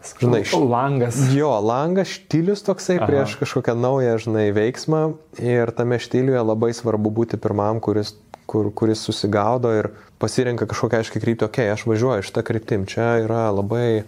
Žinai, 0.03 0.43
langas. 0.67 1.19
Jo, 1.35 1.53
langas 1.63 2.11
štilius 2.11 2.65
toksai 2.67 2.99
Aha. 2.99 3.07
prieš 3.07 3.37
kažkokią 3.41 3.75
naują, 3.79 4.17
žinai, 4.23 4.49
veiksmą 4.55 5.03
ir 5.39 5.71
tame 5.77 5.99
štiliuje 6.03 6.43
labai 6.43 6.73
svarbu 6.75 7.13
būti 7.15 7.39
pirmam, 7.39 7.79
kuris, 7.83 8.15
kur, 8.51 8.73
kuris 8.75 9.05
susigaudo 9.07 9.71
ir 9.77 9.93
pasirenka 10.23 10.67
kažkokią 10.71 11.03
aiškiai 11.03 11.23
kryptį, 11.23 11.47
okei, 11.47 11.67
okay, 11.69 11.75
aš 11.75 11.87
važiuoju 11.87 12.27
šitą 12.27 12.45
kryptim, 12.47 12.87
čia 12.91 13.23
yra 13.23 13.47
labai 13.55 14.03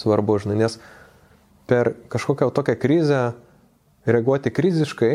svarbu, 0.00 0.38
žinai, 0.44 0.60
nes 0.64 0.76
per 1.70 1.94
kažkokią 2.12 2.50
tokią 2.52 2.76
krizę 2.80 3.22
reaguoti 4.08 4.52
kriziškai 4.52 5.14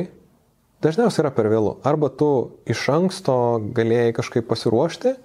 dažniausiai 0.85 1.25
yra 1.25 1.33
per 1.33 1.49
vėlų. 1.51 1.79
Arba 1.87 2.09
tu 2.09 2.29
iš 2.69 2.85
anksto 2.93 3.35
galėjai 3.75 4.13
kažkaip 4.17 4.47
pasiruošti, 4.49 5.15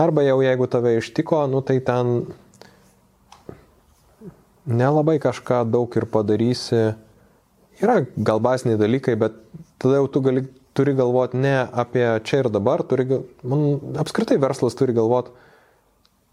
arba 0.00 0.24
jau 0.26 0.38
jeigu 0.44 0.68
tave 0.70 0.96
ištiko, 1.00 1.44
nu 1.50 1.64
tai 1.66 1.80
ten 1.84 2.22
nelabai 4.70 5.18
kažką 5.22 5.64
daug 5.70 5.94
ir 5.98 6.06
padarysi. 6.10 6.90
Yra 7.80 8.00
gal 8.16 8.42
baziniai 8.44 8.80
dalykai, 8.80 9.16
bet 9.20 9.36
tada 9.80 10.00
jau 10.00 10.08
tu 10.12 10.22
gali, 10.24 10.44
turi 10.76 10.94
galvoti 10.96 11.40
ne 11.40 11.54
apie 11.64 12.04
čia 12.26 12.44
ir 12.44 12.50
dabar, 12.52 12.84
turi, 12.86 13.06
man 13.42 13.96
apskritai 14.00 14.36
verslas 14.40 14.76
turi 14.78 14.96
galvoti, 14.96 15.32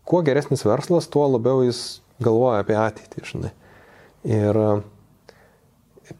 kuo 0.07 0.21
geresnis 0.27 0.65
verslas, 0.67 1.07
tuo 1.11 1.23
labiau 1.31 1.63
jis 1.65 2.01
galvoja 2.23 2.61
apie 2.63 2.77
ateitį, 2.79 3.25
žinai. 3.31 3.55
Ir 4.27 4.59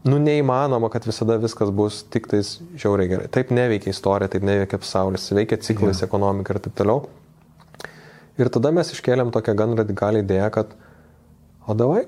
nu 0.09 0.17
neįmanoma, 0.17 0.89
kad 0.89 1.05
visada 1.05 1.37
viskas 1.41 1.69
bus 1.69 1.99
tik 2.09 2.25
tais 2.31 2.55
žiauriai 2.73 3.11
gerai. 3.11 3.27
Taip 3.29 3.53
neveikia 3.53 3.93
istorija, 3.93 4.31
taip 4.33 4.47
neveikia 4.47 4.81
pasaulis, 4.81 5.29
veikia 5.29 5.61
ciklais, 5.61 6.01
yeah. 6.01 6.09
ekonomika 6.09 6.55
ir 6.55 6.61
taip 6.65 6.73
toliau. 6.79 7.05
Ir 8.41 8.49
tada 8.49 8.73
mes 8.73 8.89
iškėlėm 8.89 9.29
tokią 9.35 9.53
gan 9.61 9.77
radikalią 9.77 10.23
idėją, 10.25 10.49
kad 10.57 10.73
o 11.69 11.77
davai, 11.77 12.07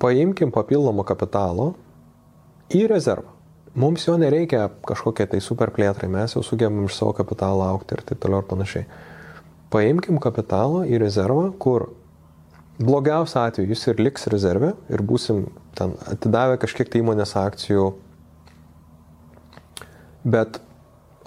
paimkim 0.00 0.54
papildomą 0.54 1.02
kapitalo 1.08 1.72
į 2.70 2.86
rezervą. 2.94 3.34
Mums 3.74 4.06
jo 4.06 4.14
nereikia 4.18 4.68
kažkokie 4.86 5.26
tai 5.30 5.42
super 5.42 5.70
plėtrai, 5.74 6.06
mes 6.10 6.38
jau 6.38 6.42
sugebam 6.46 6.86
iš 6.86 6.96
savo 7.02 7.12
kapitalo 7.18 7.66
aukti 7.66 7.98
ir 7.98 8.06
taip 8.06 8.22
toliau 8.22 8.42
ir 8.42 8.48
panašiai. 8.50 8.86
Paimkim 9.70 10.18
kapitalą 10.22 10.84
į 10.90 10.98
rezervą, 11.02 11.50
kur 11.62 11.90
blogiausiu 12.80 13.38
atveju 13.42 13.70
jis 13.70 13.84
ir 13.92 14.00
liks 14.02 14.26
rezervė 14.32 14.72
ir 14.90 15.02
būsim 15.06 15.44
ten 15.78 15.92
atidavę 16.10 16.56
kažkiek 16.60 16.88
tai 16.90 17.02
įmonės 17.02 17.36
akcijų, 17.38 17.90
bet, 20.24 20.58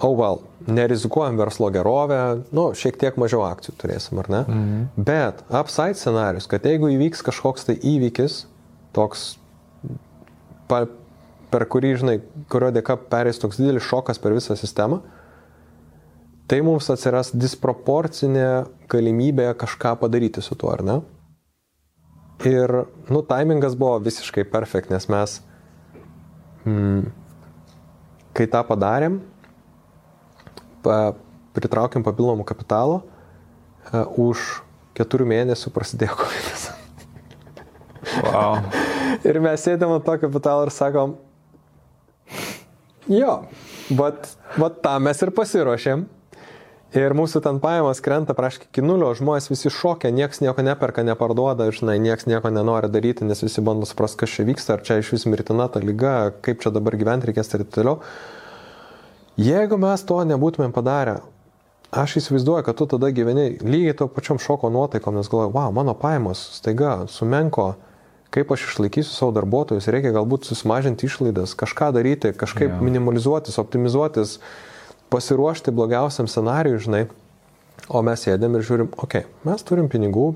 oh 0.04 0.16
well, 0.18 0.42
nerizikuojam 0.66 1.38
verslo 1.38 1.70
gerovę, 1.74 2.20
nu, 2.54 2.66
šiek 2.78 2.98
tiek 3.00 3.16
mažiau 3.20 3.44
akcijų 3.46 3.76
turėsim, 3.80 4.20
ar 4.22 4.30
ne? 4.32 4.42
Mhm. 4.44 4.84
Bet 5.08 5.44
upside 5.48 5.98
scenarius, 6.00 6.48
kad 6.50 6.66
jeigu 6.66 6.90
įvyks 6.94 7.24
kažkoks 7.26 7.68
tai 7.70 7.78
įvykis, 7.78 8.44
toks 8.96 9.34
pa, 10.70 10.84
per 11.54 11.66
kurį, 11.70 11.94
žinai, 12.02 12.16
kurio 12.52 12.70
dėka 12.74 12.96
perės 13.10 13.40
toks 13.42 13.60
didelis 13.60 13.86
šokas 13.86 14.20
per 14.22 14.34
visą 14.36 14.56
sistemą, 14.58 15.02
tai 16.50 16.60
mums 16.64 16.90
atsiras 16.92 17.32
disproporcinė 17.34 18.64
galimybė 18.90 19.50
kažką 19.60 19.94
padaryti 20.00 20.42
su 20.44 20.56
tuo, 20.58 20.72
ar 20.74 20.84
ne? 20.84 21.00
Ir, 22.44 22.72
nu, 23.08 23.22
taimingas 23.24 23.76
buvo 23.78 23.96
visiškai 24.04 24.44
perfekt, 24.52 24.90
nes 24.92 25.06
mes, 25.08 25.38
mm, 26.66 27.06
kai 28.36 28.48
tą 28.50 28.64
padarėm, 28.68 29.20
pa, 30.84 31.14
pritraukėm 31.56 32.04
papildomų 32.04 32.44
kapitalo, 32.48 33.02
uh, 33.04 34.02
už 34.20 34.64
keturių 34.98 35.28
mėnesių 35.30 35.72
prasidėjo 35.72 36.18
COVID. 36.24 36.66
Wow. 38.26 38.58
ir 39.28 39.40
mes 39.40 39.62
sėdėm 39.64 39.94
ant 39.94 40.04
to 40.04 40.18
kapitalo 40.26 40.66
ir 40.66 40.74
sakom, 40.74 41.16
Jo, 43.08 43.44
bet 43.92 44.30
tam 44.82 45.04
mes 45.04 45.18
ir 45.20 45.32
pasiruošėm. 45.36 46.06
Ir 46.94 47.10
mūsų 47.18 47.40
ten 47.42 47.56
pajamos 47.58 47.98
krenta 48.04 48.36
praškai 48.38 48.68
iki 48.68 48.82
nulio, 48.84 49.08
žmonės 49.18 49.48
visi 49.50 49.70
šokia, 49.72 50.12
niekas 50.14 50.38
nieko 50.44 50.62
neperka, 50.62 51.02
neparduoda, 51.02 51.66
žinai, 51.74 51.96
niekas 51.98 52.28
nieko 52.30 52.52
nenori 52.54 52.86
daryti, 52.86 53.26
nes 53.26 53.40
visi 53.42 53.62
bando 53.66 53.88
suprasti, 53.90 54.20
kas 54.20 54.34
čia 54.36 54.44
vyksta, 54.46 54.76
ar 54.76 54.84
čia 54.86 55.00
iš 55.00 55.10
vis 55.16 55.24
mirtina 55.26 55.66
ta 55.66 55.82
lyga, 55.82 56.30
kaip 56.46 56.62
čia 56.62 56.70
dabar 56.70 56.94
gyventi 56.94 57.32
reikės 57.32 57.50
ir 57.50 57.64
taip 57.64 57.72
toliau. 57.74 57.96
Jeigu 59.42 59.78
mes 59.82 60.04
to 60.06 60.20
nebūtumėm 60.30 60.70
padarę, 60.76 61.16
aš 61.90 62.14
įsivaizduoju, 62.20 62.62
kad 62.68 62.78
tu 62.78 62.86
tada 62.92 63.10
gyveni 63.10 63.56
lygiai 63.58 63.96
to 63.98 64.06
pačiom 64.06 64.38
šoko 64.38 64.70
nuotaikom, 64.70 65.18
nes 65.18 65.30
galvoju, 65.32 65.50
wow, 65.56 65.74
mano 65.74 65.96
pajamos 65.98 66.44
staiga 66.60 67.08
sumenko, 67.10 67.72
kaip 68.34 68.54
aš 68.54 68.68
išlaikysiu 68.68 69.10
savo 69.10 69.34
darbuotojus, 69.34 69.90
reikia 69.90 70.14
galbūt 70.14 70.46
susimažinti 70.46 71.10
išlaidas, 71.10 71.56
kažką 71.58 71.90
daryti, 71.98 72.30
kažkaip 72.38 72.70
yeah. 72.70 72.86
minimalizuotis, 72.86 73.58
optimizuotis, 73.62 74.38
pasiruošti 75.14 75.74
blogiausiam 75.74 76.28
scenariui, 76.30 76.80
žinai. 76.82 77.04
O 77.88 78.00
mes 78.06 78.22
sėdėm 78.24 78.56
ir 78.58 78.64
žiūrim, 78.66 78.92
okei, 78.96 79.24
okay, 79.26 79.46
mes 79.46 79.64
turim 79.66 79.90
pinigų, 79.92 80.30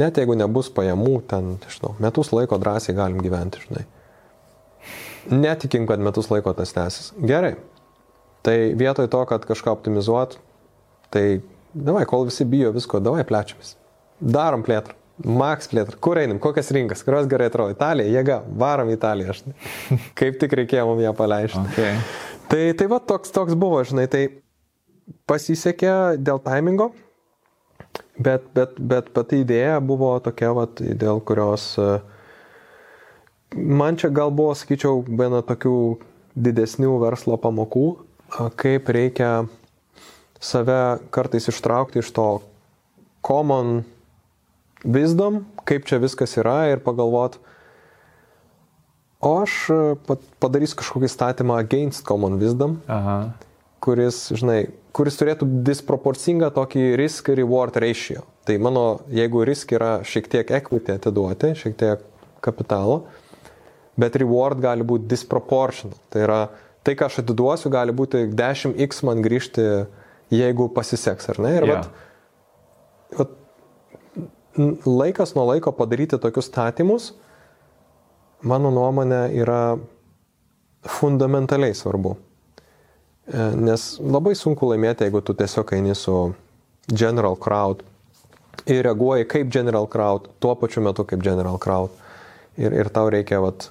net 0.00 0.20
jeigu 0.20 0.36
nebus 0.38 0.70
pajamų, 0.72 1.16
ten, 1.30 1.56
žinau, 1.72 1.94
metus 2.02 2.30
laiko 2.36 2.58
drąsiai 2.60 2.96
galim 2.96 3.20
gyventi, 3.24 3.64
žinai. 3.66 3.86
Netikim, 5.30 5.88
kad 5.90 6.00
metus 6.00 6.30
laiko 6.30 6.54
tas 6.56 6.72
tęsis. 6.72 7.10
Gerai. 7.20 7.56
Tai 8.46 8.54
vietoj 8.80 9.10
to, 9.12 9.20
kad 9.28 9.44
kažką 9.44 9.74
optimizuot, 9.74 10.38
tai 11.12 11.42
davai, 11.74 12.06
kol 12.08 12.24
visi 12.30 12.46
bijo 12.48 12.72
visko, 12.72 13.02
davai 13.04 13.26
plečiamės. 13.28 13.74
Darom 14.20 14.64
plėtrą. 14.64 14.96
Max 15.20 15.68
plėtrą. 15.68 15.98
Kur 16.00 16.16
einam, 16.16 16.38
kokias 16.40 16.70
rinkas, 16.72 17.02
kurios 17.04 17.28
gerai 17.28 17.50
atrodo. 17.50 17.74
Italija, 17.74 18.08
jėga, 18.08 18.38
varom 18.62 18.88
į 18.88 18.96
Italiją. 18.96 19.34
Aš, 19.34 19.42
kaip 20.20 20.40
tik 20.40 20.56
reikėjo 20.62 20.86
mums 20.88 21.04
ją 21.04 21.12
paleisti. 21.18 21.60
Okay. 21.74 21.98
Tai, 22.50 22.62
tai 22.74 22.86
va, 22.90 22.98
toks, 22.98 23.30
toks 23.30 23.54
buvo, 23.54 23.78
žinai, 23.86 24.08
tai 24.10 24.24
pasisekė 25.30 26.18
dėl 26.18 26.40
taimingo, 26.42 26.88
bet, 28.18 28.48
bet, 28.56 28.74
bet 28.74 29.12
pati 29.14 29.44
idėja 29.44 29.76
buvo 29.78 30.16
tokia, 30.24 30.50
va, 30.56 30.64
dėl 30.80 31.22
kurios 31.22 31.72
e, 31.78 31.86
man 33.54 34.00
čia 34.00 34.10
gal 34.14 34.34
buvo, 34.34 34.56
sakyčiau, 34.58 35.04
viena 35.06 35.44
tokių 35.46 35.76
didesnių 36.34 36.96
verslo 37.04 37.38
pamokų, 37.38 37.86
kaip 38.58 38.90
reikia 38.98 39.30
save 40.42 40.98
kartais 41.14 41.46
ištraukti 41.52 42.02
iš 42.02 42.10
to 42.16 42.28
common 43.26 43.84
wisdom, 44.82 45.44
kaip 45.68 45.86
čia 45.86 46.00
viskas 46.02 46.34
yra 46.40 46.64
ir 46.72 46.82
pagalvot, 46.82 47.38
o 49.20 49.30
aš 49.42 49.54
e, 49.72 49.78
padarysiu 50.40 50.80
kažkokį 50.80 51.10
statymą 51.12 51.60
against 51.60 52.04
common 52.08 52.38
wisdom, 52.40 52.78
Aha. 52.88 53.32
kuris, 53.84 54.28
žinai, 54.36 54.60
kuris 54.96 55.18
turėtų 55.20 55.48
disproporcingą 55.66 56.50
tokį 56.56 56.84
risk 57.00 57.30
reward 57.36 57.76
ratio. 57.80 58.24
Tai 58.48 58.56
mano, 58.62 58.84
jeigu 59.12 59.44
risk 59.46 59.74
yra 59.76 60.00
šiek 60.06 60.28
tiek 60.32 60.52
equity 60.60 60.96
atiduoti, 60.96 61.52
šiek 61.58 61.76
tiek 61.78 62.04
kapitalo, 62.44 63.02
bet 64.00 64.16
reward 64.20 64.60
gali 64.62 64.86
būti 64.86 65.08
disproportional. 65.10 65.98
Tai 66.10 66.24
yra, 66.24 66.40
tai 66.86 66.96
ką 66.96 67.10
aš 67.10 67.20
atiduosiu, 67.22 67.72
gali 67.72 67.94
būti 67.96 68.24
10x 68.32 69.04
man 69.06 69.20
grįžti, 69.24 69.66
jeigu 70.32 70.70
pasiseks, 70.72 71.28
ar 71.34 71.42
ne? 71.42 71.56
Ir 71.58 71.68
yeah. 71.68 71.84
vat, 73.18 73.18
vat, 73.18 73.36
laikas 74.86 75.34
nuo 75.36 75.44
laiko 75.50 75.72
padaryti 75.76 76.18
tokius 76.22 76.48
statymus, 76.50 77.12
mano 78.42 78.70
nuomonė, 78.74 79.22
yra 79.36 79.78
fundamentaliai 80.86 81.74
svarbu. 81.76 82.16
E, 83.30 83.48
nes 83.60 83.86
labai 84.00 84.34
sunku 84.38 84.70
laimėti, 84.70 85.06
jeigu 85.06 85.22
tu 85.24 85.36
tiesiog 85.36 85.74
eini 85.76 85.94
su 85.98 86.16
general 86.90 87.36
crowd 87.36 87.84
ir 88.66 88.84
reaguoji 88.84 89.28
kaip 89.30 89.50
general 89.52 89.86
crowd, 89.88 90.28
tuo 90.40 90.54
pačiu 90.58 90.82
metu 90.84 91.04
kaip 91.04 91.22
general 91.24 91.58
crowd. 91.58 91.92
Ir, 92.60 92.74
ir 92.74 92.90
tau 92.92 93.08
reikia 93.12 93.38
vat, 93.40 93.70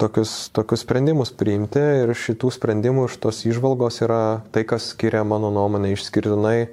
tokius, 0.00 0.48
tokius 0.56 0.84
sprendimus 0.86 1.32
priimti 1.36 1.82
ir 2.04 2.14
šitų 2.16 2.52
sprendimų 2.54 3.08
iš 3.10 3.18
tos 3.20 3.42
išvalgos 3.48 4.00
yra 4.06 4.40
tai, 4.54 4.64
kas 4.64 4.92
skiria 4.94 5.24
mano 5.26 5.50
nuomonę 5.52 5.92
išskirtinai 5.92 6.70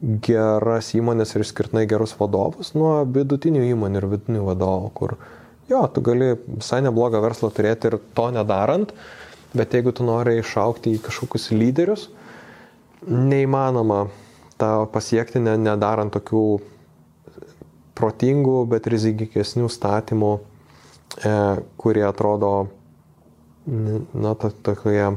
geras 0.00 0.94
įmonės 0.96 1.34
ir 1.34 1.44
išskirtinai 1.44 1.84
gerus 1.88 2.14
vadovus 2.16 2.72
nuo 2.72 3.00
vidutinių 3.04 3.66
įmonių 3.74 4.00
ir 4.00 4.06
vidutinių 4.14 4.44
vadovų, 4.46 4.90
kur 4.96 5.16
jo, 5.68 5.82
tu 5.92 6.02
gali 6.04 6.32
visai 6.46 6.80
neblogą 6.86 7.20
verslą 7.20 7.50
turėti 7.52 7.90
ir 7.90 7.98
to 8.16 8.30
nedarant, 8.32 8.94
bet 9.52 9.76
jeigu 9.76 9.92
tu 9.92 10.06
nori 10.06 10.38
išaukti 10.40 10.94
į 10.96 11.02
kažkokius 11.04 11.50
lyderius, 11.52 12.08
neįmanoma 13.06 14.06
tą 14.60 14.72
pasiekti 14.92 15.42
ne, 15.42 15.56
nedarant 15.60 16.12
tokių 16.16 16.44
protingų, 18.00 18.56
bet 18.72 18.88
rizikingesnių 18.88 19.68
statymų, 19.68 20.32
e, 21.20 21.34
kurie 21.80 22.06
atrodo, 22.08 22.54
na, 23.66 24.34
tokie 24.40 25.10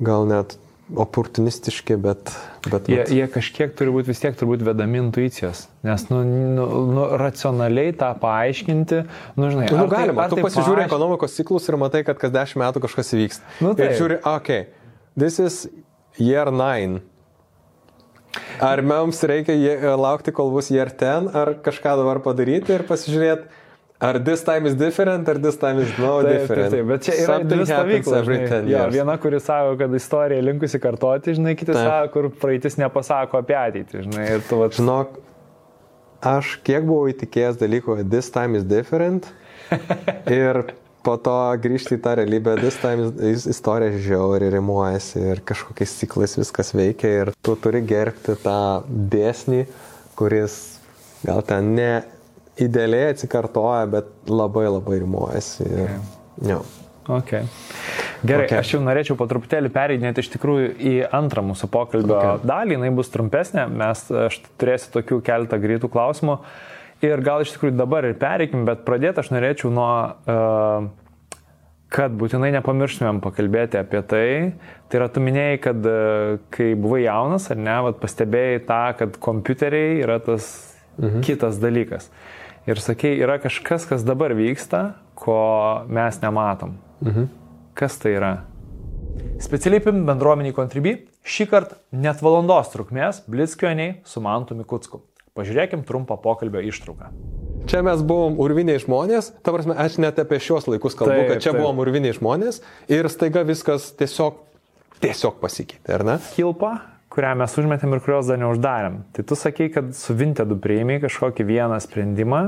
gal 0.00 0.28
net 0.30 0.56
oportunistiški, 0.96 1.96
bet... 2.02 2.32
bet 2.70 2.88
jie, 2.90 3.00
jie 3.16 3.26
kažkiek 3.30 3.72
turi 3.78 3.92
būti 3.94 4.12
vis 4.12 4.20
tiek 4.22 4.36
turbūt 4.38 4.64
vedami 4.66 5.00
intuicijos, 5.02 5.66
nes 5.86 6.04
nu, 6.10 6.22
nu, 6.26 6.66
nu, 6.92 7.06
racionaliai 7.20 7.94
tą 7.98 8.12
paaiškinti, 8.22 9.02
nu 9.38 9.52
žinai, 9.52 9.70
nu, 9.72 9.86
galima, 9.90 10.26
tai, 10.26 10.36
tu 10.36 10.46
pasižiūri 10.46 10.82
paaišk... 10.82 10.90
ekonomikos 10.90 11.38
ciklus 11.38 11.70
ir 11.70 11.78
matai, 11.80 12.04
kad 12.08 12.20
kas 12.20 12.34
dešimt 12.34 12.64
metų 12.64 12.84
kažkas 12.86 13.14
įvyksta. 13.16 13.56
Nu, 13.64 13.72
tai. 13.78 13.92
Žiūri, 13.98 14.20
okay, 14.34 14.68
this 15.18 15.40
is 15.42 15.64
year 16.20 16.52
9. 16.52 17.00
Ar 18.62 18.80
mums 18.86 19.18
reikia 19.28 19.96
laukti, 20.00 20.32
kol 20.32 20.52
bus 20.54 20.70
year 20.72 20.92
10, 20.92 21.32
ar 21.36 21.56
kažką 21.64 21.98
dabar 22.00 22.22
padaryti 22.24 22.72
ir 22.76 22.86
pasižiūrėti, 22.88 23.61
Ar 24.02 24.18
this 24.18 24.42
time 24.42 24.66
is 24.66 24.74
different, 24.74 25.28
ar 25.28 25.38
this 25.38 25.56
time 25.56 25.78
is 25.78 25.90
no 25.98 26.16
taip, 26.22 26.32
different. 26.32 26.70
Taip, 26.72 26.80
taip, 26.80 26.86
bet 26.88 27.04
čia 27.06 27.18
yra 27.22 27.36
dvi 27.46 27.66
stovyklos. 27.68 28.30
Ja, 28.66 28.86
viena, 28.90 29.14
kuri 29.22 29.38
sako, 29.40 29.76
kad 29.78 29.94
istorija 29.94 30.42
linkusi 30.42 30.80
kartoti, 30.82 31.36
žinai, 31.38 31.52
kiti 31.54 31.70
taip. 31.70 31.86
sako, 31.86 32.08
kur 32.16 32.30
praeitis 32.42 32.80
nepasako 32.80 33.38
apie 33.44 33.54
ateitį, 33.60 34.02
žinai. 34.08 34.24
Ir 34.34 34.42
tu, 34.48 34.58
vat... 34.58 34.74
Žinok, 34.74 35.20
aš 36.32 36.56
kiek 36.66 36.82
buvau 36.88 37.12
įtikėjęs 37.12 37.60
dalyko, 37.60 38.00
this 38.02 38.32
time 38.34 38.58
is 38.58 38.66
different. 38.66 39.28
ir 40.42 40.64
po 41.06 41.14
to 41.22 41.34
grįžti 41.62 41.98
į 41.98 42.02
tą 42.02 42.16
realybę, 42.18 42.56
this 42.58 42.78
time 42.82 43.06
is, 43.30 43.46
istorija 43.50 44.00
žiauri 44.02 44.50
rimuojasi 44.50 45.22
ir 45.34 45.44
kažkokiais 45.46 45.94
ciklais 46.00 46.34
viskas 46.38 46.74
veikia 46.74 47.12
ir 47.20 47.30
tu 47.38 47.54
turi 47.54 47.84
gerbti 47.86 48.34
tą 48.42 48.82
dėsnį, 49.14 49.62
kuris 50.18 50.58
gal 51.22 51.42
ten 51.46 51.70
ne 51.78 51.92
idealiai 52.60 53.12
atsikartoja, 53.12 53.86
bet 53.92 54.30
labai 54.30 54.66
labai 54.68 55.00
rimuojasi. 55.02 55.66
Ir, 55.66 55.82
okay. 55.82 56.50
jo. 56.50 56.62
Okay. 57.08 57.46
Gerai, 58.22 58.46
okay. 58.46 58.60
aš 58.60 58.76
jau 58.76 58.80
norėčiau 58.84 59.16
po 59.18 59.26
truputėlį 59.26 59.72
pereidinėti 59.74 60.22
iš 60.22 60.28
tikrųjų 60.36 60.68
į 60.78 60.92
antrą 61.18 61.42
mūsų 61.48 61.66
pokalbio 61.72 62.14
okay. 62.14 62.44
dalį, 62.46 62.76
jinai 62.76 62.90
bus 62.94 63.10
trumpesnė, 63.10 63.64
mes 63.66 64.04
aš 64.28 64.38
turėsiu 64.60 64.92
tokių 64.94 65.18
keletą 65.26 65.58
greitų 65.62 65.90
klausimų 65.90 66.38
ir 67.02 67.22
gal 67.26 67.42
iš 67.42 67.56
tikrųjų 67.56 67.74
dabar 67.80 68.06
ir 68.06 68.14
pereikim, 68.20 68.62
bet 68.68 68.84
pradėti 68.86 69.18
aš 69.24 69.32
norėčiau 69.34 69.72
nuo, 69.74 69.88
uh, 70.30 71.40
kad 71.92 72.14
būtinai 72.20 72.52
nepamirštumėm 72.54 73.18
pakalbėti 73.24 73.80
apie 73.80 74.04
tai. 74.06 74.28
Tai 74.86 75.00
yra, 75.00 75.08
tu 75.10 75.24
minėjai, 75.24 75.56
kad 75.64 75.88
uh, 75.90 76.36
kai 76.54 76.68
buvai 76.78 77.02
jaunas, 77.08 77.48
ar 77.50 77.58
ne, 77.58 77.74
vat, 77.88 77.98
pastebėjai 78.04 78.62
tą, 78.70 78.84
kad 79.00 79.18
kompiuteriai 79.26 79.98
yra 80.04 80.20
tas 80.22 80.52
mhm. 81.00 81.26
kitas 81.26 81.58
dalykas. 81.58 82.06
Uh, 82.06 82.41
ir 82.66 82.80
sakei, 82.82 83.16
yra 83.22 83.38
kažkas, 83.42 83.86
kas 83.88 84.04
dabar 84.06 84.34
vyksta, 84.36 84.94
ko 85.18 85.84
mes 85.88 86.18
nematom. 86.22 86.76
Mhm. 87.02 87.28
Kas 87.74 87.96
tai 87.98 88.16
yra? 88.18 88.32
Specialiai 89.42 89.82
pim 89.82 90.04
bendruomeniai 90.06 90.54
Contribui 90.56 90.96
šį 91.26 91.46
kartą 91.50 91.78
net 91.92 92.20
valandos 92.22 92.70
trukmės 92.72 93.22
Blitzkioniai 93.30 94.00
su 94.08 94.22
Mantu 94.24 94.56
Mikutsku. 94.58 95.02
Pažiūrėkim 95.36 95.84
trumpą 95.88 96.18
pokalbio 96.20 96.60
ištrauką. 96.68 97.08
Čia 97.70 97.80
mes 97.86 98.02
buvom 98.04 98.36
urviniai 98.42 98.80
žmonės, 98.82 99.30
ta 99.44 99.54
prasme, 99.54 99.76
aš 99.78 99.96
net 100.02 100.18
apie 100.18 100.40
šios 100.42 100.66
laikus 100.68 100.96
kalbu, 100.98 101.14
taip, 101.14 101.28
kad 101.30 101.44
čia 101.44 101.52
taip. 101.52 101.60
buvom 101.62 101.78
urviniai 101.84 102.14
žmonės 102.16 102.60
ir 102.90 103.06
staiga 103.12 103.44
viskas 103.46 103.92
tiesiog, 103.98 104.40
tiesiog 105.02 105.38
pasikeitė, 105.40 105.94
ar 105.94 106.04
ne? 106.08 106.16
Kilpa, 106.34 106.72
kurią 107.12 107.32
mes 107.42 107.56
užmetėm 107.60 107.96
ir 107.96 108.02
kurios 108.04 108.28
dar 108.30 108.40
neuždarėm. 108.40 109.02
Tai 109.12 109.24
tu 109.28 109.36
sakei, 109.38 109.68
kad 109.72 109.92
su 109.96 110.16
Vintedu 110.16 110.56
prieimiai 110.62 111.02
kažkokį 111.02 111.46
vieną 111.48 111.80
sprendimą 111.84 112.42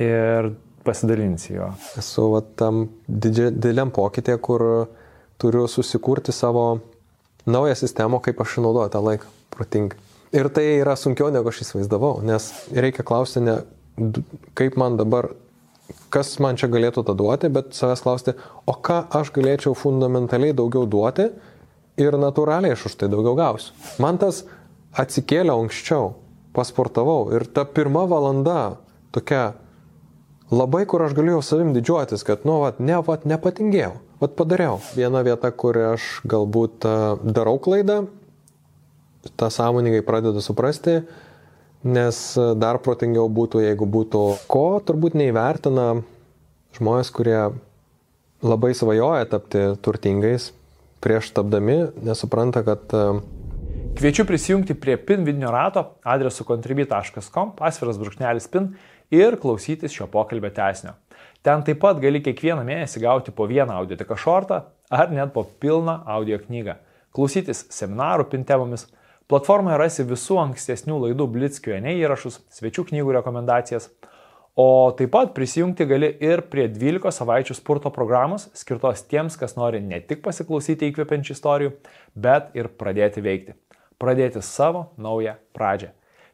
ir 0.00 0.52
pasidalinsi 0.86 1.56
jo. 1.58 1.68
Esu 2.00 2.28
va, 2.32 2.40
tam 2.58 2.86
dideliam 3.06 3.92
pokytė, 3.94 4.38
kur 4.42 4.64
turiu 5.42 5.66
susikurti 5.68 6.34
savo 6.34 6.80
naują 7.46 7.76
sistemą, 7.78 8.22
kaip 8.24 8.40
aš 8.42 8.58
naudoju 8.64 8.94
tą 8.94 9.04
laiką 9.04 9.30
protingai. 9.52 10.00
Ir 10.32 10.48
tai 10.48 10.64
yra 10.80 10.96
sunkiau 10.96 11.28
negu 11.34 11.50
aš 11.52 11.66
įsivaizdavau, 11.66 12.22
nes 12.24 12.48
reikia 12.72 13.04
klausti 13.04 13.42
ne 13.44 13.58
kaip 14.56 14.78
man 14.80 14.96
dabar, 14.96 15.32
kas 16.12 16.38
man 16.40 16.56
čia 16.56 16.70
galėtų 16.72 17.04
tą 17.04 17.14
duoti, 17.18 17.50
bet 17.52 17.74
savęs 17.76 18.04
klausti, 18.04 18.34
o 18.64 18.72
ką 18.72 19.02
aš 19.18 19.32
galėčiau 19.36 19.76
fundamentaliai 19.76 20.56
daugiau 20.56 20.86
duoti, 20.88 21.28
ir 22.00 22.16
natūraliai 22.18 22.76
aš 22.76 22.86
už 22.90 22.98
tai 23.00 23.08
daugiau 23.12 23.34
gausiu. 23.38 23.74
Man 24.02 24.20
tas 24.20 24.44
atsikėlė 24.96 25.54
anksčiau, 25.54 26.14
pasportavau 26.56 27.32
ir 27.36 27.46
ta 27.48 27.64
pirma 27.64 28.04
valanda 28.08 28.76
tokia 29.12 29.54
labai, 30.52 30.84
kur 30.88 31.04
aš 31.04 31.16
galėjau 31.16 31.42
savim 31.44 31.72
didžiuotis, 31.76 32.24
kad, 32.28 32.46
nu, 32.48 32.60
vat, 32.64 32.80
ne, 32.80 32.98
vat, 33.04 33.24
nepatingėjau, 33.28 33.94
vat 34.20 34.36
padariau. 34.36 34.80
Viena 34.96 35.24
vieta, 35.24 35.50
kur 35.52 35.78
aš 35.94 36.20
galbūt 36.28 36.88
uh, 36.88 37.20
darau 37.24 37.56
klaidą, 37.62 38.02
tą 39.36 39.48
sąmoningai 39.52 40.02
pradedu 40.04 40.42
suprasti, 40.44 41.00
nes 41.82 42.18
dar 42.62 42.78
protingiau 42.82 43.26
būtų, 43.32 43.64
jeigu 43.64 43.88
būtų 43.90 44.22
ko, 44.50 44.66
turbūt 44.86 45.16
neįvertina 45.18 46.02
žmonės, 46.76 47.10
kurie 47.14 47.38
labai 48.42 48.72
svajoja 48.74 49.26
tapti 49.30 49.64
turtingais, 49.82 50.50
prieš 51.02 51.32
tapdami 51.36 51.78
nesupranta, 52.02 52.62
kad... 52.66 52.86
E, 52.94 53.40
Kviečiu 53.98 54.24
prisijungti 54.24 54.74
prie 54.80 54.96
PIN 54.96 55.26
vidinio 55.26 55.50
rato 55.52 55.82
adresu 56.08 56.46
contribui.com, 56.48 57.52
pasviras 57.58 57.98
brūkšnelis 58.00 58.48
PIN 58.52 58.70
ir 59.12 59.36
klausytis 59.42 59.92
šio 59.92 60.06
pokalbio 60.12 60.48
tesnio. 60.56 60.94
Ten 61.42 61.64
taip 61.66 61.82
pat 61.82 61.98
gali 62.00 62.22
kiekvieną 62.24 62.62
mėnesį 62.64 63.02
gauti 63.02 63.34
po 63.34 63.48
vieną 63.50 63.74
audioteka 63.82 64.16
šortą 64.16 64.62
ar 64.92 65.12
net 65.12 65.34
po 65.34 65.44
pilną 65.44 65.98
audio 66.06 66.38
knygą. 66.38 66.78
klausytis 67.12 67.66
seminarų 67.68 68.30
pin 68.30 68.44
temomis. 68.44 68.86
Platformoje 69.28 69.76
rasi 69.78 70.04
visų 70.08 70.38
ankstesnių 70.40 70.98
laidų 71.06 71.26
Blitzkio 71.34 71.76
ne 71.80 71.94
įrašus, 72.00 72.40
svečių 72.52 72.86
knygų 72.88 73.12
rekomendacijas, 73.18 73.90
o 74.56 74.92
taip 74.96 75.12
pat 75.14 75.32
prisijungti 75.34 75.86
gali 75.88 76.10
ir 76.20 76.44
prie 76.52 76.68
12 76.68 77.12
savaičių 77.16 77.56
spurto 77.56 77.92
programos, 77.94 78.48
skirtos 78.58 79.04
tiems, 79.08 79.38
kas 79.40 79.56
nori 79.56 79.80
ne 79.80 80.00
tik 80.00 80.22
pasiklausyti 80.24 80.90
įkvepiančių 80.90 81.36
istorijų, 81.36 81.74
bet 82.14 82.52
ir 82.58 82.68
pradėti 82.78 83.24
veikti. 83.24 83.56
Pradėti 84.02 84.42
savo 84.42 84.90
naują 84.98 85.36
pradžią. 85.56 85.92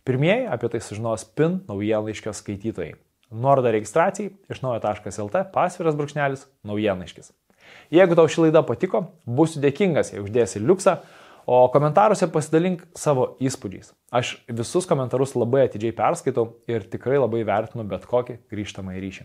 Pirmieji 0.09 0.47
apie 0.49 0.71
tai 0.73 0.81
sužinos 0.81 1.27
PIN 1.37 1.61
naujienlaiškio 1.69 2.33
skaitytojai. 2.33 2.95
Nuoroda 3.29 3.75
registracijai 3.75 4.33
iš 4.49 4.63
naujo.lt 4.65 5.43
pasviras 5.53 5.99
brūkšnelis 5.99 6.47
naujienlaiškis. 6.65 7.35
Jeigu 7.93 8.17
tau 8.17 8.25
ši 8.29 8.47
laida 8.47 8.63
patiko, 8.65 9.03
būsiu 9.29 9.61
dėkingas, 9.61 10.15
jei 10.15 10.23
uždėsi 10.25 10.63
liuksą, 10.65 10.99
o 11.49 11.63
komentaruose 11.73 12.29
pasidalink 12.29 12.83
savo 12.99 13.31
įspūdžiais. 13.41 13.95
Aš 14.13 14.35
visus 14.61 14.89
komentarus 14.89 15.33
labai 15.33 15.65
atidžiai 15.65 15.97
perskaitau 15.97 16.51
ir 16.69 16.85
tikrai 16.93 17.17
labai 17.17 17.41
vertinu 17.49 17.89
bet 17.89 18.05
kokį 18.11 18.43
grįžtamą 18.53 18.99
ryšį. 19.01 19.25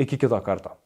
Iki 0.00 0.22
kito 0.24 0.40
karto. 0.46 0.78